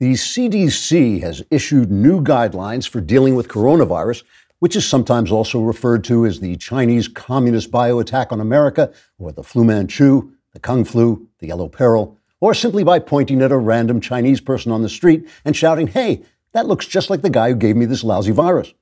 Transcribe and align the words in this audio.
The 0.00 0.12
CDC 0.12 1.22
has 1.22 1.42
issued 1.50 1.90
new 1.90 2.22
guidelines 2.22 2.88
for 2.88 3.00
dealing 3.00 3.34
with 3.34 3.48
coronavirus, 3.48 4.22
which 4.60 4.76
is 4.76 4.86
sometimes 4.86 5.32
also 5.32 5.60
referred 5.60 6.04
to 6.04 6.24
as 6.24 6.38
the 6.38 6.54
Chinese 6.54 7.08
Communist 7.08 7.72
bio 7.72 7.98
attack 7.98 8.30
on 8.30 8.40
America, 8.40 8.92
or 9.18 9.32
the 9.32 9.42
Flu 9.42 9.64
Manchu, 9.64 10.30
the 10.52 10.60
Kung 10.60 10.84
Flu, 10.84 11.26
the 11.40 11.48
Yellow 11.48 11.68
Peril, 11.68 12.16
or 12.40 12.54
simply 12.54 12.84
by 12.84 13.00
pointing 13.00 13.42
at 13.42 13.50
a 13.50 13.58
random 13.58 14.00
Chinese 14.00 14.40
person 14.40 14.70
on 14.70 14.82
the 14.82 14.88
street 14.88 15.28
and 15.44 15.56
shouting, 15.56 15.88
Hey, 15.88 16.22
that 16.52 16.66
looks 16.66 16.86
just 16.86 17.10
like 17.10 17.22
the 17.22 17.28
guy 17.28 17.48
who 17.48 17.56
gave 17.56 17.74
me 17.74 17.84
this 17.84 18.04
lousy 18.04 18.30
virus. 18.30 18.72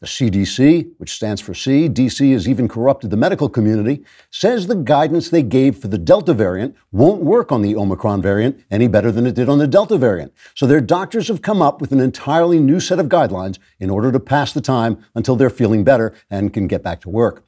The 0.00 0.06
CDC, 0.06 0.92
which 0.98 1.12
stands 1.12 1.40
for 1.40 1.54
C, 1.54 1.88
DC 1.88 2.32
has 2.32 2.48
even 2.48 2.68
corrupted 2.68 3.10
the 3.10 3.16
medical 3.16 3.48
community, 3.48 4.04
says 4.30 4.66
the 4.66 4.74
guidance 4.74 5.28
they 5.28 5.42
gave 5.42 5.76
for 5.76 5.88
the 5.88 5.98
Delta 5.98 6.34
variant 6.34 6.76
won't 6.92 7.22
work 7.22 7.52
on 7.52 7.62
the 7.62 7.76
Omicron 7.76 8.22
variant 8.22 8.60
any 8.70 8.88
better 8.88 9.10
than 9.10 9.26
it 9.26 9.34
did 9.34 9.48
on 9.48 9.58
the 9.58 9.66
Delta 9.66 9.98
variant. 9.98 10.32
So 10.54 10.66
their 10.66 10.80
doctors 10.80 11.28
have 11.28 11.42
come 11.42 11.60
up 11.60 11.80
with 11.80 11.92
an 11.92 12.00
entirely 12.00 12.58
new 12.58 12.80
set 12.80 12.98
of 12.98 13.08
guidelines 13.08 13.58
in 13.78 13.90
order 13.90 14.12
to 14.12 14.20
pass 14.20 14.52
the 14.52 14.60
time 14.60 15.04
until 15.14 15.36
they're 15.36 15.50
feeling 15.50 15.84
better 15.84 16.14
and 16.30 16.52
can 16.52 16.66
get 16.66 16.82
back 16.82 17.00
to 17.02 17.08
work. 17.08 17.44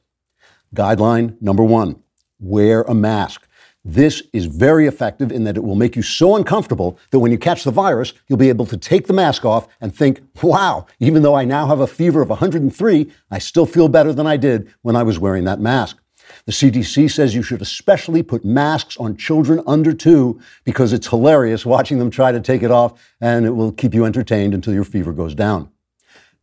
Guideline 0.75 1.41
number 1.41 1.63
one 1.63 2.01
wear 2.39 2.83
a 2.83 2.93
mask. 2.93 3.46
This 3.89 4.21
is 4.33 4.47
very 4.47 4.85
effective 4.85 5.31
in 5.31 5.45
that 5.45 5.55
it 5.55 5.63
will 5.63 5.75
make 5.75 5.95
you 5.95 6.01
so 6.01 6.35
uncomfortable 6.35 6.99
that 7.11 7.19
when 7.19 7.31
you 7.31 7.37
catch 7.37 7.63
the 7.63 7.71
virus, 7.71 8.11
you'll 8.27 8.37
be 8.37 8.49
able 8.49 8.65
to 8.65 8.75
take 8.75 9.07
the 9.07 9.13
mask 9.13 9.45
off 9.45 9.69
and 9.79 9.95
think, 9.95 10.19
wow, 10.43 10.85
even 10.99 11.21
though 11.21 11.35
I 11.35 11.45
now 11.45 11.67
have 11.67 11.79
a 11.79 11.87
fever 11.87 12.21
of 12.21 12.27
103, 12.27 13.11
I 13.31 13.39
still 13.39 13.65
feel 13.65 13.87
better 13.87 14.11
than 14.11 14.27
I 14.27 14.35
did 14.35 14.73
when 14.81 14.97
I 14.97 15.03
was 15.03 15.19
wearing 15.19 15.45
that 15.45 15.61
mask. 15.61 15.97
The 16.43 16.51
CDC 16.51 17.09
says 17.09 17.33
you 17.33 17.41
should 17.41 17.61
especially 17.61 18.23
put 18.23 18.43
masks 18.43 18.97
on 18.97 19.15
children 19.15 19.63
under 19.65 19.93
two 19.93 20.41
because 20.65 20.91
it's 20.91 21.07
hilarious 21.07 21.65
watching 21.65 21.97
them 21.97 22.11
try 22.11 22.33
to 22.33 22.41
take 22.41 22.63
it 22.63 22.71
off 22.71 23.01
and 23.21 23.45
it 23.45 23.51
will 23.51 23.71
keep 23.71 23.93
you 23.93 24.03
entertained 24.03 24.53
until 24.53 24.73
your 24.73 24.83
fever 24.83 25.13
goes 25.13 25.33
down. 25.33 25.71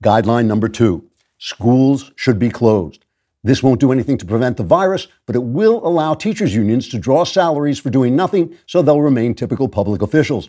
Guideline 0.03 0.47
number 0.47 0.71
two 0.71 1.11
schools 1.37 2.11
should 2.17 2.39
be 2.39 2.49
closed. 2.49 3.04
This 3.45 3.63
won't 3.63 3.79
do 3.79 3.93
anything 3.93 4.17
to 4.17 4.25
prevent 4.25 4.57
the 4.57 4.63
virus, 4.63 5.07
but 5.27 5.37
it 5.37 5.45
will 5.45 5.87
allow 5.87 6.15
teachers' 6.15 6.55
unions 6.55 6.89
to 6.89 6.99
draw 6.99 7.25
salaries 7.25 7.79
for 7.79 7.91
doing 7.91 8.17
nothing, 8.17 8.57
so 8.67 8.81
they'll 8.81 9.03
remain 9.03 9.35
typical 9.35 9.69
public 9.69 10.01
officials. 10.01 10.49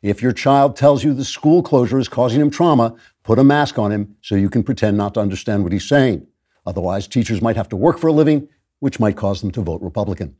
If 0.00 0.22
your 0.22 0.30
child 0.30 0.76
tells 0.76 1.02
you 1.02 1.12
the 1.12 1.24
school 1.24 1.60
closure 1.60 1.98
is 1.98 2.08
causing 2.08 2.40
him 2.40 2.50
trauma, 2.50 2.94
put 3.24 3.40
a 3.40 3.44
mask 3.44 3.80
on 3.80 3.90
him 3.90 4.14
so 4.22 4.36
you 4.36 4.48
can 4.48 4.62
pretend 4.62 4.96
not 4.96 5.14
to 5.14 5.20
understand 5.20 5.64
what 5.64 5.72
he's 5.72 5.88
saying. 5.88 6.24
Otherwise, 6.64 7.08
teachers 7.08 7.42
might 7.42 7.56
have 7.56 7.68
to 7.70 7.76
work 7.76 7.98
for 7.98 8.06
a 8.06 8.12
living, 8.12 8.48
which 8.78 9.00
might 9.00 9.16
cause 9.16 9.40
them 9.40 9.50
to 9.50 9.60
vote 9.60 9.82
Republican. 9.82 10.36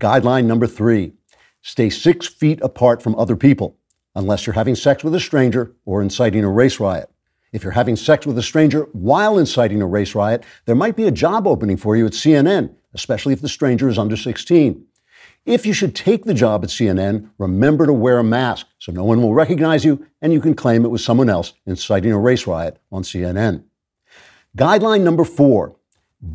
Guideline 0.00 0.46
number 0.46 0.66
three 0.66 1.12
stay 1.60 1.90
six 1.90 2.26
feet 2.26 2.58
apart 2.62 3.02
from 3.02 3.14
other 3.16 3.36
people, 3.36 3.76
unless 4.14 4.46
you're 4.46 4.54
having 4.54 4.74
sex 4.74 5.04
with 5.04 5.14
a 5.14 5.20
stranger 5.20 5.74
or 5.84 6.00
inciting 6.00 6.42
a 6.42 6.50
race 6.50 6.80
riot. 6.80 7.10
If 7.52 7.62
you're 7.62 7.72
having 7.72 7.96
sex 7.96 8.26
with 8.26 8.36
a 8.38 8.42
stranger 8.42 8.88
while 8.92 9.38
inciting 9.38 9.80
a 9.80 9.86
race 9.86 10.14
riot, 10.14 10.44
there 10.66 10.74
might 10.74 10.96
be 10.96 11.06
a 11.06 11.10
job 11.10 11.46
opening 11.46 11.76
for 11.76 11.96
you 11.96 12.06
at 12.06 12.12
CNN, 12.12 12.74
especially 12.94 13.32
if 13.32 13.40
the 13.40 13.48
stranger 13.48 13.88
is 13.88 13.98
under 13.98 14.16
16. 14.16 14.84
If 15.46 15.64
you 15.64 15.72
should 15.72 15.94
take 15.94 16.24
the 16.24 16.34
job 16.34 16.62
at 16.62 16.68
CNN, 16.68 17.30
remember 17.38 17.86
to 17.86 17.92
wear 17.92 18.18
a 18.18 18.24
mask 18.24 18.66
so 18.78 18.92
no 18.92 19.04
one 19.04 19.22
will 19.22 19.32
recognize 19.32 19.84
you 19.84 20.06
and 20.20 20.32
you 20.32 20.40
can 20.40 20.54
claim 20.54 20.84
it 20.84 20.90
was 20.90 21.02
someone 21.02 21.30
else 21.30 21.54
inciting 21.64 22.12
a 22.12 22.18
race 22.18 22.46
riot 22.46 22.78
on 22.92 23.02
CNN. 23.02 23.64
Guideline 24.56 25.02
number 25.02 25.24
four 25.24 25.76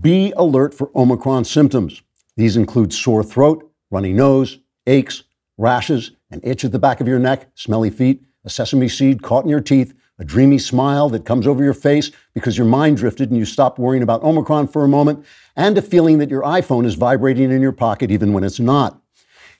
be 0.02 0.34
alert 0.36 0.74
for 0.74 0.90
Omicron 0.96 1.46
symptoms. 1.46 2.02
These 2.38 2.58
include 2.58 2.94
sore 2.94 3.24
throat, 3.24 3.70
runny 3.92 4.14
nose, 4.14 4.60
aches, 4.88 5.24
rashes, 5.58 6.12
an 6.32 6.40
itch 6.44 6.66
at 6.66 6.72
the 6.72 6.80
back 6.80 7.02
of 7.02 7.08
your 7.08 7.20
neck, 7.20 7.52
smelly 7.54 7.90
feet, 7.90 8.24
a 8.46 8.50
sesame 8.50 8.90
seed 8.90 9.22
caught 9.22 9.44
in 9.44 9.50
your 9.50 9.62
teeth, 9.62 9.94
a 10.20 10.24
dreamy 10.24 10.58
smile 10.58 11.10
that 11.10 11.26
comes 11.26 11.48
over 11.48 11.64
your 11.64 11.74
face 11.74 12.12
because 12.34 12.58
your 12.58 12.68
mind 12.68 12.98
drifted 12.98 13.30
and 13.30 13.38
you 13.38 13.46
stopped 13.46 13.80
worrying 13.80 14.04
about 14.04 14.24
Omicron 14.24 14.68
for 14.68 14.84
a 14.84 14.88
moment, 14.88 15.26
and 15.56 15.78
a 15.78 15.82
feeling 15.82 16.18
that 16.20 16.30
your 16.30 16.44
iPhone 16.44 16.86
is 16.86 16.96
vibrating 16.96 17.52
in 17.52 17.62
your 17.62 17.72
pocket 17.72 18.12
even 18.12 18.34
when 18.34 18.44
it's 18.44 18.60
not. 18.60 19.00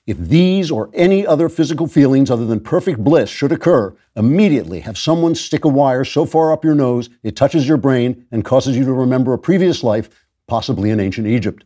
If 0.06 0.18
these 0.18 0.70
or 0.70 0.90
any 0.92 1.26
other 1.26 1.48
physical 1.48 1.86
feelings 1.86 2.30
other 2.30 2.44
than 2.44 2.60
perfect 2.60 3.02
bliss 3.02 3.30
should 3.30 3.52
occur, 3.52 3.96
immediately 4.14 4.80
have 4.80 4.98
someone 4.98 5.34
stick 5.34 5.64
a 5.64 5.68
wire 5.68 6.04
so 6.04 6.26
far 6.26 6.52
up 6.52 6.62
your 6.62 6.74
nose 6.74 7.08
it 7.22 7.36
touches 7.36 7.66
your 7.66 7.78
brain 7.78 8.26
and 8.30 8.44
causes 8.44 8.76
you 8.76 8.84
to 8.84 8.92
remember 8.92 9.32
a 9.32 9.38
previous 9.38 9.82
life, 9.82 10.10
possibly 10.46 10.90
in 10.90 11.00
ancient 11.00 11.26
Egypt. 11.26 11.64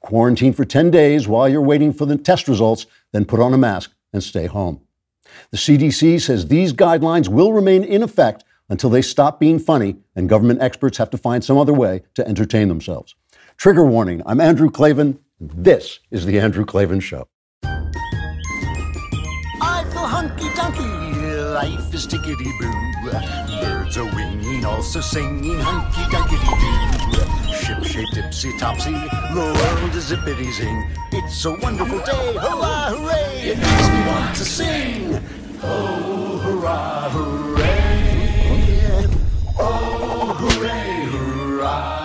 Quarantine 0.00 0.52
for 0.52 0.64
10 0.64 0.90
days 0.90 1.26
while 1.26 1.48
you're 1.48 1.60
waiting 1.60 1.92
for 1.92 2.06
the 2.06 2.16
test 2.16 2.46
results, 2.46 2.86
then 3.12 3.24
put 3.24 3.40
on 3.40 3.52
a 3.52 3.58
mask 3.58 3.92
and 4.12 4.22
stay 4.22 4.46
home. 4.46 4.80
The 5.50 5.56
CDC 5.56 6.20
says 6.20 6.46
these 6.46 6.72
guidelines 6.72 7.28
will 7.28 7.52
remain 7.52 7.82
in 7.84 8.02
effect 8.02 8.44
until 8.68 8.90
they 8.90 9.02
stop 9.02 9.40
being 9.40 9.58
funny 9.58 9.96
and 10.14 10.28
government 10.28 10.62
experts 10.62 10.98
have 10.98 11.10
to 11.10 11.18
find 11.18 11.42
some 11.44 11.58
other 11.58 11.72
way 11.74 12.02
to 12.14 12.26
entertain 12.26 12.68
themselves. 12.68 13.14
Trigger 13.56 13.84
warning 13.84 14.22
I'm 14.26 14.40
Andrew 14.40 14.70
Klavan. 14.70 15.18
This 15.40 16.00
is 16.10 16.26
The 16.26 16.38
Andrew 16.38 16.64
Klavan 16.64 17.00
Show. 17.00 17.26
I 19.62 19.84
feel 19.90 20.06
hunky 20.06 20.48
dunky, 20.50 21.54
life 21.54 21.92
is 21.94 22.06
tickety 22.06 22.50
boo. 22.58 22.72
Birds 23.60 23.98
are 23.98 24.04
winging, 24.14 24.64
also 24.64 25.00
singing 25.00 25.58
hunky 25.58 26.02
dunky 26.14 26.38
doo. 27.04 27.09
Ship 27.70 27.84
shaped 27.84 28.14
tipsy 28.14 28.58
topsy, 28.58 28.90
the 28.90 29.54
world 29.54 29.94
is 29.94 30.10
zippity 30.10 30.50
zing. 30.52 30.90
It's 31.12 31.44
a 31.44 31.52
wonderful 31.52 32.00
day, 32.00 32.34
hurrah, 32.34 32.90
hooray! 32.90 33.50
It 33.50 33.58
makes 33.58 33.88
me 33.88 34.06
want 34.08 34.34
to 34.34 34.44
sing. 34.44 35.22
Oh, 35.62 36.38
hurrah, 36.42 37.10
hooray! 37.10 39.06
Oh, 39.56 40.34
hooray, 40.40 41.06
hurrah! 41.12 41.99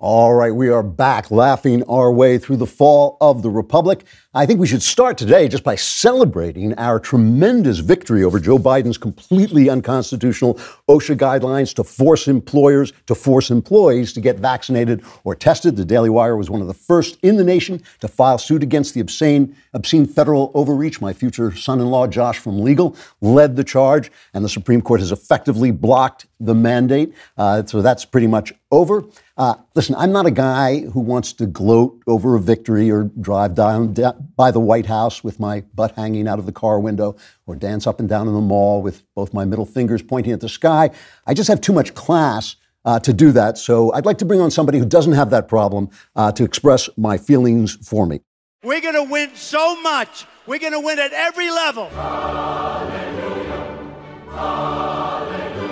All 0.00 0.32
right, 0.32 0.54
we 0.54 0.68
are 0.68 0.84
back 0.84 1.32
laughing 1.32 1.82
our 1.88 2.12
way 2.12 2.38
through 2.38 2.58
the 2.58 2.68
fall 2.68 3.16
of 3.20 3.42
the 3.42 3.50
Republic. 3.50 4.04
I 4.32 4.46
think 4.46 4.60
we 4.60 4.68
should 4.68 4.84
start 4.84 5.18
today 5.18 5.48
just 5.48 5.64
by 5.64 5.74
celebrating 5.74 6.72
our 6.74 7.00
tremendous 7.00 7.80
victory 7.80 8.22
over 8.22 8.38
Joe 8.38 8.58
Biden's 8.58 8.96
completely 8.96 9.68
unconstitutional 9.68 10.54
OSHA 10.88 11.16
guidelines 11.16 11.74
to 11.74 11.82
force 11.82 12.28
employers 12.28 12.92
to 13.06 13.16
force 13.16 13.50
employees 13.50 14.12
to 14.12 14.20
get 14.20 14.38
vaccinated 14.38 15.02
or 15.24 15.34
tested. 15.34 15.74
The 15.74 15.84
Daily 15.84 16.10
Wire 16.10 16.36
was 16.36 16.48
one 16.48 16.60
of 16.60 16.68
the 16.68 16.74
first 16.74 17.18
in 17.24 17.36
the 17.36 17.42
nation 17.42 17.82
to 17.98 18.06
file 18.06 18.38
suit 18.38 18.62
against 18.62 18.94
the 18.94 19.00
obscene, 19.00 19.56
obscene 19.74 20.06
federal 20.06 20.52
overreach. 20.54 21.00
My 21.00 21.12
future 21.12 21.52
son-in-law, 21.56 22.06
Josh 22.06 22.38
from 22.38 22.60
Legal, 22.60 22.94
led 23.20 23.56
the 23.56 23.64
charge, 23.64 24.12
and 24.32 24.44
the 24.44 24.48
Supreme 24.48 24.80
Court 24.80 25.00
has 25.00 25.10
effectively 25.10 25.72
blocked 25.72 26.26
the 26.38 26.54
mandate. 26.54 27.12
Uh, 27.36 27.64
so 27.66 27.82
that's 27.82 28.04
pretty 28.04 28.28
much 28.28 28.52
over. 28.70 29.02
Uh, 29.38 29.54
listen, 29.76 29.94
I'm 29.94 30.10
not 30.10 30.26
a 30.26 30.32
guy 30.32 30.80
who 30.80 30.98
wants 30.98 31.32
to 31.34 31.46
gloat 31.46 32.02
over 32.08 32.34
a 32.34 32.40
victory 32.40 32.90
or 32.90 33.04
drive 33.20 33.54
down, 33.54 33.94
by 34.34 34.50
the 34.50 34.58
White 34.58 34.86
House 34.86 35.22
with 35.22 35.38
my 35.38 35.60
butt 35.74 35.92
hanging 35.92 36.26
out 36.26 36.40
of 36.40 36.46
the 36.46 36.50
car 36.50 36.80
window 36.80 37.16
or 37.46 37.54
dance 37.54 37.86
up 37.86 38.00
and 38.00 38.08
down 38.08 38.26
in 38.26 38.34
the 38.34 38.40
mall 38.40 38.82
with 38.82 39.04
both 39.14 39.32
my 39.32 39.44
middle 39.44 39.64
fingers 39.64 40.02
pointing 40.02 40.32
at 40.32 40.40
the 40.40 40.48
sky. 40.48 40.90
I 41.24 41.34
just 41.34 41.46
have 41.48 41.60
too 41.60 41.72
much 41.72 41.94
class 41.94 42.56
uh, 42.84 42.98
to 42.98 43.12
do 43.12 43.30
that. 43.30 43.58
So 43.58 43.92
I'd 43.92 44.06
like 44.06 44.18
to 44.18 44.24
bring 44.24 44.40
on 44.40 44.50
somebody 44.50 44.80
who 44.80 44.84
doesn't 44.84 45.12
have 45.12 45.30
that 45.30 45.46
problem 45.46 45.88
uh, 46.16 46.32
to 46.32 46.42
express 46.42 46.90
my 46.96 47.16
feelings 47.16 47.76
for 47.86 48.06
me. 48.06 48.20
We're 48.64 48.80
going 48.80 48.94
to 48.94 49.04
win 49.04 49.36
so 49.36 49.80
much. 49.82 50.26
We're 50.48 50.58
going 50.58 50.72
to 50.72 50.80
win 50.80 50.98
at 50.98 51.12
every 51.12 51.48
level. 51.52 51.88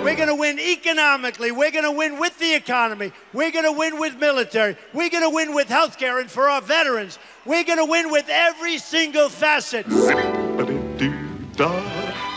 We're 0.07 0.15
going 0.15 0.29
to 0.29 0.35
win 0.35 0.57
economically. 0.57 1.51
We're 1.51 1.71
going 1.71 1.83
to 1.83 1.91
win 1.91 2.17
with 2.17 2.39
the 2.39 2.55
economy. 2.55 3.11
We're 3.33 3.51
going 3.51 3.65
to 3.65 3.73
win 3.73 3.99
with 3.99 4.15
military. 4.15 4.77
We're 4.93 5.09
going 5.09 5.23
to 5.23 5.29
win 5.29 5.53
with 5.53 5.67
health 5.67 5.97
care 5.97 6.21
and 6.21 6.31
for 6.31 6.47
our 6.47 6.61
veterans. 6.61 7.19
We're 7.45 7.65
going 7.65 7.79
to 7.79 7.83
win 7.83 8.09
with 8.09 8.29
every 8.29 8.77
single 8.77 9.27
facet. 9.27 9.85
Zippity-doo-dah, 9.85 11.81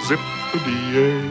zippity-yay. 0.03 1.22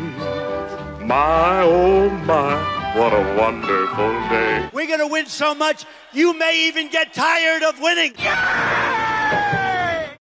My, 1.06 1.60
oh 1.62 2.10
my, 2.10 2.56
what 2.98 3.12
a 3.12 3.36
wonderful 3.38 4.12
day. 4.30 4.70
We're 4.72 4.88
going 4.88 5.00
to 5.00 5.08
win 5.08 5.26
so 5.26 5.54
much, 5.54 5.84
you 6.14 6.34
may 6.40 6.70
even 6.70 6.88
get 6.88 7.14
tired 7.14 7.64
of 7.64 7.82
winning. 7.82 8.14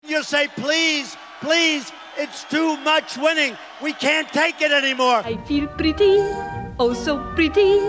You'll 0.03 0.23
say, 0.23 0.47
please, 0.47 1.15
please, 1.41 1.91
it's 2.17 2.43
too 2.45 2.77
much 2.77 3.17
winning. 3.17 3.57
We 3.81 3.93
can't 3.93 4.27
take 4.29 4.61
it 4.61 4.71
anymore. 4.71 5.21
I 5.23 5.37
feel 5.45 5.67
pretty, 5.67 6.17
oh 6.79 6.93
so 6.93 7.17
pretty. 7.35 7.79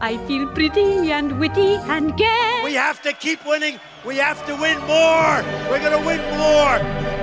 I 0.00 0.18
feel 0.26 0.46
pretty 0.48 1.12
and 1.12 1.38
witty 1.38 1.76
and 1.76 2.16
gay. 2.16 2.60
We 2.64 2.74
have 2.74 3.02
to 3.02 3.12
keep 3.12 3.44
winning. 3.46 3.78
We 4.04 4.16
have 4.16 4.44
to 4.46 4.54
win 4.56 4.78
more. 4.80 5.42
We're 5.70 5.78
going 5.78 5.98
to 5.98 6.04
win 6.04 6.20
more. 6.38 7.21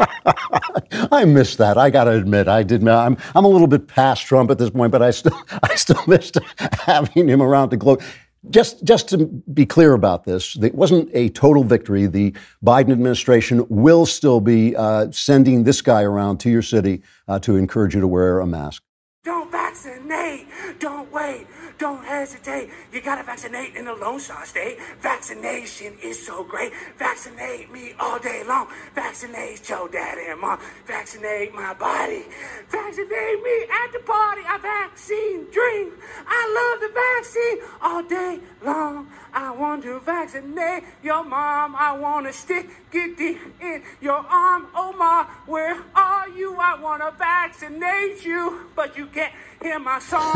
I 1.12 1.24
missed 1.24 1.58
that. 1.58 1.76
I 1.78 1.90
got 1.90 2.04
to 2.04 2.12
admit, 2.12 2.48
I 2.48 2.62
did. 2.62 2.86
I'm 2.86 3.16
I'm 3.34 3.44
a 3.44 3.48
little 3.48 3.66
bit 3.66 3.88
past 3.88 4.26
Trump 4.26 4.50
at 4.50 4.58
this 4.58 4.70
point, 4.70 4.92
but 4.92 5.02
I 5.02 5.10
still 5.10 5.38
I 5.62 5.74
still 5.74 6.02
missed 6.06 6.38
having 6.72 7.28
him 7.28 7.42
around 7.42 7.70
to 7.70 7.76
gloat. 7.76 8.02
Just, 8.50 8.84
just 8.84 9.08
to 9.08 9.24
be 9.54 9.64
clear 9.64 9.94
about 9.94 10.24
this, 10.24 10.54
it 10.56 10.74
wasn't 10.74 11.08
a 11.14 11.30
total 11.30 11.64
victory. 11.64 12.06
The 12.06 12.34
Biden 12.62 12.92
administration 12.92 13.66
will 13.70 14.04
still 14.04 14.38
be 14.38 14.76
uh, 14.76 15.10
sending 15.12 15.64
this 15.64 15.80
guy 15.80 16.02
around 16.02 16.40
to 16.40 16.50
your 16.50 16.60
city 16.60 17.02
uh, 17.26 17.38
to 17.38 17.56
encourage 17.56 17.94
you 17.94 18.02
to 18.02 18.06
wear 18.06 18.40
a 18.40 18.46
mask. 18.46 18.82
Don't 19.24 19.50
vaccinate. 19.50 20.46
Don't 20.78 21.10
wait. 21.10 21.46
Don't 21.84 22.02
hesitate. 22.02 22.70
You 22.94 23.02
gotta 23.02 23.22
vaccinate 23.22 23.76
in 23.76 23.84
the 23.84 23.92
Lone 23.92 24.18
Star 24.18 24.46
State. 24.46 24.78
Vaccination 25.02 25.92
is 26.02 26.16
so 26.26 26.42
great. 26.42 26.72
Vaccinate 26.96 27.70
me 27.70 27.92
all 28.00 28.18
day 28.18 28.42
long. 28.48 28.68
Vaccinate 28.94 29.68
your 29.68 29.86
daddy 29.90 30.22
and 30.30 30.40
mom. 30.40 30.58
Vaccinate 30.86 31.54
my 31.54 31.74
body. 31.74 32.24
Vaccinate 32.70 33.42
me 33.42 33.66
at 33.68 33.92
the 33.92 33.98
party. 33.98 34.40
I 34.46 34.56
vaccine 34.62 35.44
dream. 35.50 35.92
I 36.26 36.42
love 36.56 36.80
the 36.80 36.92
vaccine 37.04 37.58
all 37.82 38.02
day 38.02 38.40
long. 38.64 39.10
I 39.34 39.50
want 39.50 39.82
to 39.82 40.00
vaccinate 40.00 40.84
your 41.02 41.22
mom. 41.22 41.76
I 41.76 41.92
want 41.98 42.26
to 42.26 42.32
stick 42.32 42.66
it 42.92 43.18
deep 43.18 43.38
in 43.60 43.82
your 44.00 44.24
arm. 44.30 44.68
Oh 44.74 44.94
my, 44.96 45.26
where 45.44 45.82
are 45.94 46.28
you? 46.30 46.56
I 46.56 46.80
want 46.80 47.02
to 47.02 47.10
vaccinate 47.18 48.24
you, 48.24 48.70
but 48.74 48.96
you 48.96 49.06
can't 49.06 49.34
hear 49.64 49.78
my 49.78 49.98
song. 49.98 50.34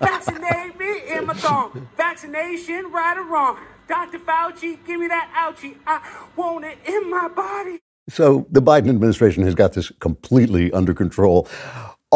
Vaccinate 0.00 0.78
me 0.78 1.02
in 1.12 1.26
my 1.26 1.34
thong. 1.34 1.86
Vaccination, 1.96 2.90
right 2.90 3.16
or 3.16 3.24
wrong. 3.24 3.58
Dr. 3.86 4.18
Fauci, 4.18 4.78
give 4.86 4.98
me 4.98 5.08
that 5.08 5.30
ouchie. 5.36 5.76
I 5.86 6.00
want 6.34 6.64
it 6.64 6.78
in 6.86 7.10
my 7.10 7.28
body. 7.28 7.80
So 8.08 8.46
the 8.50 8.62
Biden 8.62 8.88
administration 8.88 9.44
has 9.44 9.54
got 9.54 9.74
this 9.74 9.92
completely 10.00 10.72
under 10.72 10.94
control. 10.94 11.46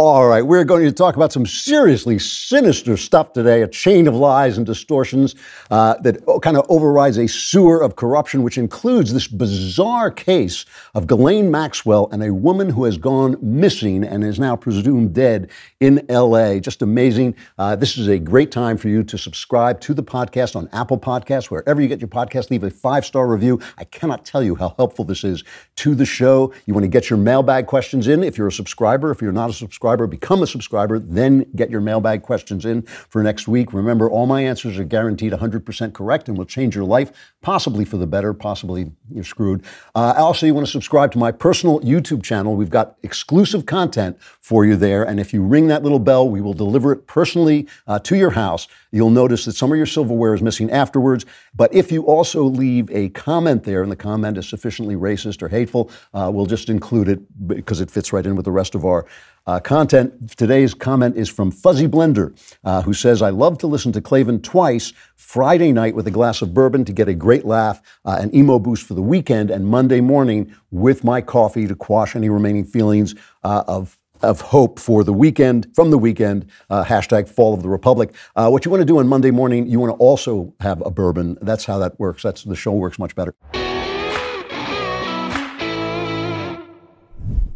All 0.00 0.28
right, 0.28 0.46
we're 0.46 0.62
going 0.62 0.84
to 0.84 0.92
talk 0.92 1.16
about 1.16 1.32
some 1.32 1.44
seriously 1.44 2.20
sinister 2.20 2.96
stuff 2.96 3.32
today 3.32 3.62
a 3.62 3.66
chain 3.66 4.06
of 4.06 4.14
lies 4.14 4.56
and 4.56 4.64
distortions 4.64 5.34
uh, 5.72 5.96
that 6.02 6.24
kind 6.40 6.56
of 6.56 6.64
overrides 6.68 7.18
a 7.18 7.26
sewer 7.26 7.82
of 7.82 7.96
corruption, 7.96 8.44
which 8.44 8.58
includes 8.58 9.12
this 9.12 9.26
bizarre 9.26 10.12
case 10.12 10.66
of 10.94 11.08
Ghislaine 11.08 11.50
Maxwell 11.50 12.08
and 12.12 12.22
a 12.22 12.32
woman 12.32 12.70
who 12.70 12.84
has 12.84 12.96
gone 12.96 13.38
missing 13.42 14.04
and 14.04 14.22
is 14.22 14.38
now 14.38 14.54
presumed 14.54 15.14
dead 15.14 15.50
in 15.80 16.06
LA. 16.08 16.60
Just 16.60 16.80
amazing. 16.80 17.34
Uh, 17.58 17.74
this 17.74 17.98
is 17.98 18.06
a 18.06 18.20
great 18.20 18.52
time 18.52 18.76
for 18.76 18.86
you 18.86 19.02
to 19.02 19.18
subscribe 19.18 19.80
to 19.80 19.94
the 19.94 20.04
podcast 20.04 20.54
on 20.54 20.68
Apple 20.72 21.00
Podcasts, 21.00 21.46
wherever 21.46 21.80
you 21.80 21.88
get 21.88 22.00
your 22.00 22.06
podcast. 22.06 22.52
Leave 22.52 22.62
a 22.62 22.70
five 22.70 23.04
star 23.04 23.26
review. 23.26 23.60
I 23.78 23.82
cannot 23.82 24.24
tell 24.24 24.44
you 24.44 24.54
how 24.54 24.76
helpful 24.76 25.04
this 25.04 25.24
is 25.24 25.42
to 25.74 25.96
the 25.96 26.06
show. 26.06 26.54
You 26.66 26.74
want 26.74 26.84
to 26.84 26.88
get 26.88 27.10
your 27.10 27.18
mailbag 27.18 27.66
questions 27.66 28.06
in 28.06 28.22
if 28.22 28.38
you're 28.38 28.46
a 28.46 28.52
subscriber. 28.52 29.10
If 29.10 29.20
you're 29.20 29.32
not 29.32 29.50
a 29.50 29.52
subscriber, 29.52 29.88
subscriber, 29.88 30.06
become 30.06 30.43
a 30.43 30.46
subscriber, 30.46 30.99
then 30.99 31.46
get 31.56 31.70
your 31.70 31.81
mailbag 31.81 32.23
questions 32.23 32.67
in 32.67 32.82
for 32.82 33.23
next 33.23 33.49
week. 33.49 33.73
Remember, 33.73 34.11
all 34.11 34.26
my 34.26 34.43
answers 34.43 34.79
are 34.79 34.85
guaranteed 34.85 35.32
100% 35.32 35.94
correct 35.94 36.29
and 36.29 36.37
will 36.37 36.44
change 36.44 36.75
your 36.76 36.85
life, 36.85 37.11
possibly 37.40 37.87
for 37.87 37.96
the 37.96 38.06
better, 38.06 38.35
possibly 38.35 38.93
you're 39.11 39.25
screwed. 39.25 39.62
Uh, 39.94 40.12
also, 40.19 40.44
you 40.44 40.52
want 40.52 40.67
to 40.67 40.70
subscribe 40.70 41.11
to 41.12 41.19
my 41.19 41.32
personal 41.32 41.81
YouTube 41.81 42.23
channel. 42.23 42.55
We've 42.55 42.69
got 42.69 42.96
exclusive 43.02 43.64
content 43.64 44.19
for 44.40 44.67
you 44.67 44.76
there. 44.76 45.05
And 45.05 45.19
if 45.19 45.32
you 45.32 45.43
ring 45.43 45.69
that 45.69 45.82
little 45.82 45.99
bell, 45.99 46.29
we 46.29 46.43
will 46.43 46.55
deliver 46.55 46.93
it 46.93 47.06
personally 47.06 47.67
uh, 47.87 47.99
to 48.00 48.14
your 48.14 48.31
house. 48.31 48.69
You'll 48.90 49.11
notice 49.11 49.44
that 49.46 49.52
some 49.52 49.70
of 49.70 49.76
your 49.76 49.87
silverware 49.87 50.35
is 50.35 50.43
missing 50.43 50.70
afterwards. 50.70 51.25
But 51.55 51.73
if 51.73 51.90
you 51.93 52.02
also 52.02 52.44
leave 52.44 52.90
a 52.90 53.08
comment 53.11 53.64
there 53.64 53.82
and 53.82 53.90
the 53.90 53.96
comment 53.96 54.37
is 54.38 54.49
sufficiently 54.49 54.96
racist 54.96 55.43
or 55.43 55.49
hateful, 55.49 55.90
uh, 56.12 56.31
we'll 56.32 56.46
just 56.46 56.69
include 56.69 57.08
it 57.08 57.20
because 57.46 57.81
it 57.81 57.90
fits 57.90 58.12
right 58.12 58.25
in 58.25 58.37
with 58.37 58.44
the 58.44 58.52
rest 58.52 58.75
of 58.75 58.85
our 58.85 59.06
uh, 59.48 59.58
content. 59.58 60.36
Today's 60.36 60.74
comment 60.74 61.16
is 61.16 61.28
from 61.28 61.50
Fuzzy 61.50 61.88
Blender, 61.88 62.38
uh, 62.64 62.82
who 62.82 62.92
says, 62.92 63.22
I 63.22 63.30
love 63.30 63.56
to 63.58 63.66
listen 63.66 63.92
to 63.92 64.00
Klavan 64.00 64.42
twice 64.42 64.92
Friday 65.16 65.72
night 65.72 65.94
with 65.94 66.06
a 66.06 66.10
glass 66.10 66.42
of 66.42 66.52
bourbon 66.52 66.84
to 66.84 66.92
get 66.92 67.08
a 67.08 67.14
great 67.14 67.46
laugh, 67.46 67.80
uh, 68.04 68.18
an 68.20 68.34
emo 68.36 68.58
boost 68.58 68.86
for 68.86 68.92
the 68.92 69.02
weekend, 69.02 69.50
and 69.50 69.66
Monday 69.66 70.02
morning 70.02 70.54
with 70.70 71.02
my 71.02 71.22
coffee 71.22 71.66
to 71.66 71.74
quash 71.74 72.14
any 72.14 72.28
remaining 72.28 72.64
feelings 72.64 73.14
uh, 73.42 73.64
of 73.66 73.98
of 74.20 74.40
hope 74.40 74.80
for 74.80 75.04
the 75.04 75.12
weekend, 75.12 75.68
from 75.76 75.92
the 75.92 75.98
weekend, 75.98 76.44
uh, 76.70 76.84
hashtag 76.84 77.28
fall 77.28 77.54
of 77.54 77.62
the 77.62 77.68
republic. 77.68 78.12
Uh, 78.34 78.48
what 78.48 78.64
you 78.64 78.70
want 78.70 78.80
to 78.80 78.84
do 78.84 78.98
on 78.98 79.06
Monday 79.06 79.30
morning, 79.30 79.64
you 79.68 79.78
want 79.78 79.96
to 79.96 79.96
also 79.98 80.52
have 80.58 80.84
a 80.84 80.90
bourbon. 80.90 81.38
That's 81.40 81.64
how 81.64 81.78
that 81.78 82.00
works. 82.00 82.24
That's 82.24 82.42
the 82.42 82.56
show 82.56 82.72
works 82.72 82.98
much 82.98 83.14
better. 83.14 83.36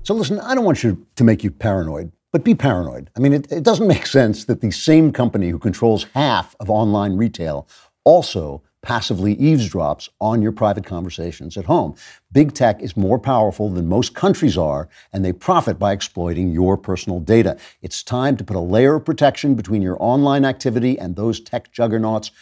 So 0.05 0.15
listen, 0.15 0.41
I 0.41 0.57
don't 0.57 0.65
want 0.65 0.83
you 0.83 1.07
to 1.15 1.23
make 1.23 1.45
you 1.45 1.51
paranoid, 1.53 2.11
but 2.33 2.43
be 2.43 2.57
paranoid. 2.57 3.09
I 3.17 3.21
mean, 3.21 3.33
it, 3.33 3.53
it 3.53 3.63
doesn't 3.63 3.87
make 3.87 4.07
sense 4.07 4.45
that 4.47 4.61
the 4.61 4.73
same 4.73 5.13
company 5.13 5.49
who 5.49 5.61
controls 5.61 6.07
half 6.15 6.57
of 6.59 6.69
online 6.69 7.17
retail 7.17 7.69
also 8.03 8.65
passively 8.83 9.37
eavesdrops 9.37 10.09
on 10.21 10.43
your 10.43 10.51
private 10.51 10.85
conversations 10.85 11.57
at 11.57 11.67
home. 11.67 11.95
Big 12.33 12.53
tech 12.53 12.83
is 12.83 12.97
more 12.97 13.17
powerful 13.17 13.71
than 13.71 13.89
most 13.89 14.13
countries 14.13 14.59
are, 14.59 14.89
and 15.13 15.25
they 15.25 15.33
profit 15.33 15.79
by 15.79 15.93
exploiting 15.93 16.51
your 16.51 16.77
personal 16.77 17.21
data. 17.21 17.57
It's 17.81 18.03
time 18.03 18.37
to 18.39 18.45
put 18.45 18.57
a 18.57 18.61
layer 18.61 18.97
of 18.97 19.05
protection 19.05 19.55
between 19.55 19.83
your 19.83 19.97
online 20.01 20.45
activity 20.45 20.99
and 20.99 21.15
those 21.15 21.39
tech 21.39 21.71
juggernauts 21.71 22.33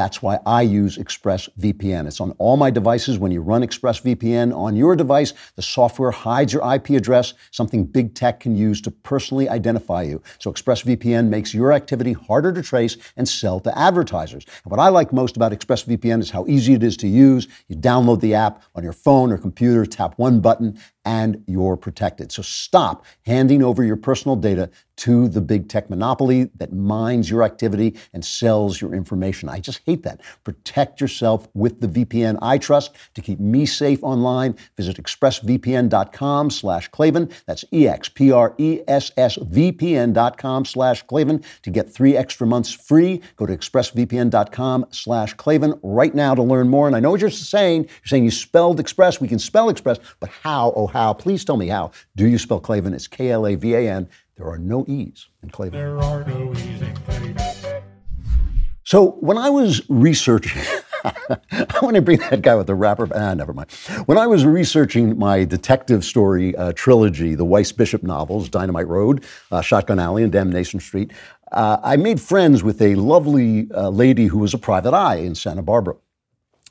that's 0.00 0.22
why 0.22 0.38
I 0.46 0.62
use 0.62 0.96
ExpressVPN. 0.96 2.06
It's 2.06 2.22
on 2.22 2.30
all 2.38 2.56
my 2.56 2.70
devices. 2.70 3.18
When 3.18 3.32
you 3.32 3.42
run 3.42 3.60
ExpressVPN 3.60 4.56
on 4.56 4.74
your 4.74 4.96
device, 4.96 5.34
the 5.56 5.62
software 5.62 6.10
hides 6.10 6.54
your 6.54 6.74
IP 6.74 6.88
address, 6.90 7.34
something 7.50 7.84
big 7.84 8.14
tech 8.14 8.40
can 8.40 8.56
use 8.56 8.80
to 8.80 8.90
personally 8.90 9.46
identify 9.50 10.00
you. 10.00 10.22
So 10.38 10.50
ExpressVPN 10.54 11.28
makes 11.28 11.52
your 11.52 11.74
activity 11.74 12.14
harder 12.14 12.50
to 12.50 12.62
trace 12.62 12.96
and 13.18 13.28
sell 13.28 13.60
to 13.60 13.78
advertisers. 13.78 14.46
And 14.64 14.70
what 14.70 14.80
I 14.80 14.88
like 14.88 15.12
most 15.12 15.36
about 15.36 15.52
ExpressVPN 15.52 16.20
is 16.20 16.30
how 16.30 16.46
easy 16.48 16.72
it 16.72 16.82
is 16.82 16.96
to 16.96 17.06
use. 17.06 17.46
You 17.68 17.76
download 17.76 18.22
the 18.22 18.32
app 18.32 18.62
on 18.74 18.82
your 18.82 18.94
phone 18.94 19.30
or 19.30 19.36
computer, 19.36 19.84
tap 19.84 20.14
one 20.16 20.40
button, 20.40 20.80
and 21.04 21.42
you're 21.46 21.76
protected. 21.76 22.32
So 22.32 22.42
stop 22.42 23.04
handing 23.24 23.62
over 23.62 23.82
your 23.82 23.96
personal 23.96 24.36
data 24.36 24.70
to 25.00 25.28
the 25.28 25.40
big 25.40 25.66
tech 25.66 25.88
monopoly 25.88 26.50
that 26.56 26.74
mines 26.74 27.30
your 27.30 27.42
activity 27.42 27.96
and 28.12 28.22
sells 28.22 28.82
your 28.82 28.94
information. 28.94 29.48
I 29.48 29.58
just 29.58 29.80
hate 29.86 30.02
that. 30.02 30.20
Protect 30.44 31.00
yourself 31.00 31.48
with 31.54 31.80
the 31.80 31.88
VPN 31.88 32.38
I 32.42 32.58
trust 32.58 32.94
to 33.14 33.22
keep 33.22 33.40
me 33.40 33.64
safe 33.64 34.02
online. 34.02 34.56
Visit 34.76 35.02
expressvpn.com 35.02 36.50
slash 36.50 36.88
Klavan. 36.88 37.30
That's 37.46 37.64
E-X-P-R-E-S-S-V-P-N.com 37.72 40.64
slash 40.66 41.02
Klavan 41.04 41.42
to 41.62 41.70
get 41.70 41.90
three 41.90 42.14
extra 42.14 42.46
months 42.46 42.70
free. 42.70 43.22
Go 43.36 43.46
to 43.46 43.56
expressvpn.com 43.56 44.86
slash 44.90 45.32
Klavan 45.32 45.80
right 45.82 46.14
now 46.14 46.34
to 46.34 46.42
learn 46.42 46.68
more. 46.68 46.86
And 46.86 46.94
I 46.94 47.00
know 47.00 47.12
what 47.12 47.22
you're 47.22 47.30
saying. 47.30 47.84
You're 47.84 47.90
saying 48.04 48.24
you 48.24 48.30
spelled 48.30 48.78
Express. 48.78 49.18
We 49.18 49.28
can 49.28 49.38
spell 49.38 49.70
Express, 49.70 49.98
but 50.20 50.28
how, 50.28 50.74
oh 50.76 50.88
how? 50.90 51.12
Please 51.12 51.44
tell 51.44 51.56
me 51.56 51.68
how. 51.68 51.92
Do 52.16 52.26
you 52.26 52.38
spell 52.38 52.60
Klavan? 52.60 52.94
It's 52.94 53.06
K-L-A-V-A-N. 53.06 54.08
There 54.36 54.46
are 54.46 54.58
no 54.58 54.84
E's 54.88 55.28
in 55.42 55.50
Klavan. 55.50 55.78
There 55.78 55.98
are 55.98 56.24
no 56.24 56.52
E's 56.52 56.82
in 56.82 56.94
Klavan. 56.94 57.36
So 58.84 59.12
when 59.20 59.38
I 59.38 59.50
was 59.50 59.82
researching, 59.88 60.60
I 61.04 61.78
want 61.80 61.96
to 61.96 62.02
bring 62.02 62.18
that 62.18 62.42
guy 62.42 62.54
with 62.56 62.66
the 62.66 62.74
rapper. 62.74 63.08
Ah, 63.14 63.34
never 63.34 63.52
mind. 63.52 63.70
When 64.06 64.18
I 64.18 64.26
was 64.26 64.44
researching 64.44 65.18
my 65.18 65.44
detective 65.44 66.04
story 66.04 66.56
uh, 66.56 66.72
trilogy, 66.72 67.34
the 67.34 67.44
Weiss 67.44 67.72
Bishop 67.72 68.02
novels, 68.02 68.48
Dynamite 68.48 68.88
Road, 68.88 69.24
uh, 69.52 69.60
Shotgun 69.60 69.98
Alley, 69.98 70.22
and 70.22 70.32
Damnation 70.32 70.80
Street, 70.80 71.12
uh, 71.52 71.78
I 71.82 71.96
made 71.96 72.20
friends 72.20 72.62
with 72.62 72.80
a 72.82 72.94
lovely 72.96 73.68
uh, 73.72 73.90
lady 73.90 74.26
who 74.26 74.38
was 74.38 74.54
a 74.54 74.58
private 74.58 74.94
eye 74.94 75.16
in 75.16 75.34
Santa 75.34 75.62
Barbara. 75.62 75.96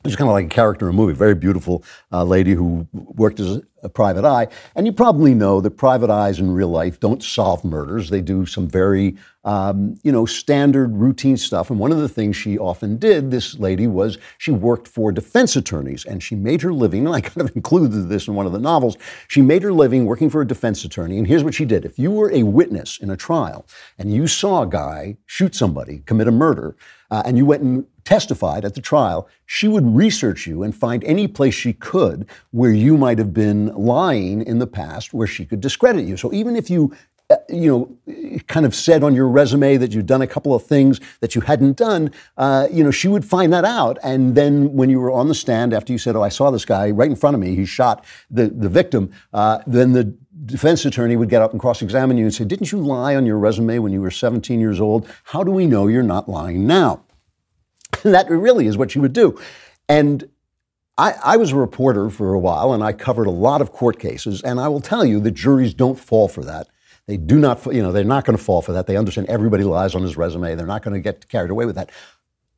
She's 0.06 0.16
kind 0.16 0.30
of 0.30 0.34
like 0.34 0.46
a 0.46 0.50
character 0.50 0.88
in 0.88 0.96
a 0.96 0.98
movie, 0.98 1.14
very 1.14 1.36
beautiful 1.36 1.84
uh, 2.12 2.24
lady 2.24 2.54
who 2.54 2.88
worked 2.94 3.40
as 3.40 3.62
a, 3.84 3.90
private 3.90 4.26
eye. 4.26 4.48
And 4.76 4.86
you 4.86 4.94
probably 4.94 5.34
know 5.34 5.62
that 5.62 5.72
private 5.72 6.10
eyes 6.10 6.40
in 6.40 6.52
real 6.52 6.70
life 6.70 7.00
don't 7.00 7.24
solve 7.24 7.64
murders. 7.64 8.10
They 8.10 8.22
do 8.22 8.46
some 8.46 8.68
very, 8.68 9.18
um, 9.44 9.96
you 10.04 10.12
know, 10.12 10.26
standard 10.26 10.96
routine 10.96 11.38
stuff. 11.38 11.70
And 11.70 11.80
one 11.80 11.92
of 11.92 12.00
the 12.00 12.10
things 12.10 12.36
she 12.36 12.58
often 12.58 12.98
did, 12.98 13.32
this 13.32 13.58
lady, 13.60 13.88
was 13.88 14.18
she 14.38 14.52
worked 14.52 14.88
for 14.88 15.12
defense 15.12 15.56
attorneys 15.56 16.06
and 16.06 16.22
she 16.22 16.36
made 16.36 16.62
her 16.62 16.74
living, 16.74 17.06
and 17.06 17.16
I 17.16 17.22
kind 17.22 17.48
of 17.48 17.56
included 17.56 18.10
this 18.10 18.28
in 18.28 18.36
one 18.36 18.46
of 18.46 18.52
the 18.52 18.60
novels. 18.60 18.98
She 19.28 19.42
made 19.42 19.64
her 19.64 19.74
living 19.74 20.06
working 20.06 20.30
for 20.30 20.42
a 20.42 20.48
defense 20.48 20.84
attorney. 20.86 21.18
And 21.18 21.28
here's 21.28 21.44
what 21.44 21.54
she 21.54 21.66
did. 21.66 21.86
If 21.86 22.00
you 22.00 22.12
were 22.12 22.32
a 22.32 22.44
witness 22.44 23.00
in 23.00 23.10
a 23.10 23.18
trial 23.18 23.66
and 23.98 24.14
you 24.14 24.28
saw 24.28 24.64
a 24.64 24.68
guy 24.68 25.18
shoot 25.26 25.56
somebody, 25.56 26.04
commit 26.06 26.28
a 26.28 26.32
murder, 26.32 26.76
uh, 27.12 27.24
and 27.26 27.38
you 27.38 27.46
went 27.46 27.64
and 27.64 27.86
testified 28.04 28.66
at 28.66 28.76
the 28.76 28.82
trial, 28.82 29.28
she 29.46 29.68
would 29.68 29.96
research 29.96 30.48
you 30.48 30.64
and 30.64 30.76
find 30.76 31.04
any 31.04 31.28
place 31.28 31.54
she 31.54 31.74
could 31.74 32.28
where 32.52 32.72
you 32.72 32.98
might 32.98 33.18
have 33.18 33.34
been 33.34 33.69
lying 33.78 34.42
in 34.42 34.60
the 34.60 34.68
past 34.68 35.14
where 35.14 35.28
she 35.28 35.46
could 35.46 35.62
discredit 35.62 36.06
you. 36.06 36.18
So 36.18 36.34
even 36.34 36.56
if 36.56 36.70
you 36.70 36.94
uh, 37.32 37.38
you 37.48 37.98
know, 38.08 38.42
kind 38.48 38.66
of 38.66 38.74
said 38.74 39.04
on 39.04 39.14
your 39.14 39.28
resume 39.28 39.78
that 39.78 39.92
you'd 39.92 40.08
done 40.08 40.24
a 40.24 40.26
couple 40.26 40.56
of 40.56 40.64
things 40.64 41.00
that 41.20 41.36
you 41.36 41.42
hadn't 41.42 41.78
done, 41.78 42.12
uh, 42.38 42.68
you 42.72 42.84
know, 42.84 42.90
she 42.90 43.08
would 43.08 43.24
find 43.24 43.54
that 43.54 43.64
out. 43.64 44.00
And 44.02 44.34
then 44.34 44.74
when 44.74 44.90
you 44.90 45.00
were 45.00 45.12
on 45.12 45.28
the 45.28 45.36
stand 45.36 45.72
after 45.72 45.94
you 45.94 46.00
said, 46.00 46.16
"Oh, 46.16 46.24
I 46.24 46.30
saw 46.30 46.50
this 46.50 46.66
guy 46.66 46.90
right 46.90 47.08
in 47.08 47.16
front 47.16 47.36
of 47.36 47.40
me. 47.40 47.56
He 47.56 47.66
shot 47.66 48.04
the 48.32 48.48
the 48.48 48.68
victim," 48.68 49.12
uh, 49.32 49.60
then 49.68 49.92
the 49.92 50.18
defense 50.46 50.86
attorney 50.86 51.16
would 51.16 51.30
get 51.30 51.42
up 51.42 51.52
and 51.52 51.60
cross 51.60 51.82
examine 51.82 52.18
you 52.18 52.26
and 52.26 52.34
say, 52.34 52.46
Didn't 52.46 52.72
you 52.72 52.80
lie 52.80 53.16
on 53.16 53.26
your 53.26 53.38
resume 53.38 53.80
when 53.80 53.92
you 53.92 54.02
were 54.02 54.12
17 54.12 54.60
years 54.60 54.80
old? 54.80 55.08
How 55.26 55.44
do 55.44 55.52
we 55.52 55.66
know 55.66 55.88
you're 55.88 56.04
not 56.04 56.30
lying 56.30 56.66
now? 56.66 57.04
And 58.04 58.14
that 58.14 58.30
really 58.30 58.68
is 58.68 58.78
what 58.78 58.92
she 58.92 59.00
would 59.00 59.14
do. 59.14 59.40
And 59.88 60.30
I, 61.00 61.16
I, 61.24 61.38
was 61.38 61.54
a 61.54 61.56
reporter 61.56 62.10
for 62.10 62.34
a 62.34 62.40
while 62.40 62.74
and 62.74 62.84
I 62.84 62.92
covered 62.92 63.26
a 63.26 63.32
lot 63.32 63.62
of 63.62 63.72
court 63.72 64.00
cases. 64.00 64.42
And 64.42 64.60
I 64.60 64.68
will 64.68 64.82
tell 64.82 65.06
you 65.06 65.22
that 65.22 65.32
juries 65.32 65.74
don't 65.74 65.98
fall 65.98 66.28
for 66.28 66.44
that. 66.44 66.68
They 67.08 67.16
do 67.16 67.40
not, 67.40 67.66
you 67.68 67.82
know, 67.82 67.94
they're 67.94 68.04
not 68.04 68.26
going 68.26 68.38
to 68.38 68.44
fall 68.44 68.62
for 68.62 68.74
that. 68.74 68.86
They 68.86 68.98
understand 68.98 69.30
everybody 69.30 69.64
lies 69.64 69.96
on 69.96 70.04
his 70.04 70.18
resume. 70.18 70.56
They're 70.56 70.68
not 70.68 70.84
going 70.84 70.94
to 70.94 71.00
get 71.00 71.30
carried 71.30 71.52
away 71.52 71.66
with 71.66 71.76
that 71.76 71.90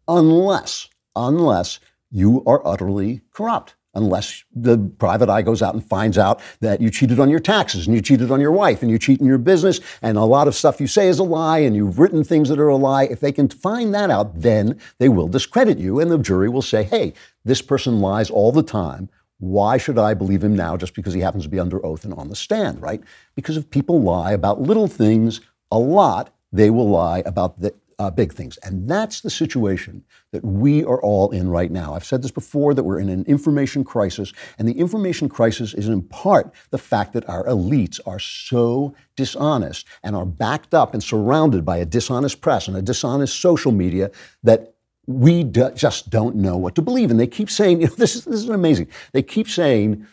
unless, 0.07 0.89
unless 1.15 1.79
you 2.09 2.43
are 2.47 2.65
utterly 2.65 3.21
corrupt 3.31 3.75
unless 3.93 4.43
the 4.55 4.77
private 4.99 5.29
eye 5.29 5.41
goes 5.41 5.61
out 5.61 5.73
and 5.73 5.83
finds 5.83 6.17
out 6.17 6.39
that 6.61 6.79
you 6.81 6.89
cheated 6.89 7.19
on 7.19 7.29
your 7.29 7.39
taxes 7.39 7.87
and 7.87 7.95
you 7.95 8.01
cheated 8.01 8.31
on 8.31 8.39
your 8.39 8.51
wife 8.51 8.81
and 8.81 8.89
you 8.89 8.97
cheat 8.97 9.19
in 9.19 9.25
your 9.25 9.37
business 9.37 9.79
and 10.01 10.17
a 10.17 10.23
lot 10.23 10.47
of 10.47 10.55
stuff 10.55 10.79
you 10.79 10.87
say 10.87 11.07
is 11.07 11.19
a 11.19 11.23
lie 11.23 11.59
and 11.59 11.75
you've 11.75 11.99
written 11.99 12.23
things 12.23 12.49
that 12.49 12.59
are 12.59 12.69
a 12.69 12.75
lie. 12.75 13.03
If 13.03 13.19
they 13.19 13.31
can 13.31 13.49
find 13.49 13.93
that 13.93 14.09
out, 14.09 14.39
then 14.39 14.79
they 14.97 15.09
will 15.09 15.27
discredit 15.27 15.77
you 15.77 15.99
and 15.99 16.09
the 16.09 16.17
jury 16.17 16.49
will 16.49 16.61
say, 16.61 16.83
hey, 16.83 17.13
this 17.43 17.61
person 17.61 17.99
lies 17.99 18.29
all 18.29 18.51
the 18.51 18.63
time. 18.63 19.09
Why 19.39 19.77
should 19.77 19.97
I 19.97 20.13
believe 20.13 20.43
him 20.43 20.55
now 20.55 20.77
just 20.77 20.93
because 20.93 21.13
he 21.13 21.21
happens 21.21 21.43
to 21.45 21.49
be 21.49 21.59
under 21.59 21.83
oath 21.85 22.03
and 22.05 22.13
on 22.13 22.29
the 22.29 22.35
stand, 22.35 22.81
right? 22.81 23.01
Because 23.35 23.57
if 23.57 23.69
people 23.69 24.01
lie 24.01 24.33
about 24.33 24.61
little 24.61 24.87
things 24.87 25.41
a 25.71 25.79
lot, 25.79 26.33
they 26.51 26.69
will 26.69 26.89
lie 26.89 27.23
about 27.25 27.59
the 27.59 27.73
uh, 28.01 28.09
big 28.09 28.33
things. 28.33 28.57
And 28.63 28.89
that's 28.89 29.21
the 29.21 29.29
situation 29.29 30.03
that 30.31 30.43
we 30.43 30.83
are 30.83 30.99
all 31.01 31.29
in 31.29 31.49
right 31.49 31.69
now. 31.69 31.93
I've 31.93 32.03
said 32.03 32.23
this 32.23 32.31
before 32.31 32.73
that 32.73 32.83
we're 32.83 32.99
in 32.99 33.09
an 33.09 33.23
information 33.25 33.83
crisis, 33.83 34.33
and 34.57 34.67
the 34.67 34.79
information 34.79 35.29
crisis 35.29 35.75
is 35.75 35.87
in 35.87 36.01
part 36.01 36.51
the 36.71 36.79
fact 36.79 37.13
that 37.13 37.29
our 37.29 37.45
elites 37.45 37.99
are 38.07 38.17
so 38.17 38.95
dishonest 39.15 39.85
and 40.01 40.15
are 40.15 40.25
backed 40.25 40.73
up 40.73 40.95
and 40.95 41.03
surrounded 41.03 41.63
by 41.63 41.77
a 41.77 41.85
dishonest 41.85 42.41
press 42.41 42.67
and 42.67 42.75
a 42.75 42.81
dishonest 42.81 43.39
social 43.39 43.71
media 43.71 44.09
that 44.41 44.70
we 45.19 45.43
just 45.43 46.09
don't 46.09 46.35
know 46.35 46.57
what 46.57 46.75
to 46.75 46.81
believe. 46.81 47.11
And 47.11 47.19
they 47.19 47.27
keep 47.27 47.49
saying, 47.49 47.81
you 47.81 47.87
know, 47.87 47.93
this 47.97 48.15
is, 48.15 48.25
this 48.25 48.41
is 48.41 48.49
amazing. 48.49 48.87
They 49.13 49.23
keep 49.23 49.47
saying 49.47 50.05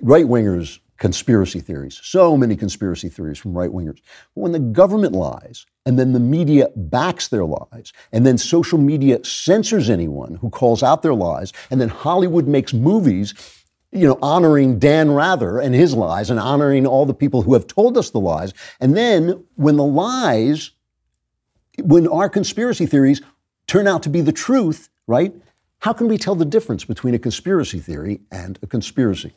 right 0.00 0.26
wingers 0.26 0.80
conspiracy 0.98 1.60
theories, 1.60 2.00
so 2.02 2.36
many 2.36 2.56
conspiracy 2.56 3.08
theories 3.08 3.38
from 3.38 3.56
right 3.56 3.70
wingers. 3.70 4.00
When 4.34 4.52
the 4.52 4.58
government 4.58 5.12
lies 5.12 5.66
and 5.84 5.98
then 5.98 6.14
the 6.14 6.20
media 6.20 6.68
backs 6.74 7.28
their 7.28 7.44
lies 7.44 7.92
and 8.12 8.26
then 8.26 8.38
social 8.38 8.78
media 8.78 9.22
censors 9.22 9.90
anyone 9.90 10.36
who 10.36 10.48
calls 10.48 10.82
out 10.82 11.02
their 11.02 11.14
lies 11.14 11.52
and 11.70 11.80
then 11.80 11.90
Hollywood 11.90 12.46
makes 12.46 12.72
movies 12.72 13.34
you 13.92 14.06
know, 14.06 14.18
honoring 14.20 14.78
Dan 14.78 15.10
Rather 15.12 15.58
and 15.58 15.74
his 15.74 15.94
lies 15.94 16.28
and 16.28 16.38
honoring 16.38 16.86
all 16.86 17.06
the 17.06 17.14
people 17.14 17.42
who 17.42 17.54
have 17.54 17.66
told 17.66 17.96
us 17.96 18.10
the 18.10 18.20
lies. 18.20 18.52
And 18.80 18.96
then 18.96 19.44
when 19.54 19.76
the 19.76 19.84
lies, 19.84 20.72
when 21.82 22.06
our 22.08 22.28
conspiracy 22.28 22.86
theories 22.86 23.22
turn 23.66 23.86
out 23.86 24.02
to 24.04 24.08
be 24.08 24.20
the 24.20 24.32
truth, 24.32 24.88
right? 25.06 25.34
How 25.80 25.92
can 25.92 26.08
we 26.08 26.18
tell 26.18 26.34
the 26.34 26.44
difference 26.44 26.84
between 26.84 27.14
a 27.14 27.18
conspiracy 27.18 27.80
theory 27.80 28.20
and 28.30 28.58
a 28.62 28.66
conspiracy? 28.66 29.32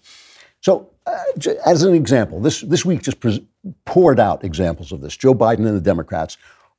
So, 0.61 0.89
uh, 1.05 1.17
as 1.65 1.83
an 1.83 1.93
example, 1.93 2.39
this, 2.39 2.61
this 2.61 2.85
week 2.85 3.01
just 3.01 3.17
poured 3.85 4.19
out 4.19 4.43
examples 4.43 4.91
of 4.91 5.01
this. 5.01 5.15
Joe 5.15 5.33
Biden 5.33 5.67
and 5.67 5.75
the 5.75 5.81
Democrats 5.81 6.37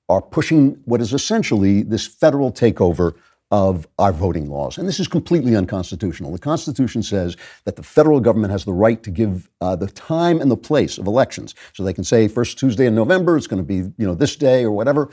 are 0.09 0.21
pushing 0.21 0.81
what 0.85 1.01
is 1.01 1.13
essentially 1.13 1.83
this 1.83 2.07
federal 2.07 2.53
takeover 2.53 3.15
of 3.51 3.87
our 3.99 4.13
voting 4.13 4.49
laws. 4.49 4.79
And 4.79 4.87
this 4.87 5.01
is 5.01 5.09
completely 5.09 5.57
unconstitutional. 5.57 6.31
The 6.31 6.39
Constitution 6.39 7.03
says 7.03 7.37
that 7.65 7.77
the 7.77 7.83
federal 7.83 8.21
government 8.21 8.53
has 8.53 8.65
the 8.65 8.73
right 8.73 9.03
to 9.03 9.11
give 9.11 9.49
uh, 9.61 9.75
the 9.75 9.89
time 9.89 10.41
and 10.41 10.51
the 10.51 10.57
place 10.57 10.99
of 10.99 11.07
elections. 11.07 11.55
So 11.73 11.83
they 11.83 11.93
can 11.93 12.05
say 12.05 12.29
first 12.29 12.59
Tuesday 12.59 12.87
in 12.87 12.95
November, 12.95 13.37
it's 13.37 13.49
going 13.49 13.63
to 13.63 13.67
be, 13.67 13.93
you 13.99 14.07
know, 14.07 14.15
this 14.15 14.37
day 14.37 14.63
or 14.63 14.71
whatever. 14.71 15.11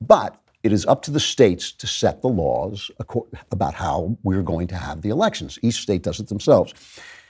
But 0.00 0.38
it 0.62 0.72
is 0.72 0.86
up 0.86 1.02
to 1.02 1.10
the 1.10 1.20
states 1.20 1.72
to 1.72 1.86
set 1.86 2.22
the 2.22 2.28
laws 2.28 2.90
about 3.50 3.74
how 3.74 4.16
we're 4.22 4.42
going 4.42 4.68
to 4.68 4.76
have 4.76 5.02
the 5.02 5.10
elections. 5.10 5.58
Each 5.62 5.76
state 5.76 6.02
does 6.02 6.20
it 6.20 6.28
themselves. 6.28 6.72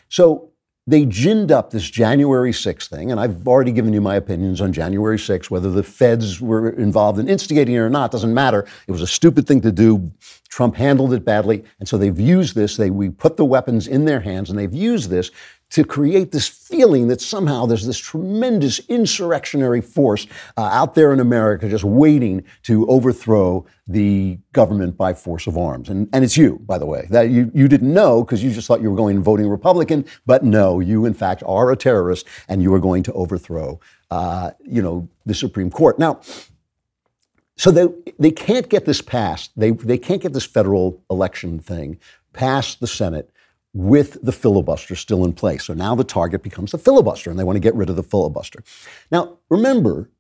So 0.09 0.53
they 0.87 1.07
ginned 1.07 1.53
up 1.53 1.71
this 1.71 1.89
January 1.89 2.51
6th 2.51 2.89
thing, 2.89 3.13
and 3.13 3.21
I've 3.21 3.47
already 3.47 3.71
given 3.71 3.93
you 3.93 4.01
my 4.01 4.17
opinions 4.17 4.61
on 4.61 4.73
January 4.73 5.17
6th, 5.17 5.49
whether 5.49 5.71
the 5.71 5.85
feds 5.85 6.41
were 6.41 6.71
involved 6.71 7.21
in 7.21 7.29
instigating 7.29 7.77
it 7.77 7.79
or 7.79 7.89
not, 7.89 8.11
doesn't 8.11 8.35
matter. 8.35 8.67
It 8.89 8.93
was 8.93 9.01
a 9.01 9.07
stupid 9.07 9.47
thing 9.47 9.61
to 9.61 9.71
do. 9.71 10.11
Trump 10.49 10.75
handled 10.75 11.15
it 11.15 11.25
badly, 11.25 11.63
and 11.79 11.89
so 11.89 11.97
they've 11.97 12.19
used 12.19 12.57
this. 12.57 12.77
They, 12.77 12.91
we 12.91 13.11
put 13.11 13.37
the 13.37 13.45
weapons 13.45 13.87
in 13.87 14.07
their 14.07 14.21
hands, 14.21 14.51
and 14.51 14.59
they've 14.59 14.75
used 14.75 15.09
this 15.09 15.31
to 15.73 15.85
create 15.85 16.33
this 16.33 16.49
feeling 16.49 17.09
that 17.09 17.19
somehow 17.19 17.65
there's 17.65 17.87
this 17.87 17.99
tremendous 17.99 18.79
insurrectionary 18.91 19.81
force 19.81 20.27
uh, 20.59 20.65
out 20.65 20.95
there 20.95 21.15
in 21.15 21.21
America 21.21 21.67
just 21.67 21.83
waiting 21.83 22.45
to 22.63 22.87
overthrow 22.89 23.65
the 23.87 24.39
government 24.53 24.99
by 24.99 25.15
force 25.15 25.47
of 25.47 25.57
arms. 25.57 25.89
And, 25.89 26.11
and 26.13 26.25
it's 26.25 26.37
you, 26.37 26.59
by 26.67 26.77
the 26.77 26.85
way. 26.85 27.07
That 27.09 27.31
you, 27.31 27.51
you 27.55 27.69
didn't 27.69 27.93
know 27.93 28.23
because 28.23 28.45
you 28.45 28.53
just 28.53 28.69
thought 28.69 28.83
you 28.83 28.91
were 28.91 28.97
going 28.97 29.23
voting 29.23 29.49
Republican, 29.49 30.05
but 30.27 30.45
no, 30.45 30.79
you 30.79 31.07
in 31.07 31.15
fact 31.15 31.43
are 31.47 31.73
a 31.73 31.77
terrorist 31.77 32.29
and 32.49 32.63
you 32.63 32.73
are 32.75 32.81
going 32.81 33.03
to 33.05 33.13
overthrow, 33.15 33.81
uh, 34.11 34.51
you 34.61 34.83
know, 34.83 35.09
the 35.25 35.35
Supreme 35.35 35.71
Court. 35.71 35.99
Now, 35.99 36.21
so 37.57 37.71
they, 37.71 37.87
they 38.19 38.31
can't 38.31 38.69
get 38.69 38.85
this 38.85 39.01
passed. 39.01 39.53
They, 39.57 39.71
they 39.71 39.97
can't 39.97 40.21
get 40.21 40.35
this 40.35 40.45
federal 40.45 41.03
election 41.09 41.61
thing 41.61 41.99
past 42.35 42.81
the 42.81 42.87
Senate 42.87 43.31
with 43.75 44.19
the 44.23 44.33
filibuster 44.33 44.95
still 44.95 45.25
in 45.25 45.33
place. 45.33 45.65
So 45.65 45.75
now 45.75 45.95
the 45.95 46.05
target 46.05 46.43
becomes 46.43 46.73
the 46.73 46.79
filibuster, 46.79 47.31
and 47.31 47.39
they 47.39 47.45
want 47.45 47.57
to 47.57 47.61
get 47.61 47.75
rid 47.75 47.89
of 47.91 47.97
the 47.97 48.03
filibuster. 48.03 48.63
Now, 49.11 49.39
remember, 49.49 50.11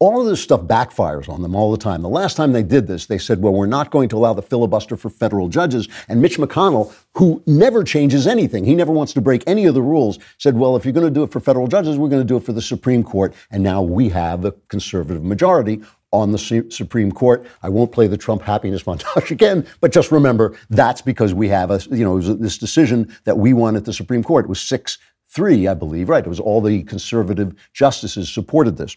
all 0.00 0.20
of 0.20 0.28
this 0.28 0.40
stuff 0.40 0.62
backfires 0.62 1.28
on 1.28 1.42
them 1.42 1.56
all 1.56 1.72
the 1.72 1.78
time. 1.78 2.02
The 2.02 2.08
last 2.08 2.36
time 2.36 2.52
they 2.52 2.62
did 2.62 2.86
this, 2.86 3.06
they 3.06 3.18
said, 3.18 3.42
well, 3.42 3.52
we're 3.52 3.66
not 3.66 3.90
going 3.90 4.08
to 4.10 4.16
allow 4.16 4.32
the 4.32 4.42
filibuster 4.42 4.96
for 4.96 5.10
federal 5.10 5.48
judges. 5.48 5.88
And 6.08 6.22
Mitch 6.22 6.38
McConnell, 6.38 6.94
who 7.14 7.42
never 7.46 7.82
changes 7.82 8.26
anything, 8.26 8.64
he 8.64 8.76
never 8.76 8.92
wants 8.92 9.12
to 9.14 9.20
break 9.20 9.42
any 9.48 9.66
of 9.66 9.74
the 9.74 9.82
rules, 9.82 10.20
said, 10.38 10.56
well, 10.56 10.76
if 10.76 10.84
you're 10.84 10.92
going 10.92 11.06
to 11.06 11.12
do 11.12 11.24
it 11.24 11.32
for 11.32 11.40
federal 11.40 11.66
judges, 11.66 11.98
we're 11.98 12.08
going 12.08 12.22
to 12.22 12.26
do 12.26 12.36
it 12.36 12.44
for 12.44 12.52
the 12.52 12.62
Supreme 12.62 13.02
Court. 13.02 13.34
And 13.50 13.64
now 13.64 13.82
we 13.82 14.08
have 14.10 14.44
a 14.44 14.52
conservative 14.68 15.24
majority 15.24 15.82
on 16.12 16.32
the 16.32 16.38
Supreme 16.70 17.12
Court. 17.12 17.46
I 17.62 17.68
won't 17.68 17.92
play 17.92 18.06
the 18.06 18.16
Trump 18.16 18.42
happiness 18.42 18.84
montage 18.84 19.30
again, 19.30 19.66
but 19.80 19.92
just 19.92 20.10
remember 20.10 20.56
that's 20.70 21.02
because 21.02 21.34
we 21.34 21.48
have 21.48 21.70
a, 21.70 21.80
you 21.90 22.04
know, 22.04 22.20
this 22.20 22.58
decision 22.58 23.14
that 23.24 23.38
we 23.38 23.52
won 23.52 23.76
at 23.76 23.84
the 23.84 23.92
Supreme 23.92 24.22
Court. 24.22 24.46
It 24.46 24.48
was 24.48 24.60
6 24.60 24.98
3, 25.30 25.68
I 25.68 25.74
believe, 25.74 26.08
right? 26.08 26.24
It 26.24 26.28
was 26.28 26.40
all 26.40 26.60
the 26.60 26.82
conservative 26.84 27.54
justices 27.74 28.30
supported 28.30 28.78
this. 28.78 28.96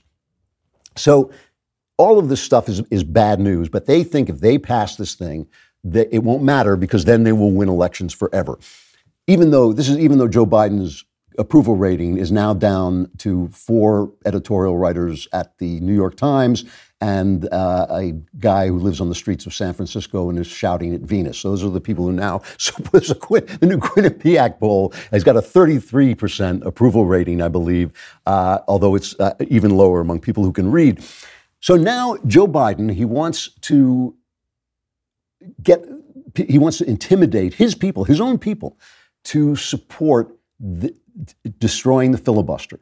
So 0.95 1.31
all 1.97 2.17
of 2.17 2.29
this 2.29 2.41
stuff 2.41 2.69
is, 2.69 2.81
is 2.89 3.03
bad 3.03 3.39
news, 3.39 3.69
but 3.69 3.85
they 3.85 4.03
think 4.03 4.29
if 4.29 4.39
they 4.39 4.57
pass 4.57 4.95
this 4.95 5.13
thing, 5.13 5.47
that 5.83 6.13
it 6.13 6.19
won't 6.19 6.43
matter 6.43 6.75
because 6.75 7.05
then 7.05 7.23
they 7.23 7.31
will 7.31 7.51
win 7.51 7.69
elections 7.69 8.13
forever. 8.13 8.57
Even 9.27 9.51
though 9.51 9.73
this 9.73 9.89
is 9.89 9.97
even 9.97 10.17
though 10.17 10.27
Joe 10.27 10.45
Biden's 10.45 11.03
approval 11.37 11.75
rating 11.75 12.17
is 12.17 12.31
now 12.31 12.53
down 12.53 13.09
to 13.17 13.47
four 13.49 14.11
editorial 14.25 14.77
writers 14.77 15.27
at 15.33 15.57
the 15.57 15.79
New 15.79 15.93
York 15.95 16.15
Times 16.15 16.65
and 17.01 17.51
uh, 17.51 17.87
a 17.89 18.13
guy 18.39 18.67
who 18.67 18.77
lives 18.77 19.01
on 19.01 19.09
the 19.09 19.15
streets 19.15 19.47
of 19.47 19.53
San 19.53 19.73
Francisco 19.73 20.29
and 20.29 20.37
is 20.37 20.45
shouting 20.45 20.93
at 20.93 21.01
Venus. 21.01 21.41
Those 21.41 21.63
are 21.63 21.69
the 21.69 21.81
people 21.81 22.05
who 22.05 22.11
now 22.11 22.41
support 22.57 23.47
the 23.47 23.65
new 23.65 23.79
Quinnipiac 23.79 24.59
poll 24.59 24.93
has 25.11 25.23
got 25.23 25.35
a 25.35 25.41
33% 25.41 26.63
approval 26.63 27.05
rating, 27.05 27.41
I 27.41 27.47
believe, 27.47 27.91
uh, 28.27 28.59
although 28.67 28.93
it's 28.93 29.19
uh, 29.19 29.33
even 29.47 29.71
lower 29.71 29.99
among 29.99 30.19
people 30.19 30.43
who 30.43 30.51
can 30.51 30.71
read. 30.71 31.03
So 31.59 31.75
now 31.75 32.17
Joe 32.27 32.47
Biden, 32.47 32.93
he 32.93 33.05
wants 33.05 33.49
to 33.61 34.15
get, 35.63 35.83
he 36.35 36.59
wants 36.59 36.77
to 36.77 36.89
intimidate 36.89 37.55
his 37.55 37.73
people, 37.73 38.03
his 38.03 38.21
own 38.21 38.37
people, 38.37 38.77
to 39.25 39.55
support 39.55 40.37
the, 40.59 40.95
destroying 41.57 42.11
the 42.11 42.17
filibuster. 42.17 42.79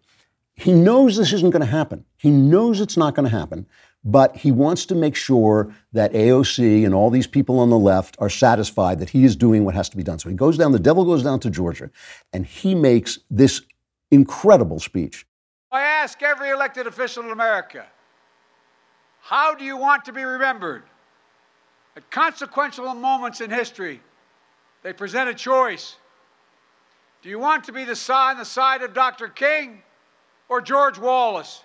He 0.55 0.73
knows 0.73 1.15
this 1.15 1.31
isn't 1.31 1.51
going 1.51 1.61
to 1.61 1.65
happen. 1.71 2.03
He 2.17 2.29
knows 2.29 2.81
it's 2.81 2.97
not 2.97 3.15
going 3.15 3.29
to 3.29 3.35
happen, 3.35 3.65
but 4.03 4.37
he 4.37 4.51
wants 4.51 4.85
to 4.87 4.95
make 4.95 5.15
sure 5.15 5.73
that 5.93 6.13
AOC 6.13 6.85
and 6.85 6.93
all 6.93 7.09
these 7.09 7.27
people 7.27 7.59
on 7.59 7.69
the 7.69 7.77
left 7.77 8.15
are 8.19 8.29
satisfied 8.29 8.99
that 8.99 9.09
he 9.09 9.25
is 9.25 9.35
doing 9.35 9.65
what 9.65 9.75
has 9.75 9.89
to 9.89 9.97
be 9.97 10.03
done. 10.03 10.19
So 10.19 10.29
he 10.29 10.35
goes 10.35 10.57
down, 10.57 10.71
the 10.71 10.79
devil 10.79 11.05
goes 11.05 11.23
down 11.23 11.39
to 11.41 11.49
Georgia, 11.49 11.89
and 12.31 12.45
he 12.45 12.75
makes 12.75 13.19
this 13.29 13.61
incredible 14.11 14.79
speech. 14.79 15.25
I 15.71 15.81
ask 15.81 16.21
every 16.23 16.49
elected 16.49 16.87
official 16.87 17.23
in 17.23 17.31
America 17.31 17.85
how 19.21 19.53
do 19.53 19.65
you 19.65 19.77
want 19.77 20.05
to 20.05 20.13
be 20.13 20.23
remembered? 20.23 20.83
At 21.95 22.09
consequential 22.09 22.91
moments 22.95 23.41
in 23.41 23.51
history, 23.51 24.01
they 24.81 24.93
present 24.93 25.29
a 25.29 25.33
choice. 25.33 25.97
Do 27.21 27.29
you 27.29 27.37
want 27.37 27.65
to 27.65 27.73
be 27.73 27.83
the 27.83 27.97
side, 27.97 28.31
on 28.31 28.37
the 28.37 28.45
side 28.45 28.81
of 28.81 28.93
Dr. 28.93 29.27
King? 29.27 29.83
or 30.49 30.59
George 30.61 30.97
Wallace? 30.97 31.63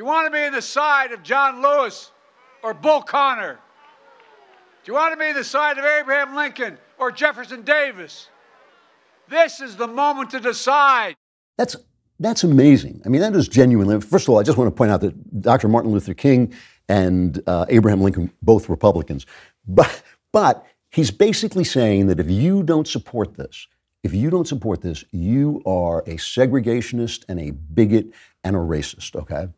Do 0.00 0.06
you 0.06 0.10
want 0.10 0.28
to 0.28 0.30
be 0.30 0.42
on 0.42 0.54
the 0.54 0.62
side 0.62 1.12
of 1.12 1.22
John 1.22 1.60
Lewis 1.60 2.10
or 2.62 2.72
Bull 2.72 3.02
Connor? 3.02 3.58
Do 4.82 4.90
you 4.90 4.94
want 4.94 5.12
to 5.12 5.18
be 5.18 5.26
on 5.26 5.34
the 5.34 5.44
side 5.44 5.76
of 5.76 5.84
Abraham 5.84 6.34
Lincoln 6.34 6.78
or 6.96 7.12
Jefferson 7.12 7.60
Davis? 7.60 8.30
This 9.28 9.60
is 9.60 9.76
the 9.76 9.86
moment 9.86 10.30
to 10.30 10.40
decide. 10.40 11.16
That's 11.58 11.76
That's 12.18 12.44
amazing. 12.44 13.02
I 13.04 13.10
mean, 13.10 13.20
that 13.20 13.36
is 13.36 13.46
genuinely. 13.46 14.00
First 14.00 14.24
of 14.24 14.30
all, 14.30 14.38
I 14.38 14.42
just 14.42 14.56
want 14.56 14.68
to 14.68 14.74
point 14.74 14.90
out 14.90 15.02
that 15.02 15.42
Dr. 15.42 15.68
Martin 15.68 15.92
Luther 15.92 16.14
King 16.14 16.54
and 16.88 17.42
uh, 17.46 17.66
Abraham 17.68 18.00
Lincoln, 18.00 18.32
both 18.40 18.70
Republicans, 18.70 19.26
but 19.68 20.02
but 20.32 20.64
he's 20.90 21.10
basically 21.10 21.64
saying 21.64 22.06
that 22.06 22.18
if 22.18 22.30
you 22.30 22.62
don't 22.62 22.88
support 22.88 23.34
this, 23.34 23.66
if 24.02 24.14
you 24.14 24.30
don't 24.30 24.48
support 24.48 24.80
this, 24.80 25.04
you 25.12 25.62
are 25.66 25.98
a 26.06 26.14
segregationist 26.14 27.26
and 27.28 27.38
a 27.38 27.50
bigot 27.50 28.06
and 28.42 28.56
a 28.56 28.60
racist. 28.60 29.14
Okay. 29.14 29.48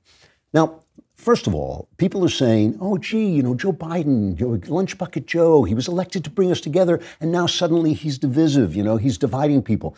Now, 0.53 0.81
first 1.15 1.47
of 1.47 1.55
all, 1.55 1.89
people 1.97 2.25
are 2.25 2.31
saying, 2.31 2.79
"Oh, 2.81 2.99
gee, 2.99 3.29
you 3.29 3.43
know, 3.43 3.55
Joe 3.55 3.73
Biden, 3.73 4.39
you 4.39 4.61
lunch 4.67 4.99
bucket 4.99 5.27
Joe, 5.27 5.65
he 5.65 5.75
was 5.75 5.89
elected 5.89 6.25
to 6.25 6.31
bring 6.31 6.51
us 6.51 6.61
together, 6.61 7.01
and 7.21 7.33
now 7.33 7.47
suddenly 7.47 7.93
he's 7.95 8.19
divisive. 8.19 8.75
You 8.75 8.83
know, 8.83 8.97
he's 8.97 9.19
dividing 9.19 9.63
people." 9.63 9.97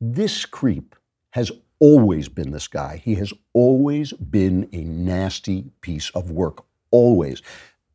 This 0.00 0.44
creep 0.44 0.96
has 1.30 1.52
always 1.82 2.28
been 2.28 2.52
this 2.52 2.68
guy. 2.68 3.02
He 3.04 3.16
has 3.16 3.32
always 3.52 4.12
been 4.12 4.68
a 4.72 4.84
nasty 4.84 5.72
piece 5.80 6.10
of 6.10 6.30
work. 6.30 6.64
Always. 6.92 7.42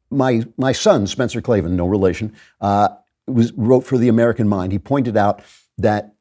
My 0.10 0.46
my 0.58 0.74
son 0.74 1.08
Spencer 1.08 1.42
Klavan, 1.42 1.76
no 1.76 1.88
relation, 1.88 2.34
uh, 2.60 2.90
was 3.28 3.54
wrote 3.54 3.86
for 3.86 3.98
the 3.98 4.10
American 4.10 4.48
Mind. 4.48 4.74
He 4.74 4.80
pointed 4.80 5.16
out 5.16 5.42
that 5.78 6.16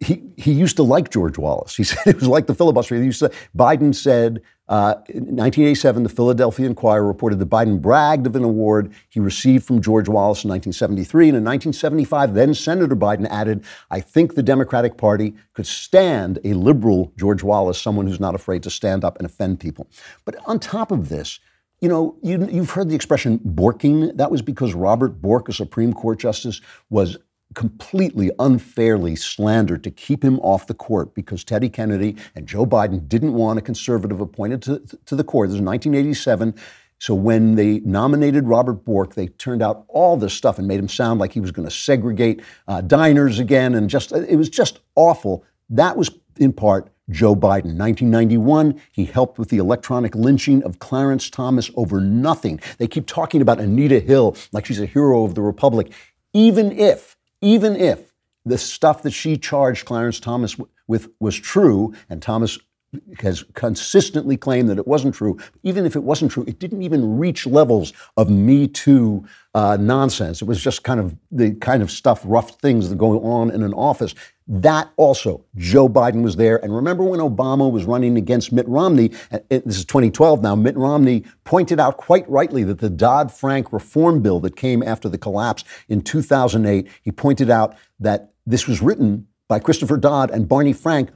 he 0.00 0.22
he 0.36 0.52
used 0.52 0.76
to 0.76 0.82
like 0.82 1.10
George 1.10 1.36
Wallace. 1.36 1.76
He 1.76 1.84
said 1.90 2.06
it 2.06 2.16
was 2.16 2.26
like 2.26 2.46
the 2.46 2.54
filibuster. 2.54 2.96
He 2.96 3.04
used 3.04 3.20
to, 3.20 3.30
Biden 3.56 3.94
said 3.94 4.40
uh, 4.68 5.00
in 5.08 5.36
1987, 5.36 6.02
the 6.02 6.08
Philadelphia 6.10 6.66
Inquirer 6.66 7.06
reported 7.06 7.38
that 7.38 7.48
Biden 7.48 7.80
bragged 7.80 8.26
of 8.26 8.36
an 8.36 8.44
award 8.44 8.92
he 9.08 9.18
received 9.18 9.64
from 9.64 9.80
George 9.80 10.08
Wallace 10.08 10.44
in 10.44 10.50
1973, 10.50 11.28
and 11.28 11.38
in 11.38 11.44
1975, 11.44 12.34
then 12.34 12.52
Senator 12.52 12.94
Biden 12.94 13.26
added, 13.30 13.64
"I 13.90 14.00
think 14.00 14.34
the 14.34 14.42
Democratic 14.42 14.98
Party 14.98 15.34
could 15.54 15.66
stand 15.66 16.38
a 16.44 16.52
liberal 16.52 17.12
George 17.16 17.42
Wallace, 17.42 17.80
someone 17.80 18.06
who's 18.06 18.20
not 18.20 18.34
afraid 18.34 18.62
to 18.64 18.70
stand 18.70 19.04
up 19.04 19.16
and 19.18 19.24
offend 19.24 19.58
people." 19.58 19.88
But 20.24 20.36
on 20.46 20.58
top 20.58 20.92
of 20.92 21.08
this. 21.08 21.40
You 21.80 21.88
know, 21.88 22.16
you, 22.24 22.40
have 22.40 22.70
heard 22.70 22.88
the 22.88 22.96
expression 22.96 23.38
borking. 23.38 24.16
That 24.16 24.32
was 24.32 24.42
because 24.42 24.74
Robert 24.74 25.22
Bork, 25.22 25.48
a 25.48 25.52
Supreme 25.52 25.92
Court 25.92 26.18
justice, 26.18 26.60
was 26.90 27.16
completely 27.54 28.30
unfairly 28.38 29.16
slandered 29.16 29.82
to 29.84 29.90
keep 29.90 30.22
him 30.22 30.38
off 30.40 30.66
the 30.66 30.74
court 30.74 31.14
because 31.14 31.44
Teddy 31.44 31.68
Kennedy 31.68 32.16
and 32.34 32.46
Joe 32.46 32.66
Biden 32.66 33.08
didn't 33.08 33.32
want 33.32 33.58
a 33.58 33.62
conservative 33.62 34.20
appointed 34.20 34.62
to, 34.62 34.82
to 35.06 35.16
the 35.16 35.24
court. 35.24 35.48
This 35.48 35.54
was 35.54 35.62
1987. 35.62 36.54
So 37.00 37.14
when 37.14 37.54
they 37.54 37.78
nominated 37.80 38.48
Robert 38.48 38.84
Bork, 38.84 39.14
they 39.14 39.28
turned 39.28 39.62
out 39.62 39.84
all 39.88 40.16
this 40.16 40.34
stuff 40.34 40.58
and 40.58 40.66
made 40.66 40.80
him 40.80 40.88
sound 40.88 41.20
like 41.20 41.32
he 41.32 41.40
was 41.40 41.52
going 41.52 41.68
to 41.68 41.74
segregate 41.74 42.42
uh, 42.66 42.80
diners 42.80 43.38
again, 43.38 43.74
and 43.74 43.88
just 43.88 44.10
it 44.10 44.36
was 44.36 44.48
just 44.48 44.80
awful. 44.96 45.44
That 45.70 45.96
was 45.96 46.10
in 46.38 46.52
part 46.52 46.90
Joe 47.10 47.34
Biden. 47.34 47.76
1991, 47.76 48.80
he 48.90 49.04
helped 49.04 49.38
with 49.38 49.48
the 49.48 49.58
electronic 49.58 50.14
lynching 50.14 50.62
of 50.64 50.80
Clarence 50.80 51.30
Thomas 51.30 51.70
over 51.76 52.00
nothing. 52.00 52.60
They 52.78 52.88
keep 52.88 53.06
talking 53.06 53.40
about 53.40 53.60
Anita 53.60 54.00
Hill 54.00 54.36
like 54.52 54.66
she's 54.66 54.80
a 54.80 54.86
hero 54.86 55.24
of 55.24 55.34
the 55.36 55.42
Republic, 55.42 55.92
even 56.32 56.72
if 56.72 57.16
even 57.40 57.76
if 57.76 58.12
the 58.44 58.58
stuff 58.58 59.02
that 59.02 59.10
she 59.10 59.36
charged 59.36 59.84
Clarence 59.84 60.20
Thomas 60.20 60.56
with 60.86 61.08
was 61.20 61.36
true, 61.36 61.94
and 62.08 62.22
Thomas 62.22 62.58
has 63.20 63.44
consistently 63.54 64.36
claimed 64.36 64.68
that 64.70 64.78
it 64.78 64.86
wasn't 64.86 65.14
true. 65.14 65.38
Even 65.62 65.84
if 65.84 65.94
it 65.94 66.02
wasn't 66.02 66.30
true, 66.30 66.44
it 66.46 66.58
didn't 66.58 66.82
even 66.82 67.18
reach 67.18 67.46
levels 67.46 67.92
of 68.16 68.30
Me 68.30 68.66
Too 68.66 69.24
uh, 69.54 69.76
nonsense. 69.78 70.40
It 70.40 70.46
was 70.46 70.62
just 70.62 70.84
kind 70.84 70.98
of 70.98 71.14
the 71.30 71.54
kind 71.56 71.82
of 71.82 71.90
stuff, 71.90 72.22
rough 72.24 72.58
things 72.60 72.88
that 72.88 72.96
go 72.96 73.22
on 73.22 73.50
in 73.50 73.62
an 73.62 73.74
office. 73.74 74.14
That 74.46 74.90
also, 74.96 75.44
Joe 75.56 75.88
Biden 75.88 76.22
was 76.22 76.36
there. 76.36 76.56
And 76.64 76.74
remember 76.74 77.04
when 77.04 77.20
Obama 77.20 77.70
was 77.70 77.84
running 77.84 78.16
against 78.16 78.52
Mitt 78.52 78.66
Romney? 78.66 79.08
This 79.50 79.76
is 79.76 79.84
2012 79.84 80.42
now. 80.42 80.54
Mitt 80.54 80.76
Romney 80.76 81.24
pointed 81.44 81.78
out 81.78 81.98
quite 81.98 82.28
rightly 82.30 82.64
that 82.64 82.78
the 82.78 82.88
Dodd 82.88 83.30
Frank 83.30 83.72
reform 83.72 84.22
bill 84.22 84.40
that 84.40 84.56
came 84.56 84.82
after 84.82 85.08
the 85.08 85.18
collapse 85.18 85.64
in 85.88 86.00
2008, 86.00 86.88
he 87.02 87.12
pointed 87.12 87.50
out 87.50 87.76
that 88.00 88.32
this 88.46 88.66
was 88.66 88.80
written 88.80 89.26
by 89.48 89.58
Christopher 89.58 89.98
Dodd 89.98 90.30
and 90.30 90.48
Barney 90.48 90.72
Frank, 90.72 91.10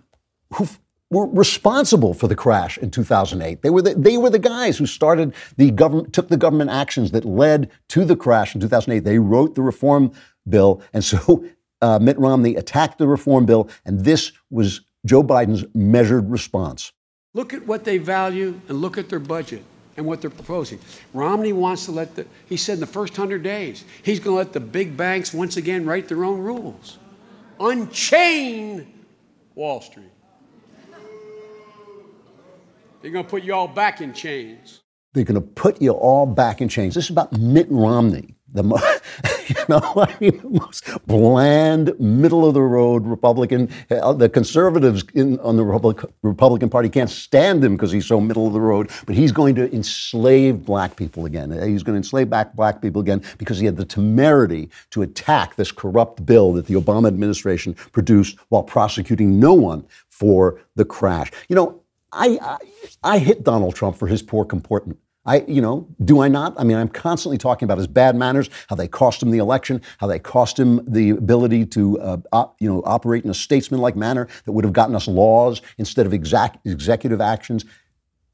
who 0.55 0.69
were 1.13 1.27
responsible 1.27 2.15
for 2.15 2.27
the 2.27 2.35
crash 2.35 2.79
in 2.79 2.91
2008. 2.91 3.61
They 3.61 3.69
were 3.69 3.83
the, 3.83 3.95
they 3.95 4.17
were 4.17 4.31
the 4.31 4.39
guys 4.39 4.79
who 4.79 4.87
started 4.87 5.35
the 5.59 5.71
government, 5.71 6.15
took 6.15 6.29
the 6.29 6.39
government 6.39 6.71
actions 6.71 7.11
that 7.11 7.27
led 7.27 7.71
to 7.89 8.07
the 8.07 8.17
crash 8.17 8.55
in 8.55 8.63
2008. 8.63 9.05
They 9.05 9.19
wrote 9.19 9.55
the 9.55 9.61
reform 9.61 10.13
bill. 10.49 10.83
And 10.95 11.05
so 11.05 11.45
uh, 11.83 11.99
Mitt 11.99 12.19
Romney 12.19 12.57
attacked 12.57 12.97
the 12.97 13.07
reform 13.07 13.45
bill. 13.45 13.69
And 13.85 14.01
this 14.01 14.33
was 14.51 14.81
Joe 15.05 15.23
Biden's 15.23 15.67
measured 15.75 16.31
response. 16.31 16.93
Look 17.35 17.53
at 17.53 17.67
what 17.67 17.85
they 17.85 17.99
value 17.99 18.59
and 18.69 18.81
look 18.81 18.97
at 18.97 19.11
their 19.11 19.19
budget 19.19 19.63
and 19.99 20.07
what 20.07 20.23
they're 20.23 20.31
proposing. 20.31 20.79
Romney 21.13 21.53
wants 21.53 21.85
to 21.85 21.93
let 21.93 22.15
the, 22.15 22.27
he 22.47 22.57
said 22.57 22.75
in 22.75 22.81
the 22.81 22.87
first 22.87 23.19
100 23.19 23.43
days, 23.43 23.85
he's 24.03 24.19
going 24.19 24.33
to 24.33 24.39
let 24.39 24.55
the 24.55 24.61
big 24.61 24.97
banks 24.97 25.35
once 25.35 25.59
again 25.59 25.85
write 25.85 26.09
their 26.09 26.25
own 26.25 26.41
rules. 26.41 26.99
Unchain 27.61 28.91
Wall 29.55 29.83
Street. 29.83 30.12
They're 33.03 33.11
going 33.11 33.25
to 33.25 33.31
put 33.31 33.43
you 33.43 33.53
all 33.53 33.67
back 33.67 34.01
in 34.01 34.13
chains. 34.13 34.81
They're 35.13 35.25
going 35.25 35.35
to 35.35 35.47
put 35.47 35.83
you 35.83 35.91
all 35.91 36.25
back 36.25 36.61
in 36.61 36.69
chains. 36.69 36.95
This 36.95 37.05
is 37.05 37.11
about 37.11 37.33
Mitt 37.33 37.67
Romney, 37.69 38.37
the 38.53 38.63
you 39.49 39.57
know, 39.69 39.81
I 39.97 40.15
mean, 40.21 40.39
the 40.39 40.49
most 40.49 41.07
bland, 41.07 41.99
middle 41.99 42.47
of 42.47 42.55
the 42.55 42.63
road 42.63 43.05
Republican. 43.05 43.69
Uh, 43.91 44.13
the 44.13 44.29
conservatives 44.29 45.05
in, 45.15 45.39
on 45.41 45.57
the 45.57 45.65
Republic, 45.65 46.09
Republican 46.23 46.71
Party 46.71 46.89
can't 46.89 47.11
stand 47.11 47.63
him 47.65 47.75
because 47.75 47.91
he's 47.91 48.07
so 48.07 48.21
middle 48.21 48.47
of 48.47 48.53
the 48.53 48.61
road. 48.61 48.89
But 49.05 49.17
he's 49.17 49.33
going 49.33 49.57
to 49.57 49.75
enslave 49.75 50.65
black 50.65 50.95
people 50.95 51.27
again. 51.27 51.51
He's 51.51 51.83
going 51.83 51.95
to 51.95 51.99
enslave 51.99 52.31
back 52.31 52.55
black 52.55 52.81
people 52.81 53.01
again 53.03 53.23
because 53.37 53.59
he 53.59 53.67
had 53.67 53.77
the 53.77 53.85
temerity 53.85 54.71
to 54.91 55.03
attack 55.03 55.57
this 55.57 55.73
corrupt 55.73 56.25
bill 56.25 56.53
that 56.53 56.67
the 56.67 56.75
Obama 56.75 57.09
administration 57.09 57.75
produced 57.75 58.37
while 58.49 58.63
prosecuting 58.63 59.41
no 59.41 59.55
one 59.55 59.85
for 60.09 60.61
the 60.77 60.85
crash. 60.85 61.33
You 61.49 61.57
know, 61.57 61.82
I, 62.13 62.59
I, 63.03 63.19
hit 63.19 63.43
Donald 63.43 63.75
Trump 63.75 63.97
for 63.97 64.07
his 64.07 64.23
poor 64.23 64.45
comportment. 64.45 64.99
I, 65.25 65.45
you 65.47 65.63
know, 65.63 65.89
do 66.05 66.21
I 66.21 66.29
not? 66.29 66.55
I 66.59 66.65
mean, 66.65 66.77
I'm 66.77 66.89
constantly 66.89 67.39
talking 67.39 67.65
about 67.65 67.79
his 67.79 67.87
bad 67.87 68.17
manners, 68.17 68.51
how 68.69 68.75
they 68.77 68.89
cost 68.89 69.23
him 69.23 69.31
the 69.31 69.39
election, 69.39 69.81
how 69.99 70.09
they 70.09 70.19
cost 70.19 70.59
him 70.59 70.81
the 70.87 71.11
ability 71.11 71.65
to, 71.67 72.01
uh, 72.01 72.17
op, 72.33 72.57
you 72.61 72.69
know, 72.69 72.83
operate 72.85 73.25
in 73.25 73.31
a 73.31 73.35
statesmanlike 73.35 73.95
manner 73.95 74.27
that 74.45 74.53
would 74.53 74.65
have 74.65 74.73
gotten 74.73 74.97
us 74.97 75.07
laws 75.07 75.63
instead 75.79 76.07
of 76.07 76.13
exact, 76.13 76.67
executive 76.67 77.21
actions. 77.21 77.65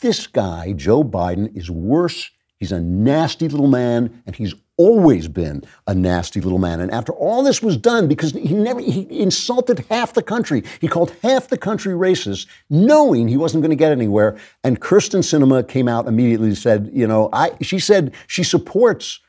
This 0.01 0.27
guy, 0.27 0.73
Joe 0.73 1.05
Biden, 1.05 1.55
is 1.55 1.71
worse. 1.71 2.31
He's 2.59 2.73
a 2.73 2.81
nasty 2.81 3.49
little 3.49 3.69
man, 3.69 4.23
and 4.27 4.35
he's 4.35 4.55
always 4.79 5.29
been 5.29 5.63
a 5.87 5.95
nasty 5.95 6.41
little 6.41 6.59
man. 6.59 6.81
And 6.81 6.91
after 6.91 7.13
all 7.13 7.43
this 7.43 7.63
was 7.63 7.77
done, 7.77 8.09
because 8.09 8.33
he 8.33 8.55
never 8.55 8.81
he 8.81 9.07
insulted 9.11 9.85
half 9.91 10.15
the 10.15 10.23
country, 10.23 10.63
he 10.81 10.89
called 10.89 11.15
half 11.23 11.49
the 11.49 11.59
country 11.59 11.93
racist, 11.93 12.47
knowing 12.71 13.29
he 13.29 13.37
wasn't 13.37 13.63
going 13.63 13.71
to 13.71 13.77
get 13.77 13.93
anywhere. 13.93 14.39
And 14.65 14.81
Kyrsten 14.81 15.21
Sinema 15.21 15.69
came 15.69 15.89
out 15.89 16.07
immediately 16.07 16.49
and 16.49 16.59
said, 16.59 16.91
you 16.95 17.07
know, 17.07 17.29
I 17.33 17.51
she 17.61 17.79
said 17.79 18.15
she 18.29 18.43
supports 18.45 19.21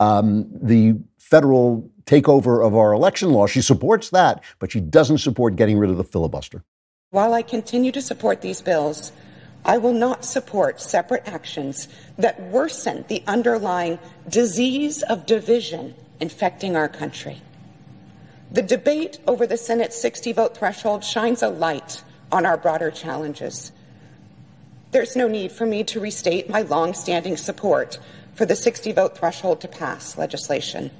um, 0.00 0.46
the 0.52 0.98
federal 1.18 1.90
takeover 2.04 2.64
of 2.64 2.74
our 2.76 2.92
election 2.92 3.32
law. 3.32 3.46
She 3.46 3.62
supports 3.62 4.10
that, 4.10 4.42
but 4.58 4.70
she 4.70 4.80
doesn't 4.80 5.18
support 5.18 5.56
getting 5.56 5.78
rid 5.78 5.90
of 5.90 5.96
the 5.96 6.04
filibuster. 6.04 6.62
While 7.10 7.34
I 7.34 7.42
continue 7.42 7.92
to 7.92 8.02
support 8.02 8.40
these 8.40 8.60
bills, 8.60 9.12
I 9.66 9.78
will 9.78 9.92
not 9.92 10.24
support 10.24 10.80
separate 10.80 11.26
actions 11.26 11.88
that 12.18 12.40
worsen 12.40 13.04
the 13.08 13.22
underlying 13.26 13.98
disease 14.28 15.02
of 15.02 15.26
division 15.26 15.96
infecting 16.20 16.76
our 16.76 16.88
country. 16.88 17.42
The 18.52 18.62
debate 18.62 19.18
over 19.26 19.44
the 19.44 19.56
Senate's 19.56 20.00
60 20.00 20.32
vote 20.34 20.56
threshold 20.56 21.02
shines 21.02 21.42
a 21.42 21.48
light 21.48 22.04
on 22.30 22.46
our 22.46 22.56
broader 22.56 22.92
challenges. 22.92 23.72
There's 24.92 25.16
no 25.16 25.26
need 25.26 25.50
for 25.50 25.66
me 25.66 25.82
to 25.82 25.98
restate 25.98 26.48
my 26.48 26.62
long-standing 26.62 27.36
support 27.36 27.98
for 28.34 28.46
the 28.46 28.54
60 28.54 28.92
vote 28.92 29.18
threshold 29.18 29.60
to 29.62 29.68
pass 29.68 30.16
legislation. 30.16 30.92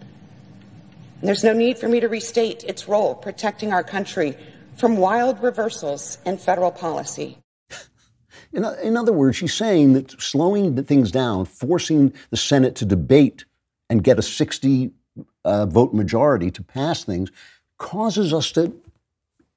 And 1.21 1.29
there's 1.29 1.45
no 1.45 1.53
need 1.53 1.79
for 1.79 1.89
me 1.89 2.01
to 2.01 2.09
restate 2.09 2.65
its 2.65 2.89
role 2.89 3.15
protecting 3.15 3.73
our 3.73 3.85
country 3.85 4.37
from 4.77 4.97
wild 4.97 5.41
reversals 5.41 6.19
in 6.27 6.37
federal 6.37 6.73
policy. 6.73 7.39
In, 8.53 8.65
in 8.83 8.97
other 8.97 9.13
words, 9.13 9.37
she's 9.37 9.55
saying 9.55 9.93
that 9.95 10.21
slowing 10.21 10.83
things 10.85 11.11
down, 11.11 11.45
forcing 11.45 12.13
the 12.31 12.37
Senate 12.37 12.75
to 12.77 12.85
debate 12.85 13.45
and 13.89 14.03
get 14.03 14.19
a 14.19 14.23
60 14.23 14.91
uh, 15.45 15.67
vote 15.67 15.95
majority 15.95 16.51
to 16.51 16.63
pass 16.63 17.05
things, 17.05 17.31
causes 17.79 18.33
us 18.33 18.53
to 18.53 18.75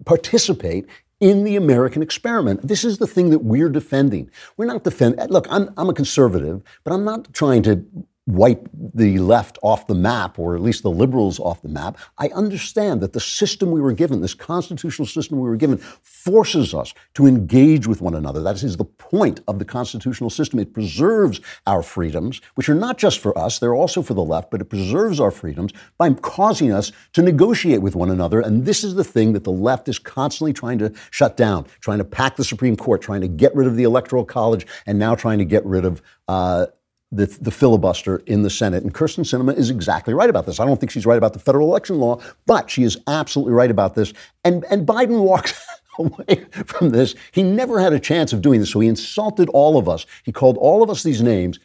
participate 0.06 0.86
in 1.20 1.44
the 1.44 1.56
American 1.56 2.02
experiment. 2.02 2.66
This 2.66 2.84
is 2.84 2.98
the 2.98 3.08
thing 3.08 3.30
that 3.32 3.40
we're 3.40 3.70
defending. 3.70 4.30
We're 4.56 4.66
not 4.66 4.84
defending, 4.84 5.28
look, 5.28 5.48
I'm, 5.50 5.74
I'm 5.78 5.90
a 5.90 5.94
conservative, 5.94 6.62
but 6.84 6.94
I'm 6.94 7.04
not 7.04 7.34
trying 7.34 7.64
to 7.64 7.86
wipe 8.30 8.70
the 8.74 9.18
left 9.18 9.58
off 9.64 9.88
the 9.88 9.96
map, 9.96 10.38
or 10.38 10.56
at 10.56 10.62
least 10.62 10.84
the 10.84 10.92
liberals 10.92 11.40
off 11.40 11.62
the 11.64 11.68
map. 11.68 11.98
I 12.20 12.28
understand 12.30 13.02
that 13.02 13.14
the 13.14 13.20
system 13.20 13.72
we 13.72 13.82
were 13.82 13.92
given, 13.92 14.22
this 14.22 14.36
constitutional 14.36 15.08
system 15.08 15.40
we 15.40 15.50
were 15.50 15.56
given, 15.56 15.78
forces 15.78 16.74
us 16.74 16.94
to 17.16 17.26
engage 17.26 17.88
with 17.88 18.02
one 18.02 18.14
another. 18.14 18.42
That 18.42 18.62
is 18.62 18.78
the 18.78 18.86
point 18.86 19.42
of 19.48 19.58
the 19.58 19.66
constitutional 19.66 20.30
system. 20.30 20.60
It 20.60 20.74
preserves 20.74 21.42
our 21.66 21.82
freedoms, 21.82 22.40
which 22.54 22.70
are 22.70 22.76
not 22.76 23.00
just 23.00 23.20
for 23.20 23.36
us, 23.38 23.58
they're 23.58 23.74
also 23.74 24.04
for 24.04 24.14
the 24.14 24.24
left, 24.24 24.52
but 24.52 24.62
it 24.62 24.66
preserves 24.66 25.20
our 25.20 25.32
freedoms 25.32 25.74
by 25.98 26.14
causing 26.14 26.72
us 26.72 26.92
to 27.14 27.24
negotiate 27.24 27.82
with 27.82 27.96
one 27.96 28.12
another. 28.12 28.42
And 28.42 28.66
this 28.66 28.84
is 28.84 28.94
the 28.94 29.04
thing 29.04 29.34
that 29.34 29.44
the 29.44 29.52
left 29.52 29.90
is 29.90 29.98
constantly 29.98 30.54
trying 30.54 30.78
to 30.80 30.94
shut 31.10 31.36
down, 31.36 31.66
trying 31.82 31.98
to 31.98 32.06
pack 32.06 32.36
the 32.36 32.44
Supreme 32.44 32.76
Court, 32.76 33.02
trying 33.02 33.22
to 33.22 33.28
get 33.28 33.56
rid 33.56 33.68
of 33.68 33.76
the 33.76 33.84
Electoral 33.84 34.24
College, 34.24 34.68
and 34.86 35.00
now 35.00 35.16
trying 35.16 35.40
to 35.40 35.46
get 35.46 35.66
rid 35.66 35.84
of. 35.84 36.02
Uh, 36.28 36.68
the, 37.12 37.26
the, 37.26 37.52
filibuster 37.52 38.18
in 38.28 38.44
the 38.44 38.50
Senate. 38.50 38.84
And 38.84 38.94
Kyrsten 38.94 39.24
Sinema 39.24 39.56
is 39.58 39.70
exactly 39.70 40.14
right 40.14 40.30
about 40.30 40.46
this. 40.46 40.60
I 40.60 40.66
don't 40.66 40.80
think 40.80 40.92
she's 40.92 41.06
right 41.06 41.18
about 41.18 41.34
the 41.34 41.40
federal 41.40 41.68
election 41.68 41.98
law, 41.98 42.22
but 42.46 42.70
she 42.70 42.84
is 42.84 42.98
absolutely 43.08 43.54
right 43.54 43.72
about 43.72 43.96
this. 43.96 44.14
And, 44.44 44.64
and 44.70 44.86
Biden 44.86 45.24
walks 45.24 45.60
away 46.00 46.46
from 46.66 46.92
this. 46.92 47.16
He 47.32 47.42
never 47.42 47.80
had 47.80 47.94
a 47.94 48.00
chance 48.00 48.32
of 48.32 48.42
doing 48.42 48.60
this, 48.60 48.72
so 48.72 48.80
he 48.80 48.88
insulted 48.88 49.50
all 49.50 49.78
of 49.78 49.90
us. 49.90 50.06
He 50.24 50.32
called 50.32 50.58
all 50.58 50.84
of 50.84 50.90
us 50.90 51.02
these 51.02 51.22
names 51.22 51.60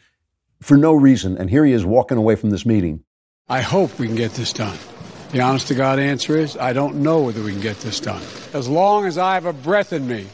for 0.61 0.77
no 0.77 0.93
reason. 0.93 1.37
And 1.37 1.49
here 1.49 1.63
he 1.63 1.73
is 1.73 1.85
walking 1.85 2.17
away 2.17 2.35
from 2.35 2.49
this 2.49 2.65
meeting. 2.65 3.03
I 3.47 3.61
hope 3.61 3.99
we 3.99 4.07
can 4.07 4.15
get 4.15 4.31
this 4.31 4.51
done. 4.51 4.77
The 5.31 5.41
honest 5.41 5.67
to 5.67 5.75
God 5.75 5.99
answer 5.99 6.37
is 6.37 6.57
I 6.57 6.73
don't 6.73 6.95
know 6.95 7.21
whether 7.21 7.43
we 7.43 7.51
can 7.51 7.61
get 7.61 7.77
this 7.81 7.99
done. 7.99 8.23
As 8.53 8.67
long 8.67 9.05
as 9.05 9.17
I 9.17 9.35
have 9.35 9.45
a 9.45 9.53
breath 9.53 9.93
in 9.93 10.07
me, 10.07 10.27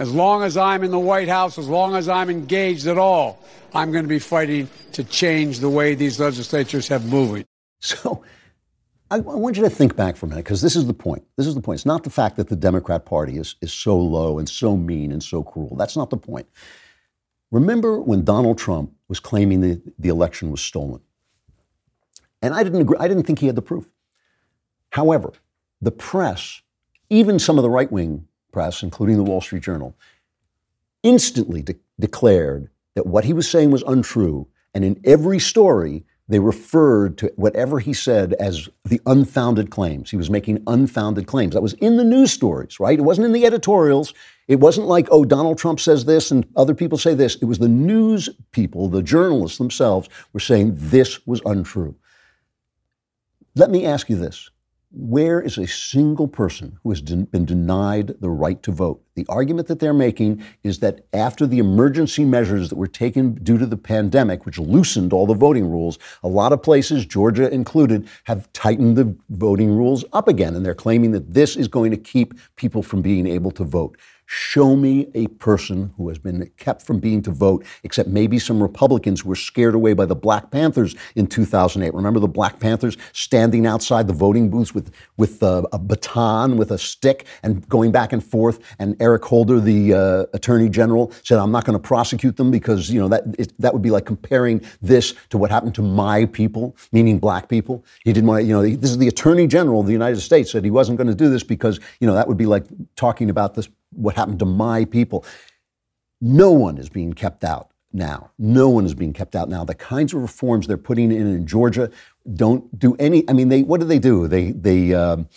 as 0.00 0.10
long 0.10 0.42
as 0.42 0.56
I'm 0.56 0.82
in 0.82 0.90
the 0.90 0.98
White 0.98 1.28
House, 1.28 1.58
as 1.58 1.68
long 1.68 1.94
as 1.94 2.08
I'm 2.08 2.30
engaged 2.30 2.86
at 2.86 2.96
all, 2.96 3.38
I'm 3.74 3.92
going 3.92 4.02
to 4.02 4.08
be 4.08 4.18
fighting 4.18 4.66
to 4.92 5.04
change 5.04 5.60
the 5.60 5.68
way 5.68 5.94
these 5.94 6.18
legislatures 6.18 6.88
have 6.88 7.04
moving. 7.04 7.44
So 7.82 8.22
I, 9.10 9.16
I 9.16 9.18
want 9.18 9.56
you 9.56 9.62
to 9.62 9.70
think 9.70 9.96
back 9.96 10.16
for 10.16 10.24
a 10.24 10.28
minute 10.28 10.44
because 10.44 10.62
this 10.62 10.74
is 10.74 10.86
the 10.86 10.94
point. 10.94 11.22
This 11.36 11.46
is 11.46 11.54
the 11.54 11.60
point. 11.60 11.78
It's 11.78 11.86
not 11.86 12.04
the 12.04 12.10
fact 12.10 12.36
that 12.36 12.48
the 12.48 12.56
Democrat 12.56 13.04
Party 13.04 13.36
is, 13.36 13.56
is 13.60 13.72
so 13.72 13.98
low 13.98 14.38
and 14.38 14.48
so 14.48 14.76
mean 14.76 15.12
and 15.12 15.22
so 15.22 15.42
cruel. 15.42 15.76
That's 15.76 15.96
not 15.98 16.08
the 16.08 16.16
point. 16.16 16.46
Remember 17.50 18.00
when 18.00 18.24
Donald 18.24 18.56
Trump 18.56 18.92
was 19.08 19.20
claiming 19.20 19.60
the, 19.60 19.82
the 19.98 20.08
election 20.08 20.50
was 20.50 20.62
stolen? 20.62 21.00
And 22.40 22.54
I 22.54 22.62
didn't 22.62 22.80
agree, 22.80 22.96
I 22.98 23.06
didn't 23.06 23.24
think 23.24 23.38
he 23.38 23.46
had 23.46 23.56
the 23.56 23.62
proof. 23.62 23.90
However, 24.90 25.32
the 25.82 25.92
press, 25.92 26.62
even 27.10 27.38
some 27.38 27.58
of 27.58 27.62
the 27.62 27.70
right 27.70 27.92
wing 27.92 28.26
press, 28.52 28.82
including 28.82 29.16
the 29.16 29.22
Wall 29.22 29.40
Street 29.40 29.62
Journal, 29.62 29.94
instantly 31.02 31.62
de- 31.62 31.76
declared 31.98 32.68
that 32.94 33.06
what 33.06 33.24
he 33.24 33.32
was 33.32 33.48
saying 33.48 33.70
was 33.70 33.82
untrue. 33.86 34.48
And 34.74 34.84
in 34.84 35.00
every 35.04 35.38
story, 35.38 36.04
they 36.30 36.38
referred 36.38 37.18
to 37.18 37.32
whatever 37.34 37.80
he 37.80 37.92
said 37.92 38.34
as 38.34 38.68
the 38.84 39.00
unfounded 39.04 39.70
claims. 39.70 40.12
He 40.12 40.16
was 40.16 40.30
making 40.30 40.62
unfounded 40.68 41.26
claims. 41.26 41.54
That 41.54 41.62
was 41.62 41.72
in 41.74 41.96
the 41.96 42.04
news 42.04 42.32
stories, 42.32 42.78
right? 42.78 42.98
It 42.98 43.02
wasn't 43.02 43.26
in 43.26 43.32
the 43.32 43.44
editorials. 43.44 44.14
It 44.46 44.60
wasn't 44.60 44.86
like, 44.86 45.08
oh, 45.10 45.24
Donald 45.24 45.58
Trump 45.58 45.80
says 45.80 46.04
this 46.04 46.30
and 46.30 46.46
other 46.56 46.74
people 46.74 46.98
say 46.98 47.14
this. 47.14 47.34
It 47.36 47.46
was 47.46 47.58
the 47.58 47.68
news 47.68 48.28
people, 48.52 48.88
the 48.88 49.02
journalists 49.02 49.58
themselves, 49.58 50.08
were 50.32 50.40
saying 50.40 50.74
this 50.76 51.26
was 51.26 51.42
untrue. 51.44 51.96
Let 53.56 53.70
me 53.70 53.84
ask 53.84 54.08
you 54.08 54.16
this 54.16 54.50
where 54.92 55.40
is 55.40 55.56
a 55.56 55.68
single 55.68 56.26
person 56.26 56.78
who 56.82 56.90
has 56.90 57.00
been 57.00 57.44
denied 57.44 58.14
the 58.20 58.30
right 58.30 58.60
to 58.64 58.72
vote? 58.72 59.02
The 59.14 59.24
argument 59.28 59.68
that 59.68 59.78
they're 59.78 59.94
making 59.94 60.42
is 60.64 60.80
that 60.80 61.06
after 61.12 61.46
the 61.46 61.58
emergency 61.58 62.24
measures 62.24 62.70
that 62.70 62.76
were 62.76 62.88
taken 62.88 63.34
due 63.34 63.56
to 63.56 63.66
the 63.66 63.76
pandemic, 63.76 64.44
which 64.44 64.58
loosened 64.58 65.12
all 65.12 65.26
the 65.26 65.34
voting 65.34 65.70
rules, 65.70 65.98
a 66.24 66.28
lot 66.28 66.52
of 66.52 66.62
places, 66.62 67.06
Georgia 67.06 67.48
included, 67.52 68.08
have 68.24 68.52
tightened 68.52 68.96
the 68.96 69.16
voting 69.28 69.70
rules 69.70 70.04
up 70.12 70.26
again. 70.26 70.56
And 70.56 70.66
they're 70.66 70.74
claiming 70.74 71.12
that 71.12 71.34
this 71.34 71.54
is 71.54 71.68
going 71.68 71.92
to 71.92 71.96
keep 71.96 72.34
people 72.56 72.82
from 72.82 73.00
being 73.00 73.28
able 73.28 73.52
to 73.52 73.64
vote. 73.64 73.96
Show 74.32 74.76
me 74.76 75.08
a 75.12 75.26
person 75.26 75.92
who 75.96 76.08
has 76.08 76.16
been 76.16 76.48
kept 76.56 76.82
from 76.82 77.00
being 77.00 77.20
to 77.22 77.32
vote, 77.32 77.66
except 77.82 78.08
maybe 78.08 78.38
some 78.38 78.62
Republicans 78.62 79.22
who 79.22 79.28
were 79.28 79.34
scared 79.34 79.74
away 79.74 79.92
by 79.92 80.06
the 80.06 80.14
Black 80.14 80.52
Panthers 80.52 80.94
in 81.16 81.26
2008. 81.26 81.92
Remember 81.92 82.20
the 82.20 82.28
Black 82.28 82.60
Panthers 82.60 82.96
standing 83.12 83.66
outside 83.66 84.06
the 84.06 84.12
voting 84.12 84.48
booths 84.48 84.72
with, 84.72 84.94
with 85.16 85.42
a, 85.42 85.64
a 85.72 85.80
baton, 85.80 86.58
with 86.58 86.70
a 86.70 86.78
stick, 86.78 87.26
and 87.42 87.68
going 87.68 87.90
back 87.90 88.12
and 88.12 88.22
forth. 88.22 88.60
And 88.78 88.94
Eric 89.02 89.24
Holder, 89.24 89.58
the 89.58 89.94
uh, 89.94 90.26
Attorney 90.32 90.68
General, 90.68 91.12
said, 91.24 91.40
"I'm 91.40 91.50
not 91.50 91.64
going 91.64 91.76
to 91.76 91.82
prosecute 91.82 92.36
them 92.36 92.52
because 92.52 92.88
you 92.88 93.00
know 93.00 93.08
that 93.08 93.24
it, 93.36 93.52
that 93.58 93.72
would 93.72 93.82
be 93.82 93.90
like 93.90 94.06
comparing 94.06 94.60
this 94.80 95.12
to 95.30 95.38
what 95.38 95.50
happened 95.50 95.74
to 95.74 95.82
my 95.82 96.26
people, 96.26 96.76
meaning 96.92 97.18
Black 97.18 97.48
people." 97.48 97.84
He 98.04 98.12
didn't 98.12 98.28
want 98.28 98.42
to, 98.42 98.46
you 98.46 98.54
know, 98.54 98.62
this 98.62 98.90
is 98.90 98.98
the 98.98 99.08
Attorney 99.08 99.48
General 99.48 99.80
of 99.80 99.86
the 99.86 99.92
United 99.92 100.20
States 100.20 100.52
said 100.52 100.62
he 100.62 100.70
wasn't 100.70 100.98
going 100.98 101.08
to 101.08 101.16
do 101.16 101.28
this 101.28 101.42
because 101.42 101.80
you 101.98 102.06
know 102.06 102.14
that 102.14 102.28
would 102.28 102.36
be 102.36 102.46
like 102.46 102.66
talking 102.94 103.28
about 103.28 103.54
this 103.54 103.68
what 103.92 104.16
happened 104.16 104.38
to 104.40 104.44
my 104.44 104.84
people. 104.84 105.24
No 106.20 106.52
one 106.52 106.78
is 106.78 106.88
being 106.88 107.12
kept 107.12 107.44
out 107.44 107.70
now. 107.92 108.30
No 108.38 108.68
one 108.68 108.84
is 108.84 108.94
being 108.94 109.12
kept 109.12 109.34
out 109.34 109.48
now. 109.48 109.64
The 109.64 109.74
kinds 109.74 110.14
of 110.14 110.20
reforms 110.20 110.66
they're 110.66 110.76
putting 110.76 111.10
in 111.10 111.26
in 111.26 111.46
Georgia 111.46 111.90
don't 112.34 112.78
do 112.78 112.94
any. 112.98 113.28
I 113.28 113.32
mean, 113.32 113.48
they 113.48 113.62
what 113.62 113.80
do 113.80 113.86
they 113.86 113.98
do? 113.98 114.28
They 114.28 114.52
they 114.52 114.94
um, 114.94 115.28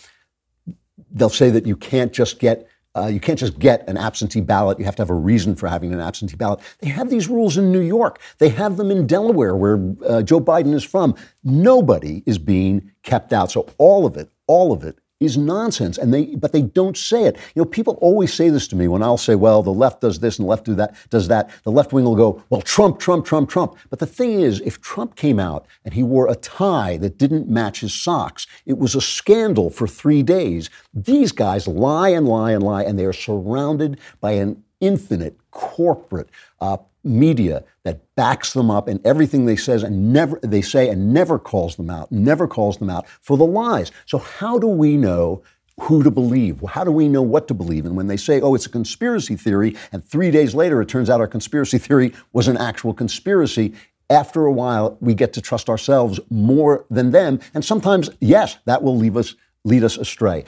they'll 1.10 1.30
say 1.30 1.50
that 1.50 1.66
you 1.66 1.76
can't 1.76 2.12
just 2.12 2.38
get. 2.38 2.68
Uh, 2.96 3.06
you 3.06 3.18
can't 3.18 3.40
just 3.40 3.58
get 3.58 3.82
an 3.88 3.96
absentee 3.96 4.40
ballot. 4.40 4.78
You 4.78 4.84
have 4.84 4.94
to 4.94 5.02
have 5.02 5.10
a 5.10 5.14
reason 5.14 5.56
for 5.56 5.68
having 5.68 5.92
an 5.92 5.98
absentee 5.98 6.36
ballot. 6.36 6.60
They 6.78 6.90
have 6.90 7.10
these 7.10 7.26
rules 7.26 7.56
in 7.56 7.72
New 7.72 7.80
York. 7.80 8.20
They 8.38 8.50
have 8.50 8.76
them 8.76 8.92
in 8.92 9.08
Delaware, 9.08 9.56
where 9.56 9.80
uh, 10.06 10.22
Joe 10.22 10.38
Biden 10.38 10.72
is 10.72 10.84
from. 10.84 11.16
Nobody 11.42 12.22
is 12.24 12.38
being 12.38 12.92
kept 13.02 13.32
out. 13.32 13.50
So 13.50 13.68
all 13.78 14.06
of 14.06 14.16
it, 14.16 14.30
all 14.46 14.72
of 14.72 14.84
it 14.84 15.00
is 15.20 15.36
nonsense. 15.36 15.98
And 15.98 16.12
they, 16.12 16.34
but 16.36 16.52
they 16.52 16.62
don't 16.62 16.96
say 16.96 17.24
it. 17.24 17.36
You 17.54 17.62
know, 17.62 17.66
people 17.66 17.94
always 18.00 18.32
say 18.32 18.50
this 18.50 18.68
to 18.68 18.76
me 18.76 18.88
when 18.88 19.02
I'll 19.02 19.16
say, 19.16 19.34
well, 19.34 19.62
the 19.62 19.72
left 19.72 20.00
does 20.00 20.18
this 20.18 20.38
and 20.38 20.46
the 20.46 20.50
left 20.50 20.64
do 20.64 20.74
that, 20.74 20.94
does 21.10 21.28
that. 21.28 21.50
The 21.64 21.70
left 21.70 21.92
wing 21.92 22.04
will 22.04 22.16
go, 22.16 22.42
well, 22.50 22.62
Trump, 22.62 22.98
Trump, 22.98 23.24
Trump, 23.24 23.48
Trump. 23.48 23.76
But 23.90 23.98
the 23.98 24.06
thing 24.06 24.40
is, 24.40 24.60
if 24.60 24.80
Trump 24.80 25.16
came 25.16 25.38
out 25.38 25.66
and 25.84 25.94
he 25.94 26.02
wore 26.02 26.28
a 26.28 26.34
tie 26.34 26.96
that 26.98 27.18
didn't 27.18 27.48
match 27.48 27.80
his 27.80 27.94
socks, 27.94 28.46
it 28.66 28.78
was 28.78 28.94
a 28.94 29.00
scandal 29.00 29.70
for 29.70 29.86
three 29.86 30.22
days. 30.22 30.70
These 30.92 31.32
guys 31.32 31.68
lie 31.68 32.10
and 32.10 32.28
lie 32.28 32.52
and 32.52 32.62
lie, 32.62 32.82
and 32.82 32.98
they 32.98 33.04
are 33.04 33.12
surrounded 33.12 33.98
by 34.20 34.32
an 34.32 34.62
infinite 34.80 35.38
corporate 35.50 36.28
uh, 36.60 36.78
media 37.04 37.64
that 37.84 38.00
backs 38.16 38.52
them 38.52 38.70
up 38.70 38.88
in 38.88 39.00
everything 39.04 39.44
they 39.44 39.56
says 39.56 39.82
and 39.82 40.12
never 40.12 40.38
they 40.42 40.62
say 40.62 40.88
and 40.88 41.12
never 41.12 41.38
calls 41.38 41.76
them 41.76 41.90
out, 41.90 42.10
never 42.10 42.48
calls 42.48 42.78
them 42.78 42.90
out 42.90 43.06
for 43.20 43.36
the 43.36 43.46
lies. 43.46 43.92
So 44.06 44.18
how 44.18 44.58
do 44.58 44.66
we 44.66 44.96
know 44.96 45.42
who 45.80 46.02
to 46.02 46.10
believe? 46.10 46.62
How 46.68 46.84
do 46.84 46.92
we 46.92 47.08
know 47.08 47.22
what 47.22 47.48
to 47.48 47.54
believe? 47.54 47.84
And 47.84 47.96
when 47.96 48.06
they 48.06 48.16
say, 48.16 48.40
oh, 48.40 48.54
it's 48.54 48.66
a 48.66 48.70
conspiracy 48.70 49.36
theory, 49.36 49.76
and 49.92 50.04
three 50.04 50.30
days 50.30 50.54
later 50.54 50.80
it 50.80 50.88
turns 50.88 51.10
out 51.10 51.20
our 51.20 51.26
conspiracy 51.26 51.78
theory 51.86 52.12
was 52.32 52.48
an 52.48 52.56
actual 52.56 52.94
conspiracy, 52.94 53.74
after 54.10 54.44
a 54.44 54.52
while 54.52 54.98
we 55.00 55.14
get 55.14 55.32
to 55.32 55.40
trust 55.40 55.68
ourselves 55.68 56.20
more 56.30 56.84
than 56.90 57.10
them. 57.10 57.40
And 57.54 57.64
sometimes, 57.64 58.10
yes, 58.20 58.58
that 58.66 58.82
will 58.82 58.96
leave 58.96 59.16
us 59.16 59.34
lead 59.64 59.82
us 59.82 59.96
astray. 59.96 60.44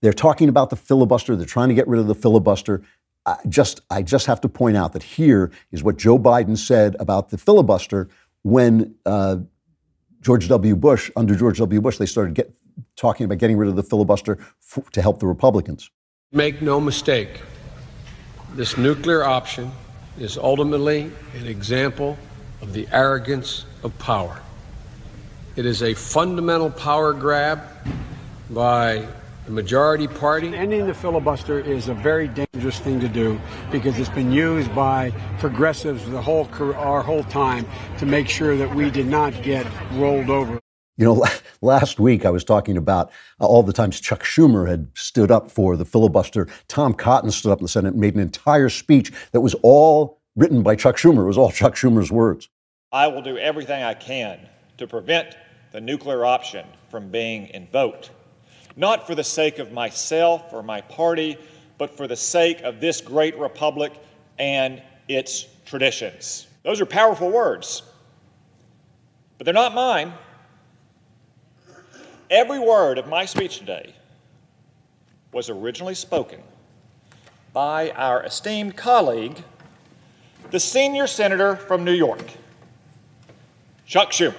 They're 0.00 0.12
talking 0.12 0.48
about 0.48 0.70
the 0.70 0.76
filibuster, 0.76 1.36
they're 1.36 1.46
trying 1.46 1.68
to 1.68 1.74
get 1.74 1.88
rid 1.88 2.00
of 2.00 2.06
the 2.06 2.14
filibuster. 2.14 2.82
I 3.26 3.36
just, 3.48 3.80
I 3.90 4.02
just 4.02 4.26
have 4.26 4.40
to 4.42 4.48
point 4.48 4.76
out 4.76 4.92
that 4.94 5.02
here 5.02 5.50
is 5.72 5.82
what 5.82 5.96
Joe 5.96 6.18
Biden 6.18 6.56
said 6.56 6.96
about 6.98 7.28
the 7.30 7.38
filibuster 7.38 8.08
when 8.42 8.94
uh, 9.04 9.38
George 10.20 10.48
W. 10.48 10.76
Bush, 10.76 11.10
under 11.16 11.34
George 11.34 11.58
W. 11.58 11.80
Bush, 11.80 11.98
they 11.98 12.06
started 12.06 12.34
get, 12.34 12.54
talking 12.96 13.24
about 13.24 13.38
getting 13.38 13.56
rid 13.56 13.68
of 13.68 13.76
the 13.76 13.82
filibuster 13.82 14.38
to 14.92 15.02
help 15.02 15.18
the 15.18 15.26
Republicans. 15.26 15.90
Make 16.32 16.62
no 16.62 16.80
mistake, 16.80 17.40
this 18.54 18.76
nuclear 18.76 19.24
option 19.24 19.70
is 20.18 20.36
ultimately 20.36 21.10
an 21.34 21.46
example 21.46 22.16
of 22.62 22.72
the 22.72 22.86
arrogance 22.92 23.64
of 23.82 23.96
power. 23.98 24.40
It 25.56 25.66
is 25.66 25.82
a 25.82 25.94
fundamental 25.94 26.70
power 26.70 27.12
grab 27.12 27.60
by 28.50 29.06
the 29.46 29.50
majority 29.50 30.06
party. 30.06 30.54
Ending 30.54 30.86
the 30.86 30.94
filibuster 30.94 31.58
is 31.58 31.88
a 31.88 31.94
very 31.94 32.28
dangerous 32.28 32.78
thing 32.78 33.00
to 33.00 33.08
do 33.08 33.40
because 33.70 33.98
it's 33.98 34.10
been 34.10 34.32
used 34.32 34.74
by 34.74 35.10
progressives 35.38 36.08
the 36.10 36.20
whole 36.20 36.48
our 36.74 37.02
whole 37.02 37.24
time 37.24 37.66
to 37.98 38.06
make 38.06 38.28
sure 38.28 38.56
that 38.56 38.74
we 38.74 38.90
did 38.90 39.06
not 39.06 39.42
get 39.42 39.66
rolled 39.92 40.30
over. 40.30 40.60
You 40.96 41.06
know, 41.06 41.26
last 41.62 41.98
week 41.98 42.24
I 42.24 42.30
was 42.30 42.44
talking 42.44 42.76
about 42.76 43.10
uh, 43.40 43.46
all 43.46 43.62
the 43.62 43.72
times 43.72 44.00
Chuck 44.00 44.22
Schumer 44.22 44.68
had 44.68 44.88
stood 44.94 45.30
up 45.30 45.50
for 45.50 45.76
the 45.76 45.84
filibuster. 45.84 46.46
Tom 46.68 46.94
Cotton 46.94 47.30
stood 47.30 47.52
up 47.52 47.58
in 47.58 47.64
the 47.64 47.68
Senate 47.68 47.92
and 47.92 48.00
made 48.00 48.14
an 48.14 48.20
entire 48.20 48.68
speech 48.68 49.12
that 49.32 49.40
was 49.40 49.54
all 49.62 50.20
written 50.36 50.62
by 50.62 50.76
Chuck 50.76 50.96
Schumer. 50.96 51.22
It 51.22 51.26
was 51.26 51.38
all 51.38 51.50
Chuck 51.52 51.74
Schumer's 51.74 52.12
words. 52.12 52.48
I 52.92 53.06
will 53.06 53.22
do 53.22 53.38
everything 53.38 53.82
I 53.82 53.94
can 53.94 54.40
to 54.78 54.86
prevent 54.86 55.36
the 55.72 55.80
nuclear 55.80 56.24
option 56.24 56.66
from 56.90 57.08
being 57.08 57.48
invoked 57.48 58.10
not 58.80 59.06
for 59.06 59.14
the 59.14 59.22
sake 59.22 59.58
of 59.58 59.72
myself 59.72 60.54
or 60.54 60.62
my 60.62 60.80
party, 60.80 61.36
but 61.76 61.94
for 61.94 62.08
the 62.08 62.16
sake 62.16 62.62
of 62.62 62.80
this 62.80 63.02
great 63.02 63.38
republic 63.38 63.92
and 64.38 64.82
its 65.06 65.46
traditions. 65.66 66.46
Those 66.62 66.80
are 66.80 66.86
powerful 66.86 67.30
words. 67.30 67.82
But 69.36 69.44
they're 69.44 69.52
not 69.52 69.74
mine. 69.74 70.14
Every 72.30 72.58
word 72.58 72.96
of 72.96 73.06
my 73.06 73.26
speech 73.26 73.58
today 73.58 73.94
was 75.30 75.50
originally 75.50 75.94
spoken 75.94 76.40
by 77.52 77.90
our 77.90 78.22
esteemed 78.24 78.78
colleague, 78.78 79.42
the 80.50 80.60
senior 80.60 81.06
senator 81.06 81.54
from 81.54 81.84
New 81.84 81.92
York, 81.92 82.24
Chuck 83.84 84.12
Schumer. 84.12 84.34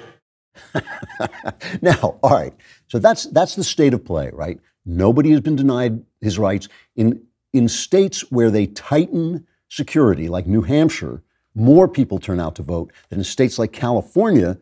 now, 1.82 2.18
all 2.24 2.32
right. 2.32 2.54
So 2.92 3.00
that's 3.00 3.24
that's 3.28 3.56
the 3.56 3.64
state 3.64 3.94
of 3.94 4.04
play, 4.04 4.32
right? 4.34 4.60
Nobody 4.86 5.32
has 5.32 5.40
been 5.40 5.56
denied 5.56 6.04
his 6.20 6.38
rights 6.38 6.68
in 6.98 7.22
in 7.54 7.70
states 7.70 8.30
where 8.32 8.52
they 8.52 8.68
tighten 8.68 9.48
security, 9.70 10.28
like 10.28 10.46
New 10.46 10.62
Hampshire. 10.62 11.24
More 11.56 11.88
people 11.88 12.20
turn 12.20 12.42
out 12.42 12.56
to 12.56 12.64
vote 12.64 12.92
than 13.08 13.20
in 13.20 13.24
states 13.24 13.58
like 13.58 13.72
California, 13.72 14.58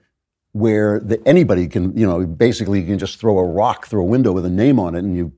where 0.52 1.00
the, 1.00 1.20
anybody 1.28 1.68
can, 1.68 1.98
you 1.98 2.06
know, 2.06 2.24
basically 2.24 2.80
you 2.82 2.86
can 2.86 3.00
just 3.00 3.20
throw 3.20 3.40
a 3.40 3.44
rock 3.44 3.88
through 3.88 4.02
a 4.02 4.06
window 4.06 4.32
with 4.32 4.46
a 4.46 4.50
name 4.52 4.80
on 4.80 4.94
it, 4.94 5.00
and 5.00 5.18
you, 5.18 5.34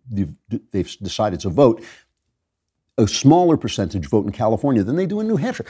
they've 0.71 0.97
decided 1.01 1.39
to 1.39 1.49
vote. 1.49 1.81
A 2.97 3.07
smaller 3.07 3.57
percentage 3.57 4.07
vote 4.07 4.25
in 4.25 4.31
California 4.31 4.83
than 4.83 4.95
they 4.95 5.05
do 5.05 5.19
in 5.19 5.27
New 5.27 5.37
Hampshire. 5.37 5.65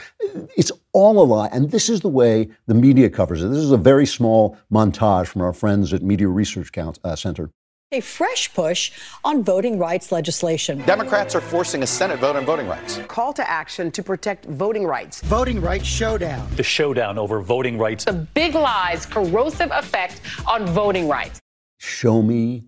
It's 0.56 0.72
all 0.92 1.22
a 1.22 1.24
lie, 1.24 1.48
and 1.52 1.70
this 1.70 1.88
is 1.88 2.00
the 2.00 2.08
way 2.08 2.50
the 2.66 2.74
media 2.74 3.08
covers 3.08 3.42
it. 3.42 3.48
This 3.48 3.58
is 3.58 3.70
a 3.70 3.76
very 3.76 4.06
small 4.06 4.58
montage 4.72 5.28
from 5.28 5.42
our 5.42 5.52
friends 5.52 5.92
at 5.92 6.02
Media 6.02 6.28
Research 6.28 6.70
uh, 6.76 7.16
Center 7.16 7.50
a 7.92 8.00
fresh 8.00 8.52
push 8.54 8.90
on 9.22 9.44
voting 9.44 9.78
rights 9.78 10.10
legislation. 10.10 10.78
Democrats 10.86 11.34
are 11.34 11.40
forcing 11.40 11.82
a 11.82 11.86
Senate 11.86 12.18
vote 12.18 12.36
on 12.36 12.44
voting 12.44 12.66
rights. 12.66 12.98
Call 13.06 13.32
to 13.34 13.48
action 13.48 13.90
to 13.90 14.02
protect 14.02 14.46
voting 14.46 14.86
rights. 14.86 15.20
Voting 15.22 15.60
rights 15.60 15.84
showdown. 15.84 16.48
The 16.56 16.62
showdown 16.62 17.18
over 17.18 17.40
voting 17.42 17.76
rights. 17.76 18.06
The 18.06 18.14
big 18.14 18.54
lies, 18.54 19.04
corrosive 19.04 19.70
effect 19.72 20.22
on 20.46 20.66
voting 20.66 21.06
rights. 21.06 21.38
Show 21.78 22.22
me 22.22 22.64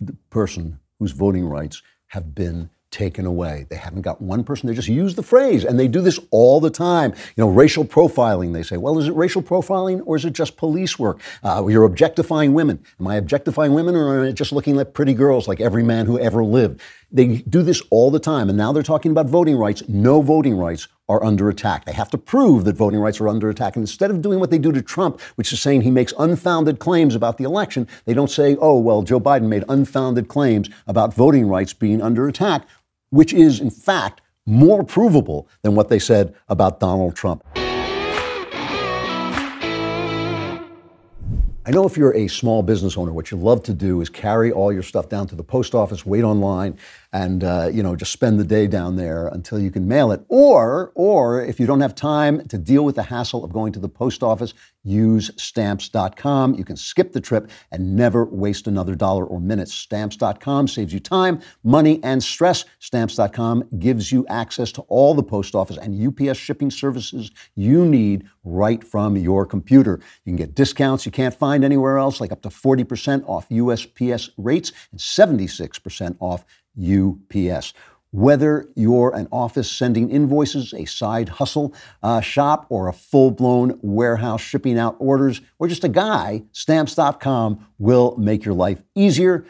the 0.00 0.14
person 0.28 0.78
whose 0.98 1.12
voting 1.12 1.46
rights 1.46 1.82
have 2.08 2.34
been 2.34 2.68
taken 2.92 3.26
away. 3.26 3.66
They 3.68 3.76
haven't 3.76 4.02
got 4.02 4.20
one 4.20 4.44
person. 4.44 4.68
They 4.68 4.74
just 4.74 4.88
use 4.88 5.16
the 5.16 5.22
phrase, 5.22 5.64
and 5.64 5.80
they 5.80 5.88
do 5.88 6.00
this 6.00 6.20
all 6.30 6.60
the 6.60 6.70
time. 6.70 7.12
You 7.36 7.44
know, 7.44 7.48
racial 7.48 7.84
profiling. 7.84 8.52
They 8.52 8.62
say, 8.62 8.76
well, 8.76 8.98
is 8.98 9.08
it 9.08 9.14
racial 9.14 9.42
profiling 9.42 10.02
or 10.04 10.16
is 10.16 10.24
it 10.24 10.34
just 10.34 10.56
police 10.56 10.98
work? 10.98 11.20
Uh, 11.42 11.66
you're 11.66 11.84
objectifying 11.84 12.52
women. 12.52 12.84
Am 13.00 13.08
I 13.08 13.16
objectifying 13.16 13.72
women 13.72 13.96
or 13.96 14.20
am 14.20 14.28
I 14.28 14.32
just 14.32 14.52
looking 14.52 14.78
at 14.78 14.94
pretty 14.94 15.14
girls 15.14 15.48
like 15.48 15.60
every 15.60 15.82
man 15.82 16.06
who 16.06 16.18
ever 16.18 16.44
lived? 16.44 16.80
They 17.10 17.38
do 17.38 17.62
this 17.62 17.82
all 17.90 18.10
the 18.10 18.20
time, 18.20 18.48
and 18.48 18.56
now 18.56 18.72
they're 18.72 18.82
talking 18.82 19.10
about 19.10 19.26
voting 19.26 19.56
rights. 19.56 19.82
No 19.88 20.22
voting 20.22 20.56
rights 20.56 20.88
are 21.08 21.22
under 21.22 21.50
attack. 21.50 21.84
They 21.84 21.92
have 21.92 22.08
to 22.10 22.18
prove 22.18 22.64
that 22.64 22.76
voting 22.76 23.00
rights 23.00 23.20
are 23.20 23.28
under 23.28 23.50
attack. 23.50 23.76
And 23.76 23.82
instead 23.82 24.10
of 24.10 24.22
doing 24.22 24.40
what 24.40 24.50
they 24.50 24.58
do 24.58 24.72
to 24.72 24.80
Trump, 24.80 25.20
which 25.34 25.52
is 25.52 25.60
saying 25.60 25.82
he 25.82 25.90
makes 25.90 26.14
unfounded 26.18 26.78
claims 26.78 27.14
about 27.14 27.36
the 27.36 27.44
election, 27.44 27.86
they 28.06 28.14
don't 28.14 28.30
say, 28.30 28.56
oh, 28.60 28.78
well, 28.78 29.02
Joe 29.02 29.20
Biden 29.20 29.48
made 29.48 29.64
unfounded 29.68 30.28
claims 30.28 30.70
about 30.86 31.12
voting 31.12 31.48
rights 31.48 31.74
being 31.74 32.00
under 32.00 32.28
attack 32.28 32.66
which 33.12 33.34
is, 33.34 33.60
in 33.60 33.70
fact, 33.70 34.22
more 34.46 34.82
provable 34.82 35.46
than 35.60 35.74
what 35.74 35.90
they 35.90 35.98
said 35.98 36.34
about 36.48 36.80
Donald 36.80 37.14
Trump. 37.14 37.44
I 41.64 41.70
know 41.70 41.86
if 41.86 41.96
you're 41.96 42.16
a 42.16 42.26
small 42.26 42.62
business 42.62 42.96
owner, 42.96 43.12
what 43.12 43.30
you 43.30 43.36
love 43.36 43.62
to 43.64 43.74
do 43.74 44.00
is 44.00 44.08
carry 44.08 44.50
all 44.50 44.72
your 44.72 44.82
stuff 44.82 45.10
down 45.10 45.26
to 45.28 45.36
the 45.36 45.44
post 45.44 45.74
office, 45.74 46.04
wait 46.06 46.24
online, 46.24 46.76
and 47.12 47.44
uh, 47.44 47.68
you 47.72 47.82
know 47.82 47.94
just 47.94 48.12
spend 48.12 48.40
the 48.40 48.44
day 48.44 48.66
down 48.66 48.96
there 48.96 49.28
until 49.28 49.58
you 49.58 49.70
can 49.70 49.86
mail 49.86 50.12
it. 50.12 50.24
Or, 50.28 50.92
or 50.94 51.42
if 51.44 51.60
you 51.60 51.66
don't 51.66 51.80
have 51.80 51.94
time 51.94 52.46
to 52.48 52.58
deal 52.58 52.84
with 52.84 52.96
the 52.96 53.04
hassle 53.04 53.44
of 53.44 53.52
going 53.52 53.72
to 53.72 53.78
the 53.78 53.88
post 53.88 54.22
office, 54.22 54.54
use 54.82 55.30
stamps.com. 55.36 56.54
You 56.54 56.64
can 56.64 56.76
skip 56.76 57.12
the 57.12 57.20
trip 57.20 57.50
and 57.70 57.96
never 57.96 58.24
waste 58.24 58.66
another 58.66 58.94
dollar 58.94 59.24
or 59.24 59.40
minute. 59.40 59.68
Stamps.com 59.68 60.68
saves 60.68 60.92
you 60.92 61.00
time, 61.00 61.40
money, 61.62 62.00
and 62.02 62.22
stress. 62.22 62.64
Stamps.com 62.78 63.68
gives 63.78 64.10
you 64.10 64.26
access 64.28 64.72
to 64.72 64.82
all 64.82 65.14
the 65.14 65.22
post 65.22 65.54
office 65.54 65.76
and 65.76 65.94
UPS 66.06 66.38
shipping 66.38 66.70
services 66.70 67.30
you 67.54 67.84
need 67.84 68.26
right 68.44 68.82
from 68.82 69.16
your 69.16 69.46
computer. 69.46 70.00
You 70.24 70.30
can 70.30 70.36
get 70.36 70.54
discounts 70.54 71.06
you 71.06 71.12
can't 71.12 71.34
find 71.34 71.64
anywhere 71.64 71.98
else, 71.98 72.20
like 72.20 72.32
up 72.32 72.42
to 72.42 72.48
40% 72.48 73.28
off 73.28 73.48
USPS 73.48 74.30
rates 74.36 74.72
and 74.90 75.00
76% 75.00 76.16
off 76.20 76.44
UPS. 76.78 77.72
Whether 78.10 78.68
you're 78.74 79.14
an 79.14 79.26
office 79.32 79.70
sending 79.70 80.10
invoices, 80.10 80.74
a 80.74 80.84
side 80.84 81.30
hustle 81.30 81.74
uh, 82.02 82.20
shop, 82.20 82.66
or 82.68 82.88
a 82.88 82.92
full 82.92 83.30
blown 83.30 83.78
warehouse 83.80 84.42
shipping 84.42 84.78
out 84.78 84.96
orders, 84.98 85.40
or 85.58 85.66
just 85.66 85.82
a 85.82 85.88
guy, 85.88 86.42
stamps.com 86.52 87.66
will 87.78 88.14
make 88.18 88.44
your 88.44 88.54
life 88.54 88.82
easier. 88.94 89.46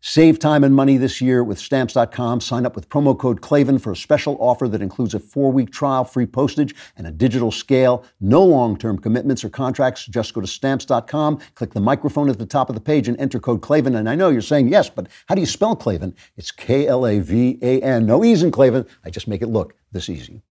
Save 0.00 0.38
time 0.38 0.62
and 0.62 0.74
money 0.74 0.98
this 0.98 1.20
year 1.20 1.42
with 1.42 1.58
stamps.com. 1.58 2.40
Sign 2.40 2.64
up 2.64 2.76
with 2.76 2.88
promo 2.88 3.18
code 3.18 3.40
Klavan 3.40 3.78
for 3.78 3.92
a 3.92 3.96
special 3.96 4.36
offer 4.38 4.68
that 4.68 4.82
includes 4.82 5.14
a 5.14 5.18
four 5.18 5.50
week 5.50 5.72
trial, 5.72 6.04
free 6.04 6.26
postage, 6.26 6.74
and 6.96 7.06
a 7.06 7.10
digital 7.10 7.50
scale. 7.50 8.04
No 8.20 8.44
long 8.44 8.76
term 8.76 8.98
commitments 8.98 9.44
or 9.44 9.48
contracts. 9.48 10.06
Just 10.06 10.34
go 10.34 10.40
to 10.40 10.46
stamps.com, 10.46 11.40
click 11.54 11.72
the 11.72 11.80
microphone 11.80 12.28
at 12.28 12.38
the 12.38 12.46
top 12.46 12.68
of 12.68 12.74
the 12.74 12.80
page, 12.80 13.08
and 13.08 13.18
enter 13.18 13.40
code 13.40 13.62
Klavan. 13.62 13.96
And 13.96 14.08
I 14.08 14.14
know 14.14 14.28
you're 14.28 14.42
saying 14.42 14.68
yes, 14.68 14.88
but 14.88 15.08
how 15.26 15.34
do 15.34 15.40
you 15.40 15.46
spell 15.46 15.74
Klavan? 15.74 16.14
It's 16.36 16.50
K 16.50 16.86
L 16.86 17.06
A 17.06 17.18
V 17.18 17.58
A 17.62 17.80
N. 17.80 18.06
No 18.06 18.24
E's 18.24 18.42
in 18.42 18.50
Klavan. 18.50 18.86
I 19.04 19.10
just 19.10 19.26
make 19.26 19.42
it 19.42 19.48
look 19.48 19.74
this 19.92 20.08
easy. 20.08 20.42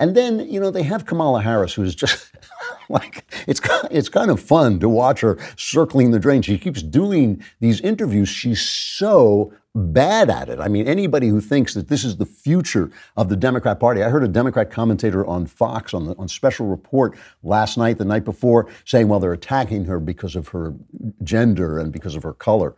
And 0.00 0.16
then, 0.16 0.50
you 0.50 0.58
know, 0.58 0.70
they 0.70 0.82
have 0.82 1.04
Kamala 1.04 1.42
Harris, 1.42 1.74
who's 1.74 1.94
just 1.94 2.32
like, 2.88 3.30
it's, 3.46 3.60
it's 3.90 4.08
kind 4.08 4.30
of 4.30 4.40
fun 4.40 4.80
to 4.80 4.88
watch 4.88 5.20
her 5.20 5.38
circling 5.56 6.10
the 6.10 6.18
drain. 6.18 6.40
She 6.40 6.58
keeps 6.58 6.82
doing 6.82 7.44
these 7.60 7.82
interviews. 7.82 8.28
She's 8.28 8.62
so 8.62 9.52
bad 9.74 10.30
at 10.30 10.48
it. 10.48 10.58
I 10.58 10.68
mean, 10.68 10.88
anybody 10.88 11.28
who 11.28 11.40
thinks 11.40 11.74
that 11.74 11.88
this 11.88 12.02
is 12.02 12.16
the 12.16 12.26
future 12.26 12.90
of 13.16 13.28
the 13.28 13.36
Democrat 13.36 13.78
Party. 13.78 14.02
I 14.02 14.08
heard 14.08 14.24
a 14.24 14.28
Democrat 14.28 14.70
commentator 14.70 15.24
on 15.26 15.46
Fox 15.46 15.94
on 15.94 16.06
the 16.06 16.16
on 16.16 16.28
special 16.28 16.66
report 16.66 17.16
last 17.42 17.78
night, 17.78 17.98
the 17.98 18.04
night 18.04 18.24
before, 18.24 18.68
saying, 18.84 19.06
well, 19.06 19.20
they're 19.20 19.32
attacking 19.32 19.84
her 19.84 20.00
because 20.00 20.34
of 20.34 20.48
her 20.48 20.74
gender 21.22 21.78
and 21.78 21.92
because 21.92 22.16
of 22.16 22.22
her 22.22 22.32
color. 22.32 22.74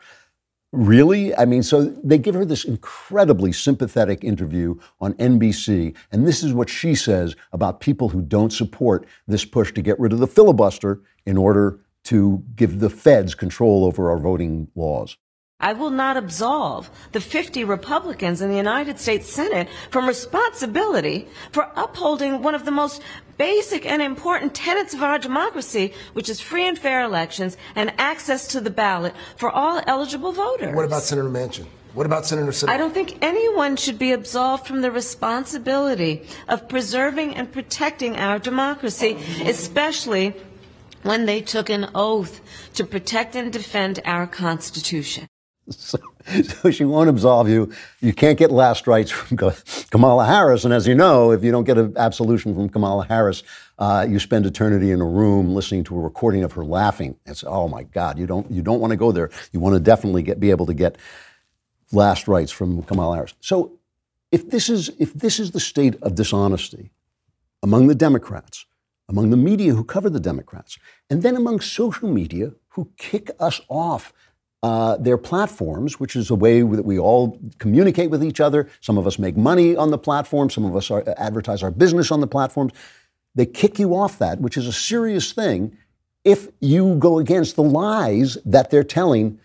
Really? 0.73 1.37
I 1.37 1.45
mean, 1.45 1.63
so 1.63 1.85
they 1.85 2.17
give 2.17 2.35
her 2.35 2.47
this 2.47 2.65
incredibly 2.65 3.53
sympathetic 3.53 4.25
interview 4.25 4.77
on 5.03 5.13
NBC, 5.15 5.95
and 6.11 6.27
this 6.27 6.43
is 6.43 6.55
what 6.55 6.71
she 6.71 6.95
says 6.95 7.37
about 7.53 7.81
people 7.81 8.09
who 8.09 8.23
don't 8.23 8.53
support 8.53 9.07
this 9.29 9.45
push 9.45 9.73
to 9.75 9.83
get 9.83 10.01
rid 10.01 10.15
of 10.15 10.19
the 10.19 10.27
filibuster 10.27 11.03
in 11.27 11.37
order 11.37 11.81
to 12.05 12.43
give 12.57 12.81
the 12.81 12.89
feds 12.89 13.35
control 13.35 13.85
over 13.85 14.11
our 14.11 14.19
voting 14.19 14.69
laws. 14.75 15.19
I 15.63 15.73
will 15.73 15.91
not 15.91 16.17
absolve 16.17 16.91
the 17.13 17.21
50 17.21 17.63
Republicans 17.63 18.43
in 18.43 18.51
the 18.51 18.57
United 18.57 18.99
States 18.99 19.33
Senate 19.33 19.69
from 19.91 20.09
responsibility 20.09 21.29
for 21.53 21.71
upholding 21.77 22.43
one 22.43 22.57
of 22.57 22.65
the 22.65 22.73
most 22.73 23.01
basic 23.39 23.87
and 23.87 24.03
important 24.03 24.55
tenets 24.55 24.93
of 24.93 25.03
our 25.03 25.19
democracy, 25.19 25.95
which 26.15 26.29
is 26.29 26.41
free 26.41 26.67
and 26.67 26.77
fair 26.77 27.03
elections 27.03 27.57
and 27.77 27.93
access 27.97 28.49
to 28.49 28.61
the 28.61 28.71
ballot 28.71 29.15
for 29.37 29.51
all 29.51 29.81
eligible 29.87 30.33
voters. 30.33 30.75
What 30.75 30.85
about 30.85 31.03
Senator 31.03 31.31
Manchin? 31.31 31.67
What 31.95 32.07
about 32.07 32.27
Senator 32.27 32.53
Sin- 32.53 32.69
I 32.69 32.77
don't 32.77 32.95
think 32.95 33.19
anyone 33.23 33.77
should 33.77 33.99
be 33.99 34.13
absolved 34.13 34.67
from 34.67 34.81
the 34.81 34.91
responsibility 34.91 36.27
of 36.49 36.69
preserving 36.69 37.37
and 37.37 37.53
protecting 37.53 38.17
our 38.17 38.39
democracy, 38.39 39.17
especially 39.45 40.35
when 41.03 41.27
they 41.27 41.41
took 41.41 41.69
an 41.69 41.91
oath 41.95 42.41
to 42.75 42.85
protect 42.85 43.37
and 43.37 43.53
defend 43.53 44.01
our 44.05 44.27
Constitution. 44.27 45.29
So, 45.71 45.99
so, 46.43 46.71
she 46.71 46.85
won't 46.85 47.09
absolve 47.09 47.49
you. 47.49 47.73
You 48.01 48.13
can't 48.13 48.37
get 48.37 48.51
last 48.51 48.87
rites 48.87 49.11
from 49.11 49.37
Kamala 49.91 50.25
Harris. 50.27 50.65
And 50.65 50.75
as 50.75 50.87
you 50.89 50.95
know, 50.95 51.31
if 51.31 51.45
you 51.45 51.53
don't 51.53 51.65
get 51.65 51.79
an 51.79 51.95
absolution 51.97 52.55
from 52.55 52.69
Kamala 52.69 53.07
Harris, 53.07 53.45
uh, 53.79 54.07
you 54.09 54.19
spend 54.19 54.45
eternity 54.45 54.91
in 54.91 55.01
a 55.01 55.05
room 55.05 55.55
listening 55.55 55.85
to 55.85 55.97
a 55.97 56.01
recording 56.01 56.43
of 56.43 56.53
her 56.53 56.65
laughing. 56.65 57.17
It's 57.27 57.45
oh 57.45 57.69
my 57.69 57.85
God, 57.85 58.19
you 58.19 58.27
don't 58.27 58.51
you 58.51 58.63
don't 58.63 58.81
want 58.81 58.91
to 58.91 58.97
go 58.97 59.13
there. 59.13 59.31
You 59.53 59.61
want 59.61 59.75
to 59.75 59.81
definitely 59.81 60.23
get 60.23 60.41
be 60.41 60.51
able 60.51 60.67
to 60.67 60.75
get 60.75 60.97
last 61.93 62.27
rites 62.27 62.51
from 62.51 62.83
Kamala 62.83 63.17
Harris. 63.17 63.35
So 63.41 63.79
if 64.33 64.51
this 64.51 64.69
is 64.69 64.91
if 64.99 65.13
this 65.15 65.39
is 65.39 65.53
the 65.53 65.61
state 65.61 65.95
of 66.03 66.15
dishonesty 66.15 66.91
among 67.63 67.87
the 67.87 67.95
Democrats, 67.95 68.67
among 69.09 69.31
the 69.31 69.37
media 69.37 69.75
who 69.75 69.85
cover 69.85 70.11
the 70.11 70.21
Democrats, 70.21 70.79
and 71.09 71.23
then 71.23 71.37
among 71.37 71.61
social 71.61 72.09
media 72.09 72.53
who 72.71 72.91
kick 72.97 73.31
us 73.39 73.61
off 73.69 74.13
uh, 74.63 74.97
their 74.97 75.19
platforms, 75.19 75.99
which 75.99 76.15
is 76.15 76.31
a 76.31 76.35
way 76.35 76.63
that 76.63 76.85
we 76.85 76.99
all 76.99 77.39
communicate 77.59 78.11
with 78.11 78.23
each 78.23 78.41
other. 78.41 78.69
Some 78.81 78.97
of 78.97 79.07
us 79.07 79.19
make 79.19 79.37
money 79.37 79.75
on 79.75 79.91
the 79.91 79.99
platform, 79.99 80.51
some 80.51 80.65
of 80.65 80.77
us 80.77 80.91
are, 80.91 81.03
advertise 81.17 81.63
our 81.63 81.71
business 81.71 82.11
on 82.11 82.21
the 82.21 82.27
platforms. 82.27 82.73
They 83.35 83.47
kick 83.47 83.79
you 83.79 83.97
off 83.97 84.19
that, 84.19 84.41
which 84.41 84.57
is 84.57 84.67
a 84.67 84.73
serious 84.73 85.33
thing 85.33 85.77
if 86.25 86.49
you 86.61 86.95
go 86.97 87.19
against 87.19 87.57
the 87.57 87.63
lies 87.63 88.39
that 88.45 88.71
they're 88.71 88.85
telling 88.85 89.39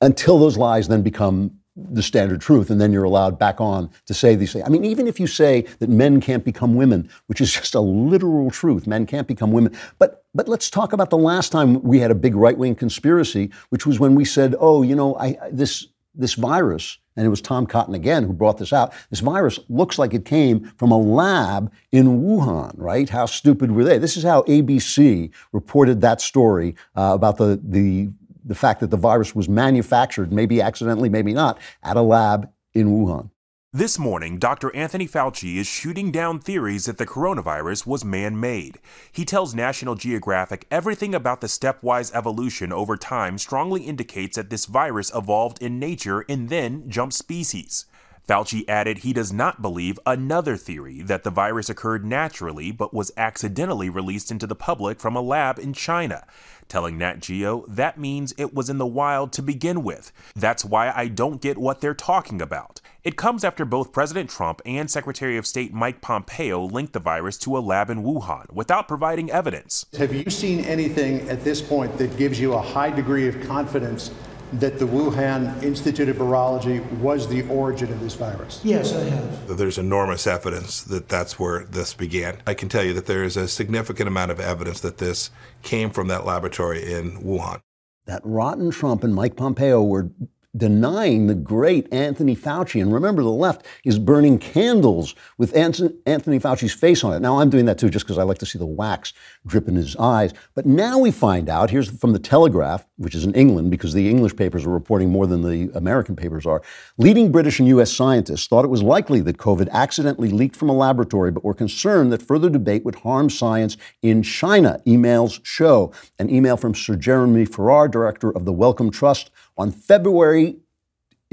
until 0.00 0.38
those 0.38 0.56
lies 0.56 0.88
then 0.88 1.02
become 1.02 1.58
the 1.76 2.02
standard 2.02 2.40
truth, 2.40 2.70
and 2.70 2.80
then 2.80 2.92
you're 2.92 3.04
allowed 3.04 3.38
back 3.38 3.60
on 3.60 3.90
to 4.06 4.14
say 4.14 4.36
these 4.36 4.52
things. 4.52 4.64
I 4.64 4.68
mean, 4.68 4.84
even 4.84 5.06
if 5.06 5.18
you 5.18 5.26
say 5.26 5.62
that 5.80 5.90
men 5.90 6.20
can't 6.20 6.44
become 6.44 6.76
women, 6.76 7.10
which 7.26 7.40
is 7.40 7.52
just 7.52 7.74
a 7.74 7.80
literal 7.80 8.50
truth, 8.50 8.86
men 8.86 9.06
can't 9.06 9.26
become 9.26 9.52
women. 9.52 9.76
But 9.98 10.24
but 10.34 10.48
let's 10.48 10.68
talk 10.68 10.92
about 10.92 11.10
the 11.10 11.18
last 11.18 11.52
time 11.52 11.82
we 11.82 12.00
had 12.00 12.10
a 12.10 12.14
big 12.14 12.34
right 12.34 12.56
wing 12.56 12.74
conspiracy, 12.74 13.50
which 13.70 13.86
was 13.86 14.00
when 14.00 14.14
we 14.14 14.24
said, 14.24 14.54
oh, 14.58 14.82
you 14.82 14.94
know, 14.94 15.16
I, 15.16 15.36
this 15.50 15.86
this 16.14 16.34
virus, 16.34 16.98
and 17.16 17.26
it 17.26 17.28
was 17.28 17.40
Tom 17.40 17.66
Cotton 17.66 17.94
again 17.94 18.24
who 18.24 18.32
brought 18.32 18.58
this 18.58 18.72
out. 18.72 18.92
This 19.10 19.20
virus 19.20 19.58
looks 19.68 19.98
like 19.98 20.14
it 20.14 20.24
came 20.24 20.72
from 20.76 20.92
a 20.92 20.98
lab 20.98 21.72
in 21.90 22.22
Wuhan, 22.22 22.72
right? 22.76 23.08
How 23.08 23.26
stupid 23.26 23.72
were 23.72 23.84
they? 23.84 23.98
This 23.98 24.16
is 24.16 24.22
how 24.22 24.42
ABC 24.42 25.30
reported 25.52 26.00
that 26.00 26.20
story 26.20 26.76
uh, 26.96 27.12
about 27.14 27.36
the 27.36 27.60
the 27.62 28.10
the 28.44 28.54
fact 28.54 28.80
that 28.80 28.90
the 28.90 28.96
virus 28.96 29.34
was 29.34 29.48
manufactured, 29.48 30.32
maybe 30.32 30.60
accidentally, 30.60 31.08
maybe 31.08 31.32
not, 31.32 31.58
at 31.82 31.96
a 31.96 32.02
lab 32.02 32.50
in 32.74 32.88
Wuhan. 32.88 33.30
This 33.76 33.98
morning, 33.98 34.38
Dr. 34.38 34.72
Anthony 34.76 35.08
Fauci 35.08 35.56
is 35.56 35.66
shooting 35.66 36.12
down 36.12 36.38
theories 36.38 36.84
that 36.84 36.96
the 36.96 37.06
coronavirus 37.06 37.88
was 37.88 38.04
man 38.04 38.38
made. 38.38 38.78
He 39.10 39.24
tells 39.24 39.52
National 39.52 39.96
Geographic 39.96 40.64
everything 40.70 41.12
about 41.12 41.40
the 41.40 41.48
stepwise 41.48 42.14
evolution 42.14 42.72
over 42.72 42.96
time 42.96 43.36
strongly 43.36 43.82
indicates 43.82 44.36
that 44.36 44.48
this 44.48 44.66
virus 44.66 45.10
evolved 45.12 45.60
in 45.60 45.80
nature 45.80 46.24
and 46.28 46.50
then 46.50 46.88
jumped 46.88 47.14
species. 47.14 47.86
Fauci 48.26 48.66
added 48.66 48.98
he 48.98 49.12
does 49.12 49.32
not 49.32 49.60
believe 49.60 49.98
another 50.06 50.56
theory 50.56 51.02
that 51.02 51.24
the 51.24 51.30
virus 51.30 51.68
occurred 51.68 52.06
naturally 52.06 52.72
but 52.72 52.94
was 52.94 53.12
accidentally 53.18 53.90
released 53.90 54.30
into 54.30 54.46
the 54.46 54.54
public 54.54 54.98
from 54.98 55.14
a 55.14 55.20
lab 55.20 55.58
in 55.58 55.74
China. 55.74 56.26
Telling 56.66 56.96
Nat 56.96 57.20
Geo 57.20 57.66
that 57.68 57.98
means 57.98 58.32
it 58.38 58.54
was 58.54 58.70
in 58.70 58.78
the 58.78 58.86
wild 58.86 59.30
to 59.34 59.42
begin 59.42 59.82
with. 59.82 60.10
That's 60.34 60.64
why 60.64 60.90
I 60.96 61.08
don't 61.08 61.42
get 61.42 61.58
what 61.58 61.82
they're 61.82 61.92
talking 61.92 62.40
about. 62.40 62.80
It 63.02 63.16
comes 63.16 63.44
after 63.44 63.66
both 63.66 63.92
President 63.92 64.30
Trump 64.30 64.62
and 64.64 64.90
Secretary 64.90 65.36
of 65.36 65.46
State 65.46 65.74
Mike 65.74 66.00
Pompeo 66.00 66.64
linked 66.64 66.94
the 66.94 67.00
virus 67.00 67.36
to 67.38 67.58
a 67.58 67.60
lab 67.60 67.90
in 67.90 68.02
Wuhan 68.02 68.50
without 68.50 68.88
providing 68.88 69.30
evidence. 69.30 69.84
Have 69.98 70.14
you 70.14 70.30
seen 70.30 70.60
anything 70.60 71.28
at 71.28 71.44
this 71.44 71.60
point 71.60 71.98
that 71.98 72.16
gives 72.16 72.40
you 72.40 72.54
a 72.54 72.62
high 72.62 72.88
degree 72.88 73.28
of 73.28 73.38
confidence 73.46 74.10
that 74.52 74.78
the 74.78 74.84
Wuhan 74.84 75.62
Institute 75.62 76.08
of 76.08 76.16
Virology 76.16 76.84
was 76.98 77.28
the 77.28 77.42
origin 77.48 77.92
of 77.92 78.00
this 78.00 78.14
virus? 78.14 78.60
Yes, 78.62 78.92
I 78.92 79.04
have. 79.04 79.56
There's 79.56 79.78
enormous 79.78 80.26
evidence 80.26 80.82
that 80.82 81.08
that's 81.08 81.38
where 81.38 81.64
this 81.64 81.94
began. 81.94 82.42
I 82.46 82.54
can 82.54 82.68
tell 82.68 82.84
you 82.84 82.92
that 82.94 83.06
there 83.06 83.24
is 83.24 83.36
a 83.36 83.48
significant 83.48 84.08
amount 84.08 84.30
of 84.30 84.40
evidence 84.40 84.80
that 84.80 84.98
this 84.98 85.30
came 85.62 85.90
from 85.90 86.08
that 86.08 86.24
laboratory 86.24 86.92
in 86.92 87.22
Wuhan. 87.22 87.60
That 88.06 88.22
rotten 88.24 88.70
Trump 88.70 89.02
and 89.02 89.14
Mike 89.14 89.34
Pompeo 89.34 89.82
were 89.82 90.10
denying 90.56 91.26
the 91.26 91.34
great 91.34 91.92
Anthony 91.92 92.36
Fauci. 92.36 92.80
And 92.80 92.92
remember, 92.92 93.22
the 93.22 93.30
left 93.30 93.66
is 93.84 93.98
burning 93.98 94.38
candles 94.38 95.14
with 95.36 95.54
Anthony 95.56 96.38
Fauci's 96.38 96.72
face 96.72 97.02
on 97.02 97.12
it. 97.12 97.20
Now, 97.20 97.40
I'm 97.40 97.50
doing 97.50 97.64
that 97.64 97.78
too 97.78 97.90
just 97.90 98.04
because 98.04 98.18
I 98.18 98.22
like 98.22 98.38
to 98.38 98.46
see 98.46 98.58
the 98.58 98.66
wax 98.66 99.12
drip 99.46 99.68
in 99.68 99.74
his 99.74 99.96
eyes. 99.96 100.32
But 100.54 100.66
now 100.66 100.98
we 100.98 101.10
find 101.10 101.48
out 101.48 101.70
here's 101.70 101.90
from 101.90 102.12
the 102.12 102.18
Telegraph, 102.18 102.86
which 102.96 103.14
is 103.14 103.24
in 103.24 103.34
England 103.34 103.70
because 103.70 103.92
the 103.92 104.08
English 104.08 104.36
papers 104.36 104.64
are 104.64 104.70
reporting 104.70 105.10
more 105.10 105.26
than 105.26 105.42
the 105.42 105.70
American 105.76 106.14
papers 106.14 106.46
are. 106.46 106.62
Leading 106.98 107.32
British 107.32 107.58
and 107.58 107.68
U.S. 107.68 107.92
scientists 107.92 108.46
thought 108.46 108.64
it 108.64 108.68
was 108.68 108.82
likely 108.82 109.20
that 109.22 109.38
COVID 109.38 109.68
accidentally 109.70 110.30
leaked 110.30 110.56
from 110.56 110.68
a 110.68 110.74
laboratory, 110.74 111.30
but 111.30 111.44
were 111.44 111.54
concerned 111.54 112.12
that 112.12 112.22
further 112.22 112.48
debate 112.48 112.84
would 112.84 112.94
harm 112.96 113.28
science 113.28 113.76
in 114.02 114.22
China. 114.22 114.80
Emails 114.86 115.40
show. 115.44 115.92
An 116.18 116.30
email 116.30 116.56
from 116.56 116.74
Sir 116.74 116.94
Jeremy 116.94 117.44
Farrar, 117.44 117.88
director 117.88 118.30
of 118.30 118.44
the 118.44 118.52
Wellcome 118.52 118.90
Trust, 118.90 119.30
on 119.56 119.70
February 119.70 120.56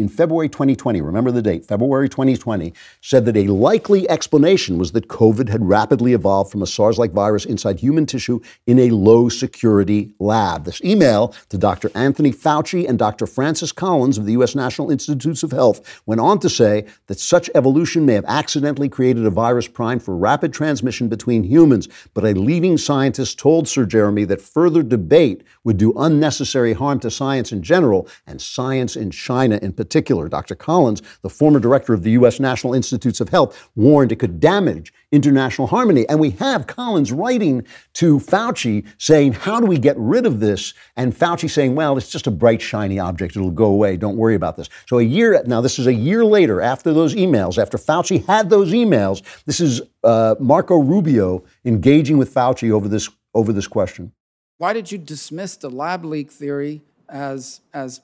in 0.01 0.09
February 0.09 0.49
2020, 0.49 0.99
remember 0.99 1.31
the 1.31 1.41
date, 1.41 1.65
February 1.65 2.09
2020, 2.09 2.73
said 3.01 3.25
that 3.25 3.37
a 3.37 3.47
likely 3.47 4.09
explanation 4.09 4.77
was 4.77 4.91
that 4.93 5.07
COVID 5.07 5.47
had 5.47 5.63
rapidly 5.63 6.13
evolved 6.13 6.51
from 6.51 6.63
a 6.63 6.67
SARS 6.67 6.97
like 6.97 7.11
virus 7.11 7.45
inside 7.45 7.79
human 7.79 8.05
tissue 8.05 8.39
in 8.65 8.79
a 8.79 8.89
low 8.89 9.29
security 9.29 10.13
lab. 10.19 10.65
This 10.65 10.81
email 10.81 11.35
to 11.49 11.57
Dr. 11.57 11.91
Anthony 11.95 12.31
Fauci 12.31 12.89
and 12.89 12.97
Dr. 12.97 13.27
Francis 13.27 13.71
Collins 13.71 14.17
of 14.17 14.25
the 14.25 14.31
U.S. 14.33 14.55
National 14.55 14.89
Institutes 14.89 15.43
of 15.43 15.51
Health 15.51 16.01
went 16.05 16.19
on 16.19 16.39
to 16.39 16.49
say 16.49 16.85
that 17.07 17.19
such 17.19 17.49
evolution 17.53 18.05
may 18.05 18.13
have 18.13 18.25
accidentally 18.25 18.89
created 18.89 19.25
a 19.25 19.29
virus 19.29 19.67
primed 19.67 20.03
for 20.03 20.17
rapid 20.17 20.51
transmission 20.51 21.07
between 21.07 21.43
humans, 21.43 21.87
but 22.13 22.25
a 22.25 22.33
leading 22.33 22.77
scientist 22.77 23.37
told 23.37 23.67
Sir 23.67 23.85
Jeremy 23.85 24.25
that 24.25 24.41
further 24.41 24.81
debate 24.81 25.43
would 25.63 25.77
do 25.77 25.93
unnecessary 25.95 26.73
harm 26.73 26.99
to 27.01 27.11
science 27.11 27.51
in 27.51 27.61
general 27.61 28.07
and 28.25 28.41
science 28.41 28.95
in 28.95 29.11
China 29.11 29.59
in 29.61 29.71
particular 29.71 29.90
particular. 29.91 30.30
Dr. 30.30 30.56
Collins, 30.56 31.01
the 31.21 31.30
former 31.30 31.60
director 31.60 31.93
of 31.93 32.04
the 32.04 32.12
U.S. 32.12 32.39
National 32.39 32.73
Institutes 32.73 33.19
of 33.19 33.27
Health, 33.27 33.69
warned 33.75 34.13
it 34.13 34.19
could 34.19 34.39
damage 34.39 34.93
international 35.12 35.67
harmony. 35.67 36.08
And 36.08 36.17
we 36.17 36.30
have 36.32 36.65
Collins 36.65 37.12
writing 37.12 37.67
to 37.95 38.17
Fauci 38.19 38.86
saying, 38.97 39.34
How 39.34 39.60
do 39.60 39.65
we 39.65 39.77
get 39.77 39.97
rid 39.97 40.25
of 40.25 40.39
this? 40.39 40.73
And 40.95 41.13
Fauci 41.13 41.49
saying, 41.49 41.75
Well, 41.75 41.97
it's 41.97 42.10
just 42.10 42.25
a 42.25 42.32
bright, 42.32 42.62
shiny 42.62 42.99
object. 42.99 43.36
It'll 43.36 43.51
go 43.51 43.65
away. 43.65 43.97
Don't 43.97 44.15
worry 44.15 44.36
about 44.36 44.56
this. 44.56 44.69
So 44.88 44.99
a 44.99 45.04
year, 45.04 45.43
now 45.45 45.60
this 45.60 45.77
is 45.77 45.88
a 45.88 45.93
year 45.93 46.23
later 46.23 46.62
after 46.62 46.93
those 46.93 47.13
emails, 47.13 47.62
after 47.62 47.77
Fauci 47.77 48.25
had 48.25 48.49
those 48.49 48.71
emails, 48.71 49.21
this 49.43 49.60
is 49.60 49.82
uh, 50.06 50.36
Marco 50.39 50.77
Rubio 50.77 51.43
engaging 51.65 52.17
with 52.17 52.34
Fauci 52.34 52.71
over 52.71 52.88
this, 52.88 53.10
over 53.34 53.51
this 53.51 53.67
question. 53.67 54.13
Why 54.58 54.71
did 54.71 54.89
you 54.89 54.97
dismiss 54.97 55.58
the 55.58 55.69
lab 55.69 56.06
leak 56.06 56.32
theory 56.32 56.82
as, 57.10 57.60
as 57.73 57.99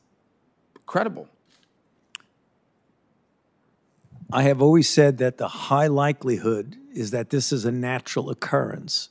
credible? 0.85 1.29
I 4.31 4.43
have 4.43 4.61
always 4.61 4.89
said 4.89 5.17
that 5.19 5.37
the 5.37 5.47
high 5.47 5.87
likelihood 5.87 6.75
is 6.93 7.11
that 7.11 7.29
this 7.29 7.51
is 7.51 7.65
a 7.65 7.71
natural 7.71 8.29
occurrence. 8.29 9.09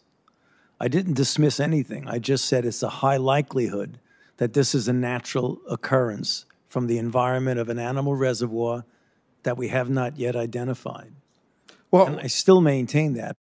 I 0.79 0.89
didn't 0.89 1.15
dismiss 1.15 1.59
anything. 1.59 2.07
I 2.07 2.19
just 2.19 2.45
said 2.45 2.67
it's 2.67 2.83
a 2.83 2.89
high 2.89 3.17
likelihood 3.17 3.99
that 4.37 4.53
this 4.53 4.75
is 4.75 4.89
a 4.89 4.93
natural 4.93 5.59
occurrence 5.69 6.45
from 6.69 6.87
the 6.87 6.99
environment 6.99 7.59
of 7.59 7.71
an 7.71 7.79
animal 7.79 8.15
reservoir 8.15 8.85
that 9.45 9.57
we 9.57 9.69
have 9.69 9.89
not 9.89 10.19
yet 10.19 10.37
identified. 10.37 11.13
Well, 11.91 12.07
and 12.07 12.21
I 12.21 12.27
still 12.27 12.61
maintain 12.61 13.15
that. 13.15 13.37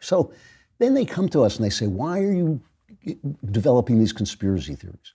So 0.00 0.32
then 0.78 0.94
they 0.94 1.04
come 1.04 1.28
to 1.30 1.42
us 1.44 1.56
and 1.56 1.64
they 1.64 1.70
say, 1.70 1.86
Why 1.86 2.20
are 2.20 2.32
you 2.32 2.60
developing 3.50 3.98
these 3.98 4.12
conspiracy 4.12 4.74
theories? 4.74 5.14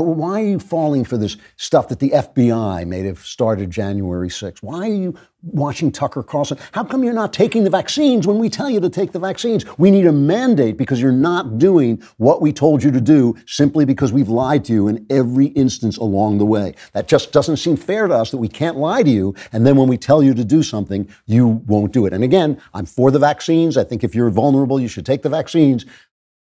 Why 0.00 0.42
are 0.42 0.46
you 0.46 0.58
falling 0.58 1.04
for 1.04 1.16
this 1.16 1.36
stuff 1.56 1.88
that 1.88 2.00
the 2.00 2.10
FBI 2.10 2.86
may 2.86 3.02
have 3.04 3.20
started 3.20 3.70
January 3.70 4.28
6th? 4.28 4.62
Why 4.62 4.88
are 4.88 4.92
you 4.92 5.16
watching 5.42 5.92
Tucker 5.92 6.22
Carlson? 6.22 6.58
How 6.72 6.82
come 6.84 7.04
you're 7.04 7.12
not 7.12 7.32
taking 7.32 7.64
the 7.64 7.70
vaccines 7.70 8.26
when 8.26 8.38
we 8.38 8.48
tell 8.48 8.68
you 8.68 8.80
to 8.80 8.90
take 8.90 9.12
the 9.12 9.18
vaccines? 9.18 9.64
We 9.78 9.90
need 9.90 10.06
a 10.06 10.12
mandate 10.12 10.76
because 10.76 11.00
you're 11.00 11.12
not 11.12 11.58
doing 11.58 12.02
what 12.16 12.42
we 12.42 12.52
told 12.52 12.82
you 12.82 12.90
to 12.90 13.00
do 13.00 13.36
simply 13.46 13.84
because 13.84 14.12
we've 14.12 14.28
lied 14.28 14.64
to 14.66 14.72
you 14.72 14.88
in 14.88 15.06
every 15.08 15.46
instance 15.46 15.96
along 15.96 16.38
the 16.38 16.46
way. 16.46 16.74
That 16.92 17.08
just 17.08 17.32
doesn't 17.32 17.58
seem 17.58 17.76
fair 17.76 18.08
to 18.08 18.14
us 18.14 18.30
that 18.32 18.38
we 18.38 18.48
can't 18.48 18.76
lie 18.76 19.02
to 19.02 19.10
you 19.10 19.34
and 19.52 19.66
then 19.66 19.76
when 19.76 19.88
we 19.88 19.96
tell 19.96 20.22
you 20.22 20.34
to 20.34 20.44
do 20.44 20.62
something, 20.62 21.08
you 21.26 21.46
won't 21.66 21.92
do 21.92 22.06
it. 22.06 22.12
And 22.12 22.24
again, 22.24 22.60
I'm 22.74 22.86
for 22.86 23.10
the 23.10 23.18
vaccines. 23.18 23.76
I 23.76 23.84
think 23.84 24.02
if 24.02 24.14
you're 24.14 24.30
vulnerable, 24.30 24.80
you 24.80 24.88
should 24.88 25.06
take 25.06 25.22
the 25.22 25.28
vaccines. 25.28 25.86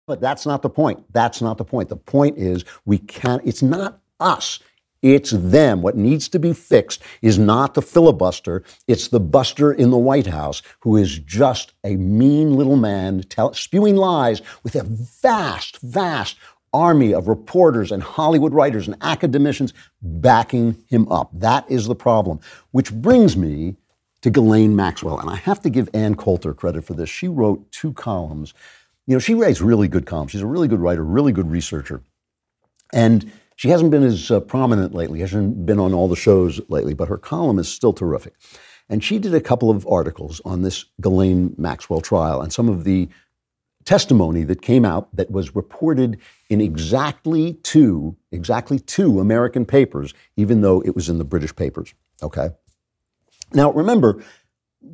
But 0.08 0.22
that's 0.22 0.46
not 0.46 0.62
the 0.62 0.70
point. 0.70 1.04
That's 1.12 1.42
not 1.42 1.58
the 1.58 1.66
point. 1.66 1.90
The 1.90 1.96
point 1.96 2.38
is 2.38 2.64
we 2.86 2.96
can't, 2.96 3.42
it's 3.44 3.62
not 3.62 4.00
us. 4.18 4.58
It's 5.02 5.30
them. 5.30 5.82
What 5.82 5.96
needs 5.96 6.28
to 6.30 6.38
be 6.38 6.54
fixed 6.54 7.02
is 7.20 7.38
not 7.38 7.74
the 7.74 7.82
filibuster. 7.82 8.64
It's 8.88 9.08
the 9.08 9.20
buster 9.20 9.70
in 9.70 9.90
the 9.90 9.98
White 9.98 10.26
House 10.26 10.62
who 10.80 10.96
is 10.96 11.18
just 11.18 11.74
a 11.84 11.94
mean 11.96 12.56
little 12.56 12.76
man 12.76 13.22
tell, 13.24 13.52
spewing 13.52 13.96
lies 13.96 14.40
with 14.62 14.74
a 14.76 14.82
vast, 14.82 15.78
vast 15.82 16.38
army 16.72 17.12
of 17.12 17.28
reporters 17.28 17.92
and 17.92 18.02
Hollywood 18.02 18.54
writers 18.54 18.88
and 18.88 18.96
academicians 19.02 19.74
backing 20.00 20.82
him 20.88 21.06
up. 21.12 21.30
That 21.34 21.70
is 21.70 21.86
the 21.86 21.94
problem. 21.94 22.40
Which 22.70 22.92
brings 22.94 23.36
me 23.36 23.76
to 24.22 24.30
Ghislaine 24.30 24.74
Maxwell. 24.74 25.20
And 25.20 25.30
I 25.30 25.36
have 25.36 25.60
to 25.62 25.70
give 25.70 25.88
Ann 25.92 26.14
Coulter 26.14 26.54
credit 26.54 26.84
for 26.84 26.94
this. 26.94 27.08
She 27.10 27.28
wrote 27.28 27.70
two 27.70 27.92
columns 27.92 28.54
you 29.08 29.14
know, 29.14 29.18
she 29.18 29.32
writes 29.32 29.62
really 29.62 29.88
good 29.88 30.04
columns. 30.04 30.32
She's 30.32 30.42
a 30.42 30.46
really 30.46 30.68
good 30.68 30.80
writer, 30.80 31.02
really 31.02 31.32
good 31.32 31.50
researcher. 31.50 32.02
And 32.92 33.32
she 33.56 33.70
hasn't 33.70 33.90
been 33.90 34.02
as 34.02 34.30
uh, 34.30 34.40
prominent 34.40 34.94
lately, 34.94 35.20
hasn't 35.20 35.64
been 35.64 35.80
on 35.80 35.94
all 35.94 36.08
the 36.08 36.14
shows 36.14 36.60
lately, 36.68 36.92
but 36.92 37.08
her 37.08 37.16
column 37.16 37.58
is 37.58 37.72
still 37.72 37.94
terrific. 37.94 38.34
And 38.90 39.02
she 39.02 39.18
did 39.18 39.32
a 39.32 39.40
couple 39.40 39.70
of 39.70 39.86
articles 39.86 40.42
on 40.44 40.60
this 40.60 40.84
Ghislaine 41.00 41.54
Maxwell 41.56 42.02
trial 42.02 42.42
and 42.42 42.52
some 42.52 42.68
of 42.68 42.84
the 42.84 43.08
testimony 43.86 44.44
that 44.44 44.60
came 44.60 44.84
out 44.84 45.08
that 45.16 45.30
was 45.30 45.54
reported 45.54 46.18
in 46.50 46.60
exactly 46.60 47.54
two, 47.62 48.14
exactly 48.30 48.78
two 48.78 49.20
American 49.20 49.64
papers, 49.64 50.12
even 50.36 50.60
though 50.60 50.82
it 50.82 50.94
was 50.94 51.08
in 51.08 51.16
the 51.16 51.24
British 51.24 51.56
papers. 51.56 51.94
Okay. 52.22 52.50
Now 53.54 53.72
remember, 53.72 54.22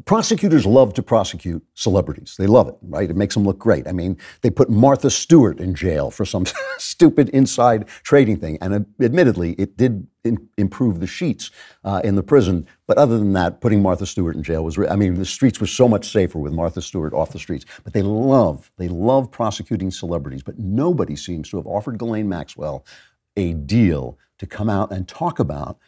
prosecutors 0.07 0.65
love 0.65 0.95
to 0.95 1.03
prosecute 1.03 1.63
celebrities. 1.75 2.37
They 2.39 2.47
love 2.47 2.69
it, 2.69 2.77
right? 2.83 3.09
It 3.09 3.17
makes 3.17 3.35
them 3.35 3.45
look 3.45 3.59
great. 3.59 3.87
I 3.87 3.93
mean, 3.93 4.17
they 4.41 4.51
put 4.51 4.71
Martha 4.71 5.11
Stewart 5.11 5.61
in 5.61 5.75
jail 5.75 6.11
for 6.11 6.25
some 6.25 6.47
stupid 6.79 7.29
inside 7.31 7.87
trading 8.03 8.39
thing. 8.39 8.59
And 8.61 8.75
uh, 8.75 9.05
admittedly, 9.05 9.53
it 9.53 9.77
did 9.77 10.07
in, 10.25 10.49
improve 10.57 11.01
the 11.01 11.07
sheets 11.07 11.51
uh, 11.85 12.01
in 12.03 12.15
the 12.15 12.23
prison. 12.23 12.67
But 12.87 12.97
other 12.97 13.19
than 13.19 13.35
that, 13.35 13.61
putting 13.61 13.83
Martha 13.83 14.07
Stewart 14.07 14.37
in 14.37 14.43
jail 14.43 14.65
was, 14.65 14.79
re- 14.79 14.89
I 14.89 14.97
mean, 14.97 15.15
the 15.15 15.27
streets 15.27 15.61
were 15.61 15.67
so 15.67 15.87
much 15.87 16.11
safer 16.11 16.39
with 16.39 16.53
Martha 16.53 16.81
Stewart 16.81 17.13
off 17.13 17.33
the 17.33 17.39
streets. 17.39 17.67
But 17.83 17.93
they 17.93 18.03
love, 18.03 18.71
they 18.79 18.89
love 18.89 19.31
prosecuting 19.31 19.91
celebrities. 19.91 20.43
But 20.43 20.59
nobody 20.59 21.15
seems 21.15 21.51
to 21.51 21.59
have 21.59 21.67
offered 21.67 21.99
Ghislaine 21.99 22.29
Maxwell 22.29 22.87
a 23.37 23.53
deal 23.53 24.19
to 24.39 24.47
come 24.47 24.71
out 24.71 24.93
and 24.93 25.07
talk 25.07 25.39
about 25.39 25.79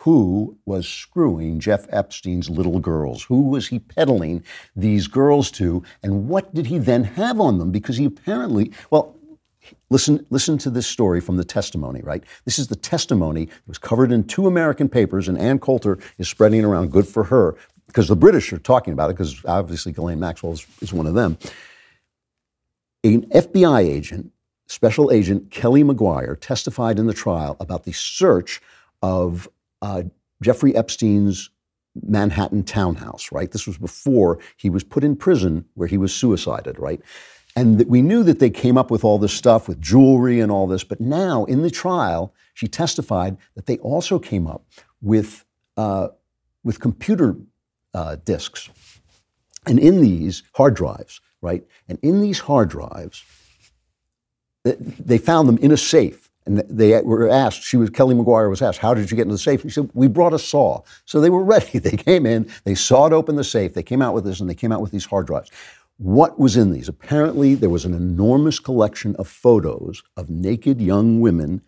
who 0.00 0.56
was 0.66 0.86
screwing 0.88 1.58
Jeff 1.58 1.86
Epstein's 1.90 2.48
little 2.48 2.78
girls? 2.78 3.24
Who 3.24 3.48
was 3.48 3.68
he 3.68 3.78
peddling 3.78 4.44
these 4.74 5.08
girls 5.08 5.50
to? 5.52 5.82
And 6.02 6.28
what 6.28 6.54
did 6.54 6.66
he 6.66 6.78
then 6.78 7.04
have 7.04 7.40
on 7.40 7.58
them? 7.58 7.72
Because 7.72 7.96
he 7.96 8.04
apparently, 8.04 8.72
well, 8.90 9.16
listen, 9.90 10.24
listen 10.30 10.58
to 10.58 10.70
this 10.70 10.86
story 10.86 11.20
from 11.20 11.36
the 11.36 11.44
testimony, 11.44 12.00
right? 12.02 12.22
This 12.44 12.58
is 12.58 12.68
the 12.68 12.76
testimony. 12.76 13.44
It 13.44 13.50
was 13.66 13.78
covered 13.78 14.12
in 14.12 14.24
two 14.24 14.46
American 14.46 14.88
papers, 14.88 15.28
and 15.28 15.38
Ann 15.38 15.58
Coulter 15.58 15.98
is 16.18 16.28
spreading 16.28 16.60
it 16.60 16.64
around. 16.64 16.92
Good 16.92 17.08
for 17.08 17.24
her, 17.24 17.56
because 17.86 18.08
the 18.08 18.16
British 18.16 18.52
are 18.52 18.58
talking 18.58 18.92
about 18.92 19.10
it, 19.10 19.14
because 19.14 19.44
obviously 19.44 19.92
Ghislaine 19.92 20.20
Maxwell 20.20 20.52
is, 20.52 20.66
is 20.80 20.92
one 20.92 21.06
of 21.06 21.14
them. 21.14 21.38
An 23.02 23.22
FBI 23.26 23.88
agent, 23.88 24.32
Special 24.66 25.10
Agent 25.10 25.50
Kelly 25.50 25.82
McGuire, 25.82 26.38
testified 26.40 26.98
in 26.98 27.06
the 27.06 27.14
trial 27.14 27.56
about 27.60 27.84
the 27.84 27.92
search 27.92 28.60
of 29.02 29.48
uh, 29.82 30.02
Jeffrey 30.42 30.74
Epstein's 30.74 31.50
Manhattan 32.02 32.62
townhouse, 32.62 33.32
right? 33.32 33.50
This 33.50 33.66
was 33.66 33.78
before 33.78 34.38
he 34.56 34.68
was 34.68 34.84
put 34.84 35.04
in 35.04 35.16
prison 35.16 35.64
where 35.74 35.88
he 35.88 35.98
was 35.98 36.14
suicided, 36.14 36.78
right? 36.78 37.00
And 37.54 37.86
we 37.86 38.02
knew 38.02 38.22
that 38.22 38.38
they 38.38 38.50
came 38.50 38.76
up 38.76 38.90
with 38.90 39.02
all 39.02 39.18
this 39.18 39.32
stuff 39.32 39.66
with 39.66 39.80
jewelry 39.80 40.40
and 40.40 40.52
all 40.52 40.66
this, 40.66 40.84
but 40.84 41.00
now 41.00 41.46
in 41.46 41.62
the 41.62 41.70
trial, 41.70 42.34
she 42.52 42.68
testified 42.68 43.38
that 43.54 43.66
they 43.66 43.78
also 43.78 44.18
came 44.18 44.46
up 44.46 44.66
with, 45.00 45.46
uh, 45.78 46.08
with 46.62 46.80
computer 46.80 47.36
uh, 47.94 48.16
disks. 48.16 48.68
And 49.66 49.78
in 49.78 50.02
these 50.02 50.42
hard 50.54 50.74
drives, 50.74 51.20
right? 51.40 51.64
And 51.88 51.98
in 52.02 52.20
these 52.20 52.40
hard 52.40 52.68
drives, 52.68 53.24
they 54.64 55.18
found 55.18 55.48
them 55.48 55.58
in 55.58 55.70
a 55.72 55.76
safe 55.76 56.25
and 56.46 56.58
they 56.68 57.00
were 57.02 57.28
asked, 57.28 57.62
she 57.62 57.76
was, 57.76 57.90
Kelly 57.90 58.14
McGuire 58.14 58.48
was 58.48 58.62
asked, 58.62 58.78
how 58.78 58.94
did 58.94 59.10
you 59.10 59.16
get 59.16 59.24
into 59.24 59.34
the 59.34 59.38
safe? 59.38 59.62
She 59.62 59.70
said, 59.70 59.90
we 59.94 60.06
brought 60.06 60.32
a 60.32 60.38
saw. 60.38 60.82
So 61.04 61.20
they 61.20 61.30
were 61.30 61.44
ready. 61.56 61.78
They 61.78 61.96
came 61.96 62.24
in, 62.24 62.50
they 62.64 62.74
sawed 62.74 63.12
open 63.12 63.36
the 63.36 63.44
safe, 63.44 63.74
they 63.74 63.82
came 63.82 64.00
out 64.00 64.14
with 64.14 64.24
this, 64.24 64.40
and 64.40 64.48
they 64.48 64.54
came 64.54 64.72
out 64.72 64.80
with 64.80 64.92
these 64.92 65.04
hard 65.04 65.26
drives. 65.26 65.50
What 65.98 66.38
was 66.38 66.56
in 66.56 66.72
these? 66.72 66.88
Apparently, 66.88 67.54
there 67.54 67.70
was 67.70 67.84
an 67.84 67.94
enormous 67.94 68.58
collection 68.58 69.16
of 69.16 69.26
photos 69.26 70.02
of 70.16 70.28
naked 70.30 70.80
young 70.80 71.20
women 71.20 71.62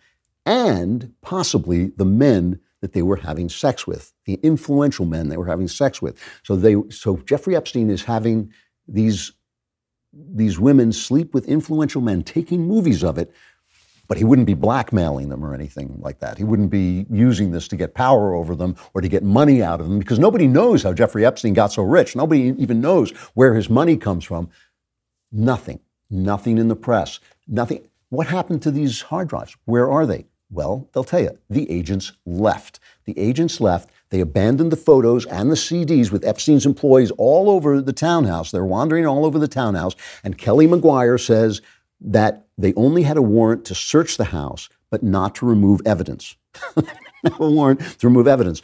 and 0.44 1.12
possibly 1.22 1.88
the 1.96 2.04
men 2.04 2.60
that 2.80 2.92
they 2.92 3.02
were 3.02 3.16
having 3.16 3.48
sex 3.48 3.86
with, 3.86 4.12
the 4.24 4.38
influential 4.42 5.04
men 5.04 5.28
they 5.28 5.36
were 5.36 5.46
having 5.46 5.66
sex 5.66 6.00
with. 6.00 6.16
So 6.44 6.54
they, 6.56 6.76
so 6.90 7.16
Jeffrey 7.18 7.56
Epstein 7.56 7.90
is 7.90 8.04
having 8.04 8.52
these, 8.86 9.32
these 10.12 10.60
women 10.60 10.92
sleep 10.92 11.34
with 11.34 11.48
influential 11.48 12.00
men, 12.00 12.22
taking 12.22 12.66
movies 12.66 13.02
of 13.02 13.18
it 13.18 13.34
but 14.08 14.16
he 14.16 14.24
wouldn't 14.24 14.46
be 14.46 14.54
blackmailing 14.54 15.28
them 15.28 15.44
or 15.44 15.54
anything 15.54 15.96
like 16.00 16.18
that. 16.18 16.38
He 16.38 16.44
wouldn't 16.44 16.70
be 16.70 17.06
using 17.10 17.52
this 17.52 17.68
to 17.68 17.76
get 17.76 17.94
power 17.94 18.34
over 18.34 18.56
them 18.56 18.74
or 18.94 19.02
to 19.02 19.08
get 19.08 19.22
money 19.22 19.62
out 19.62 19.80
of 19.80 19.88
them 19.88 19.98
because 19.98 20.18
nobody 20.18 20.48
knows 20.48 20.82
how 20.82 20.94
Jeffrey 20.94 21.24
Epstein 21.24 21.52
got 21.52 21.72
so 21.72 21.82
rich. 21.82 22.16
Nobody 22.16 22.54
even 22.58 22.80
knows 22.80 23.10
where 23.34 23.54
his 23.54 23.68
money 23.70 23.96
comes 23.96 24.24
from. 24.24 24.48
Nothing. 25.30 25.80
Nothing 26.10 26.56
in 26.56 26.68
the 26.68 26.76
press. 26.76 27.20
Nothing. 27.46 27.86
What 28.08 28.26
happened 28.26 28.62
to 28.62 28.70
these 28.70 29.02
hard 29.02 29.28
drives? 29.28 29.56
Where 29.66 29.90
are 29.90 30.06
they? 30.06 30.26
Well, 30.50 30.88
they'll 30.92 31.04
tell 31.04 31.20
you. 31.20 31.38
The 31.50 31.70
agents 31.70 32.12
left. 32.24 32.80
The 33.04 33.18
agents 33.18 33.60
left. 33.60 33.90
They 34.08 34.20
abandoned 34.20 34.72
the 34.72 34.76
photos 34.76 35.26
and 35.26 35.50
the 35.50 35.56
CDs 35.56 36.10
with 36.10 36.24
Epstein's 36.24 36.64
employees 36.64 37.10
all 37.18 37.50
over 37.50 37.82
the 37.82 37.92
townhouse. 37.92 38.50
They're 38.50 38.64
wandering 38.64 39.06
all 39.06 39.26
over 39.26 39.38
the 39.38 39.48
townhouse. 39.48 39.94
And 40.24 40.38
Kelly 40.38 40.66
McGuire 40.66 41.22
says 41.22 41.60
that 42.00 42.47
they 42.58 42.74
only 42.74 43.04
had 43.04 43.16
a 43.16 43.22
warrant 43.22 43.64
to 43.66 43.74
search 43.74 44.16
the 44.16 44.24
house, 44.24 44.68
but 44.90 45.02
not 45.02 45.36
to 45.36 45.46
remove 45.46 45.80
evidence. 45.86 46.36
a 46.76 46.84
warrant 47.38 47.80
to 48.00 48.06
remove 48.06 48.26
evidence. 48.26 48.60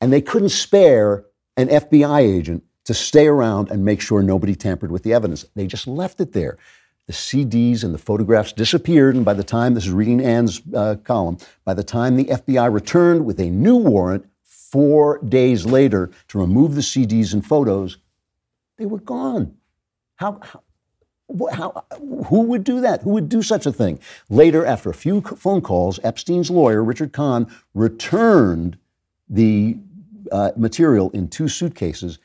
And 0.00 0.12
they 0.12 0.20
couldn't 0.20 0.50
spare 0.50 1.24
an 1.56 1.68
FBI 1.68 2.20
agent 2.20 2.62
to 2.84 2.94
stay 2.94 3.26
around 3.26 3.70
and 3.70 3.84
make 3.84 4.00
sure 4.00 4.22
nobody 4.22 4.54
tampered 4.54 4.92
with 4.92 5.02
the 5.02 5.12
evidence. 5.12 5.44
They 5.54 5.66
just 5.66 5.86
left 5.86 6.20
it 6.20 6.32
there. 6.32 6.58
The 7.06 7.12
CDs 7.12 7.84
and 7.84 7.92
the 7.92 7.98
photographs 7.98 8.52
disappeared, 8.52 9.14
and 9.14 9.24
by 9.24 9.34
the 9.34 9.44
time, 9.44 9.74
this 9.74 9.84
is 9.84 9.90
reading 9.90 10.22
Ann's 10.22 10.62
uh, 10.74 10.96
column, 11.04 11.36
by 11.64 11.74
the 11.74 11.84
time 11.84 12.16
the 12.16 12.24
FBI 12.24 12.72
returned 12.72 13.26
with 13.26 13.38
a 13.40 13.50
new 13.50 13.76
warrant 13.76 14.26
four 14.42 15.18
days 15.18 15.66
later 15.66 16.10
to 16.28 16.38
remove 16.38 16.74
the 16.74 16.80
CDs 16.80 17.34
and 17.34 17.44
photos, 17.44 17.98
they 18.78 18.86
were 18.86 19.00
gone. 19.00 19.54
How, 20.16 20.40
how, 20.42 20.63
how, 21.52 21.84
who 22.26 22.42
would 22.42 22.64
do 22.64 22.80
that? 22.80 23.02
Who 23.02 23.10
would 23.10 23.28
do 23.28 23.42
such 23.42 23.66
a 23.66 23.72
thing? 23.72 23.98
Later, 24.28 24.64
after 24.64 24.90
a 24.90 24.94
few 24.94 25.20
phone 25.20 25.60
calls, 25.60 25.98
Epstein's 26.02 26.50
lawyer, 26.50 26.82
Richard 26.82 27.12
Kahn, 27.12 27.52
returned 27.74 28.78
the 29.28 29.78
uh, 30.30 30.52
material 30.56 31.10
in 31.10 31.28
two 31.28 31.48
suitcases 31.48 32.18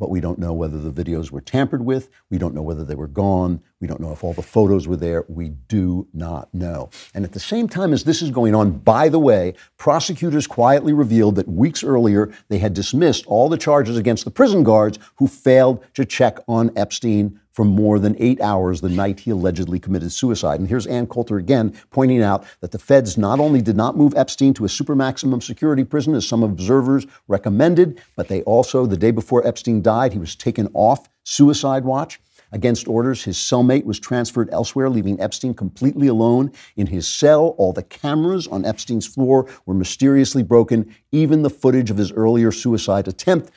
but 0.00 0.08
we 0.08 0.18
don't 0.18 0.38
know 0.38 0.54
whether 0.54 0.78
the 0.78 0.90
videos 0.90 1.30
were 1.30 1.42
tampered 1.42 1.84
with. 1.84 2.08
We 2.30 2.38
don't 2.38 2.54
know 2.54 2.62
whether 2.62 2.84
they 2.84 2.94
were 2.94 3.06
gone. 3.06 3.60
We 3.80 3.86
don't 3.86 4.00
know 4.00 4.12
if 4.12 4.24
all 4.24 4.32
the 4.32 4.40
photos 4.40 4.88
were 4.88 4.96
there. 4.96 5.26
We 5.28 5.50
do 5.50 6.08
not 6.14 6.52
know. 6.54 6.88
And 7.14 7.22
at 7.22 7.32
the 7.32 7.38
same 7.38 7.68
time 7.68 7.92
as 7.92 8.04
this 8.04 8.22
is 8.22 8.30
going 8.30 8.54
on, 8.54 8.78
by 8.78 9.10
the 9.10 9.18
way, 9.18 9.52
prosecutors 9.76 10.46
quietly 10.46 10.94
revealed 10.94 11.36
that 11.36 11.48
weeks 11.48 11.84
earlier 11.84 12.32
they 12.48 12.58
had 12.58 12.72
dismissed 12.72 13.26
all 13.26 13.50
the 13.50 13.58
charges 13.58 13.98
against 13.98 14.24
the 14.24 14.30
prison 14.30 14.64
guards 14.64 14.98
who 15.16 15.28
failed 15.28 15.84
to 15.92 16.06
check 16.06 16.38
on 16.48 16.72
Epstein 16.76 17.38
for 17.60 17.64
more 17.66 17.98
than 17.98 18.16
eight 18.18 18.40
hours 18.40 18.80
the 18.80 18.88
night 18.88 19.20
he 19.20 19.30
allegedly 19.30 19.78
committed 19.78 20.10
suicide. 20.10 20.60
And 20.60 20.66
here's 20.66 20.86
Ann 20.86 21.06
Coulter 21.06 21.36
again 21.36 21.76
pointing 21.90 22.22
out 22.22 22.46
that 22.60 22.70
the 22.70 22.78
feds 22.78 23.18
not 23.18 23.38
only 23.38 23.60
did 23.60 23.76
not 23.76 23.98
move 23.98 24.14
Epstein 24.16 24.54
to 24.54 24.64
a 24.64 24.68
super 24.70 24.96
maximum 24.96 25.42
security 25.42 25.84
prison, 25.84 26.14
as 26.14 26.26
some 26.26 26.42
observers 26.42 27.06
recommended, 27.28 28.00
but 28.16 28.28
they 28.28 28.40
also, 28.44 28.86
the 28.86 28.96
day 28.96 29.10
before 29.10 29.46
Epstein 29.46 29.82
died, 29.82 30.14
he 30.14 30.18
was 30.18 30.34
taken 30.34 30.70
off 30.72 31.06
suicide 31.24 31.84
watch. 31.84 32.18
Against 32.50 32.88
orders, 32.88 33.24
his 33.24 33.36
cellmate 33.36 33.84
was 33.84 34.00
transferred 34.00 34.48
elsewhere, 34.50 34.88
leaving 34.88 35.20
Epstein 35.20 35.52
completely 35.52 36.06
alone 36.06 36.52
in 36.76 36.86
his 36.86 37.06
cell. 37.06 37.54
All 37.58 37.74
the 37.74 37.82
cameras 37.82 38.46
on 38.46 38.64
Epstein's 38.64 39.06
floor 39.06 39.46
were 39.66 39.74
mysteriously 39.74 40.42
broken. 40.42 40.96
Even 41.12 41.42
the 41.42 41.50
footage 41.50 41.90
of 41.90 41.98
his 41.98 42.10
earlier 42.10 42.52
suicide 42.52 43.06
attempt 43.06 43.50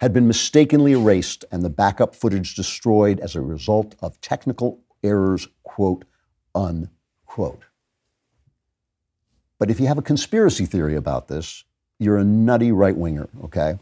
had 0.00 0.12
been 0.12 0.26
mistakenly 0.26 0.92
erased 0.92 1.44
and 1.50 1.62
the 1.62 1.70
backup 1.70 2.14
footage 2.14 2.54
destroyed 2.54 3.18
as 3.20 3.34
a 3.34 3.40
result 3.40 3.94
of 4.00 4.20
technical 4.20 4.80
errors, 5.02 5.48
quote, 5.62 6.04
unquote. 6.54 7.62
But 9.58 9.70
if 9.70 9.80
you 9.80 9.86
have 9.86 9.98
a 9.98 10.02
conspiracy 10.02 10.66
theory 10.66 10.96
about 10.96 11.28
this, 11.28 11.64
you're 11.98 12.18
a 12.18 12.24
nutty 12.24 12.72
right 12.72 12.96
winger, 12.96 13.28
okay? 13.44 13.78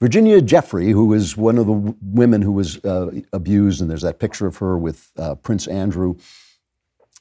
Virginia 0.00 0.40
Giuffre, 0.40 0.92
who 0.92 1.12
is 1.12 1.36
one 1.36 1.58
of 1.58 1.66
the 1.66 1.96
women 2.02 2.42
who 2.42 2.52
was 2.52 2.84
uh, 2.84 3.10
abused, 3.32 3.80
and 3.80 3.90
there's 3.90 4.02
that 4.02 4.18
picture 4.18 4.46
of 4.46 4.58
her 4.58 4.78
with 4.78 5.10
uh, 5.18 5.34
Prince 5.36 5.66
Andrew 5.66 6.16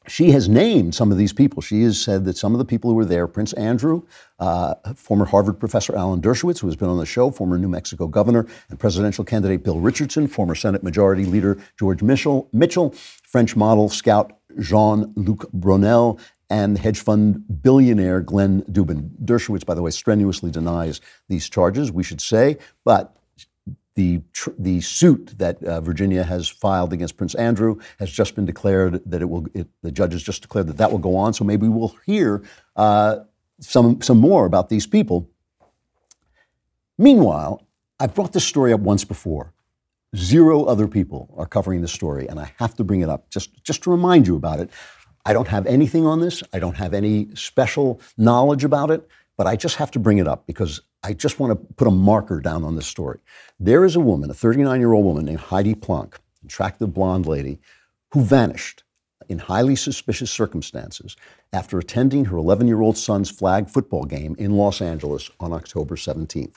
she 0.08 0.32
has 0.32 0.50
named 0.50 0.96
some 0.96 1.12
of 1.12 1.18
these 1.18 1.34
people. 1.34 1.62
She 1.62 1.84
has 1.84 2.02
said 2.02 2.26
that 2.26 2.38
some 2.38 2.54
of 2.54 2.60
the 2.60 2.66
people 2.66 2.90
who 2.90 2.96
were 2.96 3.06
there, 3.06 3.28
Prince 3.28 3.54
Andrew, 3.54 4.04
uh, 4.40 4.76
former 4.96 5.26
Harvard 5.26 5.60
professor 5.60 5.96
Alan 5.96 6.22
Dershowitz, 6.22 6.60
who 6.60 6.68
has 6.68 6.76
been 6.76 6.90
on 6.90 6.98
the 6.98 7.06
show, 7.06 7.32
former 7.32 7.58
New 7.58 7.70
Mexico 7.70 8.08
governor 8.08 8.46
and 8.70 8.80
presidential 8.80 9.24
candidate 9.24 9.64
Bill 9.64 9.80
Richardson, 9.80 10.28
former 10.28 10.56
Senate 10.56 10.84
Majority 10.84 11.26
Leader 11.26 11.58
George 11.80 12.02
Mitchell, 12.02 12.50
Mitchell 12.52 12.92
French 12.92 13.56
model 13.56 13.90
scout 13.90 14.38
Jean 14.60 15.14
Luc 15.16 15.50
Brunel, 15.52 16.20
and 16.50 16.78
hedge 16.78 17.00
fund 17.00 17.44
billionaire 17.64 18.22
Glenn 18.22 18.62
Dubin. 18.64 19.10
Dershowitz, 19.24 19.66
by 19.66 19.74
the 19.74 19.82
way, 19.82 19.90
strenuously 19.90 20.52
denies 20.52 21.02
these 21.28 21.50
charges, 21.50 21.92
we 21.92 22.04
should 22.04 22.22
say, 22.22 22.58
but 22.86 23.16
the, 23.96 24.22
tr- 24.34 24.52
the 24.58 24.82
suit 24.82 25.34
that 25.38 25.64
uh, 25.64 25.82
Virginia 25.82 26.24
has 26.24 26.50
filed 26.50 26.94
against 26.94 27.18
Prince 27.18 27.36
Andrew 27.36 27.80
has 28.00 28.12
just 28.12 28.36
been 28.36 28.46
declared 28.46 29.02
that 29.06 29.22
it 29.22 29.30
will, 29.30 29.46
it, 29.54 29.68
the 29.82 29.92
judge 29.92 30.14
has 30.14 30.24
just 30.24 30.42
declared 30.42 30.68
that 30.68 30.78
that 30.78 30.92
will 30.92 31.00
go 31.00 31.16
on. 31.16 31.34
So 31.34 31.44
maybe 31.44 31.68
we'll 31.68 31.96
hear 32.06 32.44
uh, 32.76 33.20
some, 33.60 34.02
some 34.02 34.18
more 34.18 34.46
about 34.46 34.70
these 34.70 34.88
people. 34.88 35.30
Meanwhile, 36.98 37.66
I've 38.00 38.14
brought 38.14 38.34
this 38.34 38.46
story 38.46 38.74
up 38.74 38.82
once 38.82 39.04
before. 39.04 39.54
Zero 40.16 40.66
other 40.66 40.88
people 40.88 41.34
are 41.38 41.48
covering 41.48 41.82
this 41.82 41.92
story, 41.92 42.28
and 42.28 42.40
I 42.40 42.54
have 42.58 42.76
to 42.76 42.84
bring 42.84 43.02
it 43.02 43.10
up 43.10 43.30
just, 43.30 43.64
just 43.64 43.84
to 43.84 43.92
remind 43.92 44.28
you 44.28 44.36
about 44.36 44.60
it. 44.60 44.70
I 45.26 45.34
don't 45.34 45.48
have 45.48 45.66
anything 45.66 46.06
on 46.06 46.20
this. 46.20 46.44
I 46.54 46.60
don't 46.60 46.76
have 46.76 46.94
any 46.94 47.30
special 47.34 48.02
knowledge 48.18 48.64
about 48.64 48.92
it. 48.92 49.08
But 49.38 49.48
I 49.48 49.56
just 49.56 49.78
have 49.78 49.92
to 49.92 50.00
bring 50.00 50.20
it 50.20 50.28
up 50.28 50.46
because 50.46 50.82
I 51.04 51.14
just 51.14 51.40
want 51.40 51.52
to 51.52 51.74
put 51.76 51.88
a 51.88 51.92
marker 51.92 52.40
down 52.40 52.64
on 52.64 52.76
this 52.76 52.88
story. 52.88 53.20
There 53.60 53.84
is 53.84 53.96
a 53.96 54.00
woman, 54.00 54.30
a 54.30 54.34
39 54.34 54.80
year 54.80 54.94
old 54.94 55.06
woman 55.06 55.26
named 55.26 55.40
Heidi 55.40 55.76
Planck, 55.76 56.16
attractive 56.44 56.94
blonde 56.94 57.26
lady, 57.26 57.60
who 58.12 58.22
vanished 58.22 58.84
in 59.30 59.40
highly 59.40 59.76
suspicious 59.76 60.32
circumstances 60.32 61.16
after 61.52 61.80
attending 61.80 62.26
her 62.26 62.38
11 62.38 62.68
year 62.68 62.82
old 62.82 62.98
son's 62.98 63.30
flag 63.30 63.70
football 63.70 64.06
game 64.06 64.36
in 64.38 64.58
Los 64.58 64.82
Angeles 64.82 65.30
on 65.40 65.54
October 65.54 65.96
17th. 65.96 66.56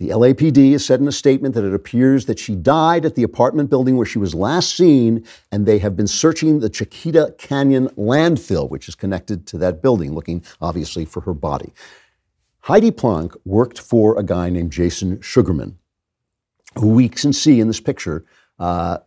The 0.00 0.08
LAPD 0.08 0.72
has 0.72 0.86
said 0.86 1.00
in 1.00 1.08
a 1.08 1.12
statement 1.12 1.54
that 1.54 1.64
it 1.64 1.74
appears 1.74 2.24
that 2.24 2.38
she 2.38 2.56
died 2.56 3.04
at 3.04 3.16
the 3.16 3.22
apartment 3.22 3.68
building 3.68 3.98
where 3.98 4.06
she 4.06 4.18
was 4.18 4.34
last 4.34 4.74
seen, 4.74 5.26
and 5.52 5.66
they 5.66 5.78
have 5.78 5.94
been 5.94 6.06
searching 6.06 6.60
the 6.60 6.70
Chiquita 6.70 7.34
Canyon 7.36 7.86
landfill, 7.98 8.70
which 8.70 8.88
is 8.88 8.94
connected 8.94 9.46
to 9.48 9.58
that 9.58 9.82
building, 9.82 10.14
looking 10.14 10.42
obviously 10.62 11.04
for 11.04 11.20
her 11.20 11.34
body. 11.34 11.74
Heidi 12.60 12.90
Planck 12.90 13.36
worked 13.44 13.78
for 13.78 14.18
a 14.18 14.22
guy 14.22 14.48
named 14.48 14.72
Jason 14.72 15.20
Sugarman, 15.20 15.78
who 16.78 16.88
we 16.88 17.10
can 17.10 17.34
see 17.34 17.60
in 17.60 17.66
this 17.68 17.80
picture 17.80 18.24
uh, 18.58 18.98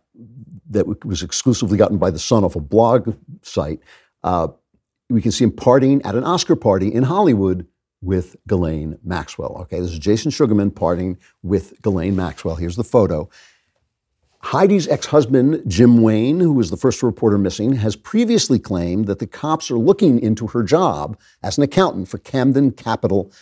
that 0.70 1.04
was 1.04 1.24
exclusively 1.24 1.76
gotten 1.76 1.98
by 1.98 2.10
the 2.12 2.20
Sun 2.20 2.44
off 2.44 2.54
a 2.54 2.60
blog 2.60 3.16
site. 3.42 3.80
Uh, 4.22 4.46
we 5.10 5.20
can 5.20 5.32
see 5.32 5.42
him 5.42 5.50
partying 5.50 6.06
at 6.06 6.14
an 6.14 6.22
Oscar 6.22 6.54
party 6.54 6.94
in 6.94 7.02
Hollywood 7.02 7.66
with 8.04 8.36
Ghislaine 8.46 8.98
Maxwell. 9.02 9.56
Okay, 9.62 9.80
this 9.80 9.92
is 9.92 9.98
Jason 9.98 10.30
Sugarman 10.30 10.70
partying 10.70 11.16
with 11.42 11.80
Ghislaine 11.82 12.14
Maxwell. 12.14 12.56
Here's 12.56 12.76
the 12.76 12.84
photo. 12.84 13.28
Heidi's 14.40 14.86
ex 14.88 15.06
husband, 15.06 15.62
Jim 15.66 16.02
Wayne, 16.02 16.38
who 16.38 16.52
was 16.52 16.70
the 16.70 16.76
first 16.76 17.02
reporter 17.02 17.38
missing, 17.38 17.76
has 17.76 17.96
previously 17.96 18.58
claimed 18.58 19.06
that 19.06 19.18
the 19.18 19.26
cops 19.26 19.70
are 19.70 19.78
looking 19.78 20.20
into 20.20 20.46
her 20.48 20.62
job 20.62 21.18
as 21.42 21.56
an 21.56 21.64
accountant 21.64 22.08
for 22.08 22.18
Camden 22.18 22.70
Capital, 22.72 23.32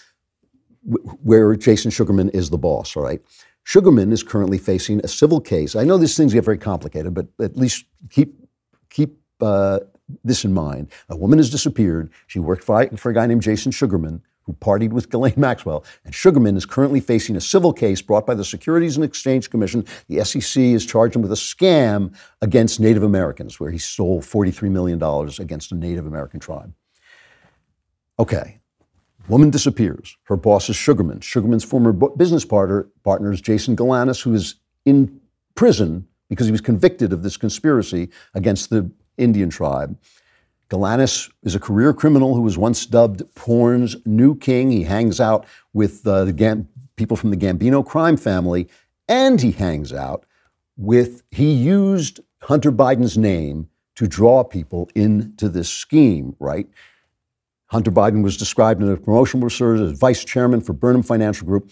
where 0.84 1.56
Jason 1.56 1.90
Sugarman 1.90 2.28
is 2.30 2.50
the 2.50 2.58
boss, 2.58 2.96
all 2.96 3.02
right? 3.02 3.20
Sugarman 3.64 4.12
is 4.12 4.22
currently 4.22 4.58
facing 4.58 5.00
a 5.02 5.08
civil 5.08 5.40
case. 5.40 5.74
I 5.74 5.82
know 5.82 5.98
these 5.98 6.16
things 6.16 6.34
get 6.34 6.44
very 6.44 6.58
complicated, 6.58 7.14
but 7.14 7.26
at 7.40 7.56
least 7.56 7.84
keep, 8.10 8.34
keep 8.88 9.18
uh, 9.40 9.80
this 10.24 10.44
in 10.44 10.54
mind. 10.54 10.88
A 11.08 11.16
woman 11.16 11.38
has 11.38 11.50
disappeared. 11.50 12.12
She 12.28 12.38
worked 12.38 12.62
for 12.62 12.80
a 12.80 13.14
guy 13.14 13.26
named 13.26 13.42
Jason 13.42 13.72
Sugarman 13.72 14.22
who 14.44 14.52
partied 14.54 14.90
with 14.90 15.10
Ghislaine 15.10 15.34
Maxwell. 15.36 15.84
And 16.04 16.14
Sugarman 16.14 16.56
is 16.56 16.66
currently 16.66 17.00
facing 17.00 17.36
a 17.36 17.40
civil 17.40 17.72
case 17.72 18.02
brought 18.02 18.26
by 18.26 18.34
the 18.34 18.44
Securities 18.44 18.96
and 18.96 19.04
Exchange 19.04 19.50
Commission. 19.50 19.84
The 20.08 20.24
SEC 20.24 20.62
has 20.64 20.84
charged 20.84 21.16
him 21.16 21.22
with 21.22 21.32
a 21.32 21.36
scam 21.36 22.14
against 22.40 22.80
Native 22.80 23.02
Americans, 23.02 23.60
where 23.60 23.70
he 23.70 23.78
stole 23.78 24.20
$43 24.20 24.70
million 24.70 25.02
against 25.38 25.72
a 25.72 25.74
Native 25.74 26.06
American 26.06 26.40
tribe. 26.40 26.72
Okay. 28.18 28.58
Woman 29.28 29.50
disappears. 29.50 30.16
Her 30.24 30.36
boss 30.36 30.68
is 30.68 30.76
Sugarman. 30.76 31.20
Sugarman's 31.20 31.64
former 31.64 31.92
business 31.92 32.44
partner, 32.44 32.88
partner 33.04 33.32
is 33.32 33.40
Jason 33.40 33.76
Galanis, 33.76 34.22
who 34.22 34.34
is 34.34 34.56
in 34.84 35.20
prison 35.54 36.06
because 36.28 36.46
he 36.46 36.52
was 36.52 36.60
convicted 36.60 37.12
of 37.12 37.22
this 37.22 37.36
conspiracy 37.36 38.08
against 38.34 38.70
the 38.70 38.90
Indian 39.18 39.50
tribe. 39.50 39.96
Galanis 40.72 41.30
is 41.42 41.54
a 41.54 41.60
career 41.60 41.92
criminal 41.92 42.34
who 42.34 42.40
was 42.40 42.56
once 42.56 42.86
dubbed 42.86 43.22
porn's 43.34 43.94
new 44.06 44.34
king. 44.34 44.70
He 44.70 44.84
hangs 44.84 45.20
out 45.20 45.44
with 45.74 46.06
uh, 46.06 46.24
the 46.24 46.32
Gam- 46.32 46.66
people 46.96 47.14
from 47.14 47.30
the 47.30 47.36
Gambino 47.36 47.84
crime 47.84 48.16
family, 48.16 48.68
and 49.06 49.38
he 49.38 49.52
hangs 49.52 49.92
out 49.92 50.24
with, 50.78 51.24
he 51.30 51.52
used 51.52 52.20
Hunter 52.40 52.72
Biden's 52.72 53.18
name 53.18 53.68
to 53.96 54.06
draw 54.06 54.42
people 54.42 54.88
into 54.94 55.50
this 55.50 55.68
scheme, 55.68 56.34
right? 56.40 56.66
Hunter 57.66 57.90
Biden 57.90 58.22
was 58.22 58.38
described 58.38 58.82
in 58.82 58.90
a 58.90 58.96
promotional 58.96 59.44
research 59.44 59.78
as 59.78 59.98
vice 59.98 60.24
chairman 60.24 60.62
for 60.62 60.72
Burnham 60.72 61.02
Financial 61.02 61.46
Group. 61.46 61.70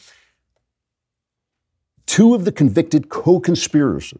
Two 2.04 2.34
of 2.34 2.44
the 2.44 2.52
convicted 2.52 3.08
co 3.08 3.40
conspirators 3.40 4.12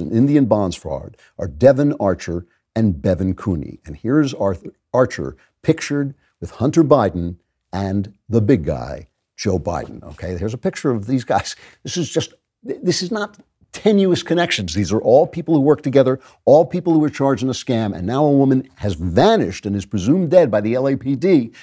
in 0.00 0.12
Indian 0.12 0.44
bonds 0.44 0.76
fraud 0.76 1.16
are 1.40 1.48
Devon 1.48 1.92
Archer 1.98 2.46
and 2.80 3.00
Bevan 3.02 3.34
Cooney. 3.34 3.78
And 3.84 3.94
here's 3.94 4.32
Arthur 4.32 4.72
Archer 4.94 5.36
pictured 5.62 6.14
with 6.40 6.52
Hunter 6.52 6.82
Biden 6.82 7.36
and 7.72 8.14
the 8.28 8.40
big 8.40 8.64
guy, 8.64 9.08
Joe 9.36 9.58
Biden. 9.58 10.02
Okay, 10.02 10.36
here's 10.38 10.54
a 10.54 10.58
picture 10.58 10.90
of 10.90 11.06
these 11.06 11.22
guys. 11.22 11.54
This 11.82 11.98
is 11.98 12.10
just, 12.10 12.32
this 12.62 13.02
is 13.02 13.10
not 13.10 13.38
tenuous 13.72 14.22
connections. 14.22 14.74
These 14.74 14.92
are 14.92 15.00
all 15.00 15.26
people 15.26 15.54
who 15.54 15.60
work 15.60 15.82
together, 15.82 16.18
all 16.46 16.64
people 16.64 16.94
who 16.94 16.98
were 16.98 17.10
charged 17.10 17.42
in 17.42 17.50
a 17.50 17.52
scam, 17.52 17.94
and 17.94 18.06
now 18.06 18.24
a 18.24 18.32
woman 18.32 18.66
has 18.76 18.94
vanished 18.94 19.66
and 19.66 19.76
is 19.76 19.84
presumed 19.84 20.30
dead 20.30 20.50
by 20.50 20.62
the 20.62 20.72
LAPD 20.72 21.54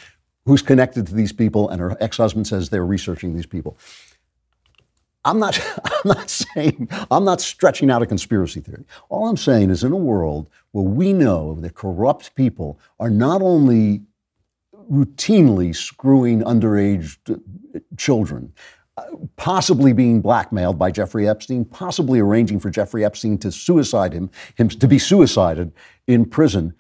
who's 0.46 0.62
connected 0.62 1.08
to 1.08 1.16
these 1.16 1.34
people, 1.34 1.68
and 1.68 1.82
her 1.82 1.98
ex 2.00 2.18
husband 2.18 2.48
says 2.48 2.70
they're 2.70 2.86
researching 2.86 3.36
these 3.36 3.46
people. 3.48 3.76
I'm 5.28 5.40
not, 5.40 5.60
I'm 5.86 6.02
not 6.06 6.30
saying, 6.30 6.88
I'm 7.12 7.26
not 7.26 7.42
stretching 7.42 7.92
out 7.92 8.02
a 8.02 8.06
conspiracy 8.06 8.62
theory. 8.62 8.86
All 9.10 9.28
I'm 9.28 9.38
saying 9.38 9.70
is 9.70 9.84
in 9.84 9.92
a 9.92 9.98
world 9.98 10.50
where 10.72 10.86
we 10.86 11.14
know 11.14 11.56
that 11.56 11.76
corrupt 11.76 12.34
people 12.36 12.80
are 13.00 13.10
not 13.10 13.42
only 13.42 14.04
routinely 14.90 15.76
screwing 15.76 16.42
underage 16.44 17.18
children, 17.98 18.54
uh, 18.96 19.04
possibly 19.36 19.92
being 19.92 20.22
blackmailed 20.22 20.80
by 20.80 20.90
Jeffrey 20.92 21.28
Epstein, 21.28 21.66
possibly 21.66 22.20
arranging 22.20 22.60
for 22.60 22.70
Jeffrey 22.70 23.04
Epstein 23.04 23.38
to 23.40 23.52
suicide 23.52 24.14
him, 24.14 24.30
him 24.56 24.70
to 24.70 24.88
be 24.88 24.98
suicided 24.98 25.74
in 26.08 26.26
prison. 26.26 26.74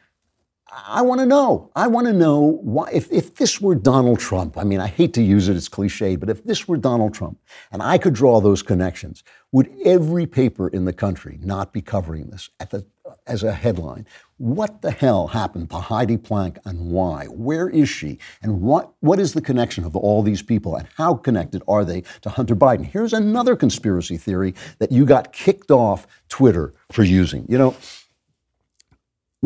I 0.70 1.02
want 1.02 1.20
to 1.22 1.26
know. 1.26 1.72
I 1.76 1.88
want 1.88 2.08
to 2.08 2.14
know 2.14 2.60
why, 2.62 2.90
if, 2.92 3.12
if 3.12 3.36
this 3.36 3.62
were 3.62 3.76
Donald 3.76 4.20
Trump, 4.20 4.58
I 4.58 4.64
mean, 4.64 4.80
I 4.80 4.88
hate 4.88 5.14
to 5.14 5.22
use 5.22 5.48
it, 5.48 5.56
it's 5.56 5.70
cliche, 5.70 6.16
but 6.16 6.30
if 6.30 6.44
this 6.44 6.68
were 6.68 6.78
Donald 6.78 7.14
Trump 7.14 7.40
and 7.72 7.82
I 7.82 7.98
could 7.98 8.14
draw 8.14 8.42
those 8.42 8.62
connections, 8.62 9.24
would 9.52 9.74
every 9.86 10.26
paper 10.26 10.68
in 10.68 10.86
the 10.86 10.94
country 10.94 11.40
not 11.42 11.72
be 11.72 11.82
covering 11.82 12.30
this 12.30 12.50
at 12.60 12.70
the, 12.70 12.86
as 13.26 13.44
a 13.44 13.54
headline? 13.54 14.06
What 14.38 14.82
the 14.82 14.92
hell 14.92 15.28
happened 15.28 15.70
to 15.70 15.78
Heidi 15.78 16.18
Planck 16.18 16.58
and 16.66 16.92
why? 16.92 17.26
Where 17.26 17.70
is 17.70 17.88
she? 17.88 18.20
And 18.42 18.62
what, 18.62 18.92
what 19.00 19.20
is 19.20 19.34
the 19.34 19.42
connection 19.42 19.86
of 19.86 19.96
all 19.96 20.22
these 20.22 20.42
people 20.42 20.76
and 20.76 20.88
how 20.98 21.16
connected 21.16 21.64
are 21.68 21.86
they 21.86 22.04
to 22.22 22.30
Hunter 22.30 22.56
Biden? 22.56 22.86
Here's 22.86 23.14
another 23.14 23.56
conspiracy 23.56 24.18
theory 24.18 24.54
that 24.80 24.92
you 24.92 25.06
got 25.06 25.32
kicked 25.32 25.72
off 25.72 26.06
Twitter 26.28 26.74
for 26.92 27.04
using. 27.04 27.46
You 27.48 27.58
know, 27.58 27.76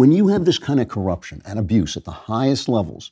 when 0.01 0.11
you 0.11 0.29
have 0.29 0.45
this 0.45 0.57
kind 0.57 0.79
of 0.79 0.87
corruption 0.87 1.43
and 1.45 1.59
abuse 1.59 1.95
at 1.95 2.05
the 2.05 2.11
highest 2.31 2.67
levels, 2.67 3.11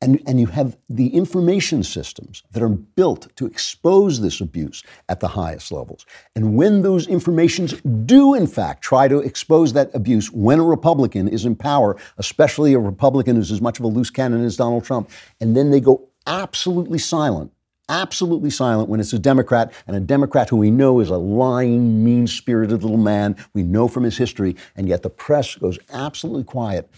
and, 0.00 0.22
and 0.26 0.40
you 0.40 0.46
have 0.46 0.74
the 0.88 1.08
information 1.08 1.82
systems 1.82 2.42
that 2.52 2.62
are 2.62 2.70
built 2.70 3.28
to 3.36 3.44
expose 3.44 4.22
this 4.22 4.40
abuse 4.40 4.82
at 5.10 5.20
the 5.20 5.28
highest 5.28 5.70
levels. 5.70 6.06
And 6.34 6.56
when 6.56 6.80
those 6.80 7.06
informations 7.06 7.74
do, 8.06 8.32
in 8.32 8.46
fact, 8.46 8.80
try 8.80 9.06
to 9.06 9.18
expose 9.18 9.74
that 9.74 9.94
abuse 9.94 10.32
when 10.32 10.60
a 10.60 10.64
Republican 10.64 11.28
is 11.28 11.44
in 11.44 11.54
power, 11.54 11.94
especially 12.16 12.72
a 12.72 12.78
Republican 12.78 13.36
who's 13.36 13.52
as 13.52 13.60
much 13.60 13.78
of 13.78 13.84
a 13.84 13.88
loose 13.88 14.08
cannon 14.08 14.46
as 14.46 14.56
Donald 14.56 14.86
Trump, 14.86 15.10
and 15.42 15.54
then 15.54 15.70
they 15.70 15.80
go 15.80 16.08
absolutely 16.26 16.98
silent 16.98 17.52
absolutely 17.88 18.50
silent 18.50 18.88
when 18.88 19.00
it's 19.00 19.12
a 19.12 19.18
Democrat, 19.18 19.72
and 19.86 19.96
a 19.96 20.00
Democrat 20.00 20.48
who 20.48 20.56
we 20.56 20.70
know 20.70 21.00
is 21.00 21.10
a 21.10 21.16
lying, 21.16 22.04
mean 22.04 22.26
spirited 22.26 22.82
little 22.82 22.96
man. 22.96 23.36
We 23.54 23.62
know 23.62 23.88
from 23.88 24.04
his 24.04 24.16
history, 24.16 24.56
and 24.74 24.88
yet 24.88 25.02
the 25.02 25.10
press 25.10 25.54
goes 25.56 25.78
absolutely 25.92 26.44
quiet. 26.44 26.90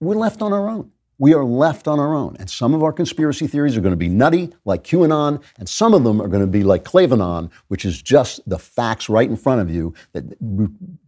We're 0.00 0.14
left 0.14 0.42
on 0.42 0.52
our 0.52 0.68
own 0.68 0.92
we 1.18 1.34
are 1.34 1.44
left 1.44 1.88
on 1.88 1.98
our 1.98 2.14
own. 2.14 2.36
And 2.38 2.50
some 2.50 2.74
of 2.74 2.82
our 2.82 2.92
conspiracy 2.92 3.46
theories 3.46 3.76
are 3.76 3.80
going 3.80 3.92
to 3.92 3.96
be 3.96 4.08
nutty, 4.08 4.52
like 4.64 4.84
QAnon, 4.84 5.42
and 5.58 5.68
some 5.68 5.94
of 5.94 6.04
them 6.04 6.20
are 6.20 6.28
going 6.28 6.42
to 6.42 6.46
be 6.46 6.62
like 6.62 6.84
Klavanon, 6.84 7.50
which 7.68 7.84
is 7.84 8.02
just 8.02 8.40
the 8.48 8.58
facts 8.58 9.08
right 9.08 9.28
in 9.28 9.36
front 9.36 9.60
of 9.60 9.70
you 9.70 9.94
that 10.12 10.24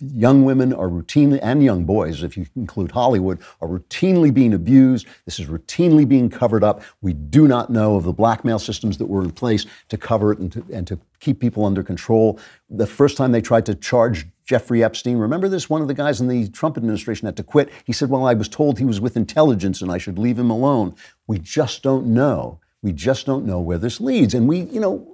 young 0.01 0.45
women 0.45 0.73
are 0.73 0.89
routinely, 0.89 1.39
and 1.43 1.63
young 1.63 1.85
boys, 1.85 2.23
if 2.23 2.37
you 2.37 2.47
include 2.57 2.91
Hollywood, 2.91 3.41
are 3.61 3.69
routinely 3.69 4.33
being 4.33 4.55
abused. 4.55 5.07
This 5.25 5.39
is 5.39 5.47
routinely 5.47 6.09
being 6.09 6.31
covered 6.31 6.65
up. 6.65 6.83
We 7.03 7.13
do 7.13 7.47
not 7.47 7.71
know 7.71 7.97
of 7.97 8.05
the 8.05 8.13
blackmail 8.13 8.59
systems 8.59 8.99
that 8.99 9.07
were 9.07 9.23
in 9.23 9.33
place 9.33 9.67
to 9.89 9.97
cover 9.99 10.33
it 10.33 10.39
and 10.39 10.53
to, 10.53 10.65
and 10.73 10.87
to 10.87 10.99
keep 11.21 11.41
people 11.41 11.65
under 11.65 11.83
control. 11.83 12.39
The 12.71 12.87
first 12.87 13.17
time 13.17 13.33
they 13.33 13.41
tried 13.41 13.67
to 13.67 13.75
charge 13.75 14.27
Jeffrey 14.45 14.83
Epstein. 14.83 15.19
Remember 15.19 15.49
this? 15.49 15.69
One 15.69 15.83
of 15.83 15.89
the 15.89 15.95
guys 15.95 16.21
in 16.23 16.29
the 16.29 16.49
Trump 16.49 16.79
administration 16.79 17.27
had 17.27 17.37
to 17.37 17.43
quit. 17.43 17.69
He 17.85 17.93
said, 17.93 18.09
Well, 18.09 18.27
I 18.27 18.33
was 18.35 18.49
told 18.49 18.79
he 18.79 18.85
was 18.85 19.01
with 19.01 19.17
intelligence 19.17 19.83
and 19.83 19.93
I 19.93 19.99
should 19.99 20.19
leave 20.19 20.39
him 20.39 20.51
alone. 20.51 20.95
We 21.27 21.39
just 21.39 21.83
don't 21.83 22.07
know. 22.07 22.59
We 22.81 22.93
just 22.93 23.27
don't 23.27 23.45
know 23.45 23.61
where 23.61 23.77
this 23.77 24.01
leads. 24.01 24.33
And 24.33 24.49
we, 24.49 24.61
you 24.61 24.81
know, 24.81 25.07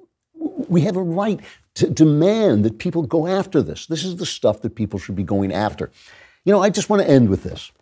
we 0.69 0.83
have 0.83 0.97
a 0.97 1.03
right 1.03 1.41
to 1.75 1.91
demand 1.91 2.65
that 2.65 2.79
people 2.79 3.03
go 3.03 3.27
after 3.27 3.61
this. 3.61 3.87
This 3.87 4.05
is 4.05 4.17
the 4.17 4.27
stuff 4.27 4.63
that 4.63 4.77
people 4.77 4.99
should 4.99 5.17
be 5.17 5.25
going 5.25 5.53
after. 5.53 5.91
You 6.45 6.53
know, 6.53 6.63
I 6.63 6.71
just 6.71 6.89
want 6.89 7.03
to 7.03 7.09
end 7.09 7.29
with 7.29 7.43
this. 7.43 7.73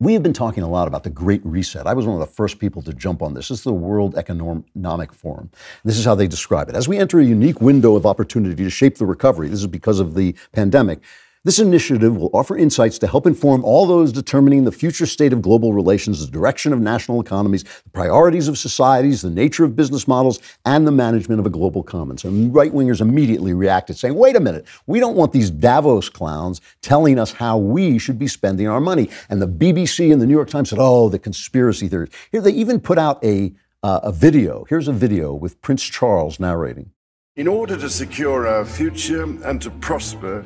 We 0.00 0.12
have 0.12 0.22
been 0.22 0.32
talking 0.32 0.62
a 0.62 0.68
lot 0.68 0.86
about 0.86 1.02
the 1.02 1.10
Great 1.10 1.44
Reset. 1.44 1.84
I 1.84 1.92
was 1.92 2.06
one 2.06 2.14
of 2.14 2.20
the 2.20 2.32
first 2.32 2.60
people 2.60 2.82
to 2.82 2.92
jump 2.92 3.20
on 3.20 3.34
this. 3.34 3.48
This 3.48 3.58
is 3.58 3.64
the 3.64 3.72
World 3.72 4.16
Economic 4.16 5.12
Forum. 5.12 5.50
This 5.84 5.98
is 5.98 6.04
how 6.04 6.14
they 6.14 6.28
describe 6.28 6.68
it. 6.68 6.76
As 6.76 6.86
we 6.86 6.98
enter 6.98 7.18
a 7.18 7.24
unique 7.24 7.60
window 7.60 7.96
of 7.96 8.06
opportunity 8.06 8.62
to 8.62 8.70
shape 8.70 8.98
the 8.98 9.06
recovery, 9.06 9.48
this 9.48 9.58
is 9.58 9.66
because 9.66 9.98
of 9.98 10.14
the 10.14 10.36
pandemic, 10.52 11.00
This 11.44 11.60
initiative 11.60 12.16
will 12.16 12.30
offer 12.34 12.56
insights 12.56 12.98
to 12.98 13.06
help 13.06 13.24
inform 13.24 13.64
all 13.64 13.86
those 13.86 14.10
determining 14.10 14.64
the 14.64 14.72
future 14.72 15.06
state 15.06 15.32
of 15.32 15.40
global 15.40 15.72
relations, 15.72 16.24
the 16.24 16.32
direction 16.32 16.72
of 16.72 16.80
national 16.80 17.20
economies, 17.20 17.62
the 17.62 17.90
priorities 17.92 18.48
of 18.48 18.58
societies, 18.58 19.22
the 19.22 19.30
nature 19.30 19.64
of 19.64 19.76
business 19.76 20.08
models, 20.08 20.40
and 20.64 20.84
the 20.84 20.90
management 20.90 21.38
of 21.38 21.46
a 21.46 21.50
global 21.50 21.84
commons. 21.84 22.24
And 22.24 22.52
right 22.52 22.72
wingers 22.72 23.00
immediately 23.00 23.54
reacted, 23.54 23.96
saying, 23.96 24.16
wait 24.16 24.34
a 24.34 24.40
minute, 24.40 24.66
we 24.88 24.98
don't 24.98 25.14
want 25.14 25.32
these 25.32 25.48
Davos 25.48 26.08
clowns 26.08 26.60
telling 26.82 27.20
us 27.20 27.32
how 27.32 27.56
we 27.56 27.98
should 27.98 28.18
be 28.18 28.26
spending 28.26 28.66
our 28.66 28.80
money. 28.80 29.08
And 29.30 29.40
the 29.40 29.46
BBC 29.46 30.12
and 30.12 30.20
the 30.20 30.26
New 30.26 30.34
York 30.34 30.50
Times 30.50 30.70
said, 30.70 30.78
oh, 30.80 31.08
the 31.08 31.20
conspiracy 31.20 31.86
theories. 31.86 32.10
Here, 32.32 32.40
they 32.40 32.50
even 32.50 32.80
put 32.80 32.98
out 32.98 33.24
a, 33.24 33.54
uh, 33.84 34.00
a 34.02 34.10
video. 34.10 34.66
Here's 34.68 34.88
a 34.88 34.92
video 34.92 35.32
with 35.34 35.62
Prince 35.62 35.84
Charles 35.84 36.40
narrating. 36.40 36.90
In 37.36 37.46
order 37.46 37.76
to 37.76 37.88
secure 37.88 38.48
our 38.48 38.64
future 38.64 39.22
and 39.22 39.62
to 39.62 39.70
prosper, 39.70 40.44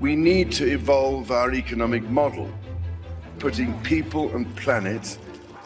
we 0.00 0.14
need 0.14 0.52
to 0.52 0.64
evolve 0.64 1.32
our 1.32 1.52
economic 1.52 2.04
model, 2.04 2.48
putting 3.40 3.76
people 3.82 4.34
and 4.34 4.54
planet 4.54 5.18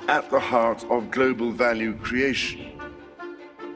at 0.08 0.30
the 0.30 0.40
heart 0.40 0.84
of 0.90 1.10
global 1.10 1.50
value 1.52 1.94
creation. 1.98 2.80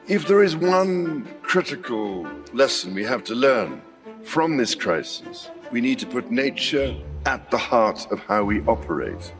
If 0.07 0.27
there 0.27 0.41
is 0.41 0.55
one 0.55 1.27
critical 1.43 2.27
lesson 2.53 2.95
we 2.95 3.03
have 3.03 3.23
to 3.25 3.35
learn 3.35 3.81
from 4.23 4.57
this 4.57 4.73
crisis, 4.73 5.51
we 5.71 5.79
need 5.79 5.99
to 5.99 6.07
put 6.07 6.31
nature 6.31 6.95
at 7.25 7.51
the 7.51 7.57
heart 7.57 8.07
of 8.11 8.19
how 8.21 8.43
we 8.43 8.61
operate. 8.61 9.33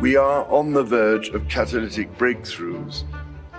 We 0.00 0.16
are 0.16 0.44
on 0.46 0.72
the 0.72 0.82
verge 0.82 1.28
of 1.28 1.48
catalytic 1.48 2.18
breakthroughs 2.18 3.04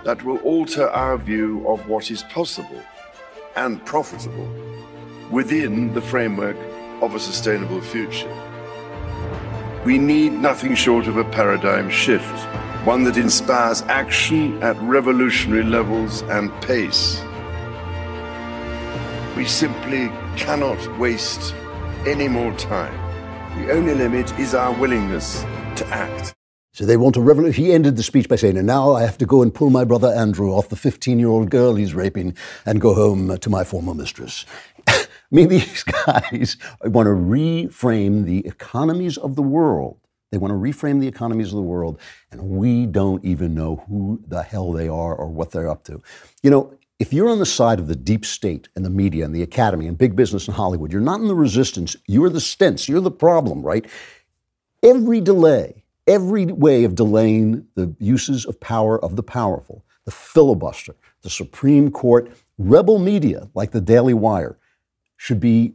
that 0.04 0.22
will 0.22 0.38
alter 0.38 0.88
our 0.90 1.16
view 1.16 1.66
of 1.66 1.88
what 1.88 2.10
is 2.10 2.24
possible 2.24 2.82
and 3.56 3.84
profitable 3.86 4.48
within 5.30 5.92
the 5.94 6.00
framework 6.00 6.56
of 7.02 7.14
a 7.14 7.20
sustainable 7.20 7.80
future. 7.80 8.32
We 9.84 9.98
need 9.98 10.32
nothing 10.32 10.74
short 10.74 11.06
of 11.06 11.16
a 11.16 11.24
paradigm 11.24 11.90
shift, 11.90 12.38
one 12.84 13.04
that 13.04 13.16
inspires 13.16 13.82
action 13.82 14.62
at 14.62 14.76
revolutionary 14.82 15.64
levels 15.64 16.22
and 16.22 16.50
pace. 16.62 17.20
We 19.36 19.44
simply 19.44 20.08
cannot 20.36 20.98
waste 20.98 21.54
any 22.06 22.28
more 22.28 22.52
time. 22.54 22.94
The 23.64 23.72
only 23.72 23.94
limit 23.94 24.36
is 24.38 24.54
our 24.54 24.72
willingness 24.78 25.42
to 25.76 25.86
act. 25.88 26.34
So 26.78 26.86
they 26.86 26.96
want 26.96 27.16
a 27.16 27.20
revolution. 27.20 27.64
He 27.64 27.72
ended 27.72 27.96
the 27.96 28.04
speech 28.04 28.28
by 28.28 28.36
saying, 28.36 28.56
and 28.56 28.66
now 28.66 28.92
I 28.92 29.02
have 29.02 29.18
to 29.18 29.26
go 29.26 29.42
and 29.42 29.52
pull 29.52 29.68
my 29.68 29.82
brother 29.82 30.14
Andrew 30.14 30.52
off 30.52 30.68
the 30.68 30.76
15 30.76 31.18
year 31.18 31.28
old 31.28 31.50
girl 31.50 31.74
he's 31.74 31.92
raping 31.92 32.36
and 32.64 32.80
go 32.80 32.94
home 32.94 33.36
to 33.36 33.50
my 33.50 33.64
former 33.64 33.94
mistress. 33.94 34.46
Mean, 35.30 35.48
these 35.48 35.82
guys 35.82 36.56
want 36.82 37.06
to 37.06 37.12
reframe 37.12 38.24
the 38.24 38.46
economies 38.46 39.16
of 39.18 39.36
the 39.36 39.42
world. 39.42 39.98
They 40.30 40.38
want 40.38 40.50
to 40.52 40.56
reframe 40.56 41.00
the 41.00 41.08
economies 41.08 41.48
of 41.48 41.56
the 41.56 41.62
world, 41.62 41.98
and 42.30 42.42
we 42.42 42.84
don't 42.84 43.24
even 43.24 43.54
know 43.54 43.84
who 43.88 44.22
the 44.26 44.42
hell 44.42 44.72
they 44.72 44.88
are 44.88 45.14
or 45.14 45.28
what 45.28 45.52
they're 45.52 45.70
up 45.70 45.84
to. 45.84 46.02
You 46.42 46.50
know, 46.50 46.74
if 46.98 47.12
you're 47.12 47.30
on 47.30 47.38
the 47.38 47.46
side 47.46 47.78
of 47.78 47.86
the 47.86 47.96
deep 47.96 48.26
state 48.26 48.68
and 48.74 48.84
the 48.84 48.90
media 48.90 49.24
and 49.24 49.34
the 49.34 49.42
academy 49.42 49.86
and 49.86 49.96
big 49.96 50.16
business 50.16 50.48
in 50.48 50.54
Hollywood, 50.54 50.92
you're 50.92 51.00
not 51.00 51.20
in 51.20 51.28
the 51.28 51.34
resistance. 51.34 51.96
You're 52.06 52.28
the 52.28 52.40
stents. 52.40 52.88
You're 52.88 53.00
the 53.00 53.10
problem, 53.10 53.62
right? 53.62 53.86
Every 54.82 55.20
delay, 55.20 55.84
every 56.06 56.46
way 56.46 56.84
of 56.84 56.94
delaying 56.94 57.66
the 57.74 57.94
uses 57.98 58.44
of 58.44 58.60
power 58.60 59.02
of 59.02 59.16
the 59.16 59.22
powerful, 59.22 59.84
the 60.04 60.10
filibuster, 60.10 60.94
the 61.22 61.30
Supreme 61.30 61.90
Court, 61.90 62.32
rebel 62.58 62.98
media 62.98 63.48
like 63.54 63.70
the 63.70 63.80
Daily 63.80 64.14
Wire, 64.14 64.58
should 65.18 65.40
be 65.40 65.74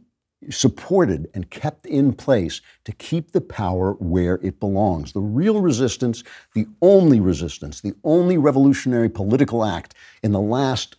supported 0.50 1.28
and 1.32 1.48
kept 1.50 1.86
in 1.86 2.12
place 2.12 2.60
to 2.84 2.92
keep 2.92 3.30
the 3.32 3.40
power 3.40 3.92
where 3.92 4.40
it 4.42 4.58
belongs. 4.58 5.12
The 5.12 5.20
real 5.20 5.60
resistance, 5.60 6.24
the 6.54 6.66
only 6.82 7.20
resistance, 7.20 7.80
the 7.80 7.94
only 8.02 8.36
revolutionary 8.36 9.08
political 9.08 9.64
act 9.64 9.94
in 10.22 10.32
the 10.32 10.40
last 10.40 10.96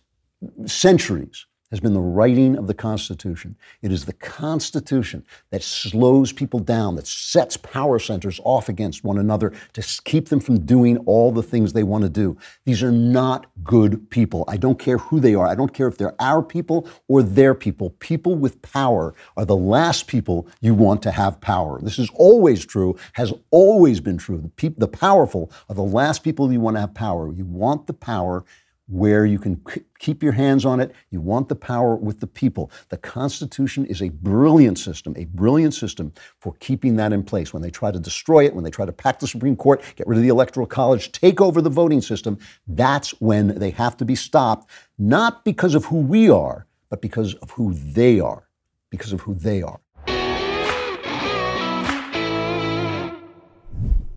centuries 0.64 1.46
has 1.70 1.80
been 1.80 1.94
the 1.94 2.00
writing 2.00 2.56
of 2.56 2.66
the 2.66 2.74
Constitution. 2.74 3.56
It 3.82 3.90
is 3.90 4.04
the 4.04 4.12
Constitution 4.12 5.24
that 5.50 5.62
slows 5.62 6.32
people 6.32 6.60
down, 6.60 6.96
that 6.96 7.06
sets 7.06 7.56
power 7.56 7.98
centers 7.98 8.40
off 8.44 8.68
against 8.68 9.04
one 9.04 9.18
another 9.18 9.52
to 9.72 10.00
keep 10.04 10.28
them 10.28 10.40
from 10.40 10.64
doing 10.64 10.98
all 10.98 11.32
the 11.32 11.42
things 11.42 11.72
they 11.72 11.82
want 11.82 12.02
to 12.02 12.10
do. 12.10 12.36
These 12.64 12.82
are 12.82 12.92
not 12.92 13.46
good 13.64 14.08
people. 14.10 14.44
I 14.48 14.56
don't 14.56 14.78
care 14.78 14.98
who 14.98 15.20
they 15.20 15.34
are. 15.34 15.46
I 15.46 15.54
don't 15.54 15.74
care 15.74 15.88
if 15.88 15.98
they're 15.98 16.20
our 16.20 16.42
people 16.42 16.88
or 17.08 17.22
their 17.22 17.54
people. 17.54 17.90
People 17.98 18.34
with 18.34 18.62
power 18.62 19.14
are 19.36 19.44
the 19.44 19.56
last 19.56 20.06
people 20.06 20.48
you 20.60 20.74
want 20.74 21.02
to 21.02 21.10
have 21.10 21.40
power. 21.40 21.80
This 21.80 21.98
is 21.98 22.10
always 22.14 22.64
true, 22.64 22.96
has 23.14 23.32
always 23.50 24.00
been 24.00 24.18
true. 24.18 24.38
The, 24.38 24.48
pe- 24.48 24.74
the 24.76 24.88
powerful 24.88 25.50
are 25.68 25.74
the 25.74 25.82
last 25.82 26.22
people 26.22 26.52
you 26.52 26.60
want 26.60 26.76
to 26.76 26.80
have 26.80 26.94
power. 26.94 27.32
You 27.32 27.44
want 27.44 27.86
the 27.86 27.92
power 27.92 28.44
where 28.88 29.26
you 29.26 29.38
can 29.38 29.60
keep 29.98 30.22
your 30.22 30.32
hands 30.32 30.64
on 30.64 30.78
it. 30.80 30.94
You 31.10 31.20
want 31.20 31.48
the 31.48 31.56
power 31.56 31.96
with 31.96 32.20
the 32.20 32.26
people. 32.26 32.70
The 32.88 32.96
Constitution 32.96 33.84
is 33.86 34.00
a 34.00 34.10
brilliant 34.10 34.78
system, 34.78 35.14
a 35.16 35.24
brilliant 35.24 35.74
system 35.74 36.12
for 36.40 36.54
keeping 36.60 36.96
that 36.96 37.12
in 37.12 37.24
place. 37.24 37.52
When 37.52 37.62
they 37.62 37.70
try 37.70 37.90
to 37.90 37.98
destroy 37.98 38.44
it, 38.44 38.54
when 38.54 38.64
they 38.64 38.70
try 38.70 38.86
to 38.86 38.92
pack 38.92 39.18
the 39.18 39.26
Supreme 39.26 39.56
Court, 39.56 39.82
get 39.96 40.06
rid 40.06 40.18
of 40.18 40.22
the 40.22 40.28
Electoral 40.28 40.66
College, 40.66 41.10
take 41.12 41.40
over 41.40 41.60
the 41.60 41.70
voting 41.70 42.00
system, 42.00 42.38
that's 42.68 43.10
when 43.20 43.58
they 43.58 43.70
have 43.70 43.96
to 43.96 44.04
be 44.04 44.14
stopped, 44.14 44.70
not 44.98 45.44
because 45.44 45.74
of 45.74 45.84
who 45.86 45.98
we 45.98 46.30
are, 46.30 46.66
but 46.88 47.02
because 47.02 47.34
of 47.34 47.50
who 47.50 47.74
they 47.74 48.20
are. 48.20 48.48
Because 48.90 49.12
of 49.12 49.20
who 49.20 49.34
they 49.34 49.62
are. 49.62 49.80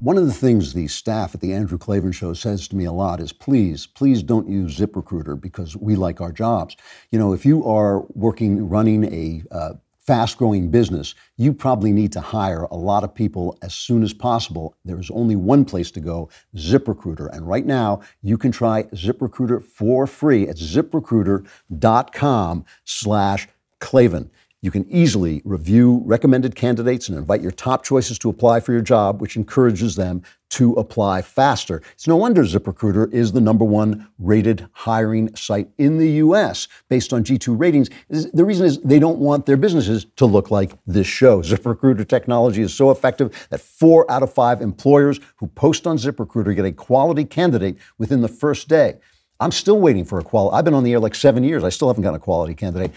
One 0.01 0.17
of 0.17 0.25
the 0.25 0.33
things 0.33 0.73
the 0.73 0.87
staff 0.87 1.35
at 1.35 1.41
the 1.41 1.51
Andrew 1.51 1.77
Klavan 1.77 2.13
Show 2.13 2.33
says 2.33 2.69
to 2.69 2.75
me 2.77 2.85
a 2.85 2.93
lot 2.93 3.19
is 3.19 3.33
please, 3.33 3.85
please 3.85 4.23
don't 4.23 4.47
use 4.47 4.79
ZipRecruiter 4.79 5.39
because 5.39 5.75
we 5.75 5.97
like 5.97 6.21
our 6.21 6.31
jobs. 6.31 6.77
You 7.11 7.19
know, 7.19 7.33
if 7.33 7.45
you 7.45 7.65
are 7.65 8.05
working, 8.13 8.69
running 8.69 9.13
a 9.13 9.43
uh, 9.51 9.73
fast 9.99 10.37
growing 10.37 10.71
business, 10.71 11.15
you 11.35 11.51
probably 11.51 11.91
need 11.91 12.13
to 12.13 12.21
hire 12.21 12.63
a 12.63 12.77
lot 12.77 13.03
of 13.03 13.13
people 13.13 13.57
as 13.61 13.75
soon 13.75 14.01
as 14.01 14.13
possible. 14.13 14.73
There 14.85 15.01
is 15.01 15.11
only 15.11 15.35
one 15.35 15.65
place 15.65 15.91
to 15.91 15.99
go 15.99 16.29
ZipRecruiter. 16.55 17.35
And 17.35 17.45
right 17.45 17.65
now, 17.65 17.99
you 18.21 18.37
can 18.37 18.53
try 18.53 18.83
ZipRecruiter 18.83 19.61
for 19.61 20.07
free 20.07 20.47
at 20.47 20.55
ziprecruiter.com 20.55 22.65
slash 22.85 23.49
Klavan. 23.79 24.29
You 24.61 24.71
can 24.71 24.85
easily 24.89 25.41
review 25.45 26.01
recommended 26.05 26.53
candidates 26.53 27.07
and 27.07 27.17
invite 27.17 27.41
your 27.41 27.51
top 27.51 27.81
choices 27.81 28.19
to 28.19 28.29
apply 28.29 28.59
for 28.59 28.73
your 28.73 28.81
job, 28.81 29.21
which 29.21 29.37
encourages 29.37 29.95
them 29.95 30.21
to 30.49 30.73
apply 30.73 31.21
faster. 31.21 31.81
It's 31.93 32.07
no 32.07 32.17
wonder 32.17 32.43
ZipRecruiter 32.43 33.13
is 33.13 33.31
the 33.31 33.39
number 33.39 33.63
one 33.63 34.09
rated 34.17 34.67
hiring 34.73 35.33
site 35.33 35.69
in 35.77 35.97
the 35.97 36.09
US 36.23 36.67
based 36.89 37.13
on 37.13 37.23
G2 37.23 37.57
ratings. 37.57 37.89
The 38.09 38.43
reason 38.43 38.65
is 38.65 38.81
they 38.81 38.99
don't 38.99 39.19
want 39.19 39.45
their 39.45 39.55
businesses 39.55 40.05
to 40.17 40.25
look 40.25 40.51
like 40.51 40.73
this 40.85 41.07
show. 41.07 41.41
ZipRecruiter 41.41 42.05
technology 42.05 42.61
is 42.61 42.73
so 42.73 42.91
effective 42.91 43.47
that 43.51 43.61
four 43.61 44.11
out 44.11 44.23
of 44.23 44.33
five 44.33 44.61
employers 44.61 45.21
who 45.37 45.47
post 45.47 45.87
on 45.87 45.95
ZipRecruiter 45.95 46.53
get 46.53 46.65
a 46.65 46.73
quality 46.73 47.23
candidate 47.23 47.77
within 47.97 48.19
the 48.19 48.27
first 48.27 48.67
day. 48.67 48.97
I'm 49.39 49.51
still 49.51 49.79
waiting 49.79 50.03
for 50.03 50.19
a 50.19 50.23
quality. 50.23 50.57
I've 50.57 50.65
been 50.65 50.73
on 50.73 50.83
the 50.83 50.91
air 50.91 50.99
like 50.99 51.15
seven 51.15 51.45
years. 51.45 51.63
I 51.63 51.69
still 51.69 51.87
haven't 51.87 52.03
gotten 52.03 52.17
a 52.17 52.19
quality 52.19 52.55
candidate. 52.55 52.91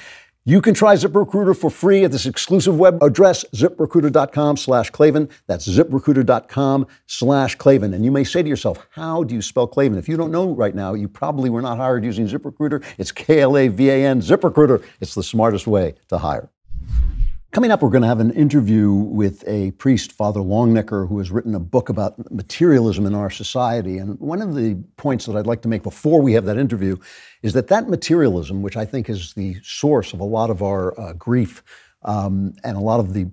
You 0.44 0.60
can 0.60 0.74
try 0.74 0.94
ZipRecruiter 0.94 1.56
for 1.56 1.70
free 1.70 2.02
at 2.02 2.10
this 2.10 2.26
exclusive 2.26 2.76
web 2.76 3.00
address, 3.00 3.44
ziprecruiter.com 3.54 4.56
slash 4.56 4.90
Klavan. 4.90 5.28
That's 5.46 5.68
ziprecruiter.com 5.68 6.88
slash 7.06 7.54
Klavan. 7.54 7.94
And 7.94 8.04
you 8.04 8.10
may 8.10 8.24
say 8.24 8.42
to 8.42 8.48
yourself, 8.48 8.84
how 8.90 9.22
do 9.22 9.36
you 9.36 9.40
spell 9.40 9.68
Klavan? 9.68 9.98
If 9.98 10.08
you 10.08 10.16
don't 10.16 10.32
know 10.32 10.52
right 10.52 10.74
now, 10.74 10.94
you 10.94 11.06
probably 11.06 11.48
were 11.48 11.62
not 11.62 11.76
hired 11.78 12.04
using 12.04 12.26
ZipRecruiter. 12.26 12.84
It's 12.98 13.12
K-L-A-V-A-N, 13.12 14.20
ZipRecruiter. 14.20 14.82
It's 15.00 15.14
the 15.14 15.22
smartest 15.22 15.68
way 15.68 15.94
to 16.08 16.18
hire. 16.18 16.50
Coming 17.52 17.70
up, 17.70 17.82
we're 17.82 17.90
going 17.90 18.00
to 18.00 18.08
have 18.08 18.20
an 18.20 18.30
interview 18.30 18.90
with 18.92 19.46
a 19.46 19.72
priest, 19.72 20.10
Father 20.10 20.40
Longnecker, 20.40 21.06
who 21.06 21.18
has 21.18 21.30
written 21.30 21.54
a 21.54 21.60
book 21.60 21.90
about 21.90 22.32
materialism 22.32 23.04
in 23.04 23.14
our 23.14 23.28
society. 23.28 23.98
And 23.98 24.18
one 24.20 24.40
of 24.40 24.54
the 24.54 24.82
points 24.96 25.26
that 25.26 25.36
I'd 25.36 25.46
like 25.46 25.60
to 25.62 25.68
make 25.68 25.82
before 25.82 26.22
we 26.22 26.32
have 26.32 26.46
that 26.46 26.56
interview 26.56 26.96
is 27.42 27.52
that 27.52 27.68
that 27.68 27.90
materialism, 27.90 28.62
which 28.62 28.78
I 28.78 28.86
think 28.86 29.10
is 29.10 29.34
the 29.34 29.58
source 29.62 30.14
of 30.14 30.20
a 30.20 30.24
lot 30.24 30.48
of 30.48 30.62
our 30.62 30.98
uh, 30.98 31.12
grief 31.12 31.62
um, 32.04 32.54
and 32.64 32.78
a 32.78 32.80
lot 32.80 33.00
of 33.00 33.12
the 33.12 33.30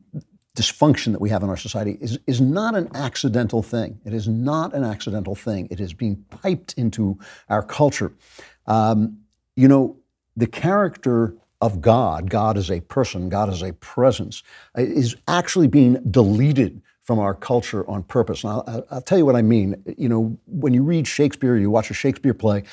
dysfunction 0.54 1.14
that 1.14 1.22
we 1.22 1.30
have 1.30 1.42
in 1.42 1.48
our 1.48 1.56
society, 1.56 1.98
is, 2.02 2.20
is 2.28 2.42
not 2.42 2.76
an 2.76 2.90
accidental 2.96 3.64
thing. 3.64 4.02
It 4.04 4.14
is 4.14 4.28
not 4.28 4.74
an 4.74 4.84
accidental 4.84 5.34
thing. 5.34 5.70
It 5.72 5.80
is 5.80 5.94
being 5.94 6.26
piped 6.30 6.74
into 6.74 7.18
our 7.48 7.64
culture. 7.64 8.12
Um, 8.68 9.20
you 9.56 9.70
know, 9.70 9.96
the 10.36 10.48
character 10.48 11.36
of 11.62 11.82
God, 11.82 12.30
God 12.30 12.58
as 12.58 12.72
a 12.72 12.82
person, 12.82 13.30
God 13.30 13.50
as 13.50 13.62
a 13.62 13.74
presence, 13.74 14.44
uh, 14.78 14.82
is 14.82 15.16
actually 15.28 15.68
being 15.68 16.02
deleted 16.10 16.82
from 17.02 17.20
our 17.20 17.34
culture 17.34 17.90
on 17.90 18.04
purpose. 18.04 18.44
And 18.44 18.54
I'll, 18.54 18.86
I'll, 18.92 19.02
tell 19.02 19.18
you 19.18 19.26
what 19.26 19.36
I 19.36 19.42
mean. 19.42 19.84
You 19.98 20.08
know, 20.10 20.38
when 20.46 20.74
you 20.74 20.84
read 20.84 21.08
Shakespeare, 21.08 21.58
you 21.58 21.70
watch 21.70 21.90
a 21.90 21.94
Shakespeare 21.96 22.36
play, 22.36 22.64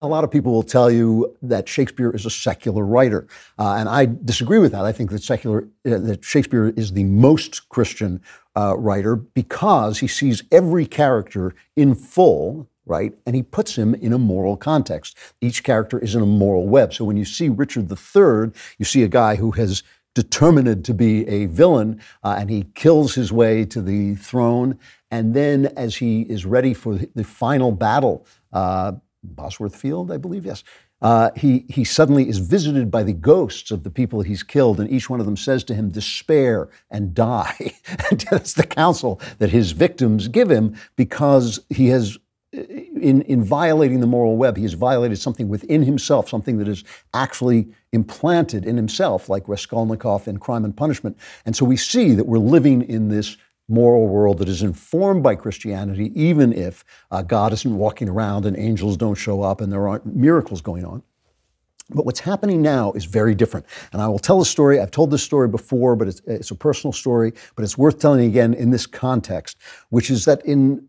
A 0.00 0.08
lot 0.08 0.24
of 0.24 0.30
people 0.30 0.52
will 0.52 0.62
tell 0.62 0.90
you 0.90 1.36
that 1.42 1.68
Shakespeare 1.68 2.10
is 2.10 2.26
a 2.26 2.30
secular 2.30 2.84
writer, 2.84 3.26
uh, 3.58 3.74
and 3.74 3.88
I 3.88 4.06
disagree 4.06 4.58
with 4.58 4.72
that. 4.72 4.84
I 4.84 4.92
think 4.92 5.10
that 5.10 5.22
secular 5.22 5.68
uh, 5.86 5.98
that 5.98 6.24
Shakespeare 6.24 6.68
is 6.76 6.92
the 6.92 7.04
most 7.04 7.68
Christian 7.68 8.20
uh, 8.56 8.74
writer 8.76 9.16
because 9.16 10.00
he 10.00 10.08
sees 10.08 10.42
every 10.50 10.86
character 10.86 11.54
in 11.76 11.94
full, 11.94 12.68
right, 12.86 13.14
and 13.26 13.34
he 13.34 13.42
puts 13.42 13.76
him 13.76 13.94
in 13.94 14.12
a 14.12 14.18
moral 14.18 14.56
context. 14.56 15.16
Each 15.40 15.62
character 15.62 15.98
is 15.98 16.14
in 16.14 16.22
a 16.22 16.26
moral 16.26 16.66
web. 16.66 16.92
So 16.92 17.04
when 17.04 17.16
you 17.16 17.24
see 17.24 17.48
Richard 17.48 17.90
III, 17.90 18.52
you 18.78 18.84
see 18.84 19.02
a 19.02 19.08
guy 19.08 19.36
who 19.36 19.52
has 19.52 19.82
determined 20.14 20.84
to 20.84 20.94
be 20.94 21.26
a 21.28 21.46
villain, 21.46 22.00
uh, 22.22 22.36
and 22.38 22.48
he 22.50 22.66
kills 22.74 23.14
his 23.14 23.32
way 23.32 23.64
to 23.66 23.82
the 23.82 24.14
throne. 24.16 24.78
And 25.10 25.34
then, 25.34 25.66
as 25.76 25.96
he 25.96 26.22
is 26.22 26.46
ready 26.46 26.74
for 26.74 26.94
the 26.94 27.24
final 27.24 27.72
battle, 27.72 28.26
uh, 28.52 28.92
Bosworth 29.22 29.76
Field, 29.76 30.12
I 30.12 30.16
believe, 30.16 30.44
yes. 30.46 30.62
Uh, 31.02 31.30
he, 31.36 31.66
he 31.68 31.84
suddenly 31.84 32.28
is 32.28 32.38
visited 32.38 32.90
by 32.90 33.02
the 33.02 33.12
ghosts 33.12 33.70
of 33.70 33.82
the 33.82 33.90
people 33.90 34.22
he's 34.22 34.42
killed, 34.42 34.80
and 34.80 34.90
each 34.90 35.10
one 35.10 35.20
of 35.20 35.26
them 35.26 35.36
says 35.36 35.62
to 35.64 35.74
him, 35.74 35.90
Despair 35.90 36.70
and 36.90 37.12
die. 37.12 37.74
and 38.10 38.20
that's 38.30 38.54
the 38.54 38.66
counsel 38.66 39.20
that 39.38 39.50
his 39.50 39.72
victims 39.72 40.28
give 40.28 40.50
him 40.50 40.74
because 40.96 41.60
he 41.68 41.88
has, 41.88 42.16
in, 42.54 43.22
in 43.22 43.42
violating 43.42 44.00
the 44.00 44.06
moral 44.06 44.36
web, 44.36 44.56
he 44.56 44.62
has 44.62 44.74
violated 44.74 45.18
something 45.18 45.48
within 45.48 45.82
himself, 45.82 46.28
something 46.28 46.58
that 46.58 46.68
is 46.68 46.84
actually 47.12 47.68
implanted 47.92 48.64
in 48.64 48.76
himself, 48.76 49.28
like 49.28 49.48
Raskolnikov 49.48 50.28
in 50.28 50.38
Crime 50.38 50.64
and 50.64 50.76
Punishment. 50.76 51.18
And 51.44 51.56
so 51.56 51.64
we 51.64 51.76
see 51.76 52.14
that 52.14 52.26
we're 52.26 52.38
living 52.38 52.82
in 52.82 53.08
this 53.08 53.36
moral 53.68 54.06
world 54.06 54.38
that 54.38 54.48
is 54.48 54.62
informed 54.62 55.22
by 55.22 55.34
Christianity, 55.34 56.12
even 56.14 56.52
if 56.52 56.84
uh, 57.10 57.22
God 57.22 57.52
isn't 57.52 57.76
walking 57.76 58.08
around 58.08 58.44
and 58.46 58.58
angels 58.58 58.96
don't 58.96 59.14
show 59.14 59.42
up 59.42 59.60
and 59.60 59.72
there 59.72 59.88
aren't 59.88 60.06
miracles 60.14 60.60
going 60.60 60.84
on. 60.84 61.02
But 61.90 62.06
what's 62.06 62.20
happening 62.20 62.62
now 62.62 62.92
is 62.92 63.04
very 63.04 63.34
different. 63.34 63.66
And 63.92 64.00
I 64.00 64.08
will 64.08 64.18
tell 64.18 64.40
a 64.40 64.46
story. 64.46 64.80
I've 64.80 64.90
told 64.90 65.10
this 65.10 65.22
story 65.22 65.48
before, 65.48 65.96
but 65.96 66.08
it's, 66.08 66.22
it's 66.26 66.50
a 66.50 66.54
personal 66.54 66.92
story, 66.92 67.32
but 67.56 67.62
it's 67.62 67.76
worth 67.76 67.98
telling 67.98 68.24
again 68.24 68.54
in 68.54 68.70
this 68.70 68.86
context, 68.86 69.58
which 69.90 70.10
is 70.10 70.24
that 70.24 70.44
in 70.46 70.88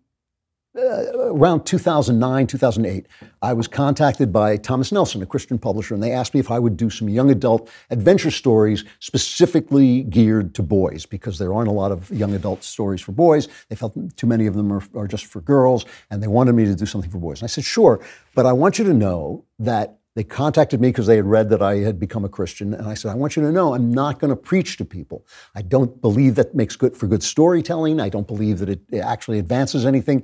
uh, 0.78 1.32
around 1.32 1.65
2009, 1.65 2.47
2008, 2.47 3.07
I 3.41 3.53
was 3.53 3.67
contacted 3.67 4.34
by 4.34 4.57
Thomas 4.57 4.91
Nelson, 4.91 5.21
a 5.21 5.26
Christian 5.26 5.57
publisher, 5.57 5.93
and 5.93 6.03
they 6.03 6.11
asked 6.11 6.34
me 6.34 6.39
if 6.39 6.51
I 6.51 6.59
would 6.59 6.76
do 6.76 6.89
some 6.89 7.07
young 7.07 7.32
adult 7.32 7.69
adventure 7.89 8.32
stories 8.32 8.84
specifically 8.99 10.03
geared 10.03 10.53
to 10.55 10.63
boys 10.63 11.05
because 11.05 11.38
there 11.38 11.53
aren't 11.53 11.69
a 11.69 11.73
lot 11.73 11.91
of 11.91 12.09
young 12.11 12.34
adult 12.34 12.63
stories 12.63 13.01
for 13.01 13.13
boys. 13.13 13.47
They 13.69 13.76
felt 13.76 13.95
too 14.17 14.28
many 14.28 14.47
of 14.47 14.53
them 14.53 14.71
are, 14.71 14.84
are 14.95 15.07
just 15.07 15.26
for 15.26 15.41
girls, 15.41 15.86
and 16.09 16.21
they 16.21 16.28
wanted 16.28 16.53
me 16.53 16.65
to 16.65 16.76
do 16.76 16.86
something 16.86 17.09
for 17.09 17.19
boys. 17.19 17.41
And 17.41 17.47
I 17.47 17.47
said, 17.47 17.63
sure, 17.63 18.03
but 18.34 18.45
I 18.45 18.53
want 18.53 18.78
you 18.78 18.86
to 18.86 18.93
know 18.93 19.45
that 19.59 19.99
they 20.15 20.23
contacted 20.23 20.80
me 20.80 20.89
because 20.89 21.07
they 21.07 21.17
had 21.17 21.26
read 21.26 21.49
that 21.49 21.61
I 21.61 21.78
had 21.80 21.99
become 21.99 22.23
a 22.23 22.30
Christian. 22.30 22.73
And 22.73 22.88
I 22.88 22.93
said, 22.93 23.11
I 23.11 23.15
want 23.15 23.36
you 23.36 23.41
to 23.43 23.51
know 23.51 23.73
I'm 23.73 23.91
not 23.91 24.19
going 24.19 24.30
to 24.30 24.36
preach 24.36 24.78
to 24.78 24.86
people. 24.86 25.26
I 25.55 25.61
don't 25.61 26.01
believe 26.01 26.36
that 26.36 26.55
makes 26.55 26.78
good 26.78 26.95
for 26.95 27.07
good 27.07 27.21
storytelling. 27.21 27.99
I 27.99 28.07
don't 28.07 28.26
believe 28.26 28.59
that 28.59 28.69
it 28.69 28.82
actually 28.93 29.39
advances 29.39 29.86
anything 29.86 30.23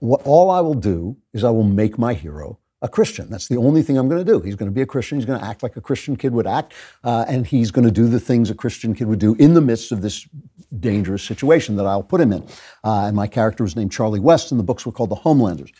what, 0.00 0.22
all 0.24 0.50
I 0.50 0.60
will 0.60 0.74
do 0.74 1.16
is 1.32 1.44
I 1.44 1.50
will 1.50 1.64
make 1.64 1.98
my 1.98 2.14
hero 2.14 2.58
a 2.82 2.88
Christian. 2.88 3.30
That's 3.30 3.48
the 3.48 3.56
only 3.56 3.82
thing 3.82 3.96
I'm 3.96 4.08
going 4.08 4.24
to 4.24 4.30
do. 4.30 4.40
He's 4.40 4.56
going 4.56 4.70
to 4.70 4.74
be 4.74 4.82
a 4.82 4.86
Christian. 4.86 5.16
He's 5.16 5.24
going 5.24 5.40
to 5.40 5.44
act 5.44 5.62
like 5.62 5.76
a 5.76 5.80
Christian 5.80 6.16
kid 6.16 6.34
would 6.34 6.46
act, 6.46 6.74
uh, 7.02 7.24
and 7.26 7.46
he's 7.46 7.70
going 7.70 7.86
to 7.86 7.90
do 7.90 8.08
the 8.08 8.20
things 8.20 8.50
a 8.50 8.54
Christian 8.54 8.94
kid 8.94 9.06
would 9.06 9.18
do 9.18 9.34
in 9.36 9.54
the 9.54 9.62
midst 9.62 9.90
of 9.90 10.02
this 10.02 10.28
dangerous 10.78 11.22
situation 11.22 11.76
that 11.76 11.86
I'll 11.86 12.02
put 12.02 12.20
him 12.20 12.32
in. 12.32 12.42
Uh, 12.84 13.06
and 13.06 13.16
my 13.16 13.26
character 13.26 13.64
was 13.64 13.74
named 13.74 13.90
Charlie 13.90 14.20
West, 14.20 14.50
and 14.50 14.60
the 14.60 14.64
books 14.64 14.84
were 14.84 14.92
called 14.92 15.10
The 15.10 15.16
Homelanders. 15.16 15.70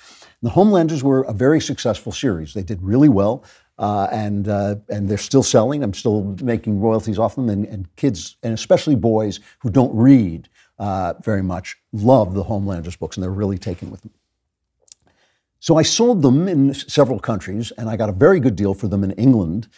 And 0.40 0.50
the 0.50 0.50
Homelanders 0.50 1.02
were 1.02 1.22
a 1.24 1.34
very 1.34 1.60
successful 1.60 2.10
series. 2.10 2.54
They 2.54 2.62
did 2.62 2.80
really 2.82 3.10
well. 3.10 3.44
Uh, 3.76 4.06
and 4.12 4.46
uh, 4.46 4.76
and 4.88 5.08
they're 5.08 5.18
still 5.18 5.42
selling. 5.42 5.82
I'm 5.82 5.94
still 5.94 6.36
making 6.40 6.78
royalties 6.78 7.18
off 7.18 7.34
them, 7.34 7.48
and, 7.48 7.66
and 7.66 7.88
kids, 7.96 8.36
and 8.44 8.54
especially 8.54 8.94
boys 8.94 9.40
who 9.58 9.68
don't 9.68 9.92
read, 9.96 10.48
uh, 10.78 11.14
very 11.22 11.42
much 11.42 11.76
love 11.92 12.34
the 12.34 12.44
Homelanders 12.44 12.98
books, 12.98 13.16
and 13.16 13.22
they're 13.22 13.30
really 13.30 13.58
taken 13.58 13.90
with 13.90 14.02
them. 14.02 14.12
So 15.60 15.76
I 15.76 15.82
sold 15.82 16.22
them 16.22 16.46
in 16.46 16.74
several 16.74 17.18
countries, 17.18 17.72
and 17.78 17.88
I 17.88 17.96
got 17.96 18.08
a 18.08 18.12
very 18.12 18.40
good 18.40 18.56
deal 18.56 18.74
for 18.74 18.88
them 18.88 19.02
in 19.02 19.12
England. 19.12 19.68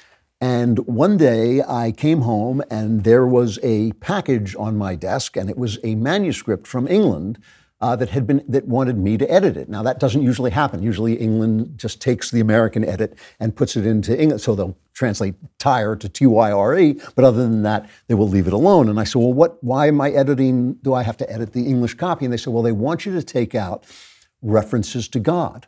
And 0.40 0.80
one 0.86 1.16
day 1.16 1.62
I 1.62 1.92
came 1.92 2.22
home, 2.22 2.62
and 2.70 3.04
there 3.04 3.26
was 3.26 3.58
a 3.62 3.92
package 3.92 4.56
on 4.56 4.76
my 4.76 4.94
desk, 4.96 5.36
and 5.36 5.48
it 5.48 5.56
was 5.56 5.78
a 5.84 5.94
manuscript 5.94 6.66
from 6.66 6.88
England 6.88 7.38
uh, 7.80 7.94
that 7.96 8.08
had 8.08 8.26
been 8.26 8.42
that 8.48 8.66
wanted 8.66 8.96
me 8.98 9.18
to 9.18 9.30
edit 9.30 9.56
it. 9.56 9.68
Now 9.68 9.82
that 9.82 10.00
doesn't 10.00 10.22
usually 10.22 10.50
happen. 10.50 10.82
Usually 10.82 11.14
England 11.14 11.76
just 11.76 12.00
takes 12.00 12.30
the 12.30 12.40
American 12.40 12.84
edit 12.84 13.18
and 13.38 13.54
puts 13.54 13.76
it 13.76 13.86
into 13.86 14.18
English, 14.18 14.42
so 14.42 14.54
they'll 14.54 14.76
translate 14.94 15.34
tire 15.58 15.94
to 15.96 16.08
T 16.08 16.26
Y 16.26 16.50
R 16.50 16.78
E. 16.78 17.00
But 17.14 17.24
other 17.24 17.42
than 17.42 17.62
that, 17.62 17.88
they 18.08 18.14
will 18.14 18.28
leave 18.28 18.46
it 18.46 18.52
alone. 18.52 18.88
And 18.88 18.98
I 18.98 19.04
said, 19.04 19.18
well, 19.20 19.32
what? 19.32 19.62
Why 19.62 19.88
am 19.88 20.00
I 20.00 20.10
editing? 20.10 20.74
Do 20.82 20.94
I 20.94 21.02
have 21.02 21.18
to 21.18 21.30
edit 21.30 21.52
the 21.52 21.66
English 21.66 21.94
copy? 21.94 22.24
And 22.24 22.32
they 22.32 22.38
said, 22.38 22.52
well, 22.52 22.62
they 22.62 22.72
want 22.72 23.04
you 23.04 23.12
to 23.12 23.22
take 23.22 23.54
out 23.54 23.84
references 24.42 25.08
to 25.08 25.20
God. 25.20 25.66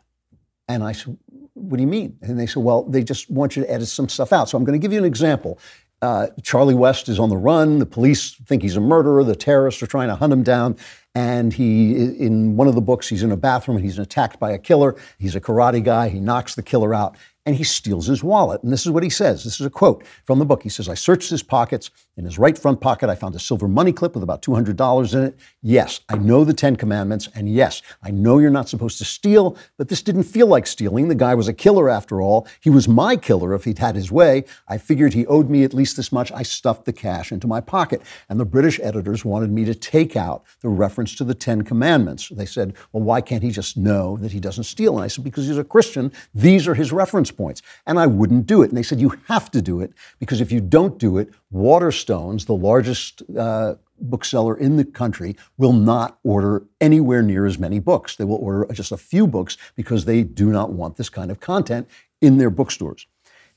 And 0.67 0.83
I 0.83 0.93
said, 0.93 1.17
what 1.53 1.77
do 1.77 1.81
you 1.81 1.87
mean? 1.87 2.17
And 2.21 2.39
they 2.39 2.47
said, 2.47 2.63
well, 2.63 2.83
they 2.83 3.03
just 3.03 3.29
want 3.29 3.55
you 3.55 3.63
to 3.63 3.71
edit 3.71 3.87
some 3.87 4.07
stuff 4.07 4.31
out. 4.31 4.49
So 4.49 4.57
I'm 4.57 4.63
going 4.63 4.79
to 4.79 4.81
give 4.81 4.93
you 4.93 4.99
an 4.99 5.05
example. 5.05 5.59
Uh, 6.01 6.27
Charlie 6.43 6.75
West 6.75 7.09
is 7.09 7.19
on 7.19 7.29
the 7.29 7.37
run. 7.37 7.79
The 7.79 7.85
police 7.85 8.35
think 8.45 8.61
he's 8.61 8.77
a 8.77 8.81
murderer. 8.81 9.23
The 9.23 9.35
terrorists 9.35 9.83
are 9.83 9.87
trying 9.87 10.07
to 10.07 10.15
hunt 10.15 10.31
him 10.31 10.43
down. 10.43 10.77
And 11.15 11.51
he, 11.51 11.93
in 11.93 12.55
one 12.55 12.67
of 12.67 12.75
the 12.75 12.81
books, 12.81 13.09
he's 13.09 13.23
in 13.23 13.31
a 13.31 13.37
bathroom 13.37 13.77
and 13.77 13.85
he's 13.85 13.99
attacked 13.99 14.39
by 14.39 14.51
a 14.51 14.57
killer. 14.57 14.95
He's 15.17 15.35
a 15.35 15.41
karate 15.41 15.83
guy. 15.83 16.09
He 16.09 16.19
knocks 16.19 16.55
the 16.55 16.63
killer 16.63 16.93
out 16.93 17.17
and 17.45 17.55
he 17.55 17.63
steals 17.63 18.05
his 18.07 18.23
wallet. 18.23 18.61
And 18.63 18.71
this 18.71 18.85
is 18.85 18.91
what 18.91 19.03
he 19.03 19.09
says. 19.09 19.43
This 19.43 19.59
is 19.59 19.65
a 19.65 19.71
quote 19.71 20.05
from 20.23 20.39
the 20.39 20.45
book. 20.45 20.63
He 20.63 20.69
says, 20.69 20.87
I 20.87 20.93
searched 20.93 21.29
his 21.29 21.43
pockets. 21.43 21.89
In 22.19 22.25
his 22.25 22.37
right 22.37 22.57
front 22.57 22.81
pocket, 22.81 23.09
I 23.09 23.15
found 23.15 23.33
a 23.35 23.39
silver 23.39 23.69
money 23.69 23.93
clip 23.93 24.13
with 24.13 24.23
about 24.23 24.41
$200 24.41 25.13
in 25.13 25.23
it. 25.23 25.39
Yes, 25.61 26.01
I 26.09 26.17
know 26.17 26.43
the 26.43 26.53
Ten 26.53 26.75
Commandments. 26.75 27.29
And 27.33 27.47
yes, 27.47 27.81
I 28.03 28.11
know 28.11 28.39
you're 28.39 28.49
not 28.49 28.67
supposed 28.67 28.97
to 28.97 29.05
steal, 29.05 29.55
but 29.77 29.87
this 29.87 30.01
didn't 30.01 30.23
feel 30.23 30.45
like 30.45 30.67
stealing. 30.67 31.07
The 31.07 31.15
guy 31.15 31.33
was 31.33 31.47
a 31.47 31.53
killer 31.53 31.89
after 31.89 32.19
all. 32.21 32.45
He 32.59 32.69
was 32.69 32.89
my 32.89 33.15
killer 33.15 33.53
if 33.53 33.63
he'd 33.63 33.79
had 33.79 33.95
his 33.95 34.11
way. 34.11 34.43
I 34.67 34.77
figured 34.77 35.13
he 35.13 35.25
owed 35.27 35.49
me 35.49 35.63
at 35.63 35.73
least 35.73 35.95
this 35.95 36.11
much. 36.11 36.29
I 36.33 36.43
stuffed 36.43 36.83
the 36.83 36.91
cash 36.91 37.31
into 37.31 37.47
my 37.47 37.61
pocket. 37.61 38.01
And 38.27 38.37
the 38.37 38.43
British 38.43 38.81
editors 38.83 39.23
wanted 39.23 39.49
me 39.49 39.63
to 39.63 39.73
take 39.73 40.17
out 40.17 40.43
the 40.59 40.67
reference 40.67 41.15
to 41.15 41.23
the 41.23 41.33
Ten 41.33 41.61
Commandments. 41.61 42.27
They 42.27 42.45
said, 42.45 42.75
well, 42.91 43.01
why 43.01 43.21
can't 43.21 43.43
he 43.43 43.51
just 43.51 43.77
know 43.77 44.17
that 44.17 44.33
he 44.33 44.41
doesn't 44.41 44.65
steal? 44.65 44.95
And 44.95 45.05
I 45.05 45.07
said, 45.07 45.23
because 45.23 45.47
he's 45.47 45.57
a 45.57 45.63
Christian. 45.63 46.11
These 46.35 46.67
are 46.67 46.75
his 46.75 46.91
reference 46.91 47.31
points. 47.31 47.61
And 47.87 47.97
I 47.97 48.07
wouldn't 48.07 48.45
do 48.45 48.61
it. 48.61 48.67
And 48.67 48.77
they 48.77 48.83
said, 48.83 48.99
You 48.99 49.17
have 49.27 49.49
to 49.51 49.61
do 49.61 49.79
it 49.79 49.93
because 50.19 50.41
if 50.41 50.51
you 50.51 50.59
don't 50.59 50.97
do 50.97 51.17
it, 51.17 51.29
Waterstones, 51.53 52.45
the 52.45 52.55
largest 52.55 53.23
uh, 53.37 53.75
bookseller 53.99 54.55
in 54.57 54.77
the 54.77 54.85
country, 54.85 55.35
will 55.57 55.73
not 55.73 56.19
order 56.23 56.63
anywhere 56.79 57.21
near 57.21 57.45
as 57.45 57.57
many 57.57 57.79
books. 57.79 58.15
They 58.15 58.23
will 58.23 58.37
order 58.37 58.71
just 58.73 58.91
a 58.91 58.97
few 58.97 59.25
books 59.25 59.57
because 59.75 60.05
they 60.05 60.23
do 60.23 60.51
not 60.51 60.71
want 60.71 60.97
this 60.97 61.09
kind 61.09 61.31
of 61.31 61.39
content 61.39 61.87
in 62.21 62.37
their 62.37 62.49
bookstores. 62.49 63.07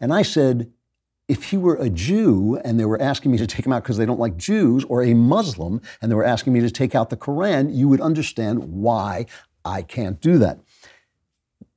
And 0.01 0.12
I 0.12 0.22
said, 0.22 0.72
if 1.28 1.45
he 1.45 1.57
were 1.57 1.76
a 1.76 1.88
Jew 1.88 2.61
and 2.64 2.78
they 2.78 2.84
were 2.84 3.01
asking 3.01 3.30
me 3.30 3.38
to 3.38 3.47
take 3.47 3.64
him 3.64 3.72
out 3.72 3.82
because 3.82 3.97
they 3.97 4.07
don't 4.07 4.20
like 4.20 4.36
Jews, 4.36 4.84
or 4.84 5.03
a 5.03 5.14
Muslim 5.14 5.80
and 6.01 6.11
they 6.11 6.16
were 6.16 6.24
asking 6.24 6.53
me 6.53 6.61
to 6.61 6.70
take 6.70 6.95
out 6.95 7.11
the 7.11 7.16
Quran, 7.16 7.74
you 7.74 7.88
would 7.88 8.01
understand 8.01 8.64
why 8.64 9.26
I 9.64 9.82
can't 9.82 10.20
do 10.20 10.38
that. 10.38 10.61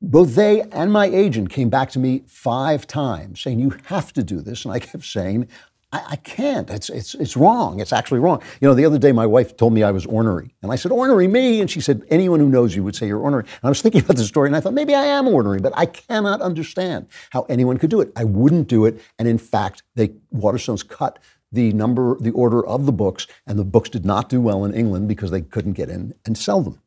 Both 0.01 0.35
they 0.35 0.61
and 0.61 0.91
my 0.91 1.05
agent 1.05 1.49
came 1.49 1.69
back 1.69 1.89
to 1.91 1.99
me 1.99 2.23
five 2.27 2.85
times 2.85 3.41
saying, 3.41 3.59
You 3.59 3.77
have 3.85 4.11
to 4.13 4.23
do 4.23 4.41
this. 4.41 4.65
And 4.65 4.73
I 4.73 4.79
kept 4.79 5.05
saying, 5.05 5.47
I, 5.95 6.11
I, 6.11 6.15
can't. 6.17 6.69
It's, 6.69 6.89
it's, 6.89 7.15
it's 7.15 7.37
wrong. 7.37 7.79
It's 7.79 7.93
actually 7.93 8.19
wrong. 8.19 8.41
You 8.59 8.67
know, 8.67 8.73
the 8.73 8.85
other 8.85 8.99
day 8.99 9.11
my 9.11 9.25
wife 9.25 9.55
told 9.55 9.73
me 9.73 9.81
I 9.81 9.91
was 9.91 10.05
ornery. 10.05 10.53
And 10.61 10.71
I 10.71 10.75
said, 10.75 10.91
Ornery 10.91 11.27
me? 11.27 11.61
And 11.61 11.71
she 11.71 11.79
said, 11.79 12.03
Anyone 12.09 12.39
who 12.39 12.49
knows 12.49 12.75
you 12.75 12.83
would 12.83 12.95
say 12.95 13.07
you're 13.07 13.19
ornery. 13.19 13.43
And 13.43 13.63
I 13.63 13.69
was 13.69 13.81
thinking 13.81 14.01
about 14.01 14.17
the 14.17 14.25
story 14.25 14.49
and 14.49 14.55
I 14.55 14.59
thought, 14.59 14.73
maybe 14.73 14.93
I 14.93 15.05
am 15.05 15.27
ornery, 15.27 15.59
but 15.59 15.73
I 15.75 15.85
cannot 15.85 16.41
understand 16.41 17.07
how 17.29 17.43
anyone 17.43 17.77
could 17.77 17.89
do 17.89 18.01
it. 18.01 18.11
I 18.15 18.25
wouldn't 18.25 18.67
do 18.67 18.85
it. 18.85 19.01
And 19.17 19.27
in 19.27 19.37
fact, 19.37 19.83
they 19.95 20.09
Waterstones 20.33 20.87
cut 20.87 21.19
the 21.51 21.71
number, 21.71 22.17
the 22.19 22.31
order 22.31 22.65
of 22.65 22.85
the 22.85 22.91
books, 22.91 23.27
and 23.47 23.57
the 23.57 23.63
books 23.63 23.89
did 23.89 24.05
not 24.05 24.27
do 24.27 24.41
well 24.41 24.65
in 24.65 24.73
England 24.73 25.07
because 25.07 25.31
they 25.31 25.41
couldn't 25.41 25.73
get 25.73 25.89
in 25.89 26.13
and 26.25 26.37
sell 26.37 26.61
them. 26.61 26.81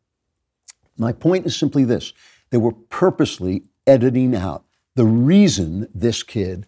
My 0.99 1.13
point 1.13 1.47
is 1.47 1.57
simply 1.57 1.85
this 1.85 2.13
they 2.51 2.59
were 2.59 2.73
purposely 2.73 3.65
editing 3.87 4.35
out 4.35 4.65
the 4.97 5.05
reason 5.05 5.89
this 5.95 6.23
kid 6.23 6.67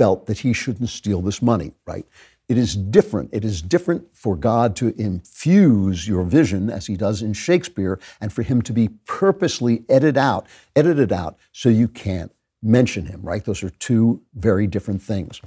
felt 0.00 0.24
that 0.24 0.38
he 0.38 0.54
shouldn't 0.54 0.88
steal 0.88 1.20
this 1.20 1.42
money, 1.42 1.72
right? 1.86 2.06
It 2.48 2.56
is 2.56 2.74
different. 2.74 3.28
It 3.34 3.44
is 3.44 3.60
different 3.60 4.08
for 4.14 4.34
God 4.34 4.74
to 4.76 4.94
infuse 4.98 6.08
your 6.08 6.24
vision, 6.24 6.70
as 6.70 6.86
he 6.86 6.96
does 6.96 7.20
in 7.20 7.34
Shakespeare, 7.34 8.00
and 8.18 8.32
for 8.32 8.40
him 8.40 8.62
to 8.62 8.72
be 8.72 8.88
purposely 9.04 9.84
edited 9.90 10.16
out, 10.16 10.46
edited 10.74 11.12
out, 11.12 11.36
so 11.52 11.68
you 11.68 11.86
can't 11.86 12.32
mention 12.62 13.04
him, 13.04 13.20
right? 13.22 13.44
Those 13.44 13.62
are 13.62 13.68
two 13.68 14.22
very 14.32 14.66
different 14.66 15.02
things. 15.02 15.42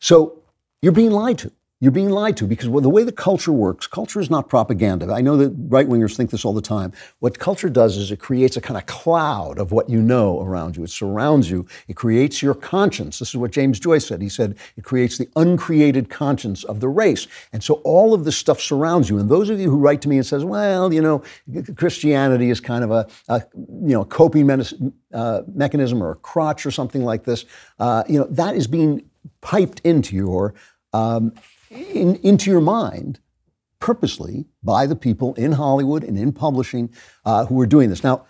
So 0.00 0.42
you're 0.82 0.90
being 0.90 1.12
lied 1.12 1.38
to. 1.38 1.52
You're 1.86 1.92
being 1.92 2.10
lied 2.10 2.36
to 2.36 2.48
because 2.48 2.68
the 2.68 2.90
way 2.90 3.04
the 3.04 3.12
culture 3.12 3.52
works, 3.52 3.86
culture 3.86 4.18
is 4.18 4.28
not 4.28 4.48
propaganda. 4.48 5.14
I 5.14 5.20
know 5.20 5.36
that 5.36 5.54
right 5.68 5.88
wingers 5.88 6.16
think 6.16 6.30
this 6.30 6.44
all 6.44 6.52
the 6.52 6.60
time. 6.60 6.92
What 7.20 7.38
culture 7.38 7.68
does 7.68 7.96
is 7.96 8.10
it 8.10 8.18
creates 8.18 8.56
a 8.56 8.60
kind 8.60 8.76
of 8.76 8.86
cloud 8.86 9.60
of 9.60 9.70
what 9.70 9.88
you 9.88 10.02
know 10.02 10.42
around 10.42 10.76
you. 10.76 10.82
It 10.82 10.90
surrounds 10.90 11.48
you. 11.48 11.64
It 11.86 11.94
creates 11.94 12.42
your 12.42 12.54
conscience. 12.54 13.20
This 13.20 13.28
is 13.28 13.36
what 13.36 13.52
James 13.52 13.78
Joyce 13.78 14.04
said. 14.04 14.20
He 14.20 14.28
said 14.28 14.58
it 14.76 14.82
creates 14.82 15.16
the 15.16 15.28
uncreated 15.36 16.10
conscience 16.10 16.64
of 16.64 16.80
the 16.80 16.88
race. 16.88 17.28
And 17.52 17.62
so 17.62 17.74
all 17.84 18.12
of 18.14 18.24
this 18.24 18.36
stuff 18.36 18.60
surrounds 18.60 19.08
you. 19.08 19.20
And 19.20 19.28
those 19.28 19.48
of 19.48 19.60
you 19.60 19.70
who 19.70 19.78
write 19.78 20.02
to 20.02 20.08
me 20.08 20.16
and 20.16 20.26
says, 20.26 20.44
well, 20.44 20.92
you 20.92 21.00
know, 21.00 21.22
Christianity 21.76 22.50
is 22.50 22.58
kind 22.58 22.82
of 22.82 22.90
a, 22.90 23.06
a 23.28 23.44
you 23.54 23.94
know, 23.94 24.04
coping 24.04 24.50
uh, 24.50 25.42
mechanism 25.54 26.02
or 26.02 26.10
a 26.10 26.16
crotch 26.16 26.66
or 26.66 26.72
something 26.72 27.04
like 27.04 27.22
this, 27.22 27.44
uh, 27.78 28.02
you 28.08 28.18
know, 28.18 28.26
that 28.28 28.56
is 28.56 28.66
being 28.66 29.08
piped 29.40 29.78
into 29.84 30.16
your 30.16 30.52
um, 30.92 31.32
in, 31.70 32.16
into 32.16 32.50
your 32.50 32.60
mind 32.60 33.20
purposely 33.78 34.46
by 34.62 34.86
the 34.86 34.96
people 34.96 35.34
in 35.34 35.52
Hollywood 35.52 36.02
and 36.02 36.18
in 36.18 36.32
publishing 36.32 36.90
uh, 37.24 37.46
who 37.46 37.60
are 37.60 37.66
doing 37.66 37.90
this. 37.90 38.02
Now, 38.02 38.26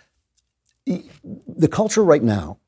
the 0.85 1.67
culture 1.67 2.03
right 2.03 2.23
now, 2.23 2.59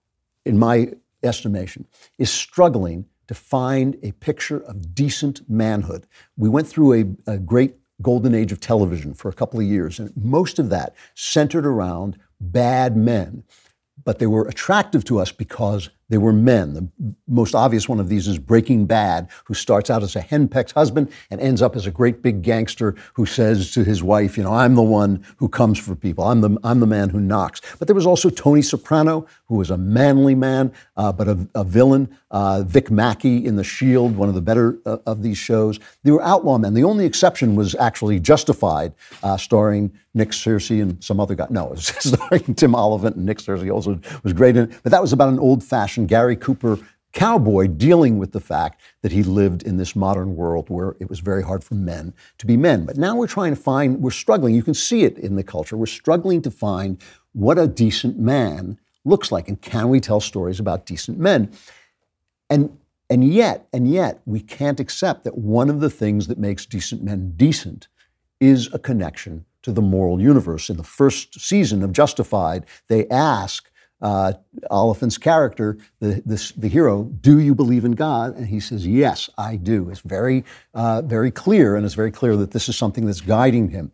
in 0.45 0.57
my 0.57 0.93
estimation, 1.24 1.86
is 2.17 2.30
struggling 2.30 3.05
to 3.28 3.36
find 3.36 3.97
a 4.01 4.11
picture 4.13 4.59
of 4.61 4.95
decent 4.95 5.47
manhood. 5.49 6.07
We 6.36 6.49
went 6.49 6.67
through 6.67 7.15
a, 7.28 7.34
a 7.34 7.38
great 7.38 7.76
golden 8.01 8.34
age 8.34 8.51
of 8.51 8.59
television 8.59 9.13
for 9.13 9.30
a 9.30 9.34
couple 9.34 9.59
of 9.59 9.65
years, 9.65 9.99
and 9.99 10.11
most 10.15 10.57
of 10.57 10.70
that 10.70 10.95
centered 11.15 11.65
around 11.65 12.17
bad 12.39 12.97
men. 12.97 13.43
But 14.03 14.20
they 14.20 14.28
were 14.28 14.47
attractive 14.47 15.03
to 15.05 15.20
us 15.20 15.32
because 15.32 15.89
they 16.10 16.18
were 16.18 16.34
men. 16.34 16.74
The 16.74 17.16
most 17.28 17.55
obvious 17.55 17.88
one 17.88 17.99
of 17.99 18.10
these 18.10 18.28
is 18.28 18.39
Breaking 18.39 18.86
Bad, 18.86 19.30
who 19.45 19.53
starts 19.53 19.89
out 19.89 20.03
as 20.03 20.16
a 20.16 20.22
henpecked 20.22 20.74
husband 20.74 21.12
and 21.30 21.39
ends 21.39 21.62
up 21.62 21.76
as 21.76 21.86
a 21.86 21.91
great 21.91 22.22
big 22.22 22.41
gangster 22.41 22.95
who 23.14 23.26
says 23.26 23.72
to 23.72 23.84
his 23.84 24.03
wife, 24.03 24.38
you 24.38 24.43
know, 24.43 24.53
I'm 24.53 24.76
the 24.76 24.82
one 24.82 25.24
who 25.38 25.47
comes 25.47 25.78
for 25.78 25.95
people. 25.95 26.24
I'm 26.24 26.41
the, 26.41 26.57
I'm 26.64 26.80
the 26.80 26.88
man 26.88 27.10
who 27.10 27.20
knocks. 27.20 27.62
But 27.78 27.88
there 27.88 27.95
was 27.95 28.05
also 28.05 28.30
Tony 28.30 28.62
Soprano, 28.62 29.28
who 29.47 29.55
was 29.55 29.70
a 29.70 29.78
manly 29.78 30.36
man, 30.36 30.72
uh, 30.97 31.12
but 31.12 31.28
a, 31.28 31.47
a 31.55 31.64
villain. 31.64 32.16
Uh, 32.32 32.62
Vic 32.62 32.91
Mackey 32.91 33.43
in 33.43 33.55
The 33.55 33.64
Shield, 33.64 34.16
one 34.16 34.30
of 34.30 34.36
the 34.36 34.41
better 34.41 34.78
uh, 34.86 34.97
of 35.07 35.24
these 35.24 35.38
shows. 35.38 35.80
They 36.03 36.12
were 36.12 36.22
outlaw 36.22 36.60
men. 36.60 36.76
The 36.76 36.84
only 36.84 37.05
exception 37.05 37.55
was 37.55 37.74
actually 37.76 38.20
Justified, 38.20 38.93
uh, 39.24 39.38
starring 39.38 39.91
Nick 40.14 40.30
Searcy 40.30 40.82
and 40.82 41.03
some 41.03 41.20
other 41.20 41.36
guy. 41.36 41.47
No, 41.49 41.68
it 41.68 41.72
was 41.72 41.88
starring 41.99 42.53
Tim 42.55 42.76
Olyphant 42.76 43.16
and 43.16 43.26
Nick 43.26 43.39
Searcy 43.39 43.74
also 43.74 43.99
was 44.24 44.34
great 44.34 44.55
in 44.55 44.70
it. 44.70 44.80
But 44.84 44.91
that 44.91 45.01
was 45.01 45.14
about 45.14 45.30
an 45.30 45.39
old-fashioned 45.39 45.98
Gary 46.07 46.35
Cooper 46.35 46.79
cowboy 47.11 47.67
dealing 47.67 48.19
with 48.19 48.31
the 48.31 48.39
fact 48.39 48.81
that 49.01 49.11
he 49.11 49.23
lived 49.23 49.63
in 49.63 49.77
this 49.77 49.95
modern 49.95 50.35
world 50.35 50.69
where 50.69 50.95
it 50.99 51.09
was 51.09 51.19
very 51.19 51.43
hard 51.43 51.63
for 51.63 51.75
men 51.75 52.13
to 52.37 52.45
be 52.45 52.55
men. 52.55 52.85
But 52.85 52.97
now 52.97 53.15
we're 53.15 53.27
trying 53.27 53.55
to 53.55 53.61
find, 53.61 54.01
we're 54.01 54.11
struggling. 54.11 54.53
You 54.53 54.63
can 54.63 54.75
see 54.75 55.03
it 55.03 55.17
in 55.17 55.35
the 55.35 55.43
culture. 55.43 55.75
We're 55.75 55.87
struggling 55.87 56.41
to 56.43 56.51
find 56.51 57.01
what 57.33 57.57
a 57.57 57.67
decent 57.67 58.19
man 58.19 58.79
looks 59.05 59.31
like. 59.31 59.47
And 59.47 59.59
can 59.59 59.89
we 59.89 59.99
tell 59.99 60.19
stories 60.19 60.59
about 60.59 60.85
decent 60.85 61.17
men? 61.17 61.51
And 62.49 62.77
and 63.11 63.23
yet, 63.23 63.67
and 63.73 63.91
yet, 63.91 64.21
we 64.27 64.39
can't 64.39 64.79
accept 64.79 65.23
that 65.23 65.35
one 65.35 65.69
of 65.69 65.79
the 65.79 65.89
things 65.89 66.27
that 66.27 66.37
makes 66.37 66.65
decent 66.67 67.01
men 67.01 67.33
decent 67.35 67.87
is 68.39 68.71
a 68.71 68.77
connection 68.77 69.45
to 69.63 69.71
the 69.71 69.81
moral 69.81 70.21
universe. 70.21 70.69
In 70.69 70.77
the 70.77 70.83
first 70.83 71.39
season 71.39 71.81
of 71.81 71.91
Justified, 71.91 72.65
they 72.87 73.07
ask 73.07 73.68
uh, 74.01 74.33
Olyphant's 74.71 75.17
character, 75.17 75.77
the, 75.99 76.21
this, 76.25 76.51
the 76.51 76.67
hero, 76.67 77.03
do 77.03 77.39
you 77.39 77.53
believe 77.53 77.85
in 77.85 77.93
God? 77.93 78.35
And 78.35 78.47
he 78.47 78.59
says, 78.59 78.87
yes, 78.87 79.29
I 79.37 79.55
do. 79.57 79.89
It's 79.89 80.01
very, 80.01 80.45
uh, 80.73 81.01
very 81.01 81.31
clear, 81.31 81.75
and 81.75 81.85
it's 81.85 81.95
very 81.95 82.11
clear 82.11 82.35
that 82.37 82.51
this 82.51 82.69
is 82.69 82.77
something 82.77 83.05
that's 83.05 83.21
guiding 83.21 83.69
him. 83.69 83.91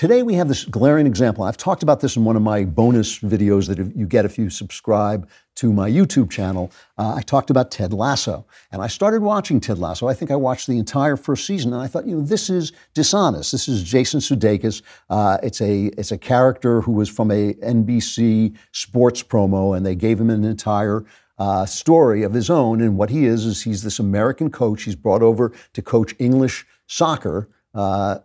Today 0.00 0.22
we 0.22 0.32
have 0.32 0.48
this 0.48 0.64
glaring 0.64 1.06
example. 1.06 1.44
I've 1.44 1.58
talked 1.58 1.82
about 1.82 2.00
this 2.00 2.16
in 2.16 2.24
one 2.24 2.34
of 2.34 2.40
my 2.40 2.64
bonus 2.64 3.18
videos 3.18 3.68
that 3.68 3.76
you 3.94 4.06
get 4.06 4.24
if 4.24 4.38
you 4.38 4.48
subscribe 4.48 5.28
to 5.56 5.74
my 5.74 5.90
YouTube 5.90 6.30
channel. 6.30 6.72
Uh, 6.96 7.16
I 7.16 7.20
talked 7.20 7.50
about 7.50 7.70
Ted 7.70 7.92
Lasso, 7.92 8.46
and 8.72 8.80
I 8.80 8.86
started 8.86 9.20
watching 9.20 9.60
Ted 9.60 9.78
Lasso. 9.78 10.08
I 10.08 10.14
think 10.14 10.30
I 10.30 10.36
watched 10.36 10.68
the 10.68 10.78
entire 10.78 11.18
first 11.18 11.46
season, 11.46 11.74
and 11.74 11.82
I 11.82 11.86
thought, 11.86 12.06
you 12.06 12.16
know, 12.16 12.22
this 12.22 12.48
is 12.48 12.72
dishonest. 12.94 13.52
This 13.52 13.68
is 13.68 13.82
Jason 13.82 14.20
Sudeikis. 14.20 14.80
Uh, 15.10 15.36
it's 15.42 15.60
a 15.60 15.88
it's 15.98 16.12
a 16.12 16.16
character 16.16 16.80
who 16.80 16.92
was 16.92 17.10
from 17.10 17.30
a 17.30 17.52
NBC 17.52 18.56
sports 18.72 19.22
promo, 19.22 19.76
and 19.76 19.84
they 19.84 19.94
gave 19.94 20.18
him 20.18 20.30
an 20.30 20.44
entire 20.44 21.04
uh, 21.36 21.66
story 21.66 22.22
of 22.22 22.32
his 22.32 22.48
own. 22.48 22.80
And 22.80 22.96
what 22.96 23.10
he 23.10 23.26
is 23.26 23.44
is 23.44 23.64
he's 23.64 23.82
this 23.82 23.98
American 23.98 24.50
coach. 24.50 24.84
He's 24.84 24.96
brought 24.96 25.22
over 25.22 25.52
to 25.74 25.82
coach 25.82 26.14
English 26.18 26.66
soccer. 26.86 27.50
Uh, 27.74 28.20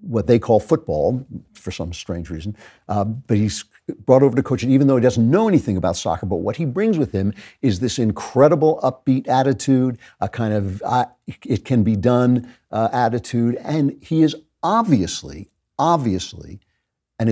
what 0.00 0.26
they 0.26 0.38
call 0.38 0.58
football 0.58 1.24
for 1.54 1.70
some 1.70 1.92
strange 1.92 2.30
reason. 2.30 2.56
Uh, 2.88 3.04
but 3.04 3.36
he's 3.36 3.64
brought 4.04 4.22
over 4.22 4.36
to 4.36 4.42
coach 4.42 4.62
it, 4.62 4.70
even 4.70 4.86
though 4.86 4.96
he 4.96 5.02
doesn't 5.02 5.30
know 5.30 5.48
anything 5.48 5.76
about 5.76 5.96
soccer. 5.96 6.26
But 6.26 6.36
what 6.36 6.56
he 6.56 6.64
brings 6.64 6.98
with 6.98 7.12
him 7.12 7.32
is 7.62 7.80
this 7.80 7.98
incredible 7.98 8.80
upbeat 8.82 9.28
attitude, 9.28 9.98
a 10.20 10.28
kind 10.28 10.52
of 10.52 10.82
uh, 10.82 11.06
it 11.26 11.64
can 11.64 11.82
be 11.84 11.96
done 11.96 12.52
uh, 12.70 12.88
attitude. 12.92 13.56
And 13.62 13.96
he 14.02 14.22
is 14.22 14.34
obviously, 14.62 15.50
obviously 15.78 16.60
an 17.20 17.28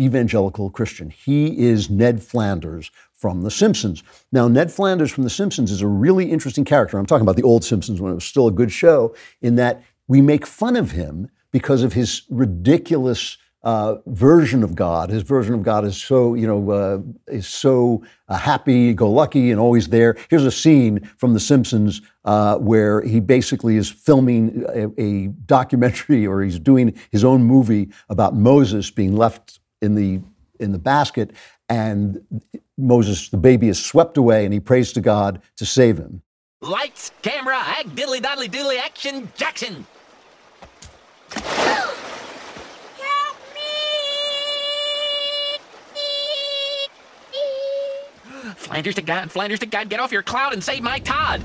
evangelical 0.00 0.70
Christian. 0.70 1.10
He 1.10 1.58
is 1.58 1.88
Ned 1.88 2.22
Flanders 2.22 2.90
from 3.12 3.42
The 3.42 3.50
Simpsons. 3.50 4.02
Now, 4.32 4.48
Ned 4.48 4.70
Flanders 4.70 5.10
from 5.10 5.24
The 5.24 5.30
Simpsons 5.30 5.70
is 5.70 5.80
a 5.82 5.86
really 5.86 6.30
interesting 6.30 6.64
character. 6.64 6.98
I'm 6.98 7.06
talking 7.06 7.22
about 7.22 7.36
the 7.36 7.42
old 7.42 7.64
Simpsons 7.64 8.00
when 8.00 8.12
it 8.12 8.16
was 8.16 8.24
still 8.24 8.48
a 8.48 8.52
good 8.52 8.72
show, 8.72 9.14
in 9.40 9.56
that 9.56 9.82
we 10.08 10.20
make 10.20 10.46
fun 10.46 10.76
of 10.76 10.90
him 10.90 11.30
because 11.52 11.82
of 11.82 11.92
his 11.92 12.22
ridiculous 12.30 13.36
uh, 13.62 13.96
version 14.06 14.62
of 14.62 14.74
God. 14.74 15.10
His 15.10 15.22
version 15.22 15.54
of 15.54 15.62
God 15.62 15.84
is 15.84 16.00
so, 16.00 16.34
you 16.34 16.46
know, 16.46 16.70
uh, 16.70 16.98
is 17.28 17.46
so 17.46 18.02
uh, 18.28 18.38
happy-go-lucky 18.38 19.50
and 19.50 19.60
always 19.60 19.88
there. 19.88 20.16
Here's 20.30 20.46
a 20.46 20.50
scene 20.50 21.00
from 21.18 21.34
The 21.34 21.40
Simpsons 21.40 22.00
uh, 22.24 22.56
where 22.56 23.02
he 23.02 23.20
basically 23.20 23.76
is 23.76 23.90
filming 23.90 24.64
a, 24.68 24.88
a, 25.00 25.26
documentary, 25.46 26.26
or 26.26 26.42
he's 26.42 26.58
doing 26.58 26.98
his 27.10 27.24
own 27.24 27.42
movie 27.44 27.90
about 28.08 28.34
Moses 28.34 28.90
being 28.90 29.14
left 29.14 29.60
in 29.82 29.94
the 29.94 30.20
in 30.58 30.72
the 30.72 30.78
basket, 30.78 31.32
and 31.70 32.20
Moses, 32.76 33.30
the 33.30 33.38
baby, 33.38 33.70
is 33.70 33.82
swept 33.82 34.18
away, 34.18 34.44
and 34.44 34.52
he 34.52 34.60
prays 34.60 34.92
to 34.92 35.00
God 35.00 35.40
to 35.56 35.64
save 35.64 35.96
him. 35.96 36.20
Lights, 36.60 37.12
camera, 37.22 37.56
act, 37.56 37.96
diddly 37.96 38.20
doddly 38.20 38.46
doodly, 38.46 38.78
action, 38.78 39.30
Jackson. 39.36 39.86
Flanders 48.70 48.94
to 48.94 49.02
God, 49.02 49.30
Flanders 49.30 49.58
to 49.58 49.66
God, 49.66 49.88
get 49.88 50.00
off 50.00 50.12
your 50.12 50.22
cloud 50.22 50.52
and 50.52 50.62
save 50.62 50.82
my 50.82 51.00
Todd! 51.00 51.42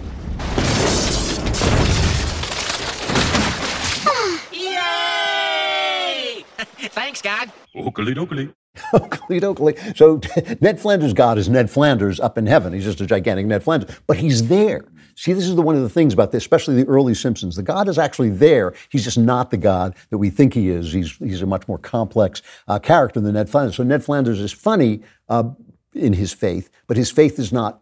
Yay! 4.51 6.45
Thanks, 6.57 7.21
God. 7.21 7.51
Oakley 7.75 8.13
dokley. 8.13 8.53
Oakley 8.93 9.39
dokley. 9.39 9.75
So 9.97 10.21
Ned 10.61 10.79
Flanders' 10.79 11.13
God 11.13 11.37
is 11.37 11.49
Ned 11.49 11.69
Flanders 11.69 12.19
up 12.19 12.37
in 12.37 12.45
heaven. 12.45 12.73
He's 12.73 12.83
just 12.83 13.01
a 13.01 13.05
gigantic 13.05 13.45
Ned 13.45 13.63
Flanders. 13.63 13.95
But 14.07 14.17
he's 14.17 14.47
there. 14.47 14.85
See, 15.15 15.31
this 15.31 15.45
is 15.45 15.55
the, 15.55 15.61
one 15.61 15.75
of 15.75 15.81
the 15.81 15.89
things 15.89 16.13
about 16.13 16.31
this, 16.31 16.43
especially 16.43 16.75
the 16.75 16.89
early 16.89 17.13
Simpsons. 17.13 17.55
The 17.55 17.63
God 17.63 17.87
is 17.87 17.97
actually 17.97 18.29
there. 18.29 18.73
He's 18.89 19.05
just 19.05 19.17
not 19.17 19.49
the 19.49 19.57
God 19.57 19.95
that 20.09 20.17
we 20.17 20.29
think 20.29 20.53
he 20.53 20.69
is. 20.69 20.91
He's, 20.91 21.15
he's 21.17 21.41
a 21.41 21.45
much 21.45 21.67
more 21.67 21.77
complex 21.77 22.41
uh, 22.67 22.79
character 22.79 23.21
than 23.21 23.33
Ned 23.33 23.49
Flanders. 23.49 23.75
So 23.77 23.83
Ned 23.83 24.03
Flanders 24.03 24.41
is 24.41 24.51
funny 24.51 25.01
uh, 25.29 25.51
in 25.93 26.13
his 26.13 26.33
faith, 26.33 26.69
but 26.87 26.97
his 26.97 27.11
faith 27.11 27.39
is 27.39 27.53
not 27.53 27.81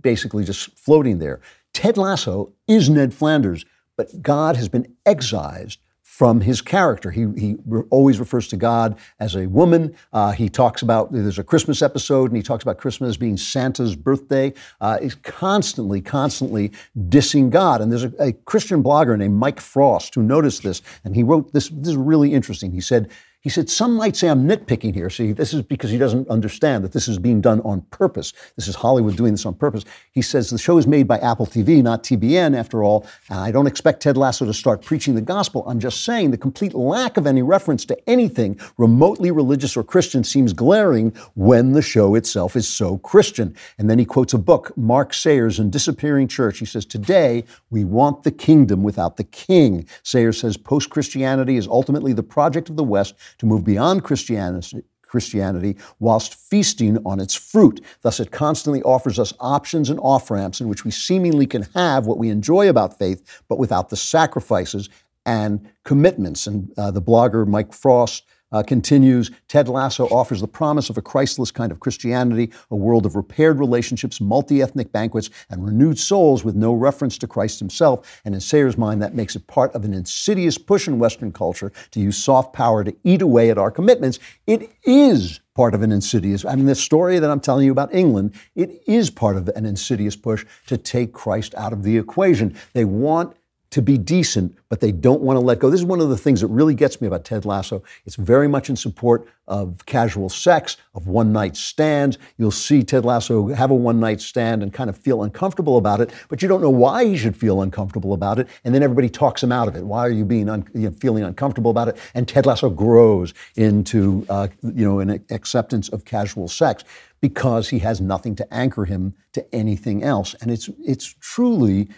basically 0.00 0.44
just 0.44 0.70
floating 0.78 1.18
there. 1.18 1.40
Ted 1.72 1.96
Lasso 1.96 2.52
is 2.68 2.88
Ned 2.88 3.12
Flanders, 3.12 3.64
but 3.96 4.22
God 4.22 4.56
has 4.56 4.68
been 4.68 4.94
excised 5.04 5.80
from 6.18 6.40
his 6.40 6.60
character. 6.60 7.12
He, 7.12 7.28
he 7.36 7.56
re- 7.64 7.84
always 7.90 8.18
refers 8.18 8.48
to 8.48 8.56
God 8.56 8.98
as 9.20 9.36
a 9.36 9.46
woman. 9.46 9.94
Uh, 10.12 10.32
he 10.32 10.48
talks 10.48 10.82
about, 10.82 11.12
there's 11.12 11.38
a 11.38 11.44
Christmas 11.44 11.80
episode, 11.80 12.32
and 12.32 12.36
he 12.36 12.42
talks 12.42 12.64
about 12.64 12.76
Christmas 12.76 13.16
being 13.16 13.36
Santa's 13.36 13.94
birthday. 13.94 14.52
Uh, 14.80 14.98
he's 14.98 15.14
constantly, 15.14 16.00
constantly 16.00 16.72
dissing 17.08 17.50
God. 17.50 17.80
And 17.80 17.92
there's 17.92 18.02
a, 18.02 18.12
a 18.18 18.32
Christian 18.32 18.82
blogger 18.82 19.16
named 19.16 19.36
Mike 19.36 19.60
Frost 19.60 20.16
who 20.16 20.24
noticed 20.24 20.64
this, 20.64 20.82
and 21.04 21.14
he 21.14 21.22
wrote 21.22 21.52
this, 21.52 21.68
this 21.68 21.90
is 21.90 21.96
really 21.96 22.34
interesting. 22.34 22.72
He 22.72 22.80
said, 22.80 23.08
He 23.40 23.50
said, 23.50 23.70
Some 23.70 23.94
might 23.94 24.16
say 24.16 24.28
I'm 24.28 24.48
nitpicking 24.48 24.94
here. 24.94 25.08
See, 25.10 25.30
this 25.32 25.54
is 25.54 25.62
because 25.62 25.90
he 25.90 25.98
doesn't 25.98 26.28
understand 26.28 26.82
that 26.82 26.92
this 26.92 27.06
is 27.06 27.18
being 27.18 27.40
done 27.40 27.60
on 27.60 27.82
purpose. 27.82 28.32
This 28.56 28.66
is 28.66 28.74
Hollywood 28.74 29.16
doing 29.16 29.32
this 29.32 29.46
on 29.46 29.54
purpose. 29.54 29.84
He 30.10 30.22
says, 30.22 30.50
The 30.50 30.58
show 30.58 30.76
is 30.76 30.88
made 30.88 31.06
by 31.06 31.18
Apple 31.18 31.46
TV, 31.46 31.80
not 31.80 32.02
TBN, 32.02 32.56
after 32.56 32.82
all. 32.82 33.06
And 33.30 33.38
I 33.38 33.52
don't 33.52 33.68
expect 33.68 34.02
Ted 34.02 34.16
Lasso 34.16 34.44
to 34.44 34.52
start 34.52 34.82
preaching 34.82 35.14
the 35.14 35.22
gospel. 35.22 35.62
I'm 35.68 35.78
just 35.78 36.02
saying 36.02 36.32
the 36.32 36.36
complete 36.36 36.74
lack 36.74 37.16
of 37.16 37.28
any 37.28 37.42
reference 37.42 37.84
to 37.86 38.10
anything 38.10 38.58
remotely 38.76 39.30
religious 39.30 39.76
or 39.76 39.84
Christian 39.84 40.24
seems 40.24 40.52
glaring 40.52 41.12
when 41.34 41.72
the 41.72 41.82
show 41.82 42.16
itself 42.16 42.56
is 42.56 42.66
so 42.66 42.98
Christian. 42.98 43.54
And 43.78 43.88
then 43.88 44.00
he 44.00 44.04
quotes 44.04 44.32
a 44.32 44.38
book, 44.38 44.76
Mark 44.76 45.14
Sayers 45.14 45.60
in 45.60 45.70
Disappearing 45.70 46.26
Church. 46.26 46.58
He 46.58 46.66
says, 46.66 46.84
Today, 46.84 47.44
we 47.70 47.84
want 47.84 48.24
the 48.24 48.32
kingdom 48.32 48.82
without 48.82 49.16
the 49.16 49.24
king. 49.24 49.86
Sayers 50.02 50.40
says 50.40 50.56
post 50.56 50.90
Christianity 50.90 51.56
is 51.56 51.68
ultimately 51.68 52.12
the 52.12 52.24
project 52.24 52.68
of 52.68 52.76
the 52.76 52.82
West 52.82 53.14
to 53.38 53.46
move 53.46 53.64
beyond 53.64 54.04
Christianity. 54.04 54.82
Christianity 55.08 55.76
whilst 55.98 56.34
feasting 56.34 56.98
on 57.04 57.18
its 57.18 57.34
fruit. 57.34 57.82
Thus, 58.02 58.20
it 58.20 58.30
constantly 58.30 58.82
offers 58.82 59.18
us 59.18 59.32
options 59.40 59.90
and 59.90 59.98
off 60.00 60.30
ramps 60.30 60.60
in 60.60 60.68
which 60.68 60.84
we 60.84 60.90
seemingly 60.90 61.46
can 61.46 61.62
have 61.74 62.06
what 62.06 62.18
we 62.18 62.28
enjoy 62.28 62.68
about 62.68 62.98
faith, 62.98 63.42
but 63.48 63.58
without 63.58 63.88
the 63.88 63.96
sacrifices 63.96 64.90
and 65.24 65.66
commitments. 65.84 66.46
And 66.46 66.72
uh, 66.78 66.90
the 66.90 67.02
blogger 67.02 67.46
Mike 67.46 67.72
Frost 67.72 68.24
uh, 68.52 68.62
continues 68.62 69.30
Ted 69.48 69.68
Lasso 69.68 70.06
offers 70.08 70.40
the 70.40 70.48
promise 70.48 70.90
of 70.90 70.96
a 70.96 71.02
Christless 71.02 71.50
kind 71.50 71.72
of 71.72 71.80
Christianity, 71.80 72.52
a 72.70 72.76
world 72.76 73.06
of 73.06 73.16
repaired 73.16 73.58
relationships, 73.58 74.20
multi 74.20 74.62
ethnic 74.62 74.92
banquets, 74.92 75.30
and 75.50 75.64
renewed 75.64 75.98
souls 75.98 76.44
with 76.44 76.54
no 76.54 76.72
reference 76.72 77.18
to 77.18 77.26
Christ 77.26 77.58
himself. 77.58 78.20
And 78.24 78.34
in 78.34 78.40
Sayers' 78.40 78.78
mind, 78.78 79.02
that 79.02 79.14
makes 79.14 79.36
it 79.36 79.46
part 79.46 79.74
of 79.74 79.84
an 79.84 79.94
insidious 79.94 80.58
push 80.58 80.88
in 80.88 80.98
Western 80.98 81.32
culture 81.32 81.72
to 81.90 82.00
use 82.00 82.16
soft 82.16 82.52
power 82.52 82.84
to 82.84 82.94
eat 83.04 83.22
away 83.22 83.50
at 83.50 83.58
our 83.58 83.70
commitments. 83.70 84.18
It 84.46 84.70
is 84.84 85.40
part 85.54 85.74
of 85.74 85.82
an 85.82 85.90
insidious, 85.90 86.44
I 86.44 86.54
mean, 86.54 86.66
the 86.66 86.74
story 86.76 87.18
that 87.18 87.28
I'm 87.28 87.40
telling 87.40 87.66
you 87.66 87.72
about 87.72 87.92
England, 87.92 88.34
it 88.54 88.80
is 88.86 89.10
part 89.10 89.36
of 89.36 89.48
an 89.48 89.66
insidious 89.66 90.14
push 90.14 90.46
to 90.68 90.78
take 90.78 91.12
Christ 91.12 91.52
out 91.56 91.72
of 91.72 91.82
the 91.82 91.98
equation. 91.98 92.56
They 92.74 92.84
want 92.84 93.36
to 93.70 93.82
be 93.82 93.98
decent, 93.98 94.56
but 94.68 94.80
they 94.80 94.92
don't 94.92 95.20
want 95.20 95.36
to 95.36 95.40
let 95.40 95.58
go. 95.58 95.68
This 95.68 95.80
is 95.80 95.86
one 95.86 96.00
of 96.00 96.08
the 96.08 96.16
things 96.16 96.40
that 96.40 96.46
really 96.46 96.74
gets 96.74 97.00
me 97.00 97.06
about 97.06 97.24
Ted 97.24 97.44
Lasso. 97.44 97.82
It's 98.06 98.16
very 98.16 98.48
much 98.48 98.70
in 98.70 98.76
support 98.76 99.28
of 99.46 99.84
casual 99.86 100.28
sex, 100.28 100.76
of 100.94 101.06
one 101.06 101.32
night 101.32 101.56
stands. 101.56 102.18
You'll 102.36 102.50
see 102.50 102.82
Ted 102.82 103.04
Lasso 103.04 103.48
have 103.48 103.70
a 103.70 103.74
one 103.74 104.00
night 104.00 104.20
stand 104.20 104.62
and 104.62 104.72
kind 104.72 104.88
of 104.88 104.96
feel 104.96 105.22
uncomfortable 105.22 105.76
about 105.76 106.00
it, 106.00 106.10
but 106.28 106.40
you 106.42 106.48
don't 106.48 106.60
know 106.60 106.70
why 106.70 107.04
he 107.04 107.16
should 107.16 107.36
feel 107.36 107.62
uncomfortable 107.62 108.12
about 108.12 108.38
it. 108.38 108.48
And 108.64 108.74
then 108.74 108.82
everybody 108.82 109.08
talks 109.08 109.42
him 109.42 109.52
out 109.52 109.68
of 109.68 109.76
it. 109.76 109.84
Why 109.84 110.00
are 110.00 110.10
you 110.10 110.24
being 110.24 110.48
un- 110.48 110.68
you 110.74 110.88
know, 110.88 110.90
feeling 110.90 111.24
uncomfortable 111.24 111.70
about 111.70 111.88
it? 111.88 111.96
And 112.14 112.26
Ted 112.26 112.46
Lasso 112.46 112.70
grows 112.70 113.34
into 113.56 114.26
uh, 114.28 114.48
you 114.62 114.84
know 114.84 115.00
an 115.00 115.24
acceptance 115.30 115.88
of 115.90 116.04
casual 116.04 116.48
sex 116.48 116.84
because 117.20 117.68
he 117.68 117.78
has 117.80 118.00
nothing 118.00 118.36
to 118.36 118.54
anchor 118.54 118.84
him 118.84 119.14
to 119.32 119.54
anything 119.54 120.02
else. 120.02 120.34
And 120.40 120.50
it's 120.50 120.68
it's 120.84 121.14
truly 121.20 121.88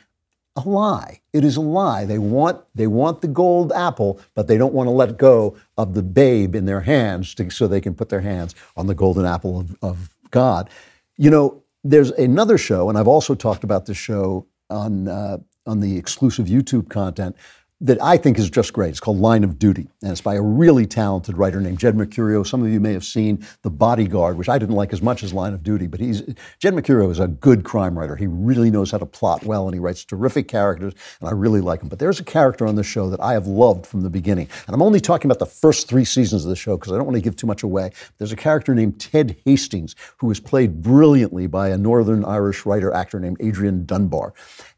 a 0.57 0.61
lie. 0.69 1.21
It 1.33 1.45
is 1.45 1.57
a 1.57 1.61
lie. 1.61 2.05
They 2.05 2.19
want 2.19 2.63
they 2.75 2.87
want 2.87 3.21
the 3.21 3.29
gold 3.29 3.73
apple, 3.73 4.21
but 4.35 4.47
they 4.47 4.59
don't 4.59 4.75
want 4.75 4.89
to 4.89 4.93
let 4.93 5.17
go 5.17 5.57
of 5.77 5.95
the 5.95 6.03
babe 6.03 6.55
in 6.55 6.67
their 6.67 6.81
hands 6.81 7.35
to, 7.37 7.51
so 7.51 7.67
they 7.67 7.81
can 7.81 7.95
put 7.95 8.09
their 8.09 8.21
hands 8.21 8.55
on 8.77 8.87
the 8.87 8.95
golden 8.95 9.25
apple 9.25 9.61
of, 9.61 9.77
of 9.83 10.11
God. 10.31 10.69
You 11.17 11.31
know, 11.31 11.63
there's 11.85 12.11
another 12.13 12.59
show, 12.59 12.89
and 12.89 12.99
I've 12.99 13.09
also 13.09 13.35
talked 13.35 13.65
about 13.65 13.87
this 13.87 13.97
show 13.97 14.47
on 14.69 15.09
uh, 15.09 15.39
on 15.67 15.81
the 15.81 15.97
exclusive 15.97 16.47
YouTube 16.47 16.89
content 16.89 17.37
that 17.83 18.03
I 18.03 18.19
think 18.19 18.39
is 18.39 18.51
just 18.51 18.75
great. 18.75 18.91
It's 18.91 19.01
called 19.01 19.19
Line 19.19 19.43
of 19.43 19.59
Duty, 19.59 19.89
and 20.03 20.13
it's 20.13 20.21
by 20.21 20.35
a 20.35 20.43
really 20.43 20.87
talented 20.87 21.39
writer 21.39 21.61
named 21.61 21.79
Jed 21.79 21.97
Mercurio. 21.97 22.47
Some 22.47 22.63
of 22.63 22.69
you 22.69 22.79
may 22.79 22.93
have 22.93 23.05
seen 23.05 23.45
The 23.63 23.71
Bodyguard, 23.71 24.37
which 24.37 24.51
I 24.51 24.59
didn't 24.59 24.75
like 24.75 24.93
as 24.93 25.01
much 25.01 25.23
as 25.23 25.33
Line 25.33 25.55
of 25.55 25.63
Duty, 25.63 25.87
but 25.87 25.99
he's 25.99 26.21
Jed 26.59 26.75
Mercurio 26.75 27.11
is 27.11 27.19
a 27.19 27.29
good 27.29 27.65
crime 27.65 27.99
writer. 27.99 28.17
He 28.17 28.27
really 28.27 28.71
knows 28.71 28.91
how 28.91 28.99
to 28.99 29.07
plot 29.07 29.45
well, 29.45 29.67
and 29.67 29.73
he 29.73 29.81
writes 29.81 30.05
terrific 30.05 30.47
characters, 30.47 30.93
and 31.21 31.29
I 31.29 31.33
really 31.33 31.63
like 31.63 31.81
him. 31.81 31.89
But 31.89 31.99
there's 31.99 32.21
a 32.21 32.25
character 32.25 32.67
on 32.67 32.75
the 32.75 32.85
show 32.85 33.09
that 33.09 33.21
I 33.21 33.33
have 33.33 33.47
loved 33.47 33.87
from 33.87 34.03
the 34.03 34.11
beginning, 34.11 34.49
and 34.67 34.75
I'm 34.75 34.83
only 34.83 35.01
talking 35.01 35.31
about 35.31 35.39
the 35.39 35.47
first 35.47 35.89
three 35.89 36.05
seasons 36.05 36.45
of 36.45 36.51
the 36.51 36.57
show 36.57 36.77
because 36.77 36.93
I 36.93 36.97
don't 36.97 37.07
want 37.07 37.17
to 37.17 37.23
give 37.23 37.37
too 37.37 37.47
much 37.47 37.63
away. 37.63 37.93
There's 38.19 38.33
a 38.33 38.37
character 38.37 38.75
named 38.75 39.01
Ted 39.01 39.37
Hastings 39.47 39.97
who 40.19 40.31
is 40.31 40.39
played 40.39 40.83
brilliantly 40.83 41.47
by 41.47 41.71
a 41.71 41.79
Northern 41.79 42.27
Irish 42.27 42.67
writer 42.67 42.93
actor 42.93 43.19
named 43.19 43.39
Adrian 43.41 43.87
Dunbar, 43.87 44.35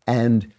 and 0.07 0.53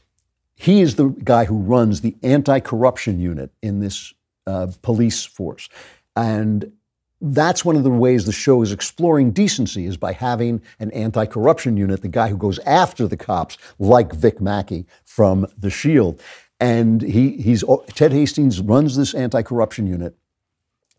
he 0.63 0.81
is 0.81 0.95
the 0.95 1.09
guy 1.09 1.45
who 1.45 1.57
runs 1.57 2.01
the 2.01 2.15
anti 2.23 2.59
corruption 2.59 3.19
unit 3.19 3.51
in 3.61 3.79
this 3.79 4.13
uh, 4.47 4.67
police 4.81 5.25
force. 5.25 5.69
And 6.15 6.71
that's 7.19 7.63
one 7.63 7.75
of 7.75 7.83
the 7.83 7.89
ways 7.89 8.25
the 8.25 8.31
show 8.31 8.61
is 8.61 8.71
exploring 8.71 9.31
decency 9.31 9.85
is 9.85 9.95
by 9.95 10.11
having 10.11 10.61
an 10.79 10.91
anti-corruption 10.91 11.77
unit, 11.77 12.01
the 12.01 12.09
guy 12.09 12.27
who 12.27 12.37
goes 12.37 12.59
after 12.59 13.07
the 13.07 13.15
cops, 13.15 13.57
like 13.79 14.13
Vic 14.13 14.41
Mackey 14.41 14.85
from 15.05 15.47
The 15.57 15.69
Shield. 15.69 16.21
And 16.59 17.01
he, 17.01 17.37
he's 17.37 17.63
Ted 17.93 18.11
Hastings 18.11 18.59
runs 18.59 18.97
this 18.97 19.13
anti-corruption 19.13 19.87
unit, 19.87 20.15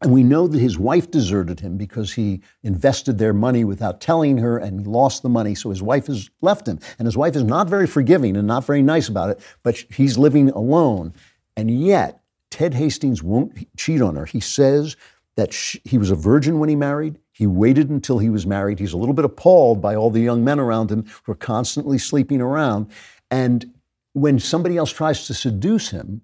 and 0.05 0.13
we 0.13 0.23
know 0.23 0.47
that 0.47 0.59
his 0.59 0.79
wife 0.79 1.11
deserted 1.11 1.61
him 1.61 1.79
because 1.79 2.13
he 2.13 2.43
invested 2.63 3.17
their 3.17 3.33
money 3.33 3.65
without 3.65 4.03
telling 4.03 4.37
her 4.37 4.59
and 4.59 4.87
lost 4.87 5.23
the 5.23 5.31
money. 5.31 5.55
So 5.55 5.71
his 5.71 5.83
wife 5.83 6.09
has 6.09 6.29
left 6.43 6.69
him. 6.69 6.79
And 6.99 7.07
his 7.07 7.17
wife 7.17 7.35
is 7.35 7.43
not 7.43 7.71
very 7.71 7.87
forgiving 7.87 8.37
and 8.37 8.47
not 8.47 8.67
very 8.67 8.83
nice 8.83 9.09
about 9.09 9.31
it, 9.31 9.41
but 9.63 9.79
he's 9.91 10.19
living 10.19 10.51
alone. 10.51 11.15
And 11.57 11.71
yet, 11.71 12.21
Ted 12.51 12.75
Hastings 12.75 13.23
won't 13.23 13.67
cheat 13.79 14.03
on 14.03 14.15
her. 14.17 14.27
He 14.27 14.41
says 14.41 14.95
that 15.37 15.55
she, 15.55 15.81
he 15.85 15.97
was 15.97 16.11
a 16.11 16.15
virgin 16.15 16.59
when 16.59 16.69
he 16.69 16.77
married. 16.77 17.19
He 17.33 17.47
waited 17.47 17.89
until 17.89 18.19
he 18.19 18.29
was 18.29 18.47
married. 18.47 18.81
He's 18.81 18.93
a 18.93 18.99
little 18.99 19.15
bit 19.15 19.25
appalled 19.25 19.81
by 19.81 19.95
all 19.95 20.11
the 20.11 20.21
young 20.21 20.45
men 20.45 20.61
around 20.61 20.93
him 20.93 21.07
who 21.23 21.33
are 21.33 21.37
constantly 21.37 21.97
sleeping 21.97 22.43
around. 22.43 22.91
And 23.31 23.73
when 24.13 24.39
somebody 24.39 24.77
else 24.77 24.93
tries 24.93 25.27
to 25.29 25.35
seduce 25.35 25.89
him, 25.89 26.21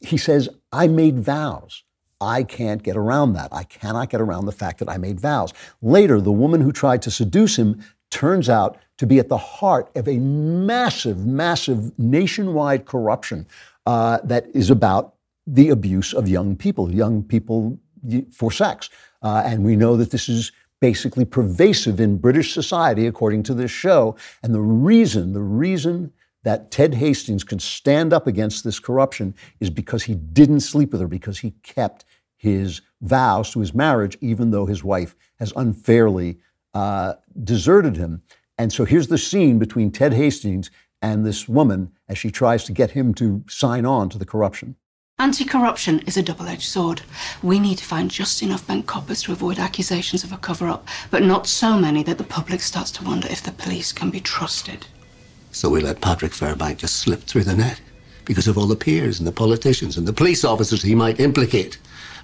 he 0.00 0.16
says, 0.16 0.48
I 0.72 0.88
made 0.88 1.20
vows. 1.20 1.84
I 2.20 2.42
can't 2.42 2.82
get 2.82 2.96
around 2.96 3.34
that. 3.34 3.48
I 3.52 3.64
cannot 3.64 4.10
get 4.10 4.20
around 4.20 4.46
the 4.46 4.52
fact 4.52 4.78
that 4.78 4.88
I 4.88 4.96
made 4.96 5.20
vows. 5.20 5.52
Later, 5.82 6.20
the 6.20 6.32
woman 6.32 6.60
who 6.60 6.72
tried 6.72 7.02
to 7.02 7.10
seduce 7.10 7.56
him 7.56 7.82
turns 8.10 8.48
out 8.48 8.78
to 8.98 9.06
be 9.06 9.18
at 9.18 9.28
the 9.28 9.36
heart 9.36 9.90
of 9.94 10.08
a 10.08 10.18
massive, 10.18 11.26
massive 11.26 11.98
nationwide 11.98 12.86
corruption 12.86 13.46
uh, 13.84 14.18
that 14.24 14.46
is 14.54 14.70
about 14.70 15.14
the 15.46 15.68
abuse 15.68 16.14
of 16.14 16.28
young 16.28 16.56
people, 16.56 16.92
young 16.92 17.22
people 17.22 17.78
for 18.32 18.50
sex. 18.50 18.88
Uh, 19.22 19.42
and 19.44 19.64
we 19.64 19.76
know 19.76 19.96
that 19.96 20.10
this 20.10 20.28
is 20.28 20.52
basically 20.80 21.24
pervasive 21.24 22.00
in 22.00 22.18
British 22.18 22.52
society, 22.52 23.06
according 23.06 23.42
to 23.42 23.54
this 23.54 23.70
show. 23.70 24.16
And 24.42 24.54
the 24.54 24.60
reason, 24.60 25.32
the 25.32 25.42
reason 25.42 26.12
that 26.46 26.70
Ted 26.70 26.94
Hastings 26.94 27.42
can 27.42 27.58
stand 27.58 28.12
up 28.12 28.28
against 28.28 28.62
this 28.62 28.78
corruption 28.78 29.34
is 29.58 29.68
because 29.68 30.04
he 30.04 30.14
didn't 30.14 30.60
sleep 30.60 30.92
with 30.92 31.00
her, 31.00 31.08
because 31.08 31.40
he 31.40 31.50
kept 31.64 32.04
his 32.36 32.82
vows 33.00 33.50
to 33.50 33.58
his 33.58 33.74
marriage, 33.74 34.16
even 34.20 34.52
though 34.52 34.64
his 34.64 34.84
wife 34.84 35.16
has 35.40 35.52
unfairly 35.56 36.38
uh, 36.72 37.14
deserted 37.42 37.96
him. 37.96 38.22
And 38.58 38.72
so 38.72 38.84
here's 38.84 39.08
the 39.08 39.18
scene 39.18 39.58
between 39.58 39.90
Ted 39.90 40.12
Hastings 40.12 40.70
and 41.02 41.26
this 41.26 41.48
woman 41.48 41.90
as 42.08 42.16
she 42.16 42.30
tries 42.30 42.62
to 42.66 42.72
get 42.72 42.92
him 42.92 43.12
to 43.14 43.42
sign 43.48 43.84
on 43.84 44.08
to 44.10 44.16
the 44.16 44.24
corruption. 44.24 44.76
Anti 45.18 45.44
corruption 45.44 45.98
is 46.06 46.16
a 46.16 46.22
double 46.22 46.46
edged 46.46 46.68
sword. 46.68 47.02
We 47.42 47.58
need 47.58 47.78
to 47.78 47.84
find 47.84 48.08
just 48.08 48.40
enough 48.40 48.64
bank 48.68 48.86
coppers 48.86 49.20
to 49.22 49.32
avoid 49.32 49.58
accusations 49.58 50.22
of 50.22 50.30
a 50.30 50.36
cover 50.36 50.68
up, 50.68 50.86
but 51.10 51.24
not 51.24 51.48
so 51.48 51.76
many 51.76 52.04
that 52.04 52.18
the 52.18 52.24
public 52.38 52.60
starts 52.60 52.92
to 52.92 53.04
wonder 53.04 53.26
if 53.28 53.42
the 53.42 53.50
police 53.50 53.92
can 53.92 54.10
be 54.10 54.20
trusted. 54.20 54.86
So 55.56 55.70
we 55.70 55.80
let 55.80 56.02
Patrick 56.02 56.32
Fairbank 56.32 56.76
just 56.76 56.96
slip 56.96 57.22
through 57.22 57.44
the 57.44 57.56
net 57.56 57.80
because 58.26 58.46
of 58.46 58.58
all 58.58 58.66
the 58.66 58.76
peers 58.76 59.20
and 59.20 59.26
the 59.26 59.32
politicians 59.32 59.96
and 59.96 60.06
the 60.06 60.12
police 60.12 60.44
officers 60.44 60.82
he 60.82 60.94
might 60.94 61.18
implicate. 61.18 61.78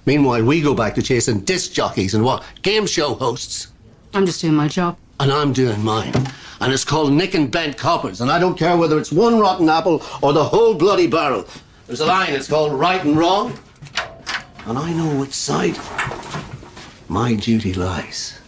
Meanwhile, 0.05 0.43
we 0.43 0.61
go 0.61 0.75
back 0.75 0.93
to 0.93 1.01
chasing 1.01 1.39
disc 1.39 1.71
jockeys 1.73 2.13
and 2.13 2.23
what? 2.23 2.43
Game 2.61 2.85
show 2.85 3.15
hosts. 3.15 3.69
I'm 4.13 4.27
just 4.27 4.39
doing 4.39 4.53
my 4.53 4.67
job. 4.67 4.99
And 5.19 5.31
I'm 5.31 5.51
doing 5.51 5.83
mine. 5.83 6.13
And 6.61 6.71
it's 6.71 6.85
called 6.85 7.11
Nick 7.11 7.33
and 7.33 7.49
Bent 7.49 7.75
Coppers. 7.75 8.21
And 8.21 8.29
I 8.29 8.37
don't 8.37 8.55
care 8.55 8.77
whether 8.77 8.99
it's 8.99 9.11
one 9.11 9.39
rotten 9.39 9.67
apple 9.67 10.03
or 10.21 10.31
the 10.31 10.43
whole 10.43 10.75
bloody 10.75 11.07
barrel. 11.07 11.47
There's 11.87 12.01
a 12.01 12.05
line, 12.05 12.33
it's 12.33 12.47
called 12.47 12.73
right 12.73 13.03
and 13.03 13.17
wrong. 13.17 13.57
And 14.67 14.77
I 14.77 14.93
know 14.93 15.19
which 15.19 15.33
side 15.33 15.79
my 17.09 17.33
duty 17.33 17.73
lies. 17.73 18.39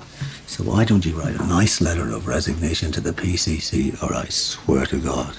So 0.55 0.63
why 0.63 0.85
don't 0.85 1.05
you 1.05 1.19
write 1.19 1.35
a 1.35 1.47
nice 1.47 1.81
letter 1.81 2.13
of 2.13 2.27
resignation 2.27 2.89
to 2.93 3.01
the 3.01 3.11
PCC, 3.11 4.01
or 4.01 4.15
I 4.15 4.29
swear 4.29 4.85
to 4.85 4.97
God, 5.01 5.35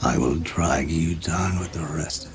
I 0.00 0.16
will 0.16 0.36
drag 0.36 0.88
you 0.88 1.16
down 1.16 1.58
with 1.58 1.72
the 1.72 1.80
rest. 1.80 2.31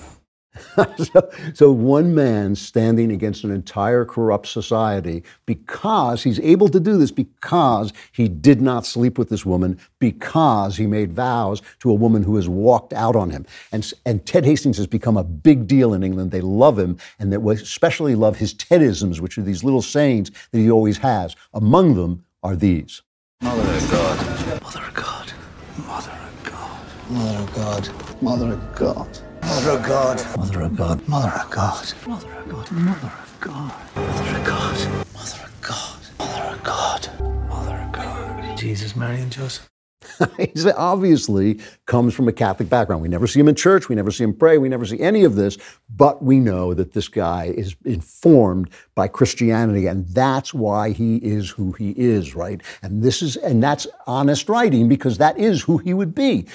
So, 0.98 1.30
so 1.54 1.72
one 1.72 2.14
man 2.14 2.56
standing 2.56 3.12
against 3.12 3.44
an 3.44 3.52
entire 3.52 4.06
corrupt 4.06 4.48
society 4.48 5.24
because 5.46 6.24
he's 6.24 6.40
able 6.42 6.70
to 6.70 6.80
do 6.80 6.98
this 6.98 7.12
because 7.12 7.94
he 8.12 8.28
did 8.28 8.62
not 8.62 8.86
sleep 8.86 9.18
with 9.18 9.30
this 9.30 9.46
woman 9.46 9.80
because 10.00 10.78
he 10.78 10.88
made 10.88 11.14
vows 11.14 11.62
to 11.80 11.90
a 11.90 11.94
woman 11.94 12.24
who 12.24 12.36
has 12.36 12.48
walked 12.48 12.94
out 12.94 13.16
on 13.16 13.30
him. 13.30 13.46
And, 13.72 13.92
and 14.06 14.26
ted 14.26 14.46
hastings 14.46 14.78
has 14.78 14.88
become 14.88 15.18
a 15.18 15.24
big 15.24 15.68
deal 15.68 15.94
in 15.94 16.04
england. 16.04 16.32
They 16.32 16.42
love 16.42 16.78
him 16.78 16.98
and 17.20 17.32
they 17.32 17.38
especially 17.52 18.16
love 18.16 18.38
his 18.38 18.54
tedisms 18.54 19.20
which 19.20 19.38
are 19.38 19.44
these 19.44 19.64
little 19.64 19.82
sayings 19.82 20.32
that 20.52 20.60
he 20.60 20.70
always 20.70 20.98
has. 21.00 21.36
Among 21.54 21.96
them 21.96 22.26
are 22.44 22.56
these. 22.56 23.02
Mother 23.42 23.62
of 23.62 23.92
god. 23.92 24.62
Mother 24.62 24.82
of 24.82 24.94
god. 24.94 25.34
Mother 25.78 26.12
of 26.12 26.44
god. 26.44 27.10
Mother 27.10 27.40
of 27.40 27.56
god. 27.56 28.22
Mother 28.22 28.54
of 28.54 28.76
god 28.76 29.27
Mother 29.48 29.72
of 29.72 29.84
God. 29.84 30.38
Mother 30.38 30.62
of 30.62 30.76
God. 30.76 31.08
Mother 31.08 31.30
of 31.30 31.50
God. 31.50 31.94
Mother 32.06 32.28
of 32.28 32.50
God. 32.50 32.72
Mother 32.74 33.08
of 33.08 33.40
God. 33.40 33.74
Mother 33.96 34.36
of 34.36 34.44
God. 34.44 35.08
Mother 35.14 35.44
of 35.46 35.62
God. 35.62 36.00
Mother 36.20 36.54
of 36.54 36.64
God. 36.64 37.50
Mother 37.50 37.78
of 37.78 37.92
God. 37.94 38.58
Jesus, 38.58 38.98
Mary, 38.98 39.22
and 39.22 39.32
Joseph. 39.32 39.70
he 40.38 40.52
obviously 40.72 41.60
comes 41.86 42.14
from 42.14 42.28
a 42.28 42.34
Catholic 42.34 42.68
background. 42.68 43.02
We 43.02 43.08
never 43.08 43.26
see 43.26 43.40
him 43.40 43.48
in 43.48 43.56
church, 43.56 43.88
we 43.88 43.96
never 43.96 44.12
see 44.12 44.26
him 44.26 44.34
pray, 44.34 44.58
we 44.58 44.68
never 44.68 44.86
see 44.86 45.00
any 45.00 45.24
of 45.24 45.36
this, 45.36 45.58
but 45.96 46.22
we 46.22 46.40
know 46.40 46.74
that 46.74 46.94
this 46.94 47.08
guy 47.08 47.46
is 47.46 47.76
informed 47.86 48.70
by 48.96 49.08
Christianity, 49.08 49.88
and 49.88 50.08
that's 50.10 50.54
why 50.54 50.92
he 50.92 51.18
is 51.18 51.50
who 51.50 51.72
he 51.74 51.92
is, 51.92 52.36
right? 52.36 52.62
And 52.82 53.02
this 53.02 53.22
is 53.22 53.38
and 53.38 53.64
that's 53.64 53.88
honest 54.08 54.50
writing 54.50 54.90
because 54.90 55.18
that 55.20 55.38
is 55.40 55.62
who 55.62 55.78
he 55.78 55.94
would 55.94 56.14
be. 56.14 56.48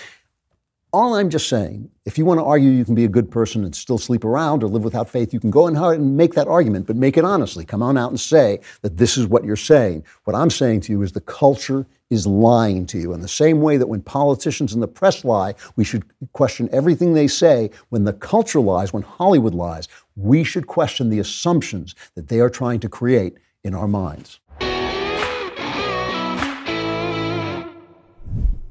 All 0.95 1.14
I'm 1.14 1.30
just 1.30 1.49
saying, 1.49 1.90
if 2.05 2.18
you 2.18 2.26
want 2.26 2.38
to 2.38 2.45
argue 2.45 2.68
you 2.68 2.84
can 2.84 2.95
be 2.95 3.07
a 3.07 3.09
good 3.09 3.30
person 3.30 3.64
and 3.64 3.74
still 3.74 3.97
sleep 3.97 4.26
around 4.26 4.62
or 4.62 4.66
live 4.66 4.84
without 4.84 5.09
faith, 5.09 5.32
you 5.32 5.40
can 5.40 5.51
go 5.51 5.66
and 5.66 6.16
make 6.18 6.34
that 6.34 6.49
argument, 6.49 6.86
but 6.86 6.97
make 6.97 7.16
it 7.16 7.24
honestly. 7.24 7.64
Come 7.64 7.82
on 7.82 7.97
out 7.97 8.11
and 8.11 8.20
say 8.20 8.61
that 8.82 8.99
this 8.99 9.16
is 9.16 9.26
what 9.26 9.43
you're 9.43 9.57
saying. 9.57 10.05
What 10.24 10.36
I'm 10.36 10.51
saying 10.51 10.82
to 10.82 10.93
you 10.93 11.01
is 11.01 11.12
the 11.12 11.22
culture 11.22 11.86
is 12.11 12.26
lying 12.26 12.84
to 12.88 12.99
you. 12.99 13.14
In 13.14 13.22
the 13.22 13.26
same 13.26 13.62
way 13.62 13.78
that 13.78 13.86
when 13.86 14.03
politicians 14.03 14.74
and 14.74 14.82
the 14.82 14.86
press 14.86 15.24
lie, 15.24 15.55
we 15.76 15.84
should 15.84 16.05
question 16.34 16.68
everything 16.72 17.14
they 17.14 17.26
say. 17.26 17.70
When 17.88 18.05
the 18.05 18.12
culture 18.12 18.61
lies, 18.61 18.93
when 18.93 19.03
Hollywood 19.03 19.55
lies, 19.55 19.88
we 20.14 20.45
should 20.45 20.66
question 20.66 21.09
the 21.09 21.20
assumptions 21.20 21.95
that 22.16 22.28
they 22.28 22.38
are 22.38 22.51
trying 22.51 22.80
to 22.80 22.90
create 22.90 23.38
in 23.64 23.74
our 23.74 23.88
minds. 23.88 24.40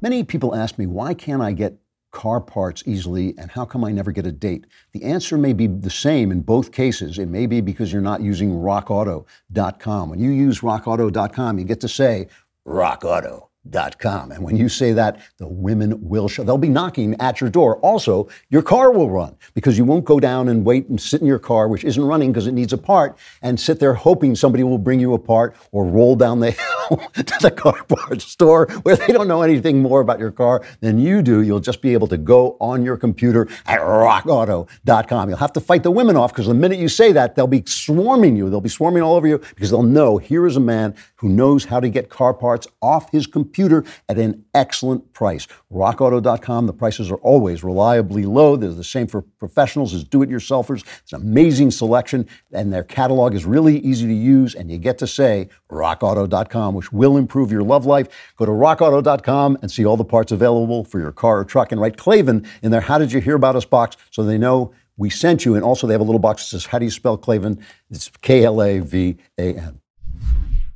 Many 0.03 0.23
people 0.23 0.55
ask 0.55 0.77
me, 0.77 0.85
why 0.85 1.15
can't 1.15 1.41
I 1.41 1.51
get 1.51 1.77
car 2.11 2.41
parts 2.41 2.83
easily, 2.85 3.33
and 3.37 3.51
how 3.51 3.65
come 3.65 3.83
I 3.83 3.91
never 3.91 4.11
get 4.11 4.25
a 4.25 4.31
date? 4.31 4.65
The 4.91 5.03
answer 5.03 5.37
may 5.37 5.53
be 5.53 5.67
the 5.67 5.89
same 5.89 6.31
in 6.31 6.41
both 6.41 6.71
cases. 6.71 7.17
It 7.17 7.27
may 7.27 7.45
be 7.45 7.61
because 7.61 7.91
you're 7.91 8.01
not 8.01 8.21
using 8.21 8.51
rockauto.com. 8.51 10.09
When 10.09 10.19
you 10.19 10.31
use 10.31 10.61
rockauto.com, 10.61 11.59
you 11.59 11.65
get 11.65 11.81
to 11.81 11.89
say, 11.89 12.27
Rock 12.65 13.03
Auto 13.03 13.50
com. 13.99 14.31
And 14.31 14.43
when 14.43 14.55
you 14.55 14.69
say 14.69 14.91
that, 14.93 15.19
the 15.37 15.47
women 15.47 15.97
will 16.01 16.27
show. 16.27 16.43
They'll 16.43 16.57
be 16.57 16.69
knocking 16.69 17.15
at 17.19 17.39
your 17.41 17.49
door. 17.49 17.77
Also, 17.77 18.27
your 18.49 18.61
car 18.61 18.91
will 18.91 19.09
run 19.09 19.35
because 19.53 19.77
you 19.77 19.85
won't 19.85 20.03
go 20.03 20.19
down 20.19 20.47
and 20.49 20.65
wait 20.65 20.87
and 20.87 20.99
sit 20.99 21.21
in 21.21 21.27
your 21.27 21.39
car, 21.39 21.67
which 21.67 21.83
isn't 21.83 22.03
running 22.03 22.31
because 22.31 22.47
it 22.47 22.53
needs 22.53 22.73
a 22.73 22.77
part, 22.77 23.17
and 23.41 23.59
sit 23.59 23.79
there 23.79 23.93
hoping 23.93 24.35
somebody 24.35 24.63
will 24.63 24.77
bring 24.77 24.99
you 24.99 25.13
a 25.13 25.19
part 25.19 25.55
or 25.71 25.85
roll 25.85 26.15
down 26.15 26.39
the 26.39 26.51
hill 26.89 26.97
to 27.13 27.37
the 27.41 27.51
car 27.51 27.83
parts 27.83 28.25
store 28.25 28.65
where 28.83 28.95
they 28.95 29.07
don't 29.07 29.27
know 29.27 29.43
anything 29.43 29.81
more 29.81 30.01
about 30.01 30.19
your 30.19 30.31
car 30.31 30.63
than 30.79 30.99
you 30.99 31.21
do. 31.21 31.41
You'll 31.41 31.59
just 31.59 31.81
be 31.81 31.93
able 31.93 32.07
to 32.07 32.17
go 32.17 32.57
on 32.59 32.83
your 32.83 32.97
computer 32.97 33.47
at 33.67 33.79
rockauto.com. 33.79 35.29
You'll 35.29 35.37
have 35.37 35.53
to 35.53 35.61
fight 35.61 35.83
the 35.83 35.91
women 35.91 36.15
off 36.15 36.33
because 36.33 36.47
the 36.47 36.53
minute 36.53 36.79
you 36.79 36.89
say 36.89 37.11
that, 37.11 37.35
they'll 37.35 37.47
be 37.47 37.63
swarming 37.67 38.35
you. 38.35 38.49
They'll 38.49 38.61
be 38.61 38.69
swarming 38.69 39.03
all 39.03 39.15
over 39.15 39.27
you 39.27 39.37
because 39.55 39.69
they'll 39.69 39.83
know 39.83 40.17
here 40.17 40.47
is 40.47 40.57
a 40.57 40.61
man 40.61 40.95
who 41.15 41.29
knows 41.29 41.65
how 41.65 41.79
to 41.79 41.89
get 41.89 42.09
car 42.09 42.33
parts 42.33 42.67
off 42.81 43.11
his 43.11 43.27
computer 43.27 43.50
computer 43.51 43.83
at 44.07 44.17
an 44.17 44.45
excellent 44.53 45.11
price. 45.11 45.45
RockAuto.com, 45.73 46.67
the 46.67 46.73
prices 46.73 47.11
are 47.11 47.17
always 47.17 47.65
reliably 47.65 48.23
low. 48.23 48.55
They're 48.55 48.69
the 48.69 48.81
same 48.81 49.07
for 49.07 49.21
professionals 49.21 49.93
as 49.93 50.05
do 50.05 50.21
it 50.21 50.29
yourselfers. 50.29 50.85
It's 51.03 51.11
an 51.11 51.21
amazing 51.21 51.71
selection, 51.71 52.27
and 52.53 52.71
their 52.71 52.85
catalog 52.85 53.33
is 53.33 53.43
really 53.43 53.79
easy 53.79 54.07
to 54.07 54.13
use, 54.13 54.55
and 54.55 54.71
you 54.71 54.77
get 54.77 54.97
to 54.99 55.07
say 55.07 55.49
RockAuto.com, 55.69 56.75
which 56.75 56.93
will 56.93 57.17
improve 57.17 57.51
your 57.51 57.63
love 57.63 57.85
life. 57.85 58.07
Go 58.37 58.45
to 58.45 58.51
RockAuto.com 58.51 59.57
and 59.61 59.69
see 59.69 59.85
all 59.85 59.97
the 59.97 60.05
parts 60.05 60.31
available 60.31 60.85
for 60.85 60.99
your 60.99 61.11
car 61.11 61.39
or 61.39 61.43
truck, 61.43 61.73
and 61.73 61.81
write 61.81 61.97
Klavan 61.97 62.47
in 62.61 62.71
their 62.71 62.81
How 62.81 62.97
Did 62.97 63.11
You 63.11 63.19
Hear 63.19 63.35
About 63.35 63.57
Us 63.57 63.65
box 63.65 63.97
so 64.11 64.23
they 64.23 64.37
know 64.37 64.73
we 64.95 65.09
sent 65.09 65.43
you. 65.43 65.55
And 65.55 65.63
also, 65.63 65.87
they 65.87 65.93
have 65.93 66.01
a 66.01 66.05
little 66.05 66.19
box 66.19 66.43
that 66.43 66.49
says, 66.49 66.67
How 66.67 66.79
do 66.79 66.85
you 66.85 66.91
spell 66.91 67.17
Klavan? 67.17 67.59
It's 67.89 68.09
K 68.21 68.45
L 68.45 68.61
A 68.61 68.79
V 68.79 69.17
A 69.37 69.55
N. 69.55 69.80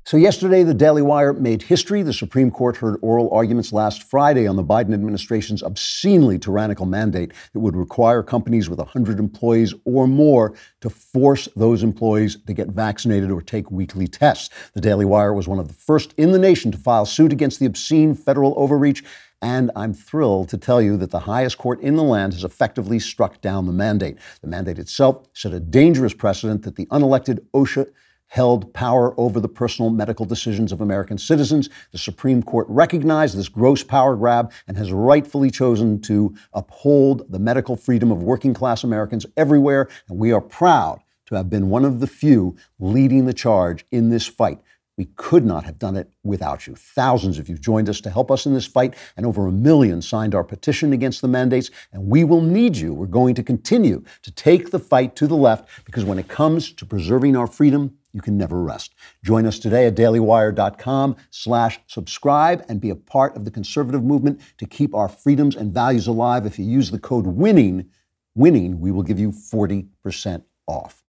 So, 0.08 0.18
yesterday, 0.18 0.62
the 0.62 0.76
Daily 0.76 1.02
Wire 1.02 1.34
made 1.34 1.64
history. 1.64 2.04
The 2.04 2.14
Supreme 2.14 2.52
Court 2.52 2.78
heard 2.78 3.00
oral 3.02 3.28
arguments 3.32 3.74
last 3.74 4.04
Friday 4.04 4.46
on 4.46 4.56
the 4.56 4.64
Biden 4.64 4.94
administration's 4.94 5.64
obscenely 5.64 6.38
tyrannical 6.38 6.86
mandate 6.86 7.32
that 7.54 7.60
would 7.60 7.76
require 7.76 8.22
companies 8.22 8.70
with 8.70 8.78
100 8.78 9.18
employees 9.18 9.74
or 9.84 10.08
more 10.08 10.54
to 10.82 10.92
force 10.92 11.50
those 11.56 11.82
employees 11.82 12.38
to 12.46 12.54
get 12.54 12.68
vaccinated 12.68 13.32
or 13.32 13.42
take 13.42 13.72
weekly 13.72 14.08
tests. 14.08 14.52
The 14.74 14.82
Daily 14.82 15.06
Wire 15.06 15.34
was 15.34 15.48
one 15.48 15.58
of 15.58 15.68
the 15.68 15.74
first 15.74 16.14
in 16.18 16.34
the 16.34 16.38
nation 16.38 16.72
to 16.74 16.78
file 16.78 17.08
suit 17.08 17.34
against 17.34 17.60
the 17.60 17.66
obscene 17.66 18.14
federal 18.14 18.54
overreach. 18.58 19.04
And 19.42 19.72
I'm 19.76 19.96
thrilled 19.96 20.50
to 20.50 20.58
tell 20.60 20.84
you 20.84 20.98
that 20.98 21.10
the 21.10 21.22
highest 21.22 21.58
court 21.58 21.82
in 21.82 21.96
the 21.96 22.04
land 22.04 22.34
has 22.34 22.44
effectively 22.44 23.00
struck 23.00 23.42
down 23.42 23.66
the 23.66 23.74
mandate. 23.74 24.20
The 24.42 24.50
mandate 24.50 24.78
itself 24.78 25.28
set 25.34 25.52
a 25.52 25.60
dangerous 25.60 26.14
precedent 26.14 26.62
that 26.62 26.76
the 26.76 26.86
unelected 26.92 27.40
OSHA 27.56 27.88
held 28.36 28.74
power 28.74 29.18
over 29.18 29.40
the 29.40 29.48
personal 29.48 29.90
medical 29.90 30.26
decisions 30.26 30.74
of 30.74 30.82
American 30.82 31.18
citizens. 31.18 31.70
The 31.94 31.98
Supreme 31.98 32.44
Court 32.44 32.68
recognized 32.68 33.38
this 33.38 33.48
gross 33.48 33.82
power 33.82 34.18
grab 34.18 34.52
and 34.68 34.76
has 34.76 34.92
rightfully 34.92 35.50
chosen 35.50 36.02
to 36.02 36.36
uphold 36.52 37.32
the 37.32 37.40
medical 37.40 37.78
freedom 37.78 38.12
of 38.12 38.22
working 38.22 38.54
class 38.54 38.84
Americans 38.84 39.26
everywhere. 39.38 39.88
And 40.10 40.20
we 40.20 40.34
are 40.34 40.42
proud 40.42 41.00
to 41.28 41.36
have 41.36 41.50
been 41.50 41.70
one 41.70 41.86
of 41.86 42.02
the 42.02 42.08
few 42.08 42.58
leading 42.78 43.26
the 43.26 43.34
charge 43.34 43.86
in 43.90 44.10
this 44.10 44.28
fight. 44.28 44.60
We 44.98 45.06
could 45.16 45.46
not 45.46 45.64
have 45.64 45.80
done 45.80 45.96
it 45.96 46.12
without 46.24 46.68
you. 46.68 46.76
Thousands 46.76 47.38
of 47.40 47.48
you 47.48 47.58
joined 47.58 47.88
us 47.88 48.02
to 48.02 48.10
help 48.10 48.32
us 48.32 48.46
in 48.46 48.54
this 48.54 48.66
fight, 48.66 48.96
and 49.16 49.26
over 49.26 49.48
a 49.48 49.52
million 49.52 50.02
signed 50.02 50.36
our 50.36 50.44
petition 50.44 50.94
against 50.94 51.22
the 51.22 51.28
mandates. 51.28 51.70
And 51.92 52.08
we 52.08 52.24
will 52.24 52.42
need 52.42 52.78
you. 52.78 52.94
We're 52.94 53.08
going 53.08 53.36
to 53.36 53.44
continue 53.44 54.04
to 54.24 54.32
take 54.32 54.72
the 54.72 54.80
fight 54.80 55.16
to 55.18 55.28
the 55.28 55.36
left 55.36 55.70
because 55.86 56.04
when 56.04 56.20
it 56.20 56.28
comes 56.28 56.72
to 56.74 56.86
preserving 56.86 57.36
our 57.36 57.48
freedom, 57.48 57.98
you 58.16 58.22
can 58.22 58.38
never 58.38 58.64
rest. 58.64 58.96
Join 59.26 59.46
us 59.46 59.60
today 59.60 59.86
at 59.86 59.96
dailywire.com 59.96 61.18
slash 61.32 61.82
subscribe 61.86 62.66
and 62.70 62.80
be 62.80 62.90
a 62.90 62.96
part 62.96 63.36
of 63.36 63.44
the 63.44 63.52
conservative 63.52 64.04
movement 64.04 64.40
to 64.58 64.66
keep 64.66 64.96
our 64.96 65.10
freedoms 65.10 65.56
and 65.56 65.74
values 65.74 66.08
alive. 66.08 66.46
If 66.46 66.58
you 66.58 66.64
use 66.64 66.92
the 66.92 66.98
code 66.98 67.28
WINNING, 67.28 67.90
winning, 68.34 68.80
we 68.80 68.90
will 68.90 69.04
give 69.04 69.20
you 69.20 69.32
40% 69.32 70.44
off. 70.66 71.05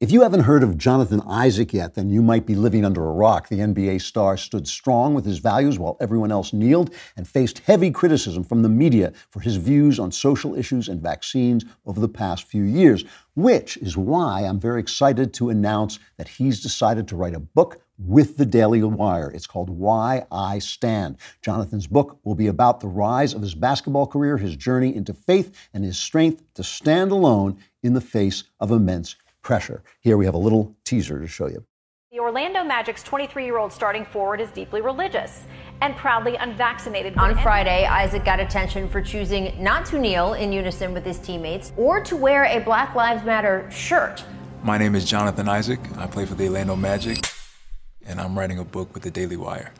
If 0.00 0.10
you 0.10 0.22
haven't 0.22 0.44
heard 0.44 0.62
of 0.62 0.78
Jonathan 0.78 1.20
Isaac 1.28 1.74
yet, 1.74 1.92
then 1.92 2.08
you 2.08 2.22
might 2.22 2.46
be 2.46 2.54
living 2.54 2.86
under 2.86 3.06
a 3.06 3.12
rock. 3.12 3.50
The 3.50 3.58
NBA 3.58 4.00
star 4.00 4.38
stood 4.38 4.66
strong 4.66 5.12
with 5.12 5.26
his 5.26 5.40
values 5.40 5.78
while 5.78 5.98
everyone 6.00 6.32
else 6.32 6.54
kneeled 6.54 6.94
and 7.18 7.28
faced 7.28 7.58
heavy 7.58 7.90
criticism 7.90 8.42
from 8.42 8.62
the 8.62 8.70
media 8.70 9.12
for 9.28 9.40
his 9.40 9.56
views 9.56 9.98
on 9.98 10.10
social 10.10 10.54
issues 10.54 10.88
and 10.88 11.02
vaccines 11.02 11.66
over 11.84 12.00
the 12.00 12.08
past 12.08 12.44
few 12.44 12.62
years, 12.62 13.04
which 13.34 13.76
is 13.76 13.94
why 13.94 14.40
I'm 14.40 14.58
very 14.58 14.80
excited 14.80 15.34
to 15.34 15.50
announce 15.50 15.98
that 16.16 16.28
he's 16.28 16.62
decided 16.62 17.06
to 17.08 17.16
write 17.16 17.34
a 17.34 17.40
book 17.40 17.82
with 17.98 18.38
the 18.38 18.46
Daily 18.46 18.82
Wire. 18.82 19.30
It's 19.30 19.46
called 19.46 19.68
Why 19.68 20.24
I 20.32 20.60
Stand. 20.60 21.18
Jonathan's 21.42 21.86
book 21.86 22.18
will 22.24 22.34
be 22.34 22.46
about 22.46 22.80
the 22.80 22.88
rise 22.88 23.34
of 23.34 23.42
his 23.42 23.54
basketball 23.54 24.06
career, 24.06 24.38
his 24.38 24.56
journey 24.56 24.96
into 24.96 25.12
faith, 25.12 25.68
and 25.74 25.84
his 25.84 25.98
strength 25.98 26.42
to 26.54 26.64
stand 26.64 27.12
alone 27.12 27.58
in 27.82 27.92
the 27.92 28.00
face 28.00 28.44
of 28.58 28.70
immense 28.70 29.16
pressure. 29.42 29.82
Here 30.00 30.16
we 30.16 30.24
have 30.24 30.34
a 30.34 30.38
little 30.38 30.76
teaser 30.84 31.20
to 31.20 31.26
show 31.26 31.48
you. 31.48 31.64
The 32.12 32.18
Orlando 32.18 32.64
Magic's 32.64 33.04
23 33.04 33.44
year 33.44 33.58
old 33.58 33.72
starting 33.72 34.04
forward 34.04 34.40
is 34.40 34.50
deeply 34.50 34.80
religious 34.80 35.44
and 35.80 35.96
proudly 35.96 36.34
unvaccinated. 36.36 37.16
On 37.16 37.38
Friday, 37.38 37.86
Isaac 37.86 38.24
got 38.24 38.40
attention 38.40 38.88
for 38.88 39.00
choosing 39.00 39.54
not 39.62 39.86
to 39.86 39.98
kneel 39.98 40.34
in 40.34 40.52
unison 40.52 40.92
with 40.92 41.04
his 41.04 41.18
teammates 41.18 41.72
or 41.76 42.02
to 42.02 42.16
wear 42.16 42.44
a 42.44 42.58
Black 42.58 42.96
Lives 42.96 43.24
Matter 43.24 43.70
shirt. 43.70 44.24
My 44.62 44.76
name 44.76 44.96
is 44.96 45.04
Jonathan 45.04 45.48
Isaac. 45.48 45.78
I 45.96 46.06
play 46.06 46.26
for 46.26 46.34
the 46.34 46.48
Orlando 46.48 46.74
Magic, 46.74 47.24
and 48.04 48.20
I'm 48.20 48.36
writing 48.36 48.58
a 48.58 48.64
book 48.64 48.92
with 48.92 49.04
the 49.04 49.10
Daily 49.10 49.36
Wire. 49.36 49.72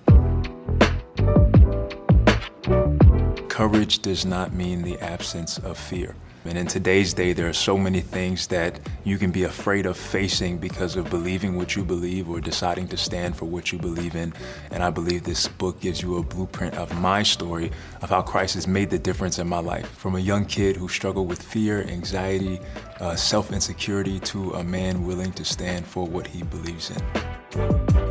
Courage 3.49 3.99
does 3.99 4.25
not 4.25 4.55
mean 4.55 4.83
the 4.83 4.99
absence 5.01 5.59
of 5.59 5.77
fear. 5.77 6.15
And 6.45 6.57
in 6.57 6.67
today's 6.67 7.13
day, 7.13 7.33
there 7.33 7.49
are 7.49 7.53
so 7.53 7.77
many 7.77 8.01
things 8.01 8.47
that 8.47 8.81
you 9.05 9.19
can 9.19 9.31
be 9.31 9.45
afraid 9.45 9.87
of 9.87 9.97
facing 9.97 10.59
because 10.59 10.97
of 10.97 11.11
believing 11.11 11.57
what 11.57 11.77
you 11.77 11.85
believe 11.85 12.31
or 12.31 12.41
deciding 12.41 12.89
to 12.89 12.97
stand 12.97 13.37
for 13.37 13.45
what 13.45 13.73
you 13.73 13.79
believe 13.79 14.15
in. 14.15 14.33
And 14.71 14.83
I 14.83 14.91
believe 14.91 15.25
this 15.25 15.49
book 15.49 15.81
gives 15.81 16.01
you 16.01 16.17
a 16.17 16.23
blueprint 16.23 16.77
of 16.77 16.99
my 16.99 17.23
story 17.23 17.71
of 18.01 18.09
how 18.09 18.23
Christ 18.23 18.55
has 18.55 18.67
made 18.67 18.91
the 18.91 18.99
difference 18.99 19.39
in 19.39 19.49
my 19.49 19.61
life. 19.61 19.89
From 19.91 20.17
a 20.17 20.21
young 20.21 20.47
kid 20.47 20.77
who 20.77 20.89
struggled 20.89 21.29
with 21.29 21.43
fear, 21.43 21.83
anxiety, 21.83 22.59
uh, 23.01 23.17
self 23.17 23.53
insecurity, 23.53 24.19
to 24.21 24.53
a 24.55 24.65
man 24.65 25.07
willing 25.07 25.33
to 25.33 25.45
stand 25.45 25.87
for 25.87 26.07
what 26.07 26.27
he 26.27 26.43
believes 26.43 26.91
in. 26.91 28.10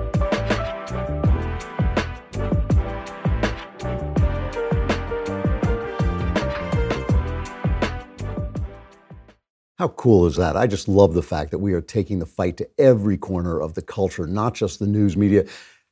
How 9.80 9.88
cool 9.88 10.26
is 10.26 10.36
that? 10.36 10.58
I 10.58 10.68
just 10.68 10.90
love 10.90 11.14
the 11.14 11.24
fact 11.24 11.52
that 11.52 11.60
we 11.60 11.72
are 11.72 11.80
taking 11.80 12.20
the 12.20 12.26
fight 12.26 12.58
to 12.58 12.68
every 12.78 13.16
corner 13.16 13.62
of 13.62 13.76
the 13.76 13.82
culture, 13.82 14.28
not 14.28 14.54
just 14.54 14.78
the 14.78 14.86
news 14.86 15.16
media. 15.16 15.46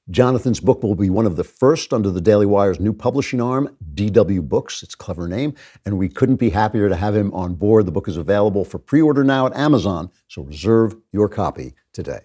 Jonathan's 0.10 0.60
book 0.60 0.84
will 0.84 0.94
be 0.94 1.10
one 1.10 1.26
of 1.26 1.38
the 1.38 1.46
first 1.46 1.94
under 1.94 2.12
the 2.12 2.20
Daily 2.20 2.46
Wire's 2.46 2.82
new 2.82 2.92
publishing 2.92 3.40
arm, 3.40 3.74
DW 3.94 4.42
Books. 4.42 4.84
It's 4.84 4.94
clever 4.94 5.30
name. 5.30 5.54
And 5.86 5.98
we 5.98 6.10
couldn't 6.10 6.36
be 6.36 6.50
happier 6.50 6.90
to 6.90 6.98
have 6.98 7.16
him 7.16 7.34
on 7.34 7.56
board. 7.56 7.86
The 7.86 7.94
book 7.94 8.10
is 8.10 8.18
available 8.18 8.66
for 8.66 8.78
pre 8.78 9.02
order 9.02 9.24
now 9.24 9.46
at 9.46 9.56
Amazon, 9.56 10.12
so 10.28 10.42
reserve 10.42 10.98
your 11.14 11.30
copy 11.30 11.74
today. 11.94 12.24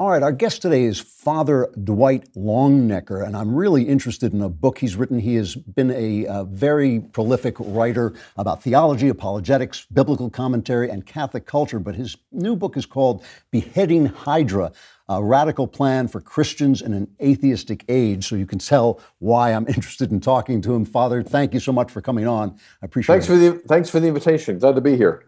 All 0.00 0.10
right, 0.10 0.22
our 0.22 0.30
guest 0.30 0.62
today 0.62 0.84
is 0.84 1.00
Father 1.00 1.68
Dwight 1.82 2.32
Longenecker, 2.34 3.26
and 3.26 3.36
I'm 3.36 3.52
really 3.52 3.82
interested 3.82 4.32
in 4.32 4.40
a 4.42 4.48
book 4.48 4.78
he's 4.78 4.94
written. 4.94 5.18
He 5.18 5.34
has 5.34 5.56
been 5.56 5.90
a, 5.90 6.24
a, 6.26 6.44
very 6.44 7.00
prolific 7.00 7.56
writer 7.58 8.14
about 8.36 8.62
theology, 8.62 9.08
apologetics, 9.08 9.86
biblical 9.92 10.30
commentary, 10.30 10.88
and 10.88 11.04
Catholic 11.04 11.46
culture, 11.46 11.80
but 11.80 11.96
his 11.96 12.16
new 12.30 12.54
book 12.54 12.76
is 12.76 12.86
called 12.86 13.24
Beheading 13.50 14.06
Hydra. 14.06 14.70
A 15.08 15.20
radical 15.20 15.66
plan 15.66 16.06
for 16.06 16.20
Christians 16.20 16.80
in 16.80 16.92
an 16.92 17.08
atheistic 17.20 17.84
age. 17.88 18.28
So 18.28 18.36
you 18.36 18.46
can 18.46 18.60
tell 18.60 19.00
why 19.18 19.52
I'm 19.52 19.66
interested 19.74 20.12
in 20.12 20.20
talking 20.20 20.62
to 20.62 20.76
him. 20.76 20.84
Father, 20.84 21.24
thank 21.24 21.52
you 21.54 21.58
so 21.58 21.72
much 21.72 21.90
for 21.90 22.00
coming 22.00 22.28
on. 22.28 22.56
I 22.82 22.86
appreciate 22.86 23.14
thanks 23.14 23.26
it. 23.26 23.30
For 23.30 23.36
the, 23.36 23.52
thanks 23.66 23.90
for 23.90 23.98
the 23.98 24.06
invitation. 24.06 24.60
Glad 24.60 24.76
to 24.76 24.80
be 24.80 24.96
here. 24.96 25.24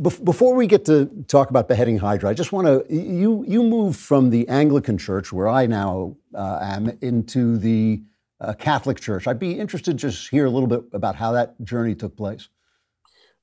Before 0.00 0.54
we 0.54 0.66
get 0.66 0.86
to 0.86 1.10
talk 1.28 1.50
about 1.50 1.68
beheading 1.68 1.98
Hydra, 1.98 2.30
I 2.30 2.32
just 2.32 2.52
want 2.52 2.66
to 2.66 2.94
you 2.94 3.44
you 3.46 3.62
moved 3.62 3.98
from 3.98 4.30
the 4.30 4.48
Anglican 4.48 4.96
Church, 4.96 5.30
where 5.30 5.46
I 5.46 5.66
now 5.66 6.16
uh, 6.34 6.58
am, 6.62 6.96
into 7.02 7.58
the 7.58 8.02
uh, 8.40 8.54
Catholic 8.54 8.98
Church. 8.98 9.26
I'd 9.26 9.38
be 9.38 9.58
interested 9.58 9.98
to 9.98 10.08
just 10.08 10.30
hear 10.30 10.46
a 10.46 10.50
little 10.50 10.68
bit 10.68 10.84
about 10.94 11.16
how 11.16 11.32
that 11.32 11.62
journey 11.64 11.94
took 11.94 12.16
place. 12.16 12.48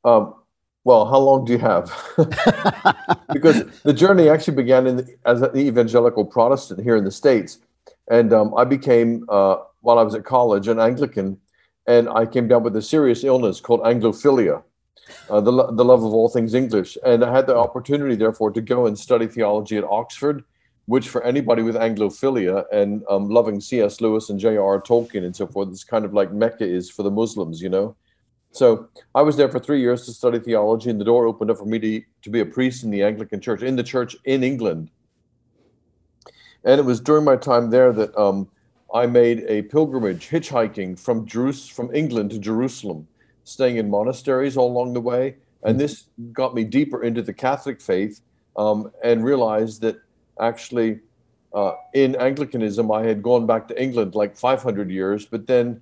Um, 0.04 0.34
well, 0.84 1.06
how 1.06 1.20
long 1.20 1.46
do 1.46 1.54
you 1.54 1.60
have? 1.60 1.94
because 3.32 3.64
the 3.84 3.94
journey 3.94 4.28
actually 4.28 4.56
began 4.56 4.86
the, 4.86 5.16
as 5.28 5.44
an 5.44 5.56
evangelical 5.56 6.26
Protestant 6.26 6.82
here 6.82 6.96
in 6.96 7.04
the 7.04 7.12
states, 7.12 7.60
and 8.10 8.34
um, 8.34 8.56
I 8.58 8.64
became 8.64 9.26
uh, 9.30 9.58
while 9.82 10.00
I 10.00 10.02
was 10.02 10.16
at 10.16 10.26
college 10.26 10.68
an 10.68 10.80
Anglican, 10.80 11.40
and 11.86 12.10
I 12.10 12.26
came 12.26 12.48
down 12.48 12.64
with 12.64 12.76
a 12.76 12.82
serious 12.82 13.24
illness 13.24 13.62
called 13.62 13.82
Anglophilia 13.82 14.64
uh, 15.30 15.42
the, 15.42 15.52
the 15.52 15.86
love 15.86 16.04
of 16.04 16.14
all 16.14 16.30
things 16.30 16.54
English. 16.54 16.98
And 17.06 17.24
I 17.24 17.34
had 17.34 17.48
the 17.48 17.56
opportunity, 17.56 18.16
therefore, 18.16 18.52
to 18.52 18.62
go 18.62 18.88
and 18.88 18.98
study 18.98 19.28
theology 19.28 19.78
at 19.78 19.84
Oxford, 19.84 20.44
which 20.86 21.10
for 21.10 21.24
anybody 21.24 21.64
with 21.64 21.76
Anglophilia 21.76 22.66
and 22.72 23.04
um, 23.10 23.30
loving 23.30 23.60
C.S. 23.60 24.00
Lewis 24.02 24.30
and 24.30 24.40
J.R.R. 24.40 24.82
Tolkien 24.82 25.26
and 25.26 25.36
so 25.36 25.48
forth, 25.48 25.70
it's 25.70 25.84
kind 25.84 26.06
of 26.06 26.14
like 26.14 26.32
Mecca 26.32 26.66
is 26.66 26.90
for 26.90 27.04
the 27.04 27.12
Muslims, 27.12 27.62
you 27.62 27.70
know. 27.70 27.96
So 28.52 28.88
I 29.14 29.22
was 29.22 29.36
there 29.36 29.50
for 29.50 29.60
three 29.60 29.82
years 29.82 30.06
to 30.06 30.14
study 30.14 30.40
theology, 30.40 30.90
and 30.90 31.00
the 31.00 31.06
door 31.06 31.28
opened 31.28 31.52
up 31.52 31.58
for 31.58 31.66
me 31.66 31.80
to, 31.80 32.02
to 32.24 32.30
be 32.30 32.40
a 32.40 32.46
priest 32.46 32.84
in 32.84 32.90
the 32.90 33.04
Anglican 33.04 33.42
Church, 33.42 33.62
in 33.62 33.76
the 33.76 33.84
church 33.84 34.16
in 34.26 34.44
England. 34.44 34.90
And 36.64 36.80
it 36.80 36.84
was 36.84 37.00
during 37.00 37.24
my 37.24 37.36
time 37.36 37.70
there 37.70 37.92
that 37.94 38.18
um, 38.18 38.50
I 38.94 39.06
made 39.06 39.44
a 39.48 39.64
pilgrimage 39.64 40.30
hitchhiking 40.30 40.98
from 40.98 41.28
from 41.28 41.94
England 41.94 42.32
to 42.32 42.40
Jerusalem 42.40 43.08
staying 43.48 43.78
in 43.78 43.90
monasteries 43.90 44.58
all 44.58 44.72
along 44.72 44.94
the 44.94 45.02
way. 45.02 45.36
And 45.64 45.76
hmm. 45.76 45.80
this 45.80 46.06
got 46.34 46.54
me 46.54 46.64
deeper 46.64 47.04
into 47.04 47.22
the 47.22 47.34
Catholic 47.34 47.82
faith 47.82 48.22
um, 48.56 48.92
and 49.04 49.24
realized 49.24 49.82
that 49.82 49.98
actually 50.40 51.00
uh, 51.54 51.74
in 51.94 52.16
Anglicanism, 52.16 52.92
I 52.92 53.04
had 53.04 53.24
gone 53.24 53.46
back 53.46 53.68
to 53.70 53.82
England 53.82 54.16
like 54.16 54.36
500 54.36 54.92
years, 54.92 55.26
but 55.26 55.48
then 55.48 55.82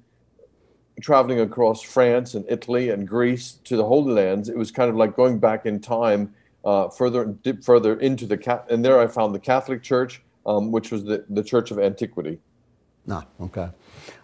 traveling 1.01 1.39
across 1.39 1.81
France 1.81 2.35
and 2.35 2.45
Italy 2.47 2.89
and 2.89 3.07
Greece 3.07 3.53
to 3.65 3.75
the 3.75 3.83
Holy 3.83 4.13
Lands, 4.13 4.47
it 4.47 4.57
was 4.57 4.71
kind 4.71 4.89
of 4.89 4.95
like 4.95 5.15
going 5.15 5.39
back 5.39 5.65
in 5.65 5.79
time 5.79 6.33
uh, 6.63 6.89
further 6.89 7.25
dip 7.25 7.63
further 7.63 7.99
into 7.99 8.25
the 8.25 8.37
cat. 8.37 8.65
And 8.69 8.85
there 8.85 8.99
I 8.99 9.07
found 9.07 9.35
the 9.35 9.39
Catholic 9.39 9.81
Church, 9.83 10.21
um, 10.45 10.71
which 10.71 10.91
was 10.91 11.03
the, 11.03 11.25
the 11.29 11.43
Church 11.43 11.71
of 11.71 11.79
Antiquity. 11.79 12.39
Ah, 13.09 13.25
okay. 13.41 13.69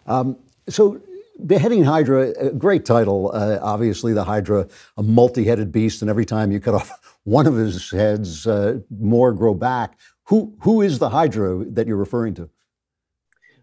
Um, 0.08 0.38
so 0.70 1.02
Beheading 1.46 1.84
Hydra, 1.84 2.34
a 2.40 2.52
great 2.52 2.86
title. 2.86 3.32
Uh, 3.34 3.60
obviously, 3.62 4.14
the 4.14 4.24
Hydra, 4.24 4.68
a 4.98 5.04
multi 5.04 5.44
headed 5.44 5.72
beast, 5.72 6.02
and 6.02 6.10
every 6.10 6.26
time 6.26 6.52
you 6.52 6.60
cut 6.60 6.76
off 6.76 7.18
one 7.24 7.48
of 7.48 7.56
his 7.56 7.92
heads, 7.92 8.46
uh, 8.48 8.80
more 8.90 9.34
grow 9.34 9.54
back. 9.54 9.98
Who, 10.26 10.56
who 10.62 10.82
is 10.82 11.00
the 11.00 11.10
Hydra 11.10 11.66
that 11.66 11.88
you're 11.88 11.98
referring 11.98 12.36
to? 12.36 12.50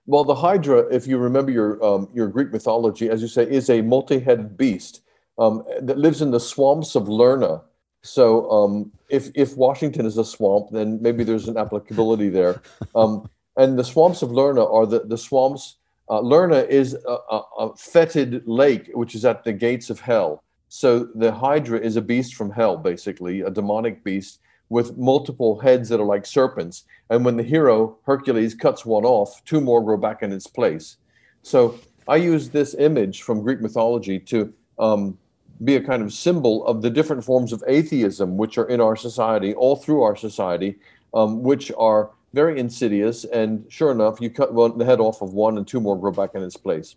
Well, 0.06 0.24
the 0.24 0.34
Hydra, 0.34 0.86
if 0.90 1.06
you 1.06 1.18
remember 1.18 1.50
your, 1.50 1.82
um, 1.84 2.08
your 2.14 2.28
Greek 2.28 2.50
mythology, 2.50 3.10
as 3.10 3.20
you 3.22 3.28
say, 3.28 3.44
is 3.44 3.68
a 3.68 3.82
multi 3.82 4.18
headed 4.18 4.56
beast 4.56 5.02
um, 5.38 5.62
that 5.80 5.98
lives 5.98 6.22
in 6.22 6.30
the 6.30 6.40
swamps 6.40 6.94
of 6.94 7.04
Lerna. 7.04 7.62
So 8.02 8.50
um, 8.50 8.92
if, 9.10 9.28
if 9.34 9.56
Washington 9.56 10.06
is 10.06 10.16
a 10.16 10.24
swamp, 10.24 10.68
then 10.72 11.00
maybe 11.02 11.24
there's 11.24 11.48
an 11.48 11.56
applicability 11.56 12.30
there. 12.30 12.62
Um, 12.94 13.28
and 13.56 13.78
the 13.78 13.84
swamps 13.84 14.22
of 14.22 14.30
Lerna 14.30 14.72
are 14.72 14.86
the, 14.86 15.00
the 15.00 15.18
swamps 15.18 15.76
uh, 16.10 16.20
Lerna 16.20 16.66
is 16.68 16.94
a, 16.94 17.16
a, 17.30 17.42
a, 17.58 17.76
fetid 17.76 18.42
lake, 18.46 18.90
which 18.94 19.14
is 19.14 19.24
at 19.24 19.44
the 19.44 19.52
gates 19.52 19.90
of 19.90 20.00
hell. 20.00 20.42
So 20.68 21.08
the 21.14 21.32
Hydra 21.32 21.78
is 21.78 21.96
a 21.96 22.02
beast 22.02 22.34
from 22.34 22.50
hell, 22.50 22.76
basically, 22.76 23.42
a 23.42 23.50
demonic 23.50 24.04
beast 24.04 24.40
with 24.70 24.96
multiple 24.98 25.58
heads 25.58 25.88
that 25.88 26.00
are 26.00 26.06
like 26.06 26.26
serpents. 26.26 26.84
And 27.10 27.24
when 27.24 27.36
the 27.36 27.42
hero, 27.42 27.98
Hercules, 28.04 28.54
cuts 28.54 28.84
one 28.84 29.04
off, 29.04 29.42
two 29.44 29.60
more 29.60 29.82
grow 29.82 29.96
back 29.96 30.22
in 30.22 30.32
its 30.32 30.46
place. 30.46 30.96
So 31.42 31.78
I 32.06 32.16
use 32.16 32.50
this 32.50 32.74
image 32.74 33.22
from 33.22 33.42
Greek 33.42 33.60
mythology 33.60 34.18
to 34.20 34.52
um, 34.78 35.18
be 35.64 35.76
a 35.76 35.82
kind 35.82 36.02
of 36.02 36.12
symbol 36.12 36.66
of 36.66 36.82
the 36.82 36.90
different 36.90 37.24
forms 37.24 37.52
of 37.52 37.64
atheism 37.66 38.36
which 38.36 38.58
are 38.58 38.68
in 38.68 38.80
our 38.80 38.96
society, 38.96 39.54
all 39.54 39.76
through 39.76 40.02
our 40.02 40.16
society, 40.16 40.78
um, 41.14 41.42
which 41.42 41.72
are 41.78 42.10
very 42.32 42.58
insidious. 42.58 43.24
And 43.24 43.64
sure 43.68 43.90
enough, 43.90 44.20
you 44.20 44.30
cut 44.30 44.54
the 44.54 44.84
head 44.84 45.00
off 45.00 45.22
of 45.22 45.32
one, 45.32 45.56
and 45.56 45.66
two 45.66 45.80
more 45.80 45.98
grow 45.98 46.12
back 46.12 46.34
in 46.34 46.42
its 46.42 46.56
place. 46.56 46.96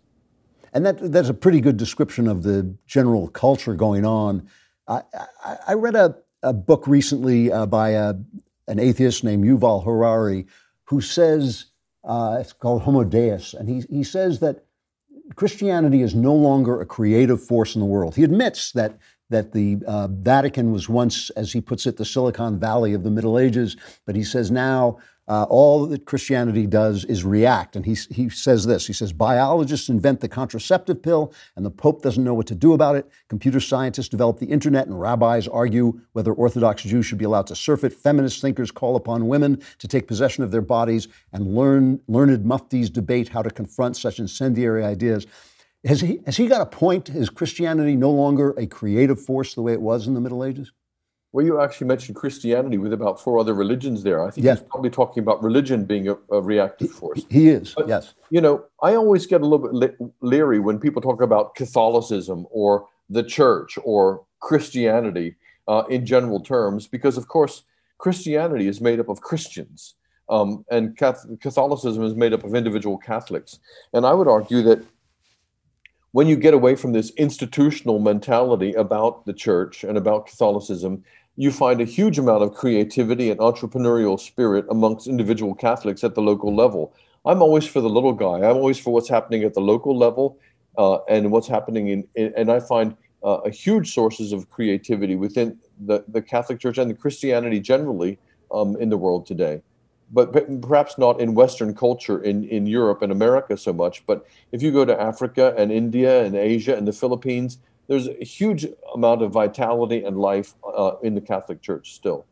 And 0.72 0.86
that 0.86 1.12
that's 1.12 1.28
a 1.28 1.34
pretty 1.34 1.60
good 1.60 1.76
description 1.76 2.26
of 2.26 2.42
the 2.42 2.74
general 2.86 3.28
culture 3.28 3.74
going 3.74 4.06
on. 4.06 4.48
I, 4.88 5.02
I, 5.44 5.56
I 5.68 5.74
read 5.74 5.94
a, 5.94 6.16
a 6.42 6.52
book 6.52 6.86
recently 6.86 7.52
uh, 7.52 7.66
by 7.66 7.90
a, 7.90 8.14
an 8.68 8.78
atheist 8.78 9.22
named 9.22 9.44
Yuval 9.44 9.84
Harari 9.84 10.46
who 10.84 11.00
says 11.00 11.66
uh, 12.04 12.38
it's 12.40 12.52
called 12.52 12.82
Homo 12.82 13.04
Deus, 13.04 13.54
and 13.54 13.68
he 13.68 13.82
he 13.90 14.02
says 14.02 14.40
that 14.40 14.64
Christianity 15.36 16.02
is 16.02 16.14
no 16.14 16.34
longer 16.34 16.80
a 16.80 16.86
creative 16.86 17.42
force 17.42 17.74
in 17.74 17.80
the 17.80 17.86
world. 17.86 18.16
He 18.16 18.24
admits 18.24 18.72
that 18.72 18.98
that 19.30 19.52
the 19.52 19.78
uh, 19.86 20.08
Vatican 20.08 20.72
was 20.72 20.88
once, 20.88 21.30
as 21.30 21.52
he 21.52 21.60
puts 21.60 21.86
it, 21.86 21.96
the 21.96 22.04
Silicon 22.04 22.58
Valley 22.58 22.92
of 22.92 23.02
the 23.02 23.10
Middle 23.10 23.38
Ages, 23.38 23.76
but 24.04 24.14
he 24.14 24.24
says 24.24 24.50
now 24.50 24.98
uh, 25.28 25.44
all 25.48 25.86
that 25.86 26.04
Christianity 26.04 26.66
does 26.66 27.04
is 27.04 27.24
react. 27.24 27.76
And 27.76 27.86
he, 27.86 27.94
he 28.10 28.28
says 28.28 28.66
this 28.66 28.86
he 28.86 28.92
says, 28.92 29.12
biologists 29.12 29.88
invent 29.88 30.20
the 30.20 30.28
contraceptive 30.28 31.02
pill, 31.02 31.32
and 31.56 31.64
the 31.64 31.70
Pope 31.70 32.02
doesn't 32.02 32.24
know 32.24 32.34
what 32.34 32.46
to 32.48 32.54
do 32.54 32.72
about 32.72 32.96
it. 32.96 33.08
Computer 33.28 33.60
scientists 33.60 34.08
develop 34.08 34.38
the 34.38 34.46
internet, 34.46 34.86
and 34.86 35.00
rabbis 35.00 35.46
argue 35.46 36.00
whether 36.12 36.32
Orthodox 36.32 36.82
Jews 36.82 37.06
should 37.06 37.18
be 37.18 37.24
allowed 37.24 37.46
to 37.48 37.56
surf 37.56 37.84
it. 37.84 37.92
Feminist 37.92 38.40
thinkers 38.40 38.70
call 38.70 38.96
upon 38.96 39.28
women 39.28 39.62
to 39.78 39.88
take 39.88 40.08
possession 40.08 40.42
of 40.42 40.50
their 40.50 40.60
bodies, 40.60 41.08
and 41.32 41.54
learn, 41.54 42.00
learned 42.08 42.44
muftis 42.44 42.92
debate 42.92 43.28
how 43.28 43.42
to 43.42 43.50
confront 43.50 43.96
such 43.96 44.18
incendiary 44.18 44.84
ideas. 44.84 45.26
Has 45.84 46.00
he, 46.00 46.20
has 46.26 46.36
he 46.36 46.46
got 46.46 46.60
a 46.60 46.66
point? 46.66 47.08
Is 47.10 47.28
Christianity 47.28 47.96
no 47.96 48.10
longer 48.10 48.54
a 48.56 48.66
creative 48.66 49.20
force 49.20 49.54
the 49.54 49.62
way 49.62 49.72
it 49.72 49.80
was 49.80 50.06
in 50.06 50.14
the 50.14 50.20
Middle 50.20 50.44
Ages? 50.44 50.72
Well, 51.32 51.46
you 51.46 51.60
actually 51.62 51.86
mentioned 51.86 52.14
Christianity 52.16 52.76
with 52.76 52.92
about 52.92 53.18
four 53.18 53.38
other 53.38 53.54
religions 53.54 54.02
there. 54.02 54.22
I 54.22 54.30
think 54.30 54.44
yes. 54.44 54.58
he's 54.58 54.68
probably 54.68 54.90
talking 54.90 55.22
about 55.22 55.42
religion 55.42 55.86
being 55.86 56.08
a, 56.08 56.16
a 56.30 56.42
reactive 56.42 56.90
force. 56.90 57.24
He 57.30 57.48
is, 57.48 57.74
but, 57.74 57.88
yes. 57.88 58.14
You 58.28 58.42
know, 58.42 58.64
I 58.82 58.94
always 58.94 59.24
get 59.26 59.40
a 59.40 59.46
little 59.46 59.66
bit 59.66 59.72
le- 59.72 60.10
leery 60.20 60.60
when 60.60 60.78
people 60.78 61.00
talk 61.00 61.22
about 61.22 61.54
Catholicism 61.54 62.46
or 62.50 62.86
the 63.08 63.22
church 63.22 63.78
or 63.82 64.24
Christianity 64.40 65.36
uh, 65.68 65.84
in 65.88 66.04
general 66.04 66.40
terms, 66.40 66.86
because 66.86 67.16
of 67.16 67.28
course, 67.28 67.64
Christianity 67.96 68.68
is 68.68 68.80
made 68.80 69.00
up 69.00 69.08
of 69.08 69.20
Christians. 69.22 69.94
um, 70.32 70.64
and 70.70 70.96
Catholicism 70.96 72.02
is 72.02 72.14
made 72.14 72.32
up 72.32 72.42
of 72.42 72.54
individual 72.54 72.96
Catholics. 72.96 73.58
And 73.92 74.06
I 74.06 74.14
would 74.14 74.28
argue 74.28 74.62
that 74.62 74.82
when 76.12 76.26
you 76.26 76.36
get 76.36 76.54
away 76.54 76.74
from 76.74 76.92
this 76.92 77.10
institutional 77.16 77.98
mentality 77.98 78.72
about 78.74 79.26
the 79.26 79.32
church 79.32 79.84
and 79.84 79.98
about 79.98 80.26
Catholicism, 80.26 81.04
you 81.36 81.50
find 81.50 81.80
a 81.80 81.84
huge 81.84 82.18
amount 82.18 82.42
of 82.42 82.54
creativity 82.54 83.30
and 83.30 83.40
entrepreneurial 83.40 84.20
spirit 84.20 84.66
amongst 84.70 85.06
individual 85.06 85.54
Catholics 85.54 86.04
at 86.04 86.14
the 86.14 86.20
local 86.20 86.54
level. 86.54 86.94
I'm 87.24 87.40
always 87.40 87.66
for 87.66 87.80
the 87.80 87.88
little 87.88 88.12
guy. 88.12 88.38
I'm 88.38 88.56
always 88.56 88.78
for 88.78 88.92
what's 88.92 89.08
happening 89.08 89.44
at 89.44 89.54
the 89.54 89.60
local 89.60 89.96
level 89.96 90.38
uh, 90.76 90.98
and 91.08 91.30
what's 91.30 91.48
happening 91.48 91.88
in, 91.88 92.04
in 92.14 92.32
and 92.36 92.50
I 92.50 92.60
find 92.60 92.96
uh, 93.24 93.38
a 93.44 93.50
huge 93.50 93.94
sources 93.94 94.32
of 94.32 94.50
creativity 94.50 95.16
within 95.16 95.58
the, 95.86 96.04
the 96.08 96.20
Catholic 96.20 96.58
Church 96.58 96.78
and 96.78 96.90
the 96.90 96.94
Christianity 96.94 97.60
generally 97.60 98.18
um, 98.52 98.76
in 98.76 98.88
the 98.88 98.96
world 98.96 99.26
today. 99.26 99.62
But, 100.14 100.32
but, 100.32 100.60
perhaps 100.60 100.98
not 100.98 101.20
in 101.20 101.34
Western 101.34 101.74
culture 101.74 102.22
in, 102.22 102.44
in 102.44 102.66
Europe 102.66 103.00
and 103.00 103.10
America 103.10 103.56
so 103.56 103.72
much. 103.72 104.04
But 104.04 104.26
if 104.50 104.60
you 104.60 104.70
go 104.70 104.84
to 104.84 105.00
Africa 105.00 105.54
and 105.56 105.72
India 105.72 106.22
and 106.22 106.36
Asia 106.36 106.76
and 106.76 106.86
the 106.86 106.92
Philippines, 106.92 107.58
there's 107.88 108.08
a 108.08 108.24
huge 108.24 108.66
amount 108.94 109.22
of 109.22 109.32
vitality 109.32 110.04
and 110.04 110.16
life 110.16 110.54
uh, 110.64 110.92
in 111.02 111.14
the 111.14 111.20
Catholic 111.20 111.60
Church 111.60 111.94
still. 111.94 112.26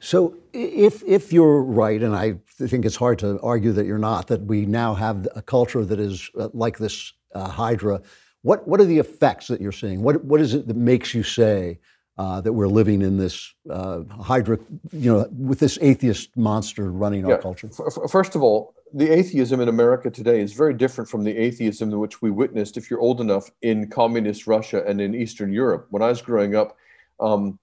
So, 0.00 0.36
if 0.52 1.02
if 1.04 1.32
you're 1.32 1.62
right, 1.62 2.02
and 2.02 2.14
I 2.14 2.34
think 2.58 2.84
it's 2.84 2.96
hard 2.96 3.18
to 3.20 3.40
argue 3.40 3.72
that 3.72 3.86
you're 3.86 3.96
not, 3.96 4.26
that 4.26 4.42
we 4.42 4.66
now 4.66 4.94
have 4.94 5.26
a 5.34 5.40
culture 5.40 5.84
that 5.84 5.98
is 5.98 6.30
uh, 6.38 6.48
like 6.52 6.76
this 6.76 7.14
uh, 7.34 7.48
Hydra, 7.48 8.02
what 8.42 8.68
what 8.68 8.80
are 8.80 8.84
the 8.84 8.98
effects 8.98 9.46
that 9.46 9.60
you're 9.60 9.72
seeing? 9.72 10.02
What 10.02 10.22
what 10.24 10.40
is 10.40 10.52
it 10.52 10.68
that 10.68 10.76
makes 10.76 11.14
you 11.14 11.22
say 11.22 11.78
uh, 12.18 12.42
that 12.42 12.52
we're 12.52 12.68
living 12.68 13.00
in 13.00 13.16
this 13.16 13.54
uh, 13.70 14.02
Hydra, 14.20 14.58
you 14.92 15.10
know, 15.10 15.26
with 15.32 15.58
this 15.58 15.78
atheist 15.80 16.36
monster 16.36 16.92
running 16.92 17.26
yeah. 17.26 17.36
our 17.36 17.38
culture? 17.38 17.70
F- 17.72 18.10
first 18.10 18.34
of 18.34 18.42
all, 18.42 18.74
the 18.96 19.10
atheism 19.10 19.60
in 19.60 19.68
America 19.68 20.08
today 20.08 20.40
is 20.40 20.52
very 20.52 20.72
different 20.72 21.10
from 21.10 21.24
the 21.24 21.36
atheism 21.36 21.90
which 21.90 22.22
we 22.22 22.30
witnessed, 22.30 22.76
if 22.76 22.88
you're 22.88 23.00
old 23.00 23.20
enough, 23.20 23.50
in 23.60 23.90
communist 23.90 24.46
Russia 24.46 24.84
and 24.86 25.00
in 25.00 25.16
Eastern 25.16 25.52
Europe. 25.52 25.88
When 25.90 26.00
I 26.00 26.08
was 26.08 26.22
growing 26.22 26.54
up, 26.54 26.76
um, 27.18 27.58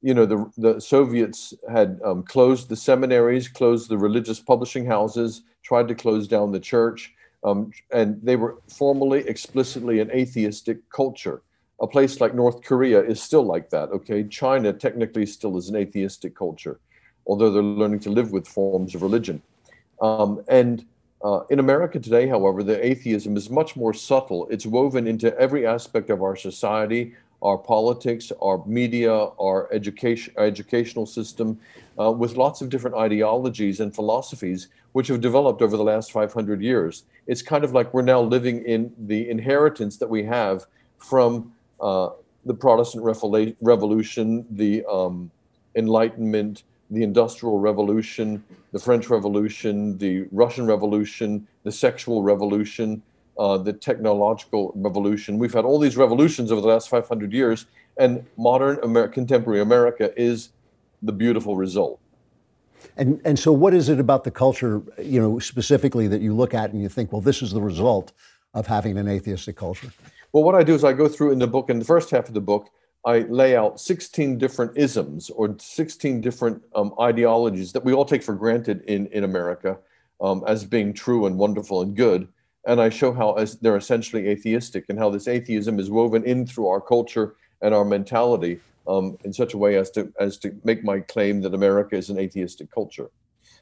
you 0.00 0.14
know, 0.14 0.26
the, 0.26 0.48
the 0.56 0.80
Soviets 0.80 1.52
had 1.68 1.98
um, 2.04 2.22
closed 2.22 2.68
the 2.68 2.76
seminaries, 2.76 3.48
closed 3.48 3.88
the 3.88 3.98
religious 3.98 4.38
publishing 4.38 4.86
houses, 4.86 5.42
tried 5.64 5.88
to 5.88 5.94
close 5.96 6.28
down 6.28 6.52
the 6.52 6.60
church, 6.60 7.12
um, 7.42 7.72
and 7.92 8.20
they 8.22 8.36
were 8.36 8.58
formally, 8.68 9.26
explicitly 9.26 9.98
an 9.98 10.12
atheistic 10.12 10.88
culture. 10.90 11.42
A 11.80 11.88
place 11.88 12.20
like 12.20 12.32
North 12.32 12.62
Korea 12.62 13.02
is 13.02 13.20
still 13.20 13.42
like 13.42 13.70
that, 13.70 13.88
okay? 13.88 14.22
China 14.22 14.72
technically 14.72 15.26
still 15.26 15.56
is 15.56 15.68
an 15.68 15.74
atheistic 15.74 16.36
culture, 16.36 16.78
although 17.26 17.50
they're 17.50 17.62
learning 17.62 18.00
to 18.00 18.10
live 18.10 18.30
with 18.30 18.46
forms 18.46 18.94
of 18.94 19.02
religion. 19.02 19.42
Um, 20.00 20.42
and 20.48 20.84
uh, 21.24 21.40
in 21.50 21.58
America 21.58 21.98
today, 21.98 22.28
however, 22.28 22.62
the 22.62 22.84
atheism 22.84 23.36
is 23.36 23.50
much 23.50 23.76
more 23.76 23.94
subtle. 23.94 24.46
It's 24.50 24.66
woven 24.66 25.06
into 25.06 25.36
every 25.38 25.66
aspect 25.66 26.10
of 26.10 26.22
our 26.22 26.36
society, 26.36 27.14
our 27.42 27.58
politics, 27.58 28.32
our 28.42 28.64
media, 28.66 29.12
our 29.12 29.72
education, 29.72 30.34
our 30.36 30.44
educational 30.46 31.06
system, 31.06 31.58
uh, 31.98 32.10
with 32.10 32.36
lots 32.36 32.60
of 32.60 32.68
different 32.68 32.96
ideologies 32.96 33.80
and 33.80 33.94
philosophies 33.94 34.68
which 34.92 35.08
have 35.08 35.20
developed 35.20 35.60
over 35.60 35.76
the 35.76 35.84
last 35.84 36.10
500 36.10 36.62
years. 36.62 37.04
It's 37.26 37.42
kind 37.42 37.64
of 37.64 37.72
like 37.72 37.92
we're 37.92 38.02
now 38.02 38.20
living 38.20 38.64
in 38.64 38.92
the 38.98 39.28
inheritance 39.28 39.98
that 39.98 40.08
we 40.08 40.22
have 40.24 40.66
from 40.96 41.52
uh, 41.80 42.10
the 42.46 42.54
Protestant 42.54 43.04
Revolution, 43.60 44.46
the 44.50 44.84
um, 44.86 45.30
Enlightenment, 45.74 46.62
the 46.90 47.02
Industrial 47.02 47.58
Revolution, 47.58 48.42
the 48.72 48.78
French 48.78 49.08
Revolution, 49.10 49.98
the 49.98 50.26
Russian 50.32 50.66
Revolution, 50.66 51.46
the 51.64 51.72
sexual 51.72 52.22
revolution, 52.22 53.02
uh, 53.38 53.58
the 53.58 53.72
technological 53.72 54.72
revolution. 54.76 55.38
We've 55.38 55.52
had 55.52 55.64
all 55.64 55.78
these 55.78 55.96
revolutions 55.96 56.52
over 56.52 56.60
the 56.60 56.68
last 56.68 56.88
500 56.88 57.32
years, 57.32 57.66
and 57.98 58.24
modern 58.36 58.78
Amer- 58.82 59.08
contemporary 59.08 59.60
America 59.60 60.12
is 60.16 60.50
the 61.02 61.12
beautiful 61.12 61.56
result. 61.56 62.00
And 62.96 63.20
and 63.24 63.38
so, 63.38 63.52
what 63.52 63.74
is 63.74 63.88
it 63.88 63.98
about 63.98 64.24
the 64.24 64.30
culture, 64.30 64.82
you 64.98 65.20
know, 65.20 65.38
specifically 65.38 66.08
that 66.08 66.20
you 66.20 66.34
look 66.34 66.54
at 66.54 66.72
and 66.72 66.80
you 66.80 66.88
think, 66.88 67.12
well, 67.12 67.20
this 67.20 67.42
is 67.42 67.50
the 67.52 67.60
result 67.60 68.12
of 68.54 68.66
having 68.66 68.96
an 68.96 69.08
atheistic 69.08 69.56
culture? 69.56 69.92
Well, 70.32 70.44
what 70.44 70.54
I 70.54 70.62
do 70.62 70.74
is 70.74 70.84
I 70.84 70.92
go 70.92 71.08
through 71.08 71.32
in 71.32 71.38
the 71.38 71.46
book, 71.46 71.68
in 71.68 71.78
the 71.78 71.84
first 71.84 72.10
half 72.10 72.28
of 72.28 72.34
the 72.34 72.40
book, 72.40 72.70
I 73.06 73.20
lay 73.20 73.56
out 73.56 73.80
16 73.80 74.36
different 74.36 74.76
isms 74.76 75.30
or 75.30 75.54
16 75.58 76.20
different 76.20 76.60
um, 76.74 76.92
ideologies 77.00 77.72
that 77.72 77.84
we 77.84 77.92
all 77.92 78.04
take 78.04 78.22
for 78.22 78.34
granted 78.34 78.82
in, 78.82 79.06
in 79.06 79.22
America 79.22 79.78
um, 80.20 80.42
as 80.48 80.64
being 80.64 80.92
true 80.92 81.26
and 81.26 81.38
wonderful 81.38 81.82
and 81.82 81.96
good. 81.96 82.26
And 82.66 82.80
I 82.80 82.88
show 82.88 83.12
how 83.12 83.34
as 83.34 83.60
they're 83.60 83.76
essentially 83.76 84.26
atheistic 84.28 84.86
and 84.88 84.98
how 84.98 85.08
this 85.08 85.28
atheism 85.28 85.78
is 85.78 85.88
woven 85.88 86.24
in 86.24 86.48
through 86.48 86.66
our 86.66 86.80
culture 86.80 87.36
and 87.62 87.72
our 87.72 87.84
mentality 87.84 88.58
um, 88.88 89.16
in 89.24 89.32
such 89.32 89.54
a 89.54 89.58
way 89.58 89.76
as 89.76 89.90
to, 89.92 90.12
as 90.18 90.36
to 90.38 90.56
make 90.64 90.82
my 90.82 90.98
claim 90.98 91.40
that 91.42 91.54
America 91.54 91.96
is 91.96 92.10
an 92.10 92.18
atheistic 92.18 92.72
culture. 92.72 93.08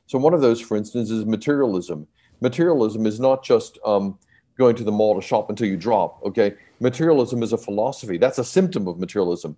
So, 0.07 0.19
one 0.19 0.33
of 0.33 0.41
those, 0.41 0.61
for 0.61 0.77
instance, 0.77 1.11
is 1.11 1.27
materialism. 1.27 2.07
Materialism 2.41 3.07
is 3.07 3.21
not 3.21 3.45
just 3.45 3.79
um, 3.85 4.19
going 4.57 4.77
to 4.77 4.85
the 4.85 4.93
mall 4.93 5.15
to 5.15 5.27
shop 5.27 5.51
until 5.51 5.69
you 5.69 5.77
drop. 5.77 6.23
Okay, 6.25 6.55
materialism 6.81 7.43
is 7.43 7.53
a 7.53 7.59
philosophy. 7.59 8.19
That's 8.19 8.39
a 8.39 8.45
symptom 8.45 8.87
of 8.87 8.99
materialism. 8.99 9.57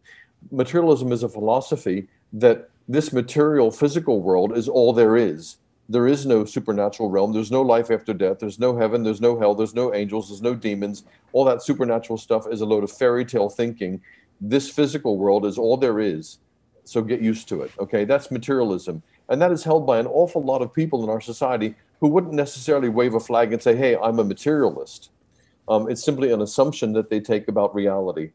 Materialism 0.51 1.13
is 1.13 1.23
a 1.23 1.29
philosophy 1.29 2.09
that 2.33 2.71
this 2.89 3.13
material 3.13 3.71
physical 3.71 4.21
world 4.21 4.57
is 4.57 4.69
all 4.69 4.93
there 4.93 5.17
is. 5.17 5.57
There 5.89 6.07
is 6.09 6.27
no 6.27 6.45
supernatural 6.45 7.11
realm. 7.11 7.33
There's 7.33 7.53
no 7.53 7.63
life 7.63 7.91
after 7.91 8.13
death. 8.13 8.41
There's 8.41 8.59
no 8.59 8.77
heaven. 8.77 9.05
There's 9.05 9.21
no 9.21 9.39
hell. 9.39 9.55
There's 9.55 9.75
no 9.75 9.95
angels. 9.95 10.29
There's 10.29 10.43
no 10.43 10.55
demons. 10.55 11.05
All 11.33 11.45
that 11.45 11.63
supernatural 11.63 12.19
stuff 12.19 12.47
is 12.51 12.61
a 12.61 12.67
load 12.67 12.83
of 12.83 12.91
fairy 12.91 13.25
tale 13.25 13.49
thinking. 13.49 14.01
This 14.41 14.69
physical 14.69 15.17
world 15.17 15.47
is 15.47 15.59
all 15.59 15.77
there 15.77 16.01
is. 16.01 16.39
So 16.85 17.03
get 17.03 17.21
used 17.21 17.49
to 17.49 17.63
it. 17.63 17.71
Okay, 17.79 18.05
that's 18.05 18.31
materialism. 18.31 19.03
And 19.29 19.41
that 19.43 19.53
is 19.53 19.65
held 19.65 19.87
by 19.87 19.99
an 19.99 20.07
awful 20.07 20.43
lot 20.43 20.63
of 20.63 20.73
people 20.73 21.03
in 21.03 21.11
our 21.11 21.21
society 21.21 21.75
who 22.01 22.09
wouldn't 22.09 22.35
necessarily 22.35 22.89
wave 22.89 23.15
a 23.15 23.21
flag 23.21 23.53
and 23.53 23.63
say, 23.63 23.77
hey, 23.77 23.97
I'm 23.97 24.19
a 24.19 24.25
materialist. 24.25 25.11
Um, 25.69 25.91
it's 25.91 26.05
simply 26.05 26.33
an 26.33 26.43
assumption 26.43 26.93
that 26.93 27.11
they 27.11 27.21
take 27.21 27.49
about 27.49 27.75
reality. 27.75 28.33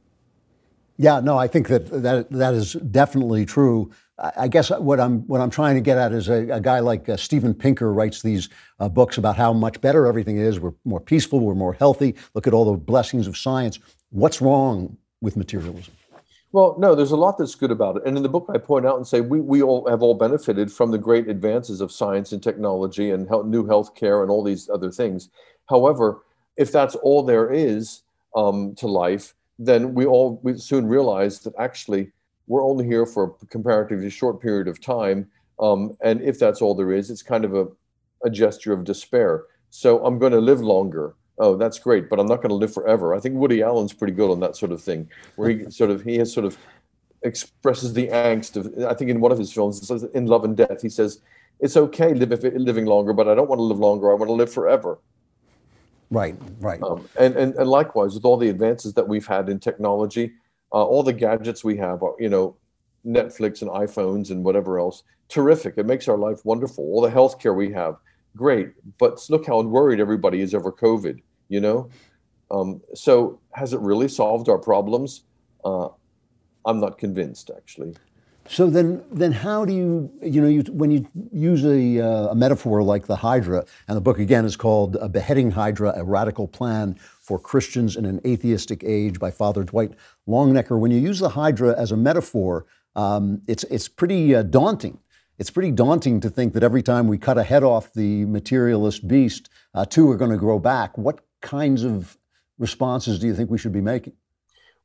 Yeah, 0.98 1.20
no, 1.20 1.38
I 1.38 1.48
think 1.48 1.68
that 1.70 2.04
that, 2.04 2.30
that 2.32 2.54
is 2.54 2.74
definitely 2.74 3.46
true. 3.46 3.92
I 4.36 4.48
guess 4.48 4.70
what 4.70 5.00
I'm 5.00 5.22
what 5.22 5.42
I'm 5.42 5.50
trying 5.50 5.74
to 5.76 5.82
get 5.82 5.98
at 5.98 6.12
is 6.12 6.30
a, 6.30 6.50
a 6.50 6.62
guy 6.62 6.80
like 6.80 7.10
uh, 7.10 7.18
Steven 7.18 7.56
Pinker 7.56 7.92
writes 7.92 8.22
these 8.22 8.50
uh, 8.80 8.88
books 8.88 9.18
about 9.18 9.36
how 9.36 9.52
much 9.52 9.82
better 9.82 10.06
everything 10.06 10.38
is. 10.38 10.60
We're 10.60 10.74
more 10.86 11.00
peaceful. 11.00 11.40
We're 11.40 11.56
more 11.56 11.74
healthy. 11.74 12.16
Look 12.36 12.46
at 12.46 12.54
all 12.54 12.72
the 12.72 12.78
blessings 12.78 13.26
of 13.26 13.36
science. 13.36 13.80
What's 14.12 14.40
wrong 14.40 14.98
with 15.22 15.38
materialism? 15.38 15.94
Well, 16.54 16.76
no, 16.78 16.96
there's 16.96 17.12
a 17.12 17.18
lot 17.18 17.38
that's 17.38 17.56
good 17.56 17.72
about 17.72 17.98
it. 17.98 18.04
And 18.06 18.18
in 18.18 18.24
the 18.24 18.30
book, 18.30 18.50
I 18.54 18.58
point 18.58 18.86
out 18.86 18.98
and 18.98 19.08
say 19.08 19.22
we, 19.22 19.40
we 19.40 19.62
all 19.62 19.90
have 19.90 20.02
all 20.02 20.16
benefited 20.16 20.72
from 20.72 20.92
the 20.92 20.98
great 20.98 21.30
advances 21.30 21.80
of 21.80 21.92
science 21.92 22.34
and 22.34 22.44
technology 22.44 23.12
and 23.12 23.28
health, 23.28 23.46
new 23.46 23.66
healthcare 23.66 24.22
and 24.22 24.30
all 24.30 24.44
these 24.44 24.70
other 24.70 24.92
things. 24.92 25.30
However, 25.70 26.24
if 26.58 26.72
that's 26.72 26.96
all 26.96 27.24
there 27.24 27.52
is 27.52 28.02
um, 28.36 28.76
to 28.76 28.88
life, 28.88 29.34
then 29.60 29.94
we 29.94 30.06
all 30.06 30.42
we 30.44 30.58
soon 30.58 30.88
realize 30.88 31.40
that 31.40 31.54
actually 31.58 32.12
we're 32.48 32.64
only 32.66 32.86
here 32.86 33.06
for 33.06 33.36
a 33.42 33.46
comparatively 33.46 34.10
short 34.10 34.42
period 34.42 34.68
of 34.68 34.82
time. 34.82 35.28
Um, 35.60 35.96
and 36.02 36.22
if 36.22 36.38
that's 36.38 36.62
all 36.62 36.76
there 36.76 36.92
is, 36.92 37.10
it's 37.10 37.24
kind 37.24 37.46
of 37.46 37.56
a, 37.56 37.68
a 38.26 38.30
gesture 38.30 38.74
of 38.74 38.84
despair. 38.84 39.44
So 39.70 40.04
I'm 40.04 40.20
going 40.20 40.34
to 40.34 40.42
live 40.42 40.60
longer 40.60 41.16
oh, 41.38 41.56
that's 41.56 41.80
great, 41.80 42.10
but 42.10 42.20
I'm 42.20 42.28
not 42.28 42.38
going 42.38 42.50
to 42.50 42.56
live 42.56 42.74
forever. 42.74 43.14
I 43.14 43.20
think 43.20 43.36
Woody 43.36 43.62
Allen's 43.62 43.94
pretty 43.94 44.14
good 44.14 44.32
on 44.32 44.40
that 44.42 44.56
sort 44.56 44.72
of 44.72 44.82
thing, 44.82 45.10
where 45.36 45.50
he 45.50 45.70
sort 45.70 45.90
of 45.90 46.04
he 46.04 46.18
has 46.18 46.32
sort 46.32 46.46
of 46.46 46.58
expresses 47.24 47.94
the 47.94 48.08
angst 48.08 48.56
of. 48.56 48.74
I 48.86 48.94
think 48.94 49.10
in 49.10 49.20
one 49.20 49.32
of 49.32 49.38
his 49.38 49.52
films, 49.52 49.90
in 50.14 50.26
Love 50.28 50.44
and 50.44 50.56
Death, 50.56 50.82
he 50.82 50.90
says, 50.90 51.22
"It's 51.60 51.78
okay 51.78 52.14
live 52.14 52.44
living 52.44 52.86
longer, 52.86 53.14
but 53.14 53.28
I 53.28 53.36
don't 53.36 53.50
want 53.50 53.60
to 53.60 53.64
live 53.64 53.80
longer. 53.80 54.12
I 54.12 54.16
want 54.16 54.30
to 54.30 54.34
live 54.34 54.52
forever." 54.52 55.00
Right, 56.10 56.36
right. 56.60 56.82
Um, 56.84 57.08
and, 57.18 57.36
and 57.38 57.56
and 57.56 57.70
likewise 57.70 58.14
with 58.14 58.26
all 58.26 58.38
the 58.38 58.50
advances 58.50 58.94
that 58.96 59.08
we've 59.08 59.26
had 59.26 59.48
in 59.48 59.60
technology, 59.60 60.34
uh, 60.74 60.84
all 60.84 61.04
the 61.04 61.14
gadgets 61.14 61.64
we 61.64 61.78
have, 61.78 62.02
you 62.20 62.30
know, 62.30 62.56
Netflix 63.06 63.62
and 63.62 63.72
iPhones 63.72 64.30
and 64.30 64.44
whatever 64.44 64.80
else, 64.80 65.04
terrific. 65.30 65.76
It 65.78 65.86
makes 65.86 66.08
our 66.08 66.18
life 66.18 66.44
wonderful. 66.44 66.84
All 66.84 67.02
the 67.02 67.10
healthcare 67.10 67.56
we 67.56 67.72
have, 67.72 67.96
great. 68.36 68.74
But 68.98 69.20
look 69.30 69.46
how 69.48 69.62
worried 69.62 70.00
everybody 70.00 70.42
is 70.42 70.54
over 70.54 70.72
COVID 70.72 71.22
you 71.52 71.60
know? 71.60 71.90
Um, 72.50 72.82
so 72.96 73.40
has 73.52 73.74
it 73.74 73.80
really 73.82 74.08
solved 74.08 74.50
our 74.50 74.58
problems? 74.58 75.24
Uh, 75.64 75.90
I'm 76.66 76.80
not 76.80 76.98
convinced, 76.98 77.52
actually. 77.56 77.96
So 78.48 78.68
then, 78.68 79.04
then 79.12 79.32
how 79.32 79.66
do 79.66 79.74
you, 79.74 80.12
you 80.24 80.42
know, 80.42 80.48
you, 80.48 80.62
when 80.72 80.90
you 80.90 81.08
use 81.32 81.64
a, 81.64 82.00
uh, 82.00 82.30
a, 82.30 82.36
metaphor 82.36 82.82
like 82.82 83.06
the 83.06 83.16
Hydra, 83.16 83.64
and 83.88 83.96
the 83.96 84.02
book 84.02 84.18
again 84.18 84.46
is 84.46 84.56
called 84.56 84.96
"A 84.96 85.08
Beheading 85.08 85.52
Hydra: 85.52 85.94
A 85.96 86.04
Radical 86.04 86.48
Plan 86.48 86.96
for 87.20 87.38
Christians 87.38 87.96
in 87.96 88.06
an 88.06 88.20
Atheistic 88.26 88.84
Age" 88.84 89.20
by 89.20 89.30
Father 89.30 89.64
Dwight 89.64 89.92
Longenecker. 90.28 90.80
When 90.80 90.90
you 90.90 91.00
use 91.00 91.20
the 91.20 91.30
Hydra 91.30 91.78
as 91.78 91.92
a 91.92 91.98
metaphor, 91.98 92.66
um, 92.96 93.42
it's 93.48 93.64
it's 93.66 93.88
pretty 93.88 94.34
uh, 94.34 94.42
daunting 94.42 94.98
it's 95.42 95.50
pretty 95.50 95.72
daunting 95.72 96.20
to 96.20 96.30
think 96.30 96.54
that 96.54 96.62
every 96.62 96.84
time 96.84 97.08
we 97.08 97.18
cut 97.18 97.36
a 97.36 97.42
head 97.42 97.64
off 97.64 97.92
the 97.94 98.26
materialist 98.26 99.08
beast, 99.08 99.50
uh, 99.74 99.84
two 99.84 100.08
are 100.12 100.16
going 100.16 100.30
to 100.30 100.38
grow 100.38 100.60
back. 100.60 100.96
What 101.00 101.22
kinds 101.42 101.84
of 101.84 102.16
responses 102.60 103.18
do 103.18 103.26
you 103.26 103.34
think 103.34 103.50
we 103.50 103.58
should 103.58 103.72
be 103.72 103.82
making? 103.82 104.14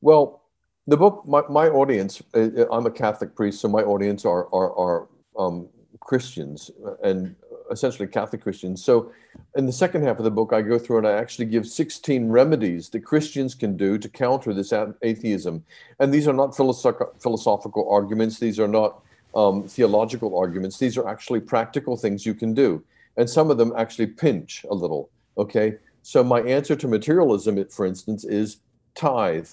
Well, 0.00 0.44
the 0.86 0.96
book, 0.96 1.24
my, 1.26 1.42
my 1.50 1.68
audience, 1.68 2.22
uh, 2.34 2.48
uh, 2.56 2.64
I'm 2.72 2.86
a 2.86 2.90
Catholic 2.90 3.36
priest, 3.36 3.60
so 3.60 3.68
my 3.68 3.82
audience 3.82 4.24
are, 4.24 4.46
are, 4.46 4.72
are 4.78 5.08
um, 5.38 5.68
Christians 6.00 6.70
and 7.04 7.36
essentially 7.70 8.08
Catholic 8.08 8.40
Christians. 8.40 8.82
So 8.82 9.12
in 9.56 9.66
the 9.66 9.74
second 9.74 10.04
half 10.04 10.16
of 10.16 10.24
the 10.24 10.30
book, 10.30 10.54
I 10.54 10.62
go 10.62 10.78
through 10.78 10.98
and 10.98 11.06
I 11.06 11.18
actually 11.18 11.46
give 11.46 11.66
16 11.66 12.30
remedies 12.30 12.88
that 12.90 13.00
Christians 13.00 13.54
can 13.54 13.76
do 13.76 13.98
to 13.98 14.08
counter 14.08 14.54
this 14.54 14.72
atheism. 15.02 15.66
And 15.98 16.14
these 16.14 16.26
are 16.26 16.32
not 16.32 16.52
philosoph- 16.56 17.20
philosophical 17.20 17.86
arguments, 17.90 18.38
these 18.38 18.58
are 18.58 18.68
not 18.68 19.02
um, 19.36 19.68
theological 19.68 20.36
arguments, 20.36 20.78
these 20.78 20.96
are 20.96 21.06
actually 21.06 21.40
practical 21.40 21.96
things 21.96 22.24
you 22.24 22.34
can 22.34 22.54
do. 22.54 22.82
And 23.18 23.28
some 23.28 23.50
of 23.50 23.58
them 23.58 23.72
actually 23.76 24.08
pinch 24.08 24.64
a 24.70 24.74
little. 24.74 25.10
Okay. 25.38 25.76
So 26.02 26.24
my 26.24 26.40
answer 26.40 26.74
to 26.74 26.88
materialism, 26.88 27.62
for 27.68 27.84
instance, 27.84 28.24
is 28.24 28.58
tithe. 28.94 29.48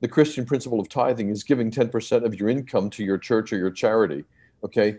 The 0.00 0.08
Christian 0.08 0.44
principle 0.44 0.80
of 0.80 0.88
tithing 0.88 1.30
is 1.30 1.44
giving 1.44 1.70
10% 1.70 2.24
of 2.24 2.38
your 2.38 2.48
income 2.48 2.90
to 2.90 3.04
your 3.04 3.18
church 3.18 3.52
or 3.52 3.58
your 3.58 3.70
charity. 3.70 4.24
Okay. 4.64 4.98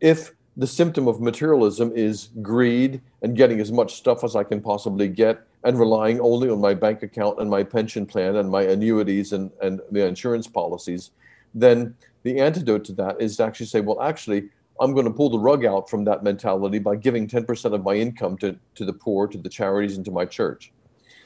If 0.00 0.32
the 0.56 0.66
symptom 0.66 1.06
of 1.06 1.20
materialism 1.20 1.92
is 1.94 2.28
greed 2.40 3.02
and 3.22 3.36
getting 3.36 3.60
as 3.60 3.72
much 3.72 3.94
stuff 3.94 4.24
as 4.24 4.36
I 4.36 4.44
can 4.44 4.60
possibly 4.60 5.08
get 5.08 5.46
and 5.64 5.78
relying 5.78 6.20
only 6.20 6.48
on 6.48 6.60
my 6.60 6.74
bank 6.74 7.02
account 7.02 7.40
and 7.40 7.50
my 7.50 7.62
pension 7.62 8.06
plan 8.06 8.36
and 8.36 8.48
my 8.48 8.62
annuities 8.62 9.32
and, 9.32 9.50
and 9.60 9.80
the 9.90 10.06
insurance 10.06 10.46
policies, 10.46 11.10
then 11.54 11.94
the 12.22 12.40
antidote 12.40 12.84
to 12.86 12.92
that 12.94 13.20
is 13.20 13.36
to 13.36 13.44
actually 13.44 13.66
say, 13.66 13.80
well, 13.80 14.00
actually, 14.02 14.48
I'm 14.80 14.92
going 14.92 15.06
to 15.06 15.12
pull 15.12 15.30
the 15.30 15.38
rug 15.38 15.64
out 15.64 15.88
from 15.88 16.04
that 16.04 16.24
mentality 16.24 16.78
by 16.78 16.96
giving 16.96 17.28
10% 17.28 17.72
of 17.72 17.84
my 17.84 17.94
income 17.94 18.36
to, 18.38 18.58
to 18.74 18.84
the 18.84 18.92
poor, 18.92 19.28
to 19.28 19.38
the 19.38 19.48
charities, 19.48 19.96
and 19.96 20.04
to 20.04 20.10
my 20.10 20.24
church. 20.24 20.72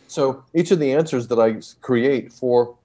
So 0.06 0.44
each 0.55 0.70
of 0.70 0.78
the 0.78 0.92
answers 0.92 1.28
that 1.28 1.38
I 1.38 1.60
create 1.80 2.32
for 2.32 2.76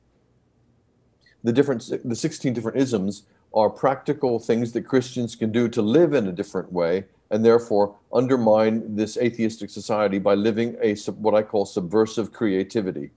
the 1.43 1.51
different, 1.51 1.89
the 2.05 2.15
16 2.15 2.53
different 2.53 2.77
isms 2.77 3.23
are 3.53 3.69
practical 3.69 4.39
things 4.39 4.71
that 4.71 4.81
Christians 4.83 5.35
can 5.35 5.51
do 5.51 5.67
to 5.69 5.81
live 5.81 6.13
in 6.13 6.27
a 6.27 6.31
different 6.31 6.71
way 6.71 7.05
and 7.29 7.43
therefore 7.43 7.95
undermine 8.13 8.95
this 8.95 9.17
atheistic 9.17 9.69
society 9.69 10.19
by 10.19 10.35
living 10.35 10.75
a 10.81 10.95
what 11.11 11.33
I 11.33 11.41
call 11.41 11.65
subversive 11.65 12.31
creativity. 12.31 13.11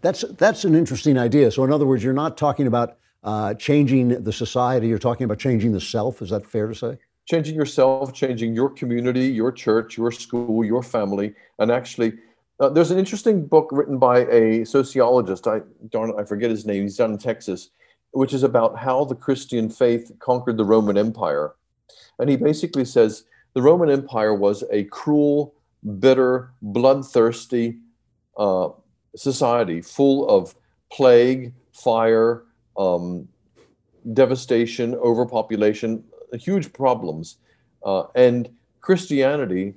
That's 0.00 0.24
that's 0.36 0.64
an 0.64 0.74
interesting 0.74 1.18
idea. 1.18 1.50
So 1.50 1.64
in 1.64 1.72
other 1.72 1.86
words, 1.86 2.02
you're 2.04 2.12
not 2.12 2.36
talking 2.36 2.66
about 2.66 2.98
uh, 3.22 3.54
changing 3.54 4.22
the 4.22 4.32
society. 4.32 4.88
You're 4.88 4.98
talking 4.98 5.24
about 5.24 5.38
changing 5.38 5.72
the 5.72 5.80
self. 5.80 6.22
Is 6.22 6.30
that 6.30 6.46
fair 6.46 6.66
to 6.66 6.74
say? 6.74 6.98
Changing 7.26 7.54
yourself, 7.54 8.12
changing 8.12 8.54
your 8.54 8.68
community, 8.68 9.26
your 9.28 9.52
church, 9.52 9.96
your 9.96 10.10
school, 10.10 10.64
your 10.64 10.82
family, 10.82 11.34
and 11.58 11.70
actually. 11.70 12.14
Uh, 12.60 12.68
there's 12.68 12.90
an 12.90 12.98
interesting 12.98 13.44
book 13.46 13.68
written 13.72 13.98
by 13.98 14.20
a 14.26 14.64
sociologist. 14.64 15.46
I 15.46 15.62
darn 15.90 16.10
it, 16.10 16.16
I 16.18 16.24
forget 16.24 16.50
his 16.50 16.64
name. 16.64 16.82
He's 16.82 16.96
down 16.96 17.10
in 17.10 17.18
Texas 17.18 17.70
which 18.12 18.32
is 18.32 18.42
about 18.42 18.78
how 18.78 19.04
the 19.04 19.14
Christian 19.14 19.68
faith 19.68 20.12
conquered 20.18 20.56
the 20.56 20.64
Roman 20.64 20.96
Empire. 20.96 21.54
And 22.18 22.30
he 22.30 22.36
basically 22.36 22.84
says 22.84 23.24
the 23.54 23.62
Roman 23.62 23.90
Empire 23.90 24.34
was 24.34 24.64
a 24.70 24.84
cruel, 24.84 25.54
bitter, 25.98 26.52
bloodthirsty 26.60 27.78
uh, 28.36 28.68
society 29.16 29.80
full 29.80 30.28
of 30.28 30.54
plague, 30.90 31.52
fire, 31.72 32.44
um, 32.76 33.28
devastation, 34.12 34.94
overpopulation, 34.94 36.04
huge 36.32 36.72
problems. 36.72 37.36
Uh, 37.84 38.04
and 38.14 38.48
Christianity 38.80 39.74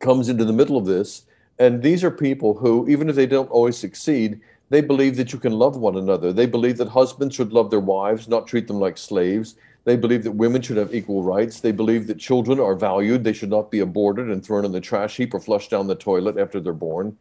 comes 0.00 0.28
into 0.28 0.44
the 0.44 0.52
middle 0.52 0.76
of 0.76 0.86
this. 0.86 1.22
And 1.58 1.82
these 1.82 2.04
are 2.04 2.10
people 2.10 2.54
who, 2.54 2.88
even 2.88 3.08
if 3.08 3.16
they 3.16 3.26
don't 3.26 3.50
always 3.50 3.78
succeed, 3.78 4.40
they 4.68 4.80
believe 4.80 5.16
that 5.16 5.32
you 5.32 5.38
can 5.38 5.52
love 5.52 5.76
one 5.76 5.96
another. 5.96 6.32
They 6.32 6.46
believe 6.46 6.76
that 6.78 6.88
husbands 6.88 7.34
should 7.34 7.52
love 7.52 7.70
their 7.70 7.80
wives, 7.80 8.28
not 8.28 8.46
treat 8.46 8.66
them 8.66 8.80
like 8.80 8.98
slaves. 8.98 9.56
They 9.84 9.96
believe 9.96 10.24
that 10.24 10.32
women 10.32 10.60
should 10.60 10.76
have 10.76 10.92
equal 10.92 11.22
rights. 11.22 11.60
They 11.60 11.70
believe 11.70 12.08
that 12.08 12.18
children 12.18 12.58
are 12.58 12.74
valued. 12.74 13.22
They 13.22 13.32
should 13.32 13.50
not 13.50 13.70
be 13.70 13.78
aborted 13.78 14.30
and 14.30 14.44
thrown 14.44 14.64
in 14.64 14.72
the 14.72 14.80
trash 14.80 15.16
heap 15.16 15.32
or 15.32 15.40
flushed 15.40 15.70
down 15.70 15.86
the 15.86 15.94
toilet 15.94 16.36
after 16.36 16.58
they're 16.58 16.72
born. 16.72 17.16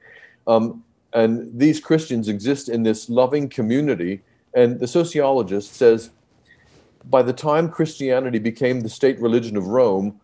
Um, 0.48 0.84
and 1.16 1.50
these 1.58 1.80
Christians 1.80 2.28
exist 2.28 2.70
in 2.70 2.84
this 2.84 3.10
loving 3.10 3.50
community. 3.50 4.22
And 4.54 4.80
the 4.80 4.88
sociologist 4.88 5.74
says 5.74 6.12
by 7.10 7.24
the 7.24 7.34
time 7.34 7.70
Christianity 7.70 8.40
became 8.40 8.82
the 8.82 8.90
state 8.90 9.20
religion 9.20 9.58
of 9.58 9.68
Rome, 9.68 10.20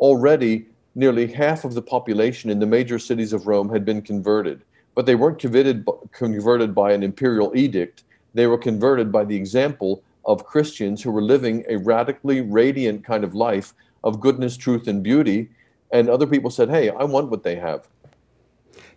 already 0.00 0.66
nearly 0.94 1.26
half 1.26 1.64
of 1.64 1.72
the 1.72 1.82
population 1.82 2.50
in 2.50 2.58
the 2.58 2.66
major 2.66 2.98
cities 2.98 3.32
of 3.32 3.46
Rome 3.46 3.70
had 3.70 3.84
been 3.84 4.02
converted 4.02 4.62
but 4.94 5.06
they 5.06 5.14
weren't 5.14 5.38
converted, 5.38 5.86
converted 6.12 6.74
by 6.74 6.92
an 6.92 7.02
imperial 7.02 7.52
edict. 7.56 8.04
They 8.34 8.46
were 8.46 8.58
converted 8.58 9.10
by 9.10 9.24
the 9.24 9.36
example 9.36 10.02
of 10.24 10.44
Christians 10.44 11.02
who 11.02 11.10
were 11.10 11.22
living 11.22 11.64
a 11.68 11.76
radically 11.76 12.40
radiant 12.40 13.04
kind 13.04 13.24
of 13.24 13.34
life 13.34 13.74
of 14.04 14.20
goodness, 14.20 14.56
truth, 14.56 14.86
and 14.86 15.02
beauty. 15.02 15.50
And 15.92 16.08
other 16.08 16.26
people 16.26 16.50
said, 16.50 16.68
hey, 16.70 16.90
I 16.90 17.04
want 17.04 17.30
what 17.30 17.42
they 17.42 17.56
have. 17.56 17.88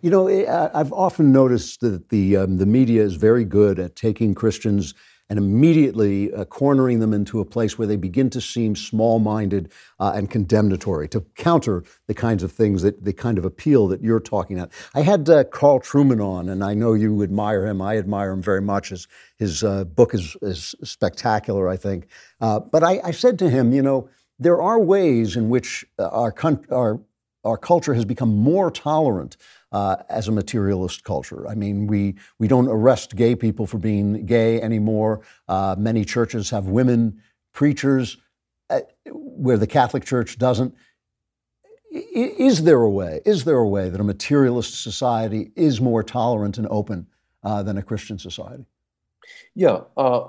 You 0.06 0.12
know, 0.12 0.28
I've 0.72 0.92
often 0.92 1.32
noticed 1.32 1.80
that 1.80 2.10
the, 2.10 2.36
um, 2.36 2.58
the 2.58 2.64
media 2.64 3.02
is 3.02 3.16
very 3.16 3.44
good 3.44 3.80
at 3.80 3.96
taking 3.96 4.36
Christians 4.36 4.94
and 5.28 5.36
immediately 5.36 6.32
uh, 6.32 6.44
cornering 6.44 7.00
them 7.00 7.12
into 7.12 7.40
a 7.40 7.44
place 7.44 7.76
where 7.76 7.88
they 7.88 7.96
begin 7.96 8.30
to 8.30 8.40
seem 8.40 8.76
small 8.76 9.18
minded 9.18 9.72
uh, 9.98 10.12
and 10.14 10.30
condemnatory 10.30 11.08
to 11.08 11.22
counter 11.34 11.82
the 12.06 12.14
kinds 12.14 12.44
of 12.44 12.52
things 12.52 12.82
that 12.82 13.04
the 13.04 13.12
kind 13.12 13.36
of 13.36 13.44
appeal 13.44 13.88
that 13.88 14.00
you're 14.00 14.20
talking 14.20 14.60
about. 14.60 14.70
I 14.94 15.00
had 15.00 15.28
uh, 15.28 15.42
Carl 15.42 15.80
Trueman 15.80 16.24
on, 16.24 16.50
and 16.50 16.62
I 16.62 16.74
know 16.74 16.92
you 16.92 17.24
admire 17.24 17.66
him. 17.66 17.82
I 17.82 17.98
admire 17.98 18.30
him 18.30 18.42
very 18.42 18.62
much. 18.62 18.90
His, 18.90 19.08
his 19.38 19.64
uh, 19.64 19.82
book 19.86 20.14
is, 20.14 20.36
is 20.40 20.76
spectacular, 20.84 21.68
I 21.68 21.76
think. 21.76 22.06
Uh, 22.40 22.60
but 22.60 22.84
I, 22.84 23.00
I 23.02 23.10
said 23.10 23.40
to 23.40 23.50
him, 23.50 23.72
you 23.72 23.82
know, 23.82 24.08
there 24.38 24.62
are 24.62 24.78
ways 24.78 25.34
in 25.34 25.48
which 25.48 25.84
uh, 25.98 26.06
our, 26.10 26.32
our, 26.70 27.00
our 27.46 27.56
culture 27.56 27.94
has 27.94 28.04
become 28.04 28.36
more 28.36 28.70
tolerant 28.70 29.36
uh, 29.72 29.96
as 30.08 30.28
a 30.28 30.32
materialist 30.32 31.04
culture. 31.04 31.46
I 31.48 31.54
mean, 31.54 31.86
we, 31.86 32.16
we 32.38 32.48
don't 32.48 32.68
arrest 32.68 33.16
gay 33.16 33.34
people 33.34 33.66
for 33.66 33.78
being 33.78 34.26
gay 34.26 34.60
anymore. 34.60 35.22
Uh, 35.48 35.76
many 35.78 36.04
churches 36.04 36.50
have 36.50 36.66
women 36.66 37.22
preachers, 37.52 38.18
uh, 38.70 38.80
where 39.06 39.56
the 39.56 39.66
Catholic 39.66 40.04
Church 40.04 40.38
doesn't. 40.38 40.74
Is 41.90 42.64
there 42.64 42.82
a 42.82 42.90
way? 42.90 43.20
Is 43.24 43.44
there 43.44 43.56
a 43.56 43.68
way 43.68 43.88
that 43.88 44.00
a 44.00 44.04
materialist 44.04 44.82
society 44.82 45.52
is 45.56 45.80
more 45.80 46.02
tolerant 46.02 46.58
and 46.58 46.66
open 46.70 47.06
uh, 47.42 47.62
than 47.62 47.78
a 47.78 47.82
Christian 47.82 48.18
society? 48.18 48.66
Yeah, 49.54 49.80
uh, 49.96 50.28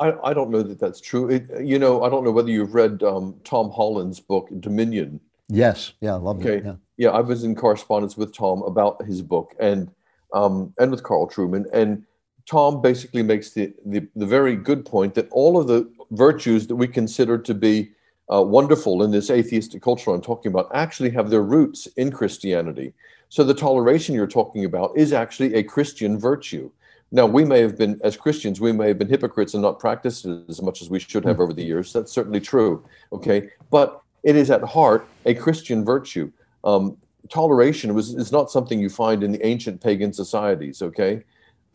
I, 0.00 0.14
I 0.24 0.34
don't 0.34 0.50
know 0.50 0.62
that 0.62 0.80
that's 0.80 1.00
true. 1.00 1.30
It, 1.30 1.48
you 1.64 1.78
know, 1.78 2.02
I 2.02 2.08
don't 2.10 2.24
know 2.24 2.32
whether 2.32 2.50
you've 2.50 2.74
read 2.74 3.02
um, 3.02 3.36
Tom 3.44 3.70
Holland's 3.70 4.20
book 4.20 4.48
Dominion. 4.60 5.20
Yes, 5.48 5.92
yeah, 6.00 6.14
I 6.14 6.18
love 6.18 6.38
okay. 6.38 6.58
it. 6.58 6.64
Yeah 6.64 6.74
yeah, 6.96 7.10
I 7.10 7.20
was 7.20 7.44
in 7.44 7.54
correspondence 7.54 8.16
with 8.16 8.34
Tom 8.34 8.62
about 8.62 9.04
his 9.04 9.22
book 9.22 9.54
and 9.60 9.90
um, 10.32 10.72
and 10.78 10.90
with 10.90 11.02
Carl 11.02 11.28
Trueman. 11.28 11.66
And 11.72 12.04
Tom 12.46 12.80
basically 12.80 13.22
makes 13.22 13.50
the, 13.50 13.72
the, 13.84 14.06
the 14.16 14.26
very 14.26 14.56
good 14.56 14.84
point 14.84 15.14
that 15.14 15.28
all 15.30 15.58
of 15.58 15.66
the 15.66 15.90
virtues 16.10 16.66
that 16.66 16.76
we 16.76 16.86
consider 16.88 17.38
to 17.38 17.54
be 17.54 17.90
uh, 18.32 18.42
wonderful 18.42 19.02
in 19.02 19.10
this 19.10 19.30
atheistic 19.30 19.82
culture 19.82 20.10
I'm 20.10 20.20
talking 20.20 20.50
about 20.50 20.68
actually 20.74 21.10
have 21.10 21.30
their 21.30 21.42
roots 21.42 21.86
in 21.96 22.10
Christianity. 22.10 22.92
So 23.28 23.44
the 23.44 23.54
toleration 23.54 24.14
you're 24.14 24.26
talking 24.26 24.64
about 24.64 24.96
is 24.96 25.12
actually 25.12 25.54
a 25.54 25.62
Christian 25.62 26.18
virtue. 26.18 26.70
Now, 27.12 27.26
we 27.26 27.44
may 27.44 27.60
have 27.60 27.78
been, 27.78 28.00
as 28.02 28.16
Christians, 28.16 28.60
we 28.60 28.72
may 28.72 28.88
have 28.88 28.98
been 28.98 29.08
hypocrites 29.08 29.54
and 29.54 29.62
not 29.62 29.78
practiced 29.78 30.24
it 30.24 30.44
as 30.48 30.60
much 30.60 30.82
as 30.82 30.90
we 30.90 30.98
should 30.98 31.24
have 31.24 31.38
over 31.38 31.52
the 31.52 31.64
years. 31.64 31.92
That's 31.92 32.12
certainly 32.12 32.40
true. 32.40 32.84
Okay. 33.12 33.48
But 33.70 34.02
it 34.22 34.36
is 34.36 34.50
at 34.50 34.62
heart 34.62 35.06
a 35.24 35.34
Christian 35.34 35.84
virtue 35.84 36.30
um, 36.64 36.96
toleration 37.28 37.94
was 37.94 38.14
is 38.14 38.32
not 38.32 38.50
something 38.50 38.78
you 38.80 38.90
find 38.90 39.22
in 39.22 39.32
the 39.32 39.44
ancient 39.46 39.80
pagan 39.80 40.12
societies. 40.12 40.82
Okay, 40.82 41.22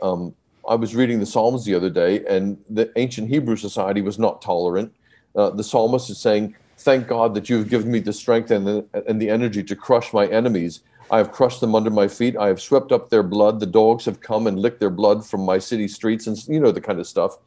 um, 0.01 0.33
I 0.67 0.75
was 0.75 0.95
reading 0.95 1.19
the 1.19 1.25
Psalms 1.25 1.65
the 1.65 1.75
other 1.75 1.89
day, 1.89 2.23
and 2.25 2.57
the 2.69 2.91
ancient 2.97 3.29
Hebrew 3.29 3.55
society 3.55 4.01
was 4.01 4.19
not 4.19 4.41
tolerant. 4.41 4.93
Uh, 5.35 5.49
the 5.49 5.63
psalmist 5.63 6.09
is 6.09 6.19
saying, 6.19 6.55
"Thank 6.77 7.07
God 7.07 7.33
that 7.35 7.49
you 7.49 7.57
have 7.57 7.69
given 7.69 7.91
me 7.91 7.99
the 7.99 8.13
strength 8.13 8.51
and 8.51 8.67
the, 8.67 8.85
and 9.07 9.21
the 9.21 9.29
energy 9.29 9.63
to 9.63 9.75
crush 9.75 10.13
my 10.13 10.27
enemies. 10.27 10.81
I 11.09 11.17
have 11.17 11.31
crushed 11.31 11.59
them 11.59 11.75
under 11.75 11.89
my 11.89 12.07
feet. 12.07 12.37
I 12.37 12.47
have 12.47 12.61
swept 12.61 12.91
up 12.91 13.09
their 13.09 13.23
blood. 13.23 13.59
The 13.59 13.65
dogs 13.65 14.05
have 14.05 14.21
come 14.21 14.47
and 14.47 14.59
licked 14.59 14.79
their 14.79 14.89
blood 14.89 15.25
from 15.25 15.41
my 15.41 15.57
city 15.57 15.87
streets, 15.87 16.27
and 16.27 16.37
you 16.47 16.59
know 16.59 16.71
the 16.71 16.81
kind 16.81 16.99
of 16.99 17.07
stuff." 17.07 17.37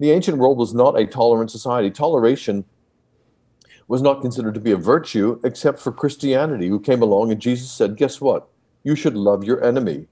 The 0.00 0.12
ancient 0.12 0.38
world 0.38 0.58
was 0.58 0.74
not 0.74 0.98
a 0.98 1.06
tolerant 1.06 1.50
society. 1.50 1.90
Toleration 1.90 2.64
was 3.88 4.02
not 4.02 4.20
considered 4.20 4.54
to 4.54 4.60
be 4.60 4.72
a 4.72 4.76
virtue 4.76 5.40
except 5.44 5.80
for 5.80 5.90
Christianity, 5.90 6.68
who 6.68 6.78
came 6.78 7.02
along 7.02 7.32
and 7.32 7.40
Jesus 7.40 7.70
said, 7.70 7.96
Guess 7.96 8.20
what? 8.20 8.48
You 8.84 8.94
should 8.94 9.16
love 9.16 9.44
your 9.44 9.64
enemy. 9.64 10.06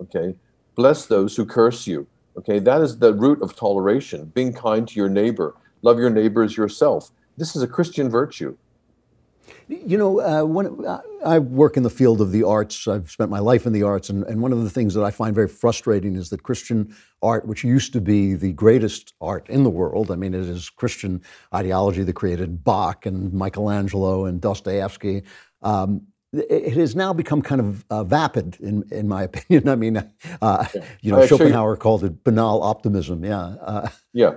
Okay. 0.00 0.34
Bless 0.74 1.06
those 1.06 1.36
who 1.36 1.44
curse 1.44 1.86
you. 1.86 2.06
Okay. 2.36 2.58
That 2.58 2.80
is 2.80 2.98
the 2.98 3.14
root 3.14 3.42
of 3.42 3.54
toleration, 3.54 4.26
being 4.34 4.52
kind 4.52 4.88
to 4.88 4.94
your 4.94 5.10
neighbor. 5.10 5.54
Love 5.82 5.98
your 5.98 6.10
neighbor 6.10 6.42
as 6.42 6.56
yourself. 6.56 7.10
This 7.36 7.54
is 7.54 7.62
a 7.62 7.68
Christian 7.68 8.10
virtue. 8.10 8.56
You 9.68 9.98
know, 9.98 10.20
uh, 10.20 10.44
when, 10.44 10.84
uh, 10.84 11.00
I 11.24 11.38
work 11.38 11.76
in 11.76 11.82
the 11.82 11.90
field 11.90 12.20
of 12.20 12.32
the 12.32 12.42
arts. 12.44 12.88
I've 12.88 13.10
spent 13.10 13.30
my 13.30 13.38
life 13.38 13.66
in 13.66 13.72
the 13.72 13.82
arts, 13.82 14.08
and, 14.08 14.24
and 14.24 14.40
one 14.40 14.52
of 14.52 14.62
the 14.62 14.70
things 14.70 14.94
that 14.94 15.04
I 15.04 15.10
find 15.10 15.34
very 15.34 15.48
frustrating 15.48 16.16
is 16.16 16.30
that 16.30 16.42
Christian 16.42 16.94
art, 17.22 17.46
which 17.46 17.62
used 17.62 17.92
to 17.92 18.00
be 18.00 18.34
the 18.34 18.52
greatest 18.52 19.14
art 19.20 19.48
in 19.48 19.62
the 19.62 19.70
world, 19.70 20.10
I 20.10 20.16
mean, 20.16 20.34
it 20.34 20.46
is 20.46 20.70
Christian 20.70 21.22
ideology 21.54 22.02
that 22.02 22.12
created 22.14 22.64
Bach 22.64 23.06
and 23.06 23.32
Michelangelo 23.32 24.24
and 24.24 24.40
Dostoevsky. 24.40 25.22
Um, 25.62 26.06
it 26.32 26.74
has 26.74 26.94
now 26.94 27.12
become 27.12 27.42
kind 27.42 27.60
of 27.60 27.84
uh, 27.90 28.04
vapid, 28.04 28.56
in, 28.60 28.84
in 28.90 29.08
my 29.08 29.22
opinion. 29.30 29.68
I 29.68 29.74
mean, 29.76 30.10
uh, 30.40 30.66
you 31.00 31.12
know, 31.12 31.26
Schopenhauer 31.26 31.76
called 31.76 32.04
it 32.04 32.24
banal 32.24 32.62
optimism. 32.62 33.24
Yeah. 33.24 33.40
Uh, 33.40 33.88
yeah. 34.12 34.34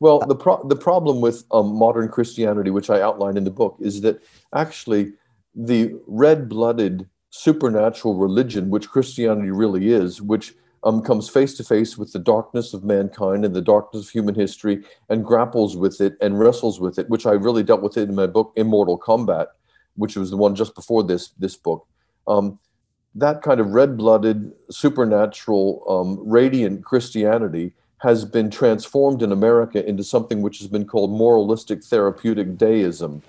Well, 0.00 0.20
the 0.20 0.34
pro- 0.34 0.66
the 0.66 0.76
problem 0.76 1.20
with 1.20 1.44
um, 1.50 1.74
modern 1.74 2.08
Christianity, 2.08 2.70
which 2.70 2.90
I 2.90 3.00
outline 3.00 3.36
in 3.36 3.44
the 3.44 3.50
book, 3.50 3.76
is 3.80 4.00
that 4.02 4.22
actually 4.54 5.12
the 5.54 5.94
red-blooded 6.06 7.08
supernatural 7.30 8.16
religion, 8.16 8.70
which 8.70 8.88
Christianity 8.88 9.50
really 9.50 9.90
is, 9.92 10.20
which 10.22 10.54
um, 10.84 11.02
comes 11.02 11.28
face 11.28 11.54
to 11.56 11.64
face 11.64 11.98
with 11.98 12.12
the 12.12 12.18
darkness 12.18 12.74
of 12.74 12.84
mankind 12.84 13.44
and 13.44 13.54
the 13.54 13.62
darkness 13.62 14.06
of 14.06 14.10
human 14.10 14.34
history, 14.34 14.84
and 15.08 15.24
grapples 15.24 15.76
with 15.76 16.00
it 16.00 16.16
and 16.20 16.38
wrestles 16.38 16.78
with 16.78 16.98
it, 16.98 17.08
which 17.08 17.26
I 17.26 17.32
really 17.32 17.62
dealt 17.62 17.82
with 17.82 17.96
it 17.96 18.08
in 18.08 18.14
my 18.14 18.26
book 18.26 18.52
Immortal 18.56 18.98
Combat, 18.98 19.48
which 19.96 20.16
was 20.16 20.30
the 20.30 20.36
one 20.36 20.54
just 20.54 20.74
before 20.74 21.02
this 21.02 21.30
this 21.38 21.56
book. 21.56 21.86
Um, 22.28 22.58
that 23.14 23.40
kind 23.40 23.60
of 23.60 23.70
red-blooded, 23.70 24.52
supernatural, 24.70 25.82
um, 25.88 26.28
radiant 26.28 26.84
Christianity 26.84 27.72
has 27.98 28.24
been 28.24 28.50
transformed 28.50 29.22
in 29.22 29.32
America 29.32 29.86
into 29.86 30.04
something 30.04 30.42
which 30.42 30.58
has 30.58 30.68
been 30.68 30.86
called 30.86 31.10
moralistic 31.10 31.82
therapeutic 31.82 32.58
deism. 32.58 33.22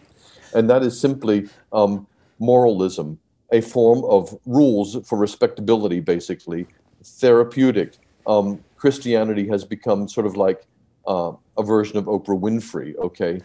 And 0.54 0.70
that 0.70 0.84
is 0.84 1.00
simply 1.00 1.50
um, 1.72 2.06
moralism, 2.40 3.20
a 3.52 3.62
form 3.62 4.04
of 4.06 4.38
rules 4.46 4.98
for 5.08 5.18
respectability, 5.18 6.00
basically. 6.00 6.68
Therapeutic. 7.04 7.94
Um, 8.26 8.64
Christianity 8.76 9.48
has 9.48 9.64
become 9.64 10.08
sort 10.08 10.26
of 10.26 10.36
like 10.36 10.66
uh, 11.08 11.32
a 11.58 11.64
version 11.64 11.98
of 11.98 12.06
Oprah 12.06 12.40
Winfrey, 12.40 12.96
okay? 12.98 13.42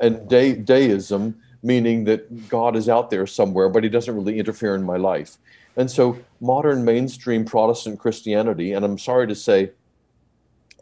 And 0.00 0.26
de- 0.28 0.56
deism, 0.56 1.38
meaning 1.62 2.04
that 2.04 2.48
God 2.48 2.76
is 2.76 2.88
out 2.88 3.10
there 3.10 3.26
somewhere, 3.26 3.68
but 3.68 3.84
he 3.84 3.90
doesn't 3.90 4.14
really 4.14 4.38
interfere 4.38 4.74
in 4.74 4.82
my 4.82 4.96
life. 4.96 5.36
And 5.76 5.90
so 5.90 6.18
modern 6.40 6.84
mainstream 6.84 7.44
Protestant 7.44 7.98
Christianity, 7.98 8.72
and 8.72 8.84
I'm 8.84 8.98
sorry 8.98 9.26
to 9.26 9.34
say, 9.34 9.70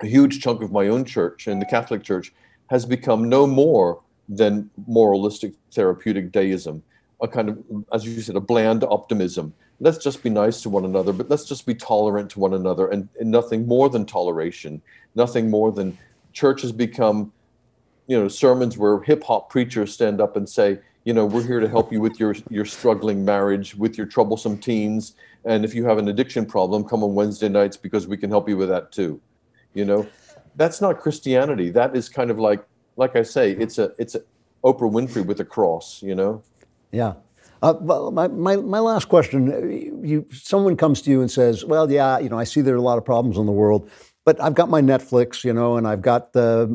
a 0.02 0.06
huge 0.06 0.40
chunk 0.40 0.62
of 0.62 0.72
my 0.72 0.88
own 0.88 1.04
church 1.04 1.46
and 1.46 1.60
the 1.60 1.66
Catholic 1.66 2.02
Church 2.02 2.32
has 2.68 2.86
become 2.86 3.28
no 3.28 3.46
more 3.46 4.00
than 4.28 4.70
moralistic 4.86 5.54
therapeutic 5.72 6.32
deism, 6.32 6.82
a 7.20 7.28
kind 7.28 7.48
of, 7.48 7.58
as 7.92 8.06
you 8.06 8.20
said, 8.20 8.36
a 8.36 8.40
bland 8.40 8.84
optimism. 8.84 9.52
Let's 9.80 9.98
just 9.98 10.22
be 10.22 10.30
nice 10.30 10.62
to 10.62 10.70
one 10.70 10.84
another, 10.84 11.12
but 11.12 11.28
let's 11.28 11.44
just 11.44 11.66
be 11.66 11.74
tolerant 11.74 12.30
to 12.30 12.40
one 12.40 12.54
another 12.54 12.88
and, 12.88 13.08
and 13.18 13.30
nothing 13.30 13.66
more 13.66 13.88
than 13.88 14.06
toleration, 14.06 14.80
nothing 15.14 15.50
more 15.50 15.72
than 15.72 15.98
church 16.32 16.62
has 16.62 16.72
become, 16.72 17.32
you 18.06 18.18
know, 18.18 18.28
sermons 18.28 18.78
where 18.78 19.00
hip 19.02 19.22
hop 19.24 19.50
preachers 19.50 19.92
stand 19.92 20.20
up 20.20 20.36
and 20.36 20.48
say, 20.48 20.78
you 21.04 21.14
know, 21.14 21.24
we're 21.24 21.46
here 21.46 21.60
to 21.60 21.68
help 21.68 21.90
you 21.90 22.00
with 22.00 22.20
your 22.20 22.36
your 22.50 22.66
struggling 22.66 23.24
marriage, 23.24 23.74
with 23.74 23.96
your 23.96 24.06
troublesome 24.06 24.58
teens, 24.58 25.14
and 25.46 25.64
if 25.64 25.74
you 25.74 25.86
have 25.86 25.96
an 25.96 26.08
addiction 26.08 26.44
problem, 26.44 26.84
come 26.84 27.02
on 27.02 27.14
Wednesday 27.14 27.48
nights 27.48 27.78
because 27.78 28.06
we 28.06 28.18
can 28.18 28.28
help 28.28 28.50
you 28.50 28.58
with 28.58 28.68
that 28.68 28.92
too 28.92 29.18
you 29.74 29.84
know? 29.84 30.06
That's 30.56 30.80
not 30.80 31.00
christianity. 31.00 31.70
That 31.70 31.96
is 31.96 32.08
kind 32.08 32.30
of 32.30 32.38
like 32.38 32.64
like 32.96 33.16
i 33.16 33.22
say 33.22 33.52
it's 33.52 33.78
a 33.78 33.92
it's 33.98 34.14
a 34.14 34.22
oprah 34.62 34.90
winfrey 34.96 35.24
with 35.24 35.40
a 35.40 35.44
cross 35.44 36.02
you 36.02 36.14
know? 36.14 36.42
Yeah. 36.92 37.14
Uh, 37.62 37.74
well, 37.78 38.10
my, 38.10 38.26
my, 38.26 38.56
my 38.56 38.78
last 38.78 39.08
question 39.08 40.02
you 40.04 40.26
someone 40.32 40.76
comes 40.76 41.02
to 41.02 41.10
you 41.10 41.20
and 41.20 41.30
says 41.30 41.64
well 41.64 41.90
yeah 41.90 42.18
you 42.18 42.28
know 42.28 42.38
i 42.38 42.44
see 42.44 42.60
there 42.60 42.74
are 42.74 42.78
a 42.78 42.88
lot 42.90 42.98
of 42.98 43.04
problems 43.04 43.36
in 43.36 43.44
the 43.44 43.52
world 43.52 43.90
but 44.24 44.40
i've 44.42 44.54
got 44.54 44.70
my 44.70 44.80
netflix 44.80 45.44
you 45.44 45.52
know 45.52 45.76
and 45.76 45.86
i've 45.86 46.00
got 46.00 46.34
uh, 46.36 46.66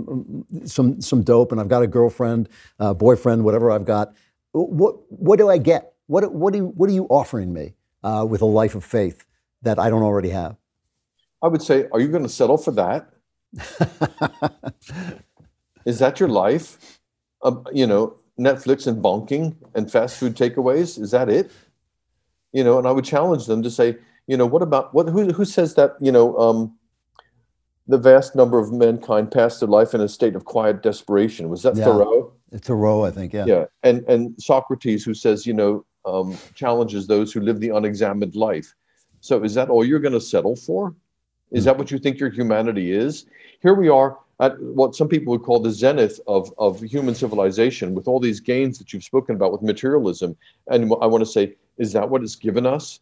some 0.65 1.01
some 1.01 1.23
dope 1.23 1.51
and 1.51 1.59
i've 1.59 1.67
got 1.67 1.81
a 1.81 1.87
girlfriend 1.87 2.47
uh, 2.79 2.93
boyfriend 2.93 3.43
whatever 3.43 3.71
i've 3.71 3.85
got. 3.85 4.13
What 4.51 4.95
what 5.09 5.37
do 5.37 5.49
i 5.49 5.57
get? 5.57 5.93
What 6.07 6.33
what 6.33 6.53
do 6.53 6.67
what 6.67 6.89
are 6.89 6.93
you 6.93 7.05
offering 7.09 7.51
me 7.51 7.73
uh, 8.03 8.25
with 8.29 8.41
a 8.41 8.45
life 8.45 8.75
of 8.75 8.85
faith 8.85 9.25
that 9.63 9.79
i 9.79 9.89
don't 9.89 10.03
already 10.03 10.29
have 10.29 10.55
I 11.45 11.47
would 11.47 11.61
say, 11.61 11.85
are 11.91 11.99
you 11.99 12.07
going 12.07 12.23
to 12.23 12.29
settle 12.29 12.57
for 12.57 12.71
that? 12.71 13.07
Is 15.85 15.99
that 15.99 16.19
your 16.19 16.29
life? 16.29 16.99
Uh, 17.43 17.57
you 17.71 17.85
know, 17.85 18.17
Netflix 18.39 18.87
and 18.87 19.03
bonking 19.03 19.55
and 19.75 19.91
fast 19.91 20.17
food 20.17 20.35
takeaways. 20.35 20.99
Is 20.99 21.11
that 21.11 21.29
it? 21.29 21.51
You 22.51 22.63
know, 22.63 22.79
and 22.79 22.87
I 22.87 22.91
would 22.91 23.05
challenge 23.05 23.45
them 23.45 23.61
to 23.61 23.69
say, 23.69 23.97
you 24.25 24.37
know, 24.37 24.47
what 24.47 24.63
about 24.63 24.91
what? 24.95 25.07
Who, 25.07 25.31
who 25.31 25.45
says 25.45 25.75
that? 25.75 25.91
You 26.01 26.11
know, 26.11 26.35
um, 26.39 26.75
the 27.87 27.99
vast 27.99 28.35
number 28.35 28.57
of 28.57 28.73
mankind 28.73 29.31
passed 29.31 29.59
their 29.59 29.69
life 29.69 29.93
in 29.93 30.01
a 30.01 30.09
state 30.09 30.35
of 30.35 30.45
quiet 30.45 30.81
desperation. 30.81 31.49
Was 31.49 31.61
that 31.61 31.75
yeah. 31.75 31.83
Thoreau? 31.83 32.33
Thoreau, 32.55 33.03
I 33.03 33.11
think. 33.11 33.33
Yeah. 33.33 33.45
Yeah, 33.45 33.65
and 33.83 34.03
and 34.07 34.33
Socrates, 34.41 35.05
who 35.05 35.13
says, 35.13 35.45
you 35.45 35.53
know, 35.53 35.85
um, 36.05 36.35
challenges 36.55 37.05
those 37.05 37.31
who 37.31 37.41
live 37.41 37.59
the 37.59 37.69
unexamined 37.69 38.35
life. 38.35 38.73
So, 39.19 39.43
is 39.43 39.53
that 39.53 39.69
all 39.69 39.85
you're 39.85 39.99
going 39.99 40.13
to 40.13 40.19
settle 40.19 40.55
for? 40.55 40.95
Is 41.51 41.65
that 41.65 41.77
what 41.77 41.91
you 41.91 41.99
think 41.99 42.19
your 42.19 42.29
humanity 42.29 42.91
is? 42.91 43.25
Here 43.61 43.73
we 43.73 43.89
are 43.89 44.17
at 44.39 44.59
what 44.61 44.95
some 44.95 45.07
people 45.07 45.31
would 45.31 45.43
call 45.43 45.59
the 45.59 45.71
zenith 45.71 46.19
of, 46.27 46.53
of 46.57 46.81
human 46.81 47.15
civilization 47.15 47.95
with 47.95 48.07
all 48.07 48.19
these 48.19 48.39
gains 48.39 48.77
that 48.79 48.91
you've 48.91 49.03
spoken 49.03 49.35
about 49.35 49.51
with 49.51 49.61
materialism. 49.61 50.35
And 50.67 50.91
I 51.01 51.05
want 51.05 51.21
to 51.21 51.29
say, 51.29 51.55
is 51.77 51.93
that 51.93 52.09
what 52.09 52.23
it's 52.23 52.35
given 52.35 52.65
us? 52.65 52.99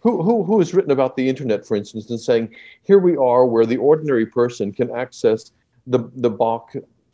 Who, 0.00 0.22
who, 0.22 0.42
who 0.44 0.58
has 0.58 0.72
written 0.72 0.92
about 0.92 1.16
the 1.16 1.28
internet, 1.28 1.66
for 1.66 1.76
instance, 1.76 2.08
and 2.08 2.18
saying, 2.18 2.54
here 2.82 2.98
we 2.98 3.16
are 3.16 3.44
where 3.44 3.66
the 3.66 3.76
ordinary 3.76 4.24
person 4.24 4.72
can 4.72 4.90
access 4.96 5.52
the, 5.86 6.10
the 6.14 6.30
Bach, 6.30 6.72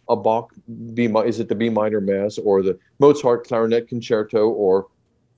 a 0.09 0.17
Bach 0.17 0.53
B, 0.95 1.07
is 1.07 1.41
it 1.41 1.49
the 1.49 1.55
B 1.57 1.69
minor 1.69 2.01
mass 2.01 2.39
or 2.39 2.63
the 2.63 2.79
Mozart 3.01 3.49
clarinet 3.49 3.89
concerto 3.89 4.49
or 4.51 4.87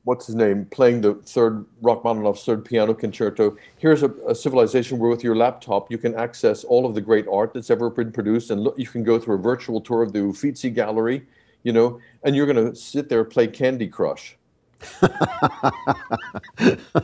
what's 0.09 0.26
his 0.26 0.35
name 0.35 0.64
playing 0.70 1.02
the 1.02 1.12
third 1.16 1.66
Rachmaninoff's 1.82 2.43
third 2.43 2.64
piano 2.64 2.94
concerto. 2.94 3.59
Here's 3.76 4.02
a, 4.02 4.09
a, 4.26 4.35
civilization 4.35 4.98
where 4.98 5.10
with 5.10 5.22
your 5.22 5.36
laptop 5.36 5.90
you 5.90 5.98
can 5.98 6.14
access 6.14 6.64
all 6.64 6.86
of 6.86 6.94
the 6.94 7.02
great 7.02 7.26
art 7.30 7.52
that's 7.52 7.68
ever 7.68 7.90
been 7.90 8.10
produced, 8.10 8.51
and 8.51 8.62
look, 8.62 8.78
you 8.78 8.86
can 8.86 9.05
go 9.05 9.18
through 9.18 9.35
a 9.35 9.39
virtual 9.39 9.82
tour 9.82 10.02
of 10.02 10.14
the 10.14 10.20
Uffizi 10.20 10.70
Gallery, 10.70 11.26
you 11.62 11.74
know, 11.74 12.01
and 12.22 12.35
you're 12.35 12.47
going 12.47 12.56
to 12.56 12.74
sit 12.74 13.10
there 13.10 13.20
and 13.20 13.28
play 13.28 13.47
Candy 13.48 13.86
Crush. 13.86 14.35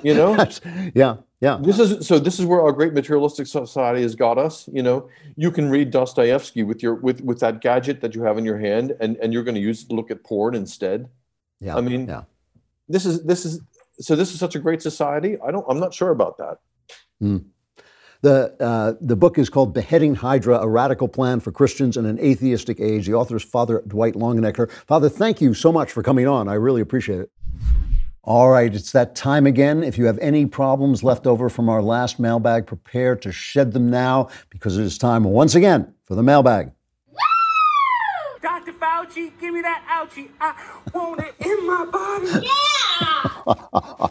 you 0.02 0.14
know? 0.14 0.34
That's, 0.34 0.62
yeah, 0.94 1.16
yeah. 1.42 1.58
This 1.60 1.78
is 1.78 2.06
so. 2.06 2.18
This 2.18 2.38
is 2.38 2.46
where 2.46 2.62
our 2.62 2.72
great 2.72 2.94
materialistic 2.94 3.48
society 3.48 4.00
has 4.00 4.14
got 4.14 4.38
us. 4.38 4.66
You 4.72 4.82
know, 4.82 5.10
you 5.36 5.50
can 5.50 5.68
read 5.68 5.90
Dostoevsky 5.90 6.62
with 6.62 6.82
your 6.82 6.94
with 6.94 7.20
with 7.20 7.40
that 7.40 7.60
gadget 7.60 8.00
that 8.00 8.14
you 8.14 8.22
have 8.22 8.38
in 8.38 8.46
your 8.46 8.58
hand, 8.58 8.96
and 9.00 9.18
and 9.18 9.34
you're 9.34 9.42
going 9.42 9.56
to 9.56 9.60
use 9.60 9.82
it 9.82 9.88
to 9.88 9.94
look 9.94 10.10
at 10.10 10.24
porn 10.24 10.54
instead. 10.54 11.10
Yeah, 11.60 11.76
I 11.76 11.82
mean, 11.82 12.06
yeah 12.06 12.22
this 12.88 13.06
is 13.06 13.22
this 13.24 13.44
is 13.44 13.60
so 14.00 14.16
this 14.16 14.32
is 14.32 14.38
such 14.38 14.54
a 14.54 14.58
great 14.58 14.82
society. 14.82 15.36
I 15.46 15.50
don't. 15.50 15.64
I'm 15.68 15.80
not 15.80 15.94
sure 15.94 16.10
about 16.10 16.38
that. 16.38 16.58
Mm. 17.22 17.44
The, 18.22 18.56
uh, 18.58 18.94
the 19.02 19.16
book 19.16 19.36
is 19.36 19.50
called 19.50 19.74
Beheading 19.74 20.14
Hydra, 20.14 20.56
a 20.56 20.66
radical 20.66 21.08
plan 21.08 21.40
for 21.40 21.52
Christians 21.52 21.98
in 21.98 22.06
an 22.06 22.18
atheistic 22.18 22.80
age. 22.80 23.06
The 23.06 23.12
author 23.12 23.36
is 23.36 23.42
Father 23.42 23.82
Dwight 23.86 24.14
Longenecker. 24.14 24.70
Father, 24.86 25.10
thank 25.10 25.42
you 25.42 25.52
so 25.52 25.70
much 25.70 25.92
for 25.92 26.02
coming 26.02 26.26
on. 26.26 26.48
I 26.48 26.54
really 26.54 26.80
appreciate 26.80 27.20
it. 27.20 27.30
All 28.22 28.48
right, 28.48 28.74
it's 28.74 28.92
that 28.92 29.14
time 29.14 29.46
again. 29.46 29.84
If 29.84 29.98
you 29.98 30.06
have 30.06 30.18
any 30.20 30.46
problems 30.46 31.04
left 31.04 31.26
over 31.26 31.50
from 31.50 31.68
our 31.68 31.82
last 31.82 32.18
mailbag, 32.18 32.66
prepare 32.66 33.14
to 33.16 33.30
shed 33.30 33.72
them 33.72 33.90
now 33.90 34.30
because 34.48 34.78
it 34.78 34.84
is 34.84 34.96
time 34.96 35.24
once 35.24 35.54
again 35.54 35.92
for 36.04 36.14
the 36.14 36.22
mailbag. 36.22 36.70
Dr. 38.84 39.08
Fauci, 39.08 39.32
give 39.40 39.54
me 39.54 39.62
that 39.62 39.82
ouchie. 39.88 40.28
I 40.40 40.54
want 40.92 41.20
it 41.20 41.34
in 41.38 41.66
my 41.66 41.86
body. 41.86 42.46
Yeah! 43.06 44.08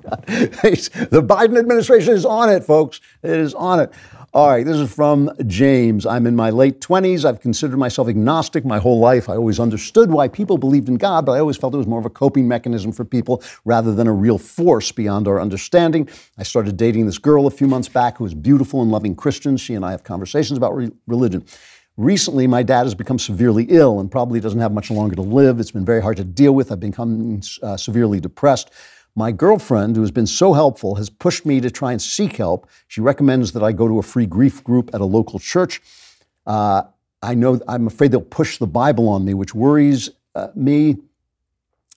the 1.10 1.22
Biden 1.22 1.58
administration 1.58 2.14
is 2.14 2.24
on 2.24 2.48
it, 2.50 2.64
folks. 2.64 3.00
It 3.22 3.30
is 3.30 3.54
on 3.54 3.80
it. 3.80 3.92
All 4.32 4.48
right, 4.48 4.64
this 4.64 4.76
is 4.76 4.92
from 4.92 5.30
James. 5.46 6.06
I'm 6.06 6.26
in 6.26 6.36
my 6.36 6.50
late 6.50 6.80
20s. 6.80 7.24
I've 7.24 7.40
considered 7.40 7.78
myself 7.78 8.08
agnostic 8.08 8.64
my 8.64 8.78
whole 8.78 8.98
life. 9.00 9.28
I 9.28 9.34
always 9.36 9.58
understood 9.58 10.10
why 10.10 10.28
people 10.28 10.56
believed 10.56 10.88
in 10.88 10.96
God, 10.96 11.26
but 11.26 11.32
I 11.32 11.40
always 11.40 11.56
felt 11.56 11.74
it 11.74 11.78
was 11.78 11.86
more 11.86 11.98
of 11.98 12.06
a 12.06 12.10
coping 12.10 12.46
mechanism 12.46 12.92
for 12.92 13.04
people 13.04 13.42
rather 13.64 13.94
than 13.94 14.06
a 14.06 14.12
real 14.12 14.38
force 14.38 14.92
beyond 14.92 15.26
our 15.28 15.40
understanding. 15.40 16.08
I 16.38 16.44
started 16.44 16.76
dating 16.76 17.06
this 17.06 17.18
girl 17.18 17.46
a 17.46 17.50
few 17.50 17.66
months 17.66 17.88
back 17.88 18.18
who 18.18 18.26
is 18.26 18.34
beautiful 18.34 18.82
and 18.82 18.90
loving 18.90 19.16
Christian. 19.16 19.56
She 19.56 19.74
and 19.74 19.84
I 19.84 19.90
have 19.90 20.04
conversations 20.04 20.56
about 20.56 20.76
re- 20.76 20.92
religion. 21.06 21.44
Recently, 22.00 22.46
my 22.46 22.62
dad 22.62 22.84
has 22.84 22.94
become 22.94 23.18
severely 23.18 23.66
ill 23.68 24.00
and 24.00 24.10
probably 24.10 24.40
doesn't 24.40 24.58
have 24.58 24.72
much 24.72 24.90
longer 24.90 25.14
to 25.16 25.20
live. 25.20 25.60
It's 25.60 25.70
been 25.70 25.84
very 25.84 26.00
hard 26.00 26.16
to 26.16 26.24
deal 26.24 26.52
with. 26.52 26.72
I've 26.72 26.80
become 26.80 27.42
uh, 27.62 27.76
severely 27.76 28.20
depressed. 28.20 28.70
My 29.16 29.30
girlfriend, 29.32 29.96
who 29.96 30.00
has 30.00 30.10
been 30.10 30.26
so 30.26 30.54
helpful, 30.54 30.94
has 30.94 31.10
pushed 31.10 31.44
me 31.44 31.60
to 31.60 31.70
try 31.70 31.92
and 31.92 32.00
seek 32.00 32.38
help. 32.38 32.70
She 32.88 33.02
recommends 33.02 33.52
that 33.52 33.62
I 33.62 33.72
go 33.72 33.86
to 33.86 33.98
a 33.98 34.02
free 34.02 34.24
grief 34.24 34.64
group 34.64 34.94
at 34.94 35.02
a 35.02 35.04
local 35.04 35.38
church. 35.38 35.82
Uh, 36.46 36.84
I 37.22 37.34
know 37.34 37.60
I'm 37.68 37.86
afraid 37.86 38.12
they'll 38.12 38.22
push 38.22 38.56
the 38.56 38.66
Bible 38.66 39.06
on 39.06 39.26
me, 39.26 39.34
which 39.34 39.54
worries 39.54 40.08
uh, 40.34 40.48
me. 40.54 40.96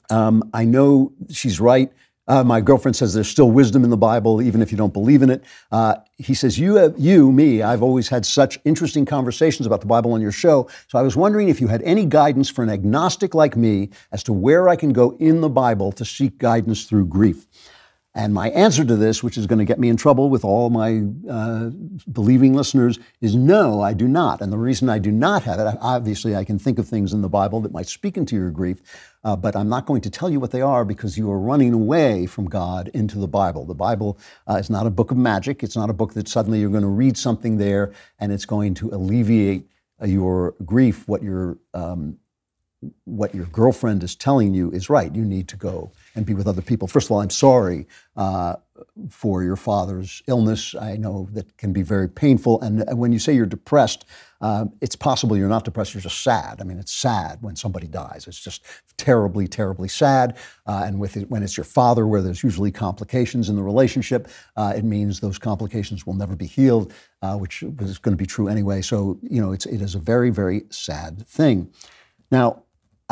Um, 0.10 0.50
I 0.54 0.66
know 0.66 1.14
she's 1.30 1.62
right. 1.62 1.94
Uh, 2.28 2.44
my 2.44 2.62
girlfriend 2.62 2.96
says 2.96 3.14
there's 3.14 3.28
still 3.28 3.52
wisdom 3.52 3.84
in 3.84 3.90
the 3.90 3.98
Bible, 3.98 4.42
even 4.42 4.62
if 4.62 4.72
you 4.72 4.78
don't 4.78 4.94
believe 4.94 5.22
in 5.22 5.30
it. 5.30 5.44
Uh, 5.72 5.96
he 6.18 6.34
says, 6.34 6.58
you, 6.58 6.76
have, 6.76 6.96
you, 6.98 7.32
me, 7.32 7.62
I've 7.62 7.84
always 7.84 8.08
had 8.08 8.26
such 8.26 8.58
interesting 8.64 9.06
conversations 9.06 9.68
about 9.68 9.82
the 9.82 9.88
Bible 9.88 10.14
on 10.14 10.22
your 10.22 10.32
show. 10.32 10.70
So 10.88 10.98
I 10.98 11.02
was 11.02 11.18
wondering 11.18 11.50
if 11.50 11.60
you 11.60 11.68
had 11.68 11.82
any 11.82 12.06
guidance 12.06 12.50
for 12.50 12.64
an 12.64 12.70
agnostic 12.70 13.36
like 13.36 13.58
me 13.58 13.90
as 14.14 14.24
to 14.24 14.34
where 14.34 14.70
I 14.70 14.78
can 14.78 14.94
go 14.94 15.18
in 15.20 15.42
the 15.42 15.50
Bible 15.50 15.92
to 15.94 16.06
seek 16.06 16.38
guidance 16.38 16.86
through 16.86 17.08
grief. 17.08 17.46
And 18.16 18.32
my 18.32 18.50
answer 18.52 18.86
to 18.86 18.96
this, 18.96 19.24
which 19.24 19.40
is 19.40 19.48
going 19.48 19.58
to 19.58 19.66
get 19.66 19.80
me 19.80 19.90
in 19.90 19.98
trouble 19.98 20.30
with 20.30 20.46
all 20.46 20.70
my 20.70 21.02
uh, 21.28 21.72
believing 22.12 22.54
listeners, 22.54 23.00
is 23.22 23.36
no, 23.36 23.82
I 23.82 23.94
do 23.94 24.08
not. 24.08 24.40
And 24.40 24.54
the 24.54 24.58
reason 24.58 24.88
I 24.88 25.00
do 25.00 25.12
not 25.12 25.42
have 25.44 25.60
it, 25.60 25.78
obviously, 25.82 26.36
I 26.36 26.44
can 26.44 26.60
think 26.60 26.78
of 26.78 26.88
things 26.88 27.12
in 27.14 27.24
the 27.24 27.30
Bible 27.30 27.60
that 27.62 27.72
might 27.72 27.88
speak 27.88 28.16
into 28.16 28.36
your 28.36 28.52
grief, 28.52 28.82
uh, 29.24 29.36
but 29.36 29.56
I'm 29.56 29.68
not 29.68 29.88
going 29.88 30.02
to 30.02 30.12
tell 30.12 30.30
you 30.30 30.40
what 30.40 30.52
they 30.52 30.62
are 30.62 30.86
because 30.86 31.18
you 31.18 31.32
are 31.32 31.40
running 31.40 31.74
away 31.74 32.28
from 32.28 32.46
God 32.46 32.90
into 32.94 33.18
the 33.18 33.28
Bible. 33.28 33.66
The 33.66 33.74
Bible 33.74 34.20
uh, 34.48 34.56
is 34.56 34.70
not 34.70 34.86
a 34.86 34.92
book 34.92 35.10
of 35.10 35.18
magic. 35.18 35.64
It's 35.64 35.76
not 35.76 35.90
a 35.90 35.94
book 35.94 36.14
that 36.14 36.28
suddenly 36.28 36.60
you're 36.60 36.70
going 36.70 36.84
to 36.84 36.90
read 36.90 37.18
something 37.18 37.58
there 37.58 37.94
and 38.20 38.32
it's 38.32 38.46
going 38.46 38.76
to 38.76 38.90
alleviate 38.90 39.68
uh, 40.00 40.06
your 40.06 40.54
grief. 40.66 41.08
What 41.08 41.24
you're 41.24 41.58
um, 41.74 42.20
what 43.06 43.34
your 43.34 43.46
girlfriend 43.46 44.04
is 44.04 44.16
telling 44.16 44.54
you 44.54 44.70
is 44.72 44.90
right. 44.90 45.14
You 45.16 45.24
need 45.24 45.48
to 45.48 45.56
go 45.56 45.92
and 46.16 46.26
be 46.26 46.34
with 46.34 46.48
other 46.48 46.62
people. 46.62 46.88
First 46.88 47.08
of 47.08 47.12
all, 47.12 47.22
I'm 47.22 47.30
sorry 47.30 47.88
uh, 48.16 48.56
for 49.10 49.44
your 49.44 49.56
father's 49.56 50.22
illness. 50.28 50.76
I 50.76 50.98
know 50.98 51.28
that 51.34 51.58
can 51.58 51.74
be 51.74 51.82
very 51.82 52.08
painful. 52.08 52.62
And 52.62 52.84
when 52.98 53.12
you 53.12 53.20
say 53.20 53.34
you're 53.34 53.46
depressed, 53.46 54.06
uh, 54.42 54.66
it's 54.82 54.96
possible 54.96 55.38
you're 55.38 55.48
not 55.48 55.64
depressed, 55.64 55.94
you're 55.94 56.02
just 56.02 56.22
sad. 56.22 56.60
I 56.60 56.66
mean, 56.66 56.78
it's 56.78 56.94
sad 56.94 57.38
when 57.42 57.56
somebody 57.56 57.88
dies. 57.88 58.28
It's 58.28 58.40
just 58.40 58.66
terribly, 58.98 59.48
terribly 59.48 59.88
sad. 59.88 60.38
Uh, 60.68 60.84
and 60.86 61.00
with 61.00 61.16
it, 61.16 61.30
when 61.30 61.44
it's 61.44 61.56
your 61.56 61.64
father, 61.64 62.06
where 62.06 62.22
there's 62.22 62.44
usually 62.44 62.72
complications 62.72 63.50
in 63.50 63.56
the 63.56 63.64
relationship, 63.64 64.28
uh, 64.58 64.74
it 64.76 64.84
means 64.84 65.20
those 65.20 65.40
complications 65.40 66.06
will 66.06 66.16
never 66.16 66.36
be 66.36 66.46
healed, 66.46 66.94
uh, 67.22 67.38
which 67.38 67.64
is 67.64 67.98
going 67.98 68.16
to 68.16 68.22
be 68.22 68.26
true 68.26 68.50
anyway. 68.50 68.82
So, 68.82 69.18
you 69.22 69.42
know, 69.42 69.54
it's, 69.54 69.66
it 69.66 69.82
is 69.82 69.96
a 69.96 70.00
very, 70.00 70.30
very 70.30 70.64
sad 70.70 71.26
thing. 71.26 71.72
Now, 72.30 72.63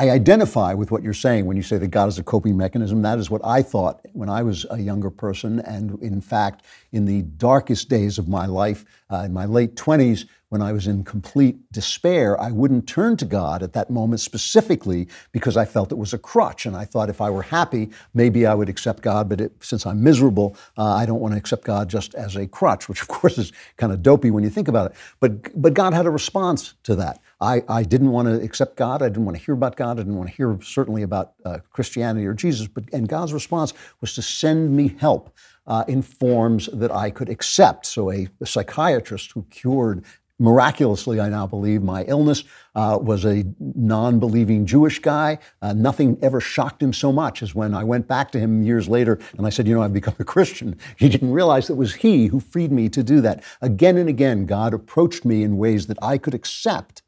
I 0.02 0.10
identify 0.10 0.74
with 0.74 0.90
what 0.90 1.04
you're 1.04 1.14
saying 1.14 1.46
when 1.46 1.56
you 1.56 1.62
say 1.62 1.78
that 1.78 1.90
God 1.90 2.10
is 2.10 2.18
a 2.18 2.24
coping 2.24 2.58
mechanism. 2.58 3.04
That 3.04 3.20
is 3.20 3.30
what 3.30 3.46
I 3.46 3.62
thought 3.62 4.02
when 4.14 4.30
I 4.30 4.42
was 4.42 4.66
a 4.72 4.80
younger 4.80 5.12
person. 5.12 5.60
And 5.60 6.02
in 6.02 6.22
fact, 6.22 6.66
in 6.92 7.06
the 7.06 7.22
darkest 7.22 7.88
days 7.88 8.18
of 8.18 8.28
my 8.28 8.48
life, 8.48 8.84
uh, 9.12 9.18
in 9.18 9.32
my 9.32 9.46
late 9.46 9.76
20s, 9.76 10.26
when 10.50 10.60
I 10.60 10.74
was 10.74 10.88
in 10.88 11.04
complete 11.04 11.72
despair, 11.72 12.40
I 12.42 12.50
wouldn't 12.50 12.88
turn 12.88 13.16
to 13.18 13.26
God 13.26 13.62
at 13.62 13.74
that 13.74 13.92
moment 13.92 14.22
specifically 14.22 15.08
because 15.34 15.56
I 15.56 15.66
felt 15.66 15.92
it 15.92 16.00
was 16.00 16.14
a 16.14 16.18
crutch. 16.18 16.66
And 16.66 16.76
I 16.76 16.84
thought 16.84 17.08
if 17.10 17.22
I 17.22 17.30
were 17.30 17.44
happy, 17.44 17.92
maybe 18.16 18.48
I 18.48 18.56
would 18.56 18.70
accept 18.70 19.04
God. 19.04 19.30
But 19.30 19.40
it, 19.40 19.54
since 19.64 19.86
I'm 19.86 20.02
miserable, 20.04 20.58
uh, 20.80 20.96
I 20.96 21.06
don't 21.06 21.22
want 21.22 21.36
to 21.36 21.38
accept 21.38 21.64
God 21.64 21.90
just 21.90 22.16
as 22.16 22.36
a 22.36 22.48
crutch, 22.48 22.90
which 22.90 23.04
of 23.04 23.08
course 23.08 23.38
is 23.38 23.54
kind 23.78 23.94
of 23.94 24.02
dopey 24.02 24.32
when 24.32 24.44
you 24.44 24.50
think 24.50 24.68
about 24.68 24.90
it. 24.92 24.98
But, 25.20 25.62
but 25.62 25.76
God 25.76 25.94
had 25.94 26.08
a 26.08 26.12
response 26.12 26.74
to 26.84 26.96
that. 26.96 27.22
I, 27.42 27.64
I 27.68 27.84
didn't 27.84 28.12
want 28.12 28.28
to 28.28 28.36
accept 28.42 28.78
God. 28.78 29.02
I 29.02 29.10
didn't 29.10 29.26
want 29.26 29.38
to 29.38 29.44
hear 29.44 29.56
about 29.56 29.76
God. 29.76 30.00
I 30.00 30.04
didn't 30.04 30.18
want 30.18 30.30
to 30.30 30.36
hear 30.36 30.58
certainly 30.62 31.02
about 31.02 31.34
uh, 31.44 31.58
Christianity 31.72 32.26
or 32.28 32.34
Jesus. 32.34 32.68
But 32.68 32.86
and 32.94 33.10
God's 33.10 33.34
response 33.34 33.74
was 34.00 34.14
to 34.16 34.22
send 34.22 34.76
me 34.76 34.96
help 35.00 35.36
uh, 35.66 35.84
in 35.88 36.02
forms 36.04 36.70
that 36.72 36.92
I 36.92 37.10
could 37.10 37.30
accept. 37.30 37.88
So 37.88 38.12
a, 38.12 38.28
a 38.40 38.46
psychiatrist 38.46 39.32
who 39.32 39.44
cured 39.50 40.06
miraculously, 40.42 41.20
I 41.20 41.30
now 41.30 41.46
believe, 41.46 41.84
my 41.84 42.04
illness 42.04 42.44
uh, 42.76 42.98
was 43.02 43.26
a 43.26 43.44
non 43.60 44.20
believing 44.20 44.66
Jewish 44.66 45.00
guy. 45.00 45.40
Uh, 45.62 45.74
nothing 45.74 46.18
ever 46.22 46.42
shocked 46.42 46.82
him 46.82 46.94
so 46.94 47.12
much 47.12 47.44
as 47.44 47.54
when 47.56 47.74
I 47.74 47.84
went 47.84 48.08
back 48.08 48.32
to 48.32 48.40
him 48.40 48.64
years 48.64 48.90
later 48.90 49.20
and 49.38 49.46
I 49.46 49.50
said, 49.50 49.68
You 49.68 49.76
know, 49.76 49.84
I've 49.84 49.94
become 49.94 50.16
a 50.20 50.26
Christian. 50.26 50.78
He 50.98 51.10
didn't 51.10 51.32
realize 51.32 51.70
it 51.70 51.78
was 51.78 51.96
he 51.96 52.28
who 52.28 52.40
freed 52.40 52.72
me 52.72 52.88
to 52.90 53.02
do 53.02 53.22
that. 53.22 53.44
Again 53.62 53.98
and 53.98 54.08
again, 54.08 54.46
God 54.46 54.74
approached 54.74 55.26
me 55.26 55.44
in 55.44 55.58
ways 55.58 55.88
that 55.88 55.98
I 56.02 56.18
could 56.18 56.34
accept 56.36 57.01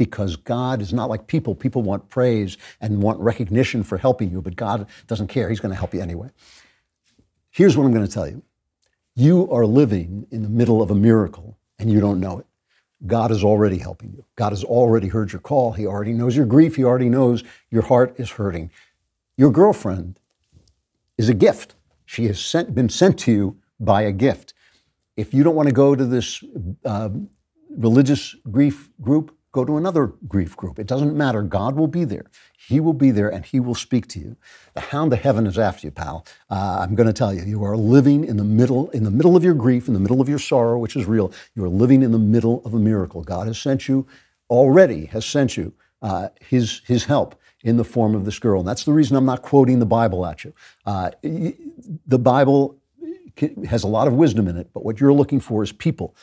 because 0.00 0.34
God 0.34 0.80
is 0.80 0.94
not 0.94 1.10
like 1.10 1.26
people. 1.26 1.54
People 1.54 1.82
want 1.82 2.08
praise 2.08 2.56
and 2.80 3.02
want 3.02 3.20
recognition 3.20 3.82
for 3.82 3.98
helping 3.98 4.30
you, 4.30 4.40
but 4.40 4.56
God 4.56 4.86
doesn't 5.08 5.26
care. 5.26 5.50
He's 5.50 5.60
going 5.60 5.72
to 5.72 5.78
help 5.78 5.92
you 5.92 6.00
anyway. 6.00 6.30
Here's 7.50 7.76
what 7.76 7.84
I'm 7.84 7.92
going 7.92 8.06
to 8.06 8.10
tell 8.10 8.26
you 8.26 8.42
you 9.14 9.50
are 9.50 9.66
living 9.66 10.26
in 10.30 10.42
the 10.42 10.48
middle 10.48 10.80
of 10.80 10.90
a 10.90 10.94
miracle 10.94 11.58
and 11.78 11.92
you 11.92 12.00
don't 12.00 12.18
know 12.18 12.38
it. 12.38 12.46
God 13.06 13.30
is 13.30 13.44
already 13.44 13.76
helping 13.76 14.14
you. 14.14 14.24
God 14.36 14.52
has 14.52 14.64
already 14.64 15.08
heard 15.08 15.32
your 15.34 15.40
call. 15.42 15.72
He 15.72 15.86
already 15.86 16.14
knows 16.14 16.34
your 16.34 16.46
grief. 16.46 16.76
He 16.76 16.84
already 16.84 17.10
knows 17.10 17.44
your 17.70 17.82
heart 17.82 18.14
is 18.18 18.30
hurting. 18.30 18.70
Your 19.36 19.50
girlfriend 19.50 20.18
is 21.18 21.28
a 21.28 21.34
gift. 21.34 21.74
She 22.06 22.24
has 22.28 22.40
sent, 22.40 22.74
been 22.74 22.88
sent 22.88 23.18
to 23.20 23.32
you 23.32 23.58
by 23.78 24.00
a 24.00 24.12
gift. 24.12 24.54
If 25.18 25.34
you 25.34 25.42
don't 25.44 25.56
want 25.56 25.68
to 25.68 25.74
go 25.74 25.94
to 25.94 26.06
this 26.06 26.42
uh, 26.86 27.10
religious 27.68 28.34
grief 28.50 28.88
group, 29.02 29.36
Go 29.52 29.64
to 29.64 29.76
another 29.76 30.12
grief 30.28 30.56
group. 30.56 30.78
It 30.78 30.86
doesn't 30.86 31.16
matter. 31.16 31.42
God 31.42 31.76
will 31.76 31.88
be 31.88 32.04
there. 32.04 32.26
He 32.56 32.78
will 32.78 32.92
be 32.92 33.10
there 33.10 33.28
and 33.28 33.44
He 33.44 33.58
will 33.58 33.74
speak 33.74 34.06
to 34.08 34.20
you. 34.20 34.36
The 34.74 34.80
hound 34.80 35.12
of 35.12 35.20
heaven 35.20 35.46
is 35.46 35.58
after 35.58 35.88
you, 35.88 35.90
pal. 35.90 36.24
Uh, 36.48 36.78
I'm 36.80 36.94
going 36.94 37.08
to 37.08 37.12
tell 37.12 37.34
you, 37.34 37.42
you 37.42 37.64
are 37.64 37.76
living 37.76 38.24
in 38.24 38.36
the 38.36 38.44
middle, 38.44 38.90
in 38.90 39.02
the 39.02 39.10
middle 39.10 39.36
of 39.36 39.42
your 39.42 39.54
grief, 39.54 39.88
in 39.88 39.94
the 39.94 40.00
middle 40.00 40.20
of 40.20 40.28
your 40.28 40.38
sorrow, 40.38 40.78
which 40.78 40.94
is 40.94 41.06
real. 41.06 41.32
You 41.56 41.64
are 41.64 41.68
living 41.68 42.02
in 42.02 42.12
the 42.12 42.18
middle 42.18 42.62
of 42.64 42.74
a 42.74 42.78
miracle. 42.78 43.22
God 43.22 43.48
has 43.48 43.58
sent 43.58 43.88
you, 43.88 44.06
already 44.48 45.06
has 45.06 45.26
sent 45.26 45.56
you 45.56 45.72
uh, 46.00 46.28
His 46.40 46.82
His 46.86 47.04
help 47.04 47.34
in 47.64 47.76
the 47.76 47.84
form 47.84 48.14
of 48.14 48.24
this 48.24 48.38
girl. 48.38 48.60
And 48.60 48.68
that's 48.68 48.84
the 48.84 48.92
reason 48.92 49.16
I'm 49.16 49.26
not 49.26 49.42
quoting 49.42 49.80
the 49.80 49.86
Bible 49.86 50.24
at 50.26 50.44
you. 50.44 50.54
Uh, 50.86 51.10
the 51.22 52.18
Bible 52.18 52.78
has 53.68 53.82
a 53.82 53.88
lot 53.88 54.06
of 54.06 54.14
wisdom 54.14 54.48
in 54.48 54.56
it, 54.56 54.70
but 54.72 54.84
what 54.84 55.00
you're 55.00 55.12
looking 55.12 55.40
for 55.40 55.62
is 55.62 55.72
people. 55.72 56.14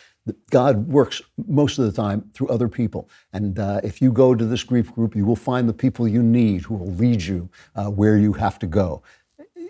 God 0.49 0.88
works 0.88 1.22
most 1.48 1.80
of 1.80 1.86
the 1.86 1.91
time 1.91 2.30
through 2.34 2.49
other 2.49 2.68
people. 2.68 3.10
And 3.34 3.60
uh, 3.60 3.82
if 3.84 4.02
you 4.02 4.12
go 4.12 4.36
to 4.36 4.45
this 4.45 4.64
grief 4.64 4.94
group, 4.94 5.16
you 5.16 5.26
will 5.26 5.36
find 5.36 5.68
the 5.68 5.74
people 5.74 6.08
you 6.08 6.24
need 6.24 6.64
who 6.64 6.76
will 6.76 6.94
lead 6.94 7.22
you 7.22 7.49
uh, 7.76 7.86
where 7.86 8.18
you 8.18 8.34
have 8.34 8.60
to 8.60 8.68
go. 8.68 9.04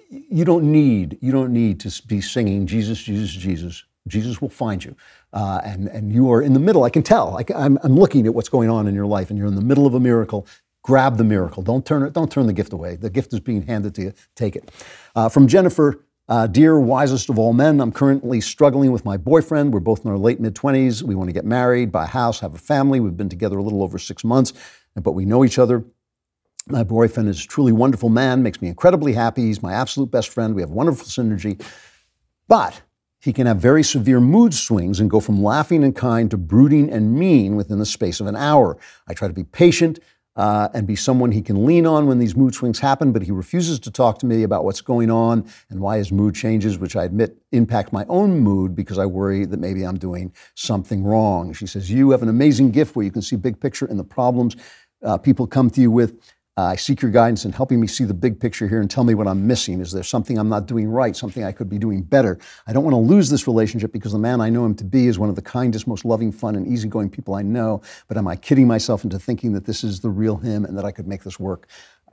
You 0.09 0.45
don't 0.45 0.71
need 0.71 1.17
you 1.21 1.31
don't 1.31 1.51
need 1.51 1.79
to 1.81 2.03
be 2.07 2.21
singing 2.21 2.65
Jesus, 2.65 3.01
Jesus, 3.01 3.31
Jesus. 3.31 3.83
Jesus 4.07 4.41
will 4.41 4.49
find 4.49 4.83
you, 4.83 4.95
uh, 5.33 5.59
and 5.65 5.89
and 5.89 6.13
you 6.13 6.31
are 6.31 6.41
in 6.41 6.53
the 6.53 6.59
middle. 6.59 6.85
I 6.85 6.89
can 6.89 7.03
tell. 7.03 7.37
I, 7.37 7.43
I'm 7.53 7.77
I'm 7.83 7.95
looking 7.97 8.25
at 8.25 8.33
what's 8.33 8.49
going 8.49 8.69
on 8.69 8.87
in 8.87 8.95
your 8.95 9.05
life, 9.05 9.29
and 9.29 9.37
you're 9.37 9.47
in 9.49 9.55
the 9.55 9.61
middle 9.61 9.85
of 9.85 9.93
a 9.93 9.99
miracle. 9.99 10.47
Grab 10.81 11.17
the 11.17 11.25
miracle. 11.25 11.61
Don't 11.61 11.85
turn 11.85 12.03
it. 12.03 12.13
Don't 12.13 12.31
turn 12.31 12.47
the 12.47 12.53
gift 12.53 12.71
away. 12.71 12.95
The 12.95 13.09
gift 13.09 13.33
is 13.33 13.41
being 13.41 13.63
handed 13.63 13.93
to 13.95 14.01
you. 14.01 14.13
Take 14.35 14.55
it. 14.55 14.71
Uh, 15.15 15.27
from 15.27 15.47
Jennifer. 15.47 16.05
Uh, 16.29 16.45
dear 16.45 16.77
wisest 16.77 17.29
of 17.29 17.39
all 17.39 17.53
men, 17.53 17.79
I'm 17.79 17.93
currently 17.93 18.41
struggling 18.41 18.91
with 18.91 19.05
my 19.05 19.15
boyfriend. 19.15 19.73
We're 19.73 19.79
both 19.79 20.03
in 20.03 20.11
our 20.11 20.17
late 20.17 20.41
mid 20.41 20.55
20s. 20.55 21.01
We 21.01 21.15
want 21.15 21.29
to 21.29 21.33
get 21.33 21.45
married, 21.45 21.89
buy 21.89 22.03
a 22.03 22.07
house, 22.07 22.41
have 22.41 22.53
a 22.53 22.57
family. 22.57 22.99
We've 22.99 23.15
been 23.15 23.29
together 23.29 23.57
a 23.57 23.63
little 23.63 23.81
over 23.81 23.97
six 23.97 24.25
months, 24.25 24.51
but 24.95 25.13
we 25.13 25.23
know 25.23 25.45
each 25.45 25.57
other. 25.57 25.85
My 26.67 26.83
boyfriend 26.83 27.29
is 27.29 27.45
a 27.45 27.47
truly 27.47 27.71
wonderful 27.71 28.09
man, 28.09 28.43
makes 28.43 28.61
me 28.61 28.67
incredibly 28.67 29.13
happy. 29.13 29.43
He's 29.43 29.63
my 29.63 29.71
absolute 29.71 30.11
best 30.11 30.27
friend. 30.27 30.53
We 30.53 30.61
have 30.61 30.69
wonderful 30.69 31.05
synergy. 31.05 31.63
But 32.49 32.81
he 33.21 33.31
can 33.31 33.47
have 33.47 33.57
very 33.57 33.83
severe 33.83 34.19
mood 34.19 34.53
swings 34.53 34.99
and 34.99 35.09
go 35.09 35.21
from 35.21 35.41
laughing 35.41 35.81
and 35.81 35.95
kind 35.95 36.29
to 36.31 36.37
brooding 36.37 36.91
and 36.91 37.17
mean 37.17 37.55
within 37.55 37.79
the 37.79 37.85
space 37.85 38.19
of 38.19 38.27
an 38.27 38.35
hour. 38.35 38.77
I 39.07 39.13
try 39.13 39.29
to 39.29 39.33
be 39.33 39.45
patient, 39.45 39.99
uh, 40.37 40.69
and 40.73 40.87
be 40.87 40.95
someone 40.95 41.31
he 41.31 41.41
can 41.41 41.65
lean 41.65 41.85
on 41.85 42.07
when 42.07 42.19
these 42.19 42.35
mood 42.35 42.53
swings 42.53 42.79
happen, 42.79 43.11
but 43.11 43.23
he 43.23 43.31
refuses 43.31 43.79
to 43.79 43.91
talk 43.91 44.19
to 44.19 44.25
me 44.25 44.43
about 44.43 44.63
what's 44.63 44.81
going 44.81 45.11
on 45.11 45.45
and 45.69 45.81
why 45.81 45.97
his 45.97 46.11
mood 46.11 46.35
changes, 46.35 46.77
which 46.77 46.95
I 46.95 47.03
admit 47.03 47.35
impact 47.51 47.91
my 47.91 48.05
own 48.07 48.39
mood 48.39 48.75
because 48.75 48.97
I 48.97 49.05
worry 49.05 49.45
that 49.45 49.59
maybe 49.59 49.83
I'm 49.83 49.97
doing 49.97 50.31
something 50.55 51.03
wrong. 51.03 51.53
She 51.53 51.67
says, 51.67 51.91
You 51.91 52.11
have 52.11 52.21
an 52.21 52.29
amazing 52.29 52.71
gift 52.71 52.95
where 52.95 53.03
you 53.03 53.11
can 53.11 53.21
see 53.21 53.35
big 53.35 53.59
picture 53.59 53.87
in 53.87 53.97
the 53.97 54.03
problems 54.03 54.55
uh, 55.03 55.17
people 55.17 55.47
come 55.47 55.69
to 55.71 55.81
you 55.81 55.91
with. 55.91 56.19
Uh, 56.57 56.63
I 56.63 56.75
seek 56.75 57.03
your 57.03 57.11
guidance 57.11 57.45
in 57.45 57.51
helping 57.51 57.79
me 57.79 57.85
see 57.85 58.03
the 58.03 58.15
big 58.15 58.39
picture 58.39 58.67
here 58.67 58.81
and 58.81 58.89
tell 58.89 59.03
me 59.03 59.13
what 59.13 59.27
I'm 59.27 59.45
missing. 59.45 59.79
Is 59.79 59.91
there 59.91 60.01
something 60.01 60.39
I'm 60.39 60.49
not 60.49 60.65
doing 60.65 60.89
right, 60.89 61.15
something 61.15 61.43
I 61.43 61.51
could 61.51 61.69
be 61.69 61.77
doing 61.77 62.01
better? 62.01 62.39
I 62.65 62.73
don't 62.73 62.83
want 62.83 62.95
to 62.95 62.99
lose 62.99 63.29
this 63.29 63.45
relationship 63.45 63.93
because 63.93 64.11
the 64.11 64.17
man 64.17 64.41
I 64.41 64.49
know 64.49 64.65
him 64.65 64.73
to 64.75 64.83
be 64.83 65.05
is 65.05 65.19
one 65.19 65.29
of 65.29 65.35
the 65.35 65.41
kindest, 65.41 65.85
most 65.85 66.03
loving, 66.03 66.31
fun, 66.31 66.55
and 66.55 66.67
easygoing 66.67 67.11
people 67.11 67.35
I 67.35 67.43
know. 67.43 67.83
But 68.07 68.17
am 68.17 68.27
I 68.27 68.35
kidding 68.35 68.65
myself 68.65 69.03
into 69.03 69.19
thinking 69.19 69.53
that 69.53 69.65
this 69.65 69.83
is 69.83 69.99
the 69.99 70.09
real 70.09 70.37
him 70.37 70.65
and 70.65 70.75
that 70.77 70.83
I 70.83 70.91
could 70.91 71.07
make 71.07 71.23
this 71.23 71.39
work? 71.39 71.67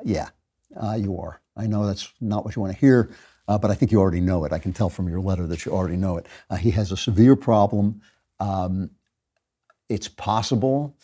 Yeah, 0.05 0.29
uh, 0.77 0.99
you 1.01 1.19
are. 1.19 1.41
I 1.57 1.66
know 1.66 1.87
that's 1.87 2.12
not 2.21 2.45
what 2.45 2.55
you 2.55 2.61
want 2.61 2.75
to 2.75 2.79
hear, 2.79 3.11
uh, 3.49 3.57
but 3.57 3.71
I 3.71 3.75
think 3.75 3.93
you 3.93 4.01
already 4.01 4.21
know 4.21 4.45
it. 4.45 4.53
I 4.53 4.59
can 4.59 4.75
tell 4.75 4.91
from 4.91 5.09
your 5.09 5.21
letter 5.21 5.47
that 5.47 5.65
you 5.65 5.73
already 5.73 5.97
know 5.97 6.19
it. 6.19 6.27
Uh, 6.51 6.57
he 6.57 6.71
has 6.73 6.93
a 6.93 6.99
severe 6.99 7.35
problem. 7.35 8.03
Um, 8.41 8.91
it's 9.89 10.09
possible 10.09 10.97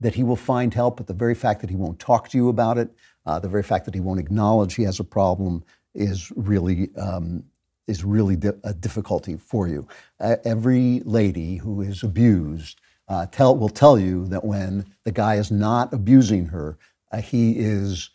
that 0.00 0.14
he 0.14 0.22
will 0.22 0.36
find 0.36 0.72
help, 0.74 0.96
but 0.96 1.06
the 1.06 1.14
very 1.14 1.34
fact 1.34 1.60
that 1.60 1.70
he 1.70 1.76
won't 1.76 1.98
talk 1.98 2.28
to 2.28 2.38
you 2.38 2.48
about 2.48 2.78
it, 2.78 2.90
uh, 3.26 3.38
the 3.38 3.48
very 3.48 3.62
fact 3.62 3.84
that 3.84 3.94
he 3.94 4.00
won't 4.00 4.20
acknowledge 4.20 4.74
he 4.74 4.84
has 4.84 5.00
a 5.00 5.04
problem 5.04 5.64
is 5.94 6.32
really 6.36 6.88
um, 6.96 7.44
is 7.86 8.04
really 8.04 8.36
di- 8.36 8.52
a 8.64 8.74
difficulty 8.74 9.36
for 9.36 9.66
you. 9.66 9.86
Uh, 10.20 10.36
every 10.44 11.00
lady 11.04 11.56
who 11.56 11.80
is 11.80 12.02
abused 12.02 12.80
uh, 13.08 13.26
tell 13.26 13.56
will 13.56 13.68
tell 13.70 13.98
you 13.98 14.26
that 14.26 14.44
when 14.44 14.84
the 15.04 15.12
guy 15.12 15.36
is 15.36 15.50
not 15.50 15.92
abusing 15.92 16.46
her, 16.46 16.78
uh, 17.10 17.20
he 17.20 17.52
is 17.52 18.10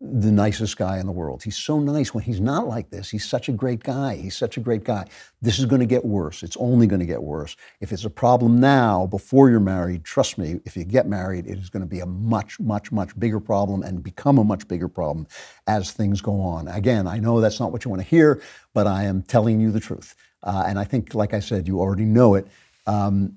the 0.00 0.30
nicest 0.30 0.76
guy 0.76 0.98
in 0.98 1.06
the 1.06 1.12
world. 1.12 1.42
He's 1.42 1.56
so 1.56 1.78
nice 1.80 2.14
when 2.14 2.24
he's 2.24 2.40
not 2.40 2.66
like 2.68 2.90
this. 2.90 3.10
He's 3.10 3.24
such 3.24 3.48
a 3.48 3.52
great 3.52 3.82
guy. 3.82 4.16
He's 4.16 4.36
such 4.36 4.56
a 4.56 4.60
great 4.60 4.84
guy. 4.84 5.06
This 5.42 5.58
is 5.58 5.66
going 5.66 5.80
to 5.80 5.86
get 5.86 6.04
worse. 6.04 6.42
It's 6.42 6.56
only 6.58 6.86
going 6.86 7.00
to 7.00 7.06
get 7.06 7.22
worse. 7.22 7.56
If 7.80 7.92
it's 7.92 8.04
a 8.04 8.10
problem 8.10 8.60
now, 8.60 9.06
before 9.06 9.50
you're 9.50 9.60
married, 9.60 10.04
trust 10.04 10.38
me, 10.38 10.60
if 10.64 10.76
you 10.76 10.84
get 10.84 11.06
married, 11.06 11.46
it 11.46 11.58
is 11.58 11.70
going 11.70 11.82
to 11.82 11.88
be 11.88 12.00
a 12.00 12.06
much, 12.06 12.60
much, 12.60 12.92
much 12.92 13.18
bigger 13.18 13.40
problem 13.40 13.82
and 13.82 14.02
become 14.02 14.38
a 14.38 14.44
much 14.44 14.66
bigger 14.68 14.88
problem 14.88 15.26
as 15.66 15.92
things 15.92 16.20
go 16.20 16.40
on. 16.40 16.68
Again, 16.68 17.06
I 17.06 17.18
know 17.18 17.40
that's 17.40 17.60
not 17.60 17.72
what 17.72 17.84
you 17.84 17.90
want 17.90 18.02
to 18.02 18.08
hear, 18.08 18.42
but 18.72 18.86
I 18.86 19.04
am 19.04 19.22
telling 19.22 19.60
you 19.60 19.70
the 19.70 19.80
truth. 19.80 20.14
Uh, 20.42 20.64
and 20.66 20.78
I 20.78 20.84
think, 20.84 21.14
like 21.14 21.34
I 21.34 21.40
said, 21.40 21.66
you 21.66 21.80
already 21.80 22.04
know 22.04 22.34
it. 22.34 22.46
Um, 22.86 23.36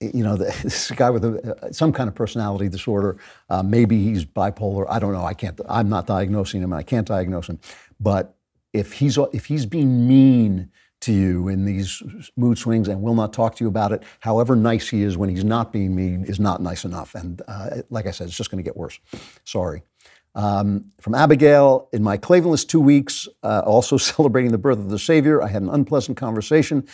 you 0.00 0.22
know, 0.22 0.36
this 0.62 0.90
guy 0.90 1.10
with 1.10 1.24
a, 1.24 1.68
some 1.72 1.92
kind 1.92 2.08
of 2.08 2.14
personality 2.14 2.68
disorder. 2.68 3.16
Uh, 3.48 3.62
maybe 3.62 4.02
he's 4.02 4.24
bipolar. 4.24 4.86
I 4.88 4.98
don't 4.98 5.12
know. 5.12 5.24
I 5.24 5.34
can't. 5.34 5.58
I'm 5.68 5.88
not 5.88 6.06
diagnosing 6.06 6.62
him, 6.62 6.72
and 6.72 6.78
I 6.78 6.82
can't 6.82 7.06
diagnose 7.06 7.48
him. 7.48 7.58
But 8.00 8.34
if 8.72 8.94
he's 8.94 9.18
if 9.32 9.46
he's 9.46 9.66
being 9.66 10.06
mean 10.06 10.70
to 11.00 11.12
you 11.12 11.48
in 11.48 11.66
these 11.66 12.02
mood 12.36 12.58
swings 12.58 12.88
and 12.88 13.02
will 13.02 13.14
not 13.14 13.32
talk 13.32 13.54
to 13.56 13.64
you 13.64 13.68
about 13.68 13.92
it, 13.92 14.02
however 14.20 14.56
nice 14.56 14.88
he 14.88 15.02
is 15.02 15.16
when 15.16 15.28
he's 15.28 15.44
not 15.44 15.72
being 15.72 15.94
mean, 15.94 16.24
is 16.24 16.40
not 16.40 16.62
nice 16.62 16.84
enough. 16.84 17.14
And 17.14 17.42
uh, 17.46 17.82
like 17.90 18.06
I 18.06 18.10
said, 18.10 18.28
it's 18.28 18.36
just 18.36 18.50
going 18.50 18.62
to 18.62 18.68
get 18.68 18.76
worse. 18.76 18.98
Sorry. 19.44 19.82
Um, 20.34 20.92
from 21.00 21.14
Abigail, 21.14 21.88
in 21.92 22.02
my 22.02 22.18
Klavanless 22.18 22.66
two 22.66 22.80
weeks, 22.80 23.28
uh, 23.42 23.62
also 23.64 23.96
celebrating 24.14 24.52
the 24.52 24.58
birth 24.58 24.78
of 24.78 24.90
the 24.90 24.98
Savior, 24.98 25.42
I 25.42 25.48
had 25.48 25.62
an 25.62 25.70
unpleasant 25.70 26.16
conversation 26.16 26.86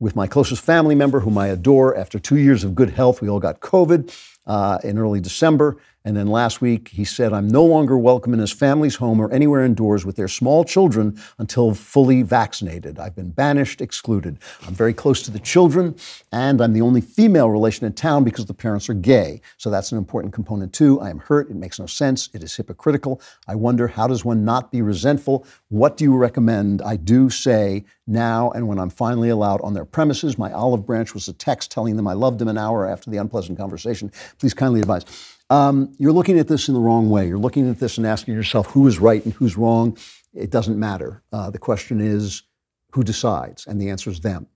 with 0.00 0.16
my 0.16 0.26
closest 0.26 0.62
family 0.62 0.94
member, 0.94 1.20
whom 1.20 1.38
I 1.38 1.48
adore. 1.48 1.96
After 1.96 2.18
two 2.18 2.36
years 2.36 2.64
of 2.64 2.74
good 2.74 2.90
health, 2.90 3.22
we 3.22 3.28
all 3.28 3.40
got 3.40 3.60
COVID 3.60 4.14
uh, 4.46 4.78
in 4.82 4.98
early 4.98 5.20
December. 5.20 5.76
And 6.06 6.14
then 6.14 6.26
last 6.26 6.60
week, 6.60 6.88
he 6.88 7.02
said, 7.02 7.32
I'm 7.32 7.48
no 7.48 7.64
longer 7.64 7.96
welcome 7.96 8.34
in 8.34 8.38
his 8.38 8.52
family's 8.52 8.96
home 8.96 9.20
or 9.20 9.32
anywhere 9.32 9.64
indoors 9.64 10.04
with 10.04 10.16
their 10.16 10.28
small 10.28 10.62
children 10.62 11.18
until 11.38 11.72
fully 11.72 12.20
vaccinated. 12.20 12.98
I've 12.98 13.16
been 13.16 13.30
banished, 13.30 13.80
excluded. 13.80 14.38
I'm 14.66 14.74
very 14.74 14.92
close 14.92 15.22
to 15.22 15.30
the 15.30 15.38
children, 15.38 15.96
and 16.30 16.60
I'm 16.60 16.74
the 16.74 16.82
only 16.82 17.00
female 17.00 17.48
relation 17.48 17.86
in 17.86 17.94
town 17.94 18.22
because 18.22 18.44
the 18.44 18.52
parents 18.52 18.90
are 18.90 18.94
gay. 18.94 19.40
So 19.56 19.70
that's 19.70 19.92
an 19.92 19.98
important 19.98 20.34
component 20.34 20.74
too. 20.74 21.00
I 21.00 21.08
am 21.08 21.20
hurt. 21.20 21.48
It 21.48 21.56
makes 21.56 21.78
no 21.78 21.86
sense. 21.86 22.28
It 22.34 22.42
is 22.42 22.54
hypocritical. 22.54 23.22
I 23.48 23.54
wonder, 23.54 23.88
how 23.88 24.06
does 24.06 24.26
one 24.26 24.44
not 24.44 24.70
be 24.70 24.82
resentful? 24.82 25.46
What 25.70 25.96
do 25.96 26.04
you 26.04 26.14
recommend 26.14 26.82
I 26.82 26.96
do 26.96 27.30
say 27.30 27.86
now 28.06 28.50
and 28.50 28.68
when 28.68 28.78
I'm 28.78 28.90
finally 28.90 29.30
allowed 29.30 29.62
on 29.62 29.72
their 29.72 29.86
premises? 29.86 30.36
My 30.36 30.52
olive 30.52 30.84
branch 30.84 31.14
was 31.14 31.28
a 31.28 31.32
text 31.32 31.70
telling 31.70 31.96
them 31.96 32.06
I 32.06 32.12
loved 32.12 32.40
them 32.40 32.48
an 32.48 32.58
hour 32.58 32.86
after 32.86 33.10
the 33.10 33.16
unpleasant 33.16 33.56
conversation. 33.56 34.12
Please 34.38 34.52
kindly 34.52 34.80
advise. 34.80 35.06
Um, 35.54 35.94
you're 35.98 36.12
looking 36.12 36.40
at 36.40 36.48
this 36.48 36.66
in 36.66 36.74
the 36.74 36.80
wrong 36.80 37.10
way. 37.10 37.28
You're 37.28 37.38
looking 37.38 37.70
at 37.70 37.78
this 37.78 37.96
and 37.96 38.04
asking 38.04 38.34
yourself 38.34 38.66
who 38.66 38.88
is 38.88 38.98
right 38.98 39.24
and 39.24 39.32
who's 39.34 39.56
wrong. 39.56 39.96
It 40.34 40.50
doesn't 40.50 40.76
matter. 40.76 41.22
Uh, 41.32 41.48
the 41.50 41.60
question 41.60 42.00
is 42.00 42.42
who 42.90 43.04
decides, 43.04 43.64
and 43.68 43.80
the 43.80 43.88
answer 43.88 44.10
is 44.10 44.18
them. 44.18 44.48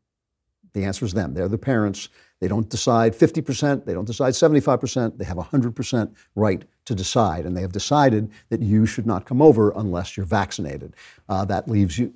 The 0.73 0.85
answer 0.85 1.05
is 1.05 1.13
them. 1.13 1.35
They're 1.35 1.47
the 1.47 1.57
parents. 1.57 2.09
They 2.41 2.49
don't 2.49 2.69
decide 2.69 3.15
50%, 3.15 3.85
they 3.85 3.93
don't 3.93 4.07
decide 4.07 4.33
75%, 4.33 5.19
they 5.19 5.25
have 5.25 5.37
100% 5.37 6.15
right 6.35 6.65
to 6.85 6.95
decide. 6.97 7.47
And 7.47 7.57
they 7.57 7.63
have 7.63 7.73
decided 7.73 8.31
that 8.49 8.61
you 8.61 8.85
should 8.85 9.07
not 9.07 9.25
come 9.25 9.41
over 9.41 9.71
unless 9.77 10.17
you're 10.17 10.27
vaccinated. 10.27 10.95
Uh, 11.29 11.45
that 11.45 11.69
leaves 11.69 11.97
you, 11.97 12.13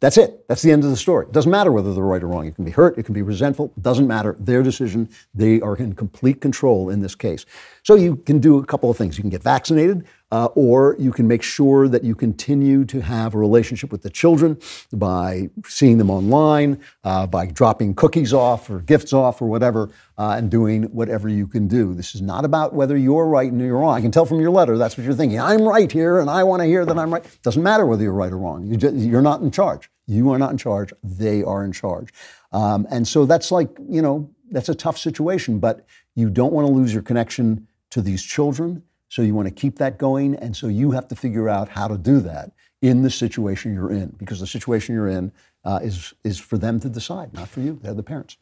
that's 0.00 0.16
it. 0.16 0.46
That's 0.46 0.62
the 0.62 0.70
end 0.70 0.84
of 0.84 0.90
the 0.90 0.96
story. 0.96 1.26
It 1.26 1.32
doesn't 1.32 1.50
matter 1.50 1.72
whether 1.72 1.92
they're 1.92 2.04
right 2.04 2.22
or 2.22 2.28
wrong. 2.28 2.44
You 2.44 2.52
can 2.52 2.64
be 2.64 2.70
hurt, 2.70 2.96
it 2.98 3.04
can 3.04 3.14
be 3.14 3.22
resentful, 3.22 3.72
it 3.76 3.82
doesn't 3.82 4.06
matter. 4.06 4.36
Their 4.38 4.62
decision, 4.62 5.08
they 5.34 5.60
are 5.60 5.76
in 5.76 5.94
complete 5.94 6.40
control 6.40 6.90
in 6.90 7.00
this 7.00 7.14
case. 7.14 7.44
So 7.82 7.96
you 7.96 8.16
can 8.16 8.38
do 8.38 8.58
a 8.58 8.64
couple 8.64 8.90
of 8.90 8.96
things. 8.96 9.18
You 9.18 9.22
can 9.22 9.30
get 9.30 9.42
vaccinated, 9.42 10.04
uh, 10.30 10.46
or 10.54 10.96
you 10.98 11.10
can 11.10 11.26
make 11.26 11.42
sure 11.42 11.88
that 11.88 12.04
you 12.04 12.14
continue 12.14 12.84
to 12.84 13.00
have 13.00 13.34
a 13.34 13.38
relationship 13.38 13.90
with 13.90 14.02
the 14.02 14.10
children 14.10 14.58
by 14.92 15.48
seeing 15.64 15.98
them 15.98 16.10
online, 16.10 16.80
uh, 17.04 17.26
by 17.26 17.46
dropping 17.46 17.94
cookies 17.94 18.32
off 18.32 18.68
or 18.68 18.80
gifts 18.80 19.12
off 19.12 19.40
or 19.40 19.48
whatever, 19.48 19.90
uh, 20.18 20.34
and 20.36 20.50
doing 20.50 20.84
whatever 20.84 21.28
you 21.28 21.46
can 21.46 21.66
do. 21.66 21.94
This 21.94 22.14
is 22.14 22.20
not 22.20 22.44
about 22.44 22.74
whether 22.74 22.96
you're 22.96 23.26
right 23.26 23.50
and 23.50 23.60
you're 23.60 23.78
wrong. 23.78 23.96
I 23.96 24.00
can 24.00 24.10
tell 24.10 24.26
from 24.26 24.40
your 24.40 24.50
letter 24.50 24.76
that's 24.76 24.98
what 24.98 25.04
you're 25.04 25.14
thinking. 25.14 25.40
I'm 25.40 25.62
right 25.62 25.90
here, 25.90 26.18
and 26.18 26.28
I 26.28 26.44
want 26.44 26.60
to 26.60 26.66
hear 26.66 26.84
that 26.84 26.98
I'm 26.98 27.12
right. 27.12 27.24
Doesn't 27.42 27.62
matter 27.62 27.86
whether 27.86 28.02
you're 28.02 28.12
right 28.12 28.32
or 28.32 28.38
wrong. 28.38 28.66
You 28.66 28.76
just, 28.76 28.96
you're 28.96 29.22
not 29.22 29.40
in 29.40 29.50
charge. 29.50 29.90
You 30.06 30.30
are 30.32 30.38
not 30.38 30.50
in 30.50 30.58
charge. 30.58 30.92
They 31.02 31.42
are 31.42 31.64
in 31.64 31.72
charge. 31.72 32.12
Um, 32.52 32.86
and 32.90 33.06
so 33.06 33.26
that's 33.26 33.50
like, 33.50 33.70
you 33.88 34.02
know, 34.02 34.30
that's 34.50 34.68
a 34.68 34.74
tough 34.74 34.98
situation, 34.98 35.58
but 35.58 35.86
you 36.14 36.30
don't 36.30 36.52
want 36.52 36.66
to 36.66 36.72
lose 36.72 36.92
your 36.92 37.02
connection 37.02 37.66
to 37.90 38.00
these 38.00 38.22
children. 38.22 38.82
So 39.08 39.22
you 39.22 39.34
want 39.34 39.48
to 39.48 39.54
keep 39.54 39.78
that 39.78 39.98
going. 39.98 40.34
And 40.36 40.56
so 40.56 40.68
you 40.68 40.90
have 40.92 41.08
to 41.08 41.16
figure 41.16 41.48
out 41.48 41.68
how 41.68 41.88
to 41.88 41.98
do 41.98 42.20
that 42.20 42.52
in 42.82 43.02
the 43.02 43.10
situation 43.10 43.74
you're 43.74 43.90
in, 43.90 44.14
because 44.18 44.40
the 44.40 44.46
situation 44.46 44.94
you're 44.94 45.08
in 45.08 45.32
uh, 45.64 45.80
is, 45.82 46.14
is 46.24 46.38
for 46.38 46.58
them 46.58 46.78
to 46.80 46.88
decide, 46.88 47.34
not 47.34 47.48
for 47.48 47.60
you. 47.60 47.78
They're 47.82 47.94
the 47.94 48.02
parents. 48.02 48.36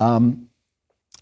Um, 0.00 0.48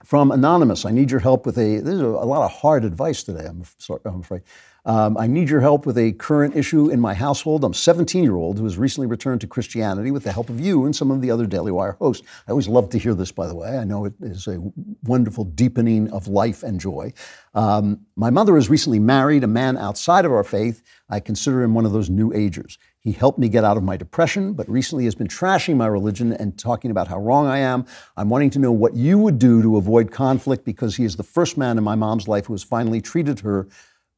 from 0.05 0.31
Anonymous, 0.31 0.85
I 0.85 0.91
need 0.91 1.11
your 1.11 1.21
help 1.21 1.47
with 1.47 1.59
a, 1.59 1.81
this 1.81 1.95
is 1.95 2.01
a, 2.01 2.07
a 2.07 2.27
lot 2.27 2.45
of 2.45 2.53
hard 2.53 2.85
advice 2.85 3.23
today, 3.23 3.47
I'm, 3.47 3.65
sorry, 3.79 4.01
I'm 4.05 4.21
afraid. 4.21 4.43
Um, 4.87 5.17
I 5.19 5.27
need 5.27 5.51
your 5.51 5.61
help 5.61 5.85
with 5.85 5.99
a 5.99 6.13
current 6.13 6.55
issue 6.55 6.91
in 6.91 7.01
my 7.01 7.13
household. 7.13 7.65
I'm 7.65 7.73
a 7.73 7.75
17 7.75 8.23
year 8.23 8.37
old 8.37 8.57
who 8.57 8.65
has 8.65 8.79
recently 8.79 9.09
returned 9.09 9.41
to 9.41 9.49
Christianity 9.49 10.13
with 10.13 10.23
the 10.23 10.31
help 10.31 10.49
of 10.49 10.61
you 10.61 10.85
and 10.85 10.95
some 10.95 11.11
of 11.11 11.21
the 11.21 11.29
other 11.29 11.45
Daily 11.45 11.73
Wire 11.73 11.97
hosts. 11.99 12.25
I 12.47 12.53
always 12.53 12.69
love 12.69 12.89
to 12.91 12.99
hear 12.99 13.13
this, 13.13 13.33
by 13.33 13.49
the 13.49 13.55
way. 13.57 13.79
I 13.79 13.83
know 13.83 14.05
it 14.05 14.15
is 14.21 14.47
a 14.47 14.63
wonderful 15.03 15.43
deepening 15.43 16.09
of 16.13 16.29
life 16.29 16.63
and 16.63 16.79
joy. 16.79 17.13
Um, 17.53 18.07
my 18.15 18.31
mother 18.31 18.55
has 18.55 18.71
recently 18.71 19.01
married 19.01 19.43
a 19.43 19.49
man 19.49 19.77
outside 19.77 20.25
of 20.25 20.31
our 20.31 20.45
faith. 20.45 20.85
I 21.11 21.19
consider 21.19 21.65
him 21.65 21.75
one 21.75 21.85
of 21.85 21.93
those 21.93 22.09
new 22.09 22.33
agers. 22.33 22.79
He 23.01 23.11
helped 23.11 23.41
me 23.41 23.49
get 23.49 23.65
out 23.65 23.77
of 23.77 23.83
my 23.83 23.97
depression, 23.97 24.53
but 24.53 24.69
recently 24.69 25.05
has 25.05 25.15
been 25.17 25.29
trashing 25.29 25.77
my 25.77 25.87
religion 25.89 26.33
and 26.33 26.57
talking 26.57 26.93
about 26.93 27.09
how 27.09 27.19
wrong 27.19 27.47
I 27.47 27.59
am. 27.59 27.87
I'm 28.17 28.29
wanting 28.29 28.51
to 28.51 28.59
know 28.61 28.73
what 28.73 28.95
you 28.95 29.19
would 29.19 29.39
do 29.39 29.63
to 29.63 29.77
avoid 29.79 30.13
conflict 30.13 30.65
because 30.65 30.97
he 30.97 31.05
is 31.05 31.17
the 31.17 31.23
first 31.25 31.57
man 31.57 31.77
in 31.77 31.85
my 31.85 31.95
mom's 31.97 32.29
life 32.29 32.47
who 32.47 32.55
has 32.55 32.63
finally 32.63 33.01
treated 33.01 33.41
her 33.41 33.69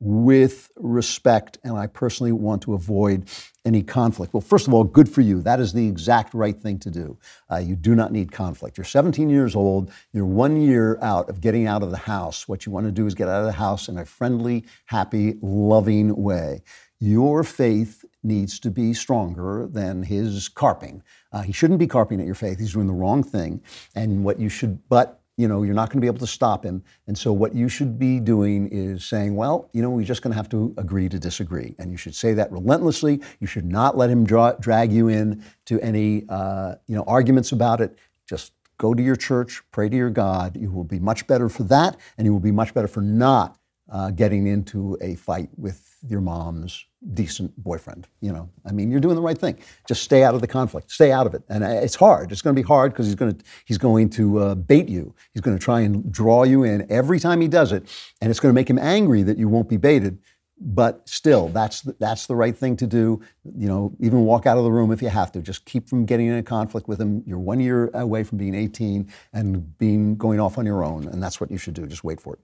with 0.01 0.71
respect, 0.77 1.59
and 1.65 1.77
I 1.77 1.87
personally 1.87 2.33
want 2.33 2.63
to 2.63 2.75
avoid 2.75 3.29
any 3.65 3.83
conflict. 3.83 4.33
Well, 4.33 4.41
first 4.41 4.69
of 4.69 4.75
all, 4.75 4.85
good 4.85 5.09
for 5.09 5.21
you. 5.21 5.43
That 5.43 5.61
is 5.61 5.73
the 5.73 5.87
exact 5.87 6.35
right 6.35 6.57
thing 6.57 6.79
to 6.81 6.91
do. 6.91 7.19
Uh, 7.51 7.57
you 7.57 7.75
do 7.75 7.95
not 7.95 8.13
need 8.13 8.31
conflict. 8.31 8.79
You're 8.79 8.85
17 8.85 9.29
years 9.29 9.57
old. 9.57 9.91
You're 10.13 10.25
one 10.25 10.61
year 10.61 10.99
out 11.03 11.29
of 11.29 11.41
getting 11.41 11.67
out 11.67 11.83
of 11.83 11.91
the 11.91 11.97
house. 11.97 12.47
What 12.47 12.65
you 12.65 12.73
want 12.73 12.87
to 12.87 12.93
do 12.93 13.07
is 13.07 13.15
get 13.15 13.29
out 13.29 13.41
of 13.41 13.47
the 13.47 13.53
house 13.53 13.89
in 13.89 13.99
a 13.99 14.05
friendly, 14.05 14.65
happy, 14.87 15.37
loving 15.43 16.15
way. 16.17 16.63
Your 17.01 17.45
faith 17.45 18.05
needs 18.23 18.59
to 18.61 18.71
be 18.71 18.93
stronger 18.93 19.69
than 19.71 20.03
his 20.03 20.49
carping. 20.49 21.03
Uh, 21.33 21.43
he 21.43 21.53
shouldn't 21.53 21.79
be 21.79 21.87
carping 21.87 22.21
at 22.21 22.27
your 22.27 22.35
faith. 22.35 22.59
He's 22.59 22.73
doing 22.73 22.89
the 22.89 22.93
wrong 22.93 23.23
thing. 23.23 23.63
And 23.95 24.25
what 24.25 24.41
you 24.41 24.49
should, 24.49 24.81
but 24.89 25.18
you 25.39 25.47
know, 25.47 25.63
you're 25.63 25.75
not 25.75 25.89
going 25.89 25.99
to 25.99 26.01
be 26.01 26.09
able 26.09 26.19
to 26.19 26.27
stop 26.27 26.65
him. 26.65 26.83
And 27.07 27.17
so 27.17 27.33
what 27.33 27.55
you 27.55 27.69
should 27.69 27.97
be 27.97 28.19
doing 28.19 28.69
is 28.73 29.05
saying, 29.05 29.37
well, 29.37 29.71
you 29.73 29.81
know, 29.81 29.89
we're 29.89 30.05
just 30.05 30.21
going 30.21 30.33
to 30.33 30.37
have 30.37 30.49
to 30.49 30.75
agree 30.77 31.09
to 31.09 31.19
disagree. 31.19 31.77
And 31.79 31.93
you 31.93 31.97
should 31.97 32.17
say 32.17 32.35
that 32.35 32.51
relentlessly. 32.51 33.23
You 33.39 33.47
should 33.47 33.65
not 33.65 33.97
let 33.97 34.11
him 34.11 34.27
draw, 34.27 34.53
drag 34.53 34.93
you 34.93 35.07
in 35.07 35.45
to 35.67 35.81
any, 35.81 36.25
uh, 36.29 36.75
you 36.89 36.97
know, 36.97 37.05
arguments 37.07 37.53
about 37.53 37.81
it. 37.81 37.97
Just 38.29 38.53
go 38.79 38.95
to 38.95 39.03
your 39.03 39.15
church, 39.15 39.63
pray 39.71 39.89
to 39.89 39.97
your 39.97 40.11
God. 40.11 40.57
You 40.57 40.73
will 40.73 40.85
be 40.85 40.99
much 40.99 41.29
better 41.29 41.49
for 41.49 41.63
that, 41.65 41.97
and 42.19 42.27
you 42.27 42.33
will 42.33 42.41
be 42.41 42.53
much 42.53 42.75
better 42.75 42.89
for 42.89 43.01
not 43.01 43.59
uh, 43.89 44.11
getting 44.11 44.49
into 44.49 44.99
a 45.01 45.15
fight 45.15 45.51
with 45.57 45.99
your 46.03 46.21
mom's 46.21 46.85
decent 47.15 47.57
boyfriend. 47.63 48.09
You 48.21 48.33
know, 48.33 48.51
I 48.67 48.73
mean, 48.73 48.91
you're 48.91 49.01
doing 49.01 49.15
the 49.15 49.23
right 49.23 49.39
thing. 49.39 49.59
Just 49.87 50.03
stay 50.03 50.23
out 50.25 50.35
of 50.35 50.41
the 50.41 50.47
conflict. 50.47 50.91
Stay 50.91 51.13
out 51.13 51.27
of 51.27 51.35
it. 51.35 51.43
And 51.49 51.63
uh, 51.63 51.69
it's 51.69 51.95
hard. 51.95 52.33
It's 52.33 52.43
going 52.43 52.55
to 52.55 52.61
be 52.61 52.67
hard 52.67 52.93
because 52.93 53.07
he's 53.07 53.15
going 53.15 53.35
to 53.35 53.45
he's 53.65 53.79
going 53.79 54.11
to 54.11 54.39
uh, 54.39 54.55
bait 54.55 54.89
you. 54.89 55.15
He's 55.33 55.41
going 55.41 55.57
to 55.57 55.63
try 55.63 55.81
and 55.81 56.11
draw 56.13 56.45
you 56.45 56.65
in 56.65 56.91
every 56.91 57.21
time 57.21 57.41
he 57.41 57.49
does 57.49 57.73
it, 57.73 57.89
and 58.21 58.31
it's 58.31 58.41
going 58.41 58.53
to 58.53 58.55
make 58.55 58.69
him 58.69 58.79
angry 58.79 59.23
that 59.23 59.39
you 59.39 59.49
won't 59.49 59.69
be 59.69 59.77
baited. 59.77 60.19
But 60.61 61.09
still, 61.09 61.49
that's 61.51 61.83
the, 61.83 61.95
that's 62.01 62.27
the 62.27 62.35
right 62.35 62.57
thing 62.57 62.77
to 62.79 62.87
do. 62.89 63.21
You 63.57 63.69
know, 63.69 63.95
even 64.01 64.25
walk 64.25 64.45
out 64.45 64.59
of 64.59 64.65
the 64.65 64.73
room 64.73 64.91
if 64.91 65.01
you 65.01 65.09
have 65.09 65.31
to. 65.33 65.41
Just 65.41 65.65
keep 65.67 65.89
from 65.89 66.05
getting 66.05 66.27
in 66.27 66.35
a 66.35 66.43
conflict 66.43 66.89
with 66.89 67.01
him. 67.01 67.23
You're 67.27 67.39
one 67.39 67.61
year 67.61 67.91
away 67.95 68.25
from 68.25 68.39
being 68.39 68.57
18 68.57 69.09
and 69.33 69.79
being 69.79 70.17
going 70.17 70.41
off 70.41 70.59
on 70.59 70.67
your 70.67 70.83
own, 70.83 71.07
and 71.07 71.23
that's 71.23 71.41
what 71.41 71.53
you 71.53 71.59
should 71.59 71.75
do. 71.75 71.87
Just 71.87 72.03
wait 72.03 72.21
for 72.21 72.35
it. 72.35 72.41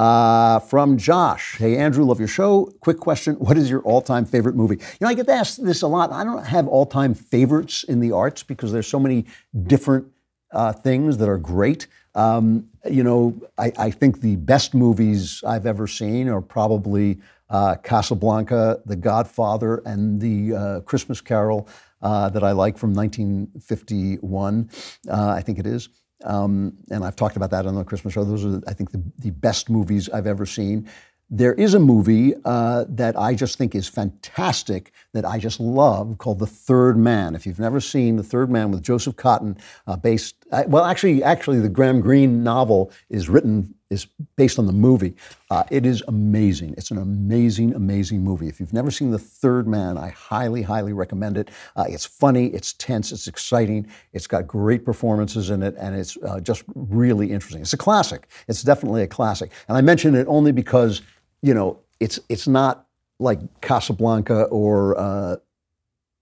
Uh, 0.00 0.58
from 0.60 0.96
Josh. 0.96 1.56
Hey, 1.58 1.76
Andrew, 1.76 2.06
love 2.06 2.18
your 2.18 2.26
show. 2.26 2.72
Quick 2.80 2.98
question 2.98 3.34
What 3.34 3.58
is 3.58 3.68
your 3.68 3.82
all 3.82 4.00
time 4.00 4.24
favorite 4.24 4.56
movie? 4.56 4.76
You 4.76 4.96
know, 5.02 5.08
I 5.08 5.12
get 5.12 5.28
asked 5.28 5.62
this 5.62 5.82
a 5.82 5.86
lot. 5.86 6.10
I 6.10 6.24
don't 6.24 6.42
have 6.42 6.66
all 6.66 6.86
time 6.86 7.12
favorites 7.12 7.84
in 7.84 8.00
the 8.00 8.10
arts 8.12 8.42
because 8.42 8.72
there's 8.72 8.86
so 8.86 8.98
many 8.98 9.26
different 9.66 10.06
uh, 10.52 10.72
things 10.72 11.18
that 11.18 11.28
are 11.28 11.36
great. 11.36 11.86
Um, 12.14 12.70
you 12.90 13.04
know, 13.04 13.38
I, 13.58 13.72
I, 13.76 13.90
think 13.90 14.22
the 14.22 14.36
best 14.36 14.72
movies 14.72 15.44
I've 15.46 15.66
ever 15.66 15.86
seen 15.86 16.30
are 16.30 16.40
probably 16.40 17.20
uh, 17.50 17.74
Casablanca, 17.74 18.80
The 18.86 18.96
Godfather, 18.96 19.82
and 19.84 20.18
The 20.18 20.54
uh, 20.54 20.80
Christmas 20.80 21.20
Carol 21.20 21.68
uh, 22.00 22.30
that 22.30 22.42
I 22.42 22.52
like 22.52 22.78
from 22.78 22.94
1951, 22.94 24.70
uh, 25.10 25.28
I 25.28 25.42
think 25.42 25.58
it 25.58 25.66
is. 25.66 25.90
Um, 26.24 26.74
and 26.90 27.04
I've 27.04 27.16
talked 27.16 27.36
about 27.36 27.50
that 27.50 27.66
on 27.66 27.74
the 27.74 27.84
Christmas 27.84 28.14
show. 28.14 28.24
Those 28.24 28.44
are, 28.44 28.60
I 28.66 28.74
think, 28.74 28.90
the, 28.92 29.02
the 29.18 29.30
best 29.30 29.70
movies 29.70 30.08
I've 30.08 30.26
ever 30.26 30.46
seen. 30.46 30.88
There 31.32 31.54
is 31.54 31.74
a 31.74 31.78
movie 31.78 32.34
uh, 32.44 32.86
that 32.88 33.16
I 33.16 33.34
just 33.34 33.56
think 33.56 33.74
is 33.76 33.86
fantastic, 33.86 34.92
that 35.12 35.24
I 35.24 35.38
just 35.38 35.60
love, 35.60 36.18
called 36.18 36.40
The 36.40 36.46
Third 36.46 36.98
Man. 36.98 37.36
If 37.36 37.46
you've 37.46 37.60
never 37.60 37.80
seen 37.80 38.16
The 38.16 38.24
Third 38.24 38.50
Man 38.50 38.72
with 38.72 38.82
Joseph 38.82 39.14
Cotten, 39.14 39.56
uh, 39.86 39.96
based 39.96 40.34
uh, 40.50 40.64
well, 40.66 40.84
actually, 40.84 41.22
actually, 41.22 41.60
the 41.60 41.68
Graham 41.68 42.00
Greene 42.00 42.42
novel 42.42 42.90
is 43.08 43.28
written 43.28 43.74
is 43.90 44.06
based 44.36 44.58
on 44.58 44.66
the 44.66 44.72
movie. 44.72 45.14
Uh, 45.50 45.64
it 45.70 45.84
is 45.84 46.02
amazing. 46.06 46.74
It's 46.78 46.90
an 46.90 46.98
amazing, 46.98 47.74
amazing 47.74 48.22
movie. 48.22 48.48
If 48.48 48.60
you've 48.60 48.72
never 48.72 48.90
seen 48.90 49.10
The 49.10 49.18
Third 49.18 49.66
Man, 49.66 49.98
I 49.98 50.10
highly, 50.10 50.62
highly 50.62 50.92
recommend 50.92 51.36
it. 51.36 51.50
Uh, 51.74 51.86
it's 51.88 52.06
funny, 52.06 52.46
it's 52.48 52.72
tense, 52.74 53.10
it's 53.10 53.26
exciting, 53.26 53.88
it's 54.12 54.28
got 54.28 54.46
great 54.46 54.84
performances 54.84 55.50
in 55.50 55.62
it, 55.62 55.74
and 55.78 55.96
it's 55.96 56.16
uh, 56.18 56.38
just 56.40 56.62
really 56.74 57.32
interesting. 57.32 57.62
It's 57.62 57.72
a 57.72 57.76
classic. 57.78 58.28
It's 58.46 58.62
definitely 58.62 59.02
a 59.02 59.08
classic. 59.08 59.50
And 59.68 59.76
I 59.76 59.80
mention 59.80 60.14
it 60.14 60.26
only 60.28 60.52
because 60.52 61.02
you 61.42 61.54
know, 61.54 61.80
it's 61.98 62.18
it's 62.28 62.46
not 62.46 62.86
like 63.18 63.38
Casablanca 63.60 64.44
or 64.44 64.98
uh, 64.98 65.36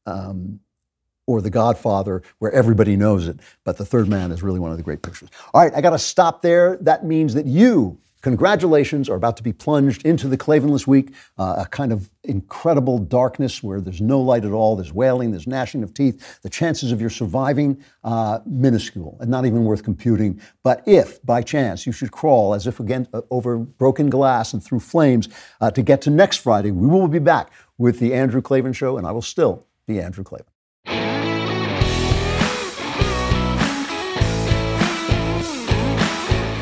um, 0.07 0.61
or 1.29 1.41
The 1.41 1.51
Godfather, 1.51 2.23
where 2.39 2.51
everybody 2.51 2.97
knows 2.97 3.29
it. 3.29 3.39
But 3.63 3.77
The 3.77 3.85
Third 3.85 4.09
Man 4.09 4.33
is 4.33 4.43
really 4.43 4.59
one 4.59 4.73
of 4.73 4.79
the 4.79 4.83
great 4.83 5.03
pictures. 5.03 5.29
All 5.55 5.63
right, 5.63 5.73
I 5.75 5.81
got 5.81 5.91
to 5.91 5.99
stop 5.99 6.43
there. 6.43 6.79
That 6.81 7.05
means 7.05 7.35
that 7.35 7.47
you 7.47 8.01
Congratulations 8.23 9.09
are 9.09 9.15
about 9.15 9.37
to 9.37 9.45
be 9.45 9.53
plunged 9.53 10.05
into 10.05 10.27
the 10.27 10.37
Klavanless 10.37 10.89
Week, 10.89 11.15
uh, 11.39 11.57
a 11.59 11.67
kind 11.67 11.93
of 11.93 12.11
incredible 12.25 12.99
darkness 12.99 13.63
where 13.63 13.81
there's 13.81 14.01
no 14.01 14.21
light 14.21 14.45
at 14.45 14.51
all. 14.51 14.75
There's 14.75 14.93
wailing, 14.93 15.31
there's 15.31 15.47
gnashing 15.47 15.85
of 15.85 15.95
teeth. 15.95 16.41
The 16.43 16.51
chances 16.51 16.91
of 16.91 17.01
your 17.01 17.11
surviving, 17.11 17.83
uh, 18.03 18.41
minuscule 18.45 19.17
and 19.21 19.31
not 19.31 19.47
even 19.47 19.65
worth 19.65 19.85
computing. 19.85 20.41
But 20.65 20.83
if, 20.85 21.25
by 21.25 21.43
chance, 21.43 21.87
you 21.87 21.93
should 21.93 22.11
crawl 22.11 22.55
as 22.55 22.67
if 22.67 22.81
again 22.81 23.07
uh, 23.15 23.23
over 23.31 23.57
broken 23.57 24.11
glass 24.11 24.53
and 24.53 24.65
through 24.65 24.81
flames 24.81 25.29
uh, 25.61 25.71
to 25.71 25.83
get 25.83 26.03
to 26.03 26.11
next 26.11 26.39
Friday, 26.39 26.73
we 26.73 26.89
will 26.89 27.07
be 27.07 27.21
back 27.21 27.53
with 27.79 28.01
the 28.01 28.15
Andrew 28.15 28.43
Klavan 28.43 28.73
Show, 28.73 28.99
and 28.99 29.07
I 29.07 29.13
will 29.13 29.23
still 29.23 29.65
be 29.87 30.01
Andrew 30.01 30.25
Klavan. 30.25 30.47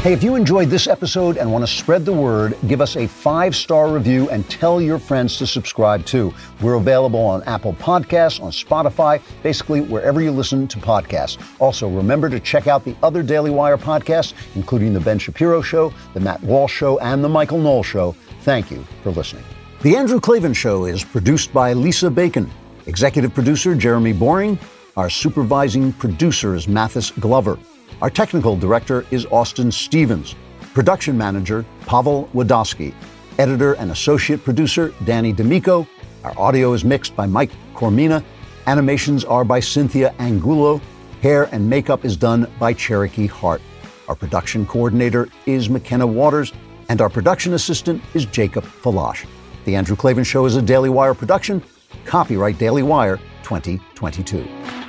Hey, 0.06 0.12
if 0.12 0.22
you 0.22 0.36
enjoyed 0.36 0.70
this 0.70 0.86
episode 0.86 1.36
and 1.36 1.50
want 1.50 1.66
to 1.66 1.66
spread 1.66 2.04
the 2.04 2.12
word, 2.12 2.56
give 2.68 2.80
us 2.80 2.94
a 2.94 3.08
five 3.08 3.56
star 3.56 3.92
review 3.92 4.30
and 4.30 4.48
tell 4.48 4.80
your 4.80 5.00
friends 5.00 5.36
to 5.38 5.48
subscribe 5.48 6.06
too. 6.06 6.32
We're 6.60 6.74
available 6.74 7.18
on 7.18 7.42
Apple 7.42 7.72
Podcasts, 7.72 8.40
on 8.40 8.52
Spotify, 8.52 9.20
basically 9.42 9.80
wherever 9.80 10.22
you 10.22 10.30
listen 10.30 10.68
to 10.68 10.78
podcasts. 10.78 11.42
Also, 11.58 11.88
remember 11.88 12.30
to 12.30 12.38
check 12.38 12.68
out 12.68 12.84
the 12.84 12.94
other 13.02 13.24
Daily 13.24 13.50
Wire 13.50 13.76
podcasts, 13.76 14.32
including 14.54 14.92
The 14.92 15.00
Ben 15.00 15.18
Shapiro 15.18 15.60
Show, 15.60 15.92
The 16.14 16.20
Matt 16.20 16.40
Walsh 16.44 16.72
Show, 16.72 17.00
and 17.00 17.24
The 17.24 17.28
Michael 17.28 17.58
Knowles 17.58 17.86
Show. 17.86 18.12
Thank 18.42 18.70
you 18.70 18.86
for 19.02 19.10
listening. 19.10 19.42
The 19.82 19.96
Andrew 19.96 20.20
Klavan 20.20 20.54
Show 20.54 20.84
is 20.84 21.02
produced 21.02 21.52
by 21.52 21.72
Lisa 21.72 22.10
Bacon, 22.12 22.48
executive 22.86 23.34
producer 23.34 23.74
Jeremy 23.74 24.12
Boring. 24.12 24.56
Our 24.96 25.10
supervising 25.10 25.94
producer 25.94 26.54
is 26.54 26.68
Mathis 26.68 27.10
Glover. 27.10 27.58
Our 28.02 28.10
technical 28.10 28.58
director 28.58 29.06
is 29.10 29.24
Austin 29.26 29.72
Stevens. 29.72 30.34
Production 30.74 31.16
manager, 31.16 31.64
Pavel 31.86 32.28
Wadowski. 32.34 32.92
Editor 33.38 33.72
and 33.74 33.90
associate 33.90 34.44
producer, 34.44 34.92
Danny 35.06 35.32
D'Amico. 35.32 35.86
Our 36.22 36.38
audio 36.38 36.74
is 36.74 36.84
mixed 36.84 37.16
by 37.16 37.24
Mike 37.24 37.50
Coromina. 37.74 38.22
Animations 38.66 39.24
are 39.24 39.44
by 39.44 39.60
Cynthia 39.60 40.14
Angulo. 40.18 40.78
Hair 41.22 41.48
and 41.52 41.70
makeup 41.70 42.04
is 42.04 42.18
done 42.18 42.46
by 42.58 42.74
Cherokee 42.74 43.26
Hart. 43.26 43.62
Our 44.08 44.14
production 44.14 44.66
coordinator 44.66 45.30
is 45.46 45.70
McKenna 45.70 46.06
Waters. 46.06 46.52
And 46.90 47.00
our 47.00 47.08
production 47.08 47.54
assistant 47.54 48.02
is 48.12 48.26
Jacob 48.26 48.64
Falash. 48.64 49.24
The 49.64 49.74
Andrew 49.74 49.96
Klavan 49.96 50.24
Show 50.24 50.44
is 50.44 50.56
a 50.56 50.62
Daily 50.62 50.90
Wire 50.90 51.14
production. 51.14 51.62
Copyright 52.04 52.58
Daily 52.58 52.82
Wire 52.82 53.16
2022. 53.42 54.85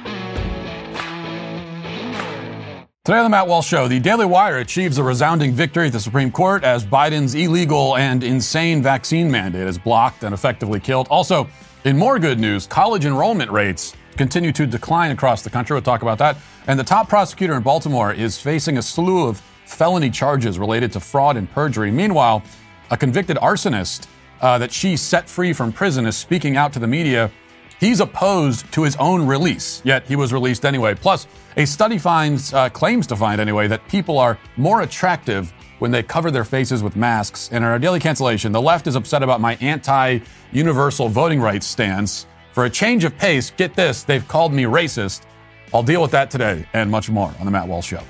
Today 3.07 3.19
on 3.19 3.23
the 3.23 3.29
Matt 3.29 3.47
Walsh 3.47 3.65
Show, 3.65 3.87
the 3.87 4.01
Daily 4.01 4.25
Wire 4.25 4.57
achieves 4.57 4.97
a 4.97 5.03
resounding 5.03 5.53
victory 5.53 5.87
at 5.87 5.93
the 5.93 5.99
Supreme 6.01 6.29
Court 6.29 6.65
as 6.65 6.83
Biden's 6.83 7.35
illegal 7.35 7.95
and 7.95 8.21
insane 8.21 8.83
vaccine 8.83 9.31
mandate 9.31 9.65
is 9.65 9.77
blocked 9.77 10.25
and 10.25 10.33
effectively 10.33 10.81
killed. 10.81 11.07
Also, 11.09 11.47
in 11.85 11.97
more 11.97 12.19
good 12.19 12.37
news, 12.37 12.67
college 12.67 13.05
enrollment 13.05 13.49
rates 13.49 13.95
continue 14.17 14.51
to 14.51 14.67
decline 14.67 15.11
across 15.11 15.41
the 15.41 15.49
country. 15.49 15.73
We'll 15.73 15.83
talk 15.83 16.01
about 16.01 16.17
that. 16.17 16.35
And 16.67 16.77
the 16.77 16.83
top 16.83 17.07
prosecutor 17.07 17.53
in 17.53 17.63
Baltimore 17.63 18.11
is 18.11 18.41
facing 18.41 18.77
a 18.77 18.81
slew 18.81 19.25
of 19.25 19.39
felony 19.63 20.09
charges 20.09 20.59
related 20.59 20.91
to 20.91 20.99
fraud 20.99 21.37
and 21.37 21.49
perjury. 21.49 21.91
Meanwhile, 21.91 22.43
a 22.91 22.97
convicted 22.97 23.37
arsonist 23.37 24.07
uh, 24.41 24.57
that 24.57 24.73
she 24.73 24.97
set 24.97 25.29
free 25.29 25.53
from 25.53 25.71
prison 25.71 26.05
is 26.07 26.17
speaking 26.17 26.57
out 26.57 26.73
to 26.73 26.79
the 26.79 26.87
media 26.87 27.31
He's 27.79 27.99
opposed 27.99 28.71
to 28.73 28.83
his 28.83 28.95
own 28.95 29.27
release, 29.27 29.81
yet 29.85 30.07
he 30.07 30.15
was 30.15 30.33
released 30.33 30.65
anyway. 30.65 30.95
Plus, 30.95 31.27
a 31.57 31.65
study 31.65 31.99
finds, 31.99 32.51
uh, 32.53 32.69
claims 32.69 33.05
to 33.07 33.15
find 33.15 33.39
anyway, 33.39 33.67
that 33.67 33.87
people 33.87 34.17
are 34.17 34.39
more 34.55 34.81
attractive 34.81 35.53
when 35.77 35.91
they 35.91 36.01
cover 36.01 36.31
their 36.31 36.43
faces 36.43 36.81
with 36.81 36.95
masks. 36.95 37.49
And 37.51 37.63
in 37.63 37.69
our 37.69 37.77
daily 37.77 37.99
cancellation, 37.99 38.51
the 38.51 38.61
left 38.61 38.87
is 38.87 38.95
upset 38.95 39.21
about 39.21 39.41
my 39.41 39.55
anti 39.61 40.19
universal 40.51 41.07
voting 41.07 41.39
rights 41.39 41.67
stance. 41.67 42.25
For 42.51 42.65
a 42.65 42.69
change 42.69 43.03
of 43.03 43.15
pace, 43.15 43.51
get 43.51 43.75
this, 43.75 44.01
they've 44.01 44.27
called 44.27 44.53
me 44.53 44.63
racist. 44.63 45.21
I'll 45.71 45.83
deal 45.83 46.01
with 46.01 46.11
that 46.11 46.31
today 46.31 46.65
and 46.73 46.89
much 46.89 47.09
more 47.11 47.31
on 47.39 47.45
The 47.45 47.51
Matt 47.51 47.67
Walsh 47.67 47.87
Show. 47.87 48.01